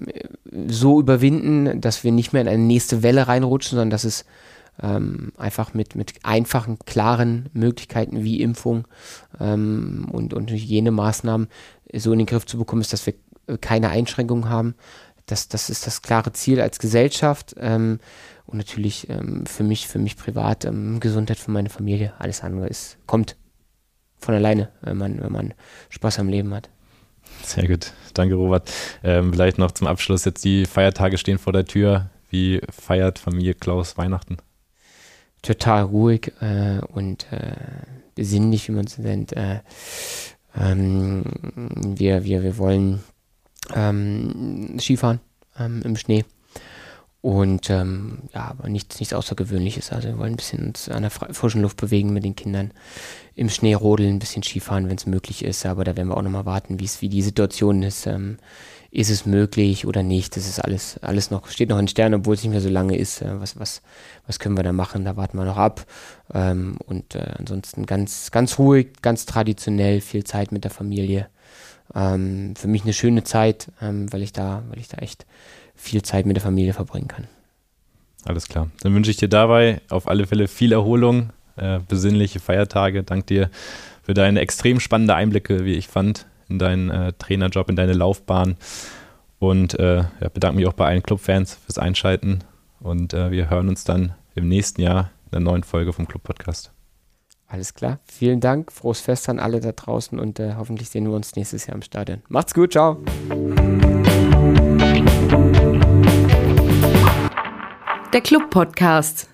so 0.67 1.01
überwinden, 1.01 1.81
dass 1.81 2.05
wir 2.05 2.13
nicht 2.13 2.33
mehr 2.33 2.43
in 2.43 2.49
eine 2.49 2.63
nächste 2.63 3.03
Welle 3.03 3.29
reinrutschen, 3.29 3.77
sondern 3.77 3.91
dass 3.91 4.05
es 4.05 4.25
ähm, 4.83 5.33
einfach 5.37 5.75
mit, 5.75 5.95
mit 5.95 6.15
einfachen, 6.23 6.79
klaren 6.79 7.49
Möglichkeiten 7.53 8.25
wie 8.25 8.41
Impfung 8.41 8.87
ähm, 9.39 10.09
und, 10.11 10.35
und 10.35 10.51
Hygienemaßnahmen 10.51 11.49
so 11.95 12.13
in 12.13 12.19
den 12.19 12.27
Griff 12.27 12.47
zu 12.47 12.59
bekommen 12.59 12.81
ist, 12.81 12.93
dass 12.93 13.07
wir 13.07 13.15
keine 13.61 13.91
Einschränkungen 13.91 14.49
haben. 14.49 14.75
Das, 15.27 15.49
das 15.49 15.71
ist 15.71 15.87
das 15.87 16.03
klare 16.03 16.33
Ziel 16.33 16.61
als 16.61 16.79
Gesellschaft 16.79 17.55
ähm, 17.59 18.01
und 18.47 18.59
natürlich 18.59 19.09
ähm, 19.11 19.47
für 19.47 19.65
mich, 19.65 19.87
für 19.87 19.99
mich 19.99 20.17
privat, 20.17 20.65
ähm, 20.65 20.99
Gesundheit 20.99 21.39
für 21.39 21.51
meine 21.51 21.69
Familie. 21.69 22.15
Alles 22.19 22.43
andere 22.43 22.67
ist, 22.69 22.97
kommt 23.07 23.37
von 24.21 24.35
alleine, 24.35 24.69
wenn 24.83 24.97
man, 24.97 25.23
wenn 25.23 25.33
man 25.33 25.55
Spaß 25.89 26.19
am 26.19 26.29
Leben 26.29 26.53
hat. 26.55 26.69
Sehr 27.43 27.67
gut, 27.67 27.93
danke 28.15 28.35
Robert. 28.35 28.71
Ähm, 29.03 29.33
vielleicht 29.33 29.59
noch 29.59 29.71
zum 29.71 29.87
Abschluss 29.87 30.25
jetzt 30.25 30.45
die 30.45 30.67
Feiertage 30.67 31.19
stehen 31.19 31.39
vor 31.39 31.53
der 31.53 31.65
Tür. 31.65 32.11
Wie 32.29 32.61
feiert 32.71 33.19
Familie 33.19 33.55
Klaus 33.55 33.97
Weihnachten? 33.97 34.39
total 35.43 35.83
ruhig 35.85 36.33
äh, 36.41 36.81
und 36.93 37.31
äh, 37.33 37.55
besinnlich, 38.15 38.69
wie 38.69 38.73
man 38.73 38.87
es 38.87 38.99
nennt. 38.99 39.33
Äh, 39.33 39.61
ähm, 40.57 41.25
wir, 41.43 42.25
wir, 42.25 42.43
wir 42.43 42.59
wollen 42.59 43.01
ähm, 43.75 44.77
Skifahren 44.79 45.21
ähm, 45.59 45.83
im 45.85 45.97
Schnee. 45.97 46.25
Und 47.23 47.69
ähm, 47.69 48.21
ja, 48.35 48.47
aber 48.47 48.69
nichts, 48.71 48.99
nichts 48.99 49.13
Außergewöhnliches. 49.13 49.93
Also 49.93 50.09
wir 50.09 50.19
wollen 50.19 50.33
ein 50.33 50.37
bisschen 50.37 50.69
uns 50.69 50.89
an 50.89 51.03
der 51.03 51.11
frischen 51.11 51.61
Luft 51.61 51.77
bewegen 51.77 52.15
mit 52.15 52.25
den 52.25 52.35
Kindern, 52.35 52.73
im 53.35 53.51
Schnee 53.51 53.75
rodeln, 53.75 54.17
ein 54.17 54.19
bisschen 54.19 54.43
Skifahren, 54.43 54.89
wenn 54.89 54.97
es 54.97 55.07
möglich 55.07 55.45
ist. 55.45 55.67
Aber 55.67 55.85
da 55.85 55.97
werden 55.97 56.09
wir 56.09 56.17
auch 56.17 56.23
nochmal 56.23 56.47
warten, 56.47 56.81
wie 56.81 57.09
die 57.09 57.23
Situation 57.23 57.83
ist. 57.83 58.07
Ähm, 58.07 58.39
ist 58.93 59.11
es 59.11 59.25
möglich 59.25 59.87
oder 59.87 60.03
nicht? 60.03 60.37
Das 60.37 60.49
ist 60.49 60.59
alles, 60.59 60.99
alles 60.99 61.31
noch, 61.31 61.47
steht 61.49 61.69
noch 61.69 61.79
in 61.79 61.87
Sternen, 61.87 62.21
obwohl 62.21 62.35
es 62.35 62.43
nicht 62.43 62.51
mehr 62.51 62.61
so 62.61 62.69
lange 62.69 62.97
ist. 62.97 63.23
Äh, 63.23 63.41
was, 63.41 63.59
was, 63.59 63.83
was 64.27 64.39
können 64.39 64.57
wir 64.57 64.65
da 64.65 64.73
machen? 64.73 65.05
Da 65.05 65.17
warten 65.17 65.39
wir 65.39 65.45
noch 65.45 65.59
ab. 65.59 65.87
Ähm, 66.33 66.77
und 66.87 67.15
äh, 67.15 67.35
ansonsten 67.39 67.87
ganz, 67.87 68.31
ganz 68.31 68.59
ruhig, 68.59 68.89
ganz 69.03 69.27
traditionell, 69.27 70.01
viel 70.01 70.25
Zeit 70.25 70.53
mit 70.53 70.65
der 70.65 70.71
Familie. 70.71 71.29
Ähm, 71.95 72.55
für 72.57 72.69
mich 72.69 72.83
eine 72.83 72.93
schöne 72.93 73.25
Zeit, 73.25 73.71
ähm, 73.81 74.13
weil 74.13 74.23
ich 74.23 74.33
da, 74.33 74.65
weil 74.69 74.79
ich 74.79 74.89
da 74.89 74.99
echt 74.99 75.27
viel 75.81 76.03
Zeit 76.03 76.27
mit 76.27 76.37
der 76.37 76.43
Familie 76.43 76.73
verbringen 76.73 77.09
kann. 77.09 77.27
Alles 78.25 78.49
klar. 78.49 78.71
Dann 78.83 78.95
wünsche 78.95 79.11
ich 79.11 79.17
dir 79.17 79.29
dabei 79.29 79.81
auf 79.89 80.07
alle 80.07 80.27
Fälle 80.27 80.47
viel 80.47 80.73
Erholung, 80.73 81.31
äh, 81.57 81.81
besinnliche 81.89 82.39
Feiertage. 82.39 83.03
Dank 83.03 83.27
dir 83.27 83.51
für 84.03 84.15
deine 84.15 84.41
extrem 84.41 84.79
spannende 84.79 85.15
Einblicke, 85.15 85.65
wie 85.65 85.75
ich 85.75 85.89
fand, 85.89 86.27
in 86.49 86.59
deinen 86.59 86.91
äh, 86.91 87.13
Trainerjob, 87.15 87.71
in 87.71 87.77
deine 87.77 87.95
Laufbahn. 87.95 88.57
Und 89.39 89.79
äh, 89.79 90.05
ja, 90.21 90.29
bedanke 90.33 90.57
mich 90.57 90.67
auch 90.67 90.75
bei 90.75 90.87
allen 90.87 91.03
Clubfans 91.03 91.55
fürs 91.55 91.79
Einschalten. 91.79 92.41
Und 92.81 93.15
äh, 93.15 93.31
wir 93.31 93.49
hören 93.49 93.69
uns 93.69 93.85
dann 93.85 94.13
im 94.35 94.49
nächsten 94.49 94.83
Jahr 94.83 95.11
in 95.27 95.31
der 95.33 95.41
neuen 95.41 95.65
Folge 95.65 95.93
vom 95.93 96.07
Club 96.07 96.23
Podcast. 96.23 96.73
Alles 97.47 97.75
klar. 97.75 97.99
Vielen 98.05 98.41
Dank. 98.41 98.71
Frohes 98.71 99.01
Fest 99.01 99.29
an 99.29 99.41
alle 99.41 99.61
da 99.61 99.73
draußen 99.73 100.21
und 100.21 100.39
äh, 100.39 100.55
hoffentlich 100.57 100.89
sehen 100.89 101.05
wir 101.07 101.15
uns 101.15 101.35
nächstes 101.35 101.67
Jahr 101.67 101.75
im 101.75 101.83
Stadion. 101.83 102.23
Macht's 102.29 102.55
gut. 102.55 102.73
Ciao. 102.73 102.99
Der 108.13 108.21
Club 108.21 108.51
Podcast. 108.51 109.29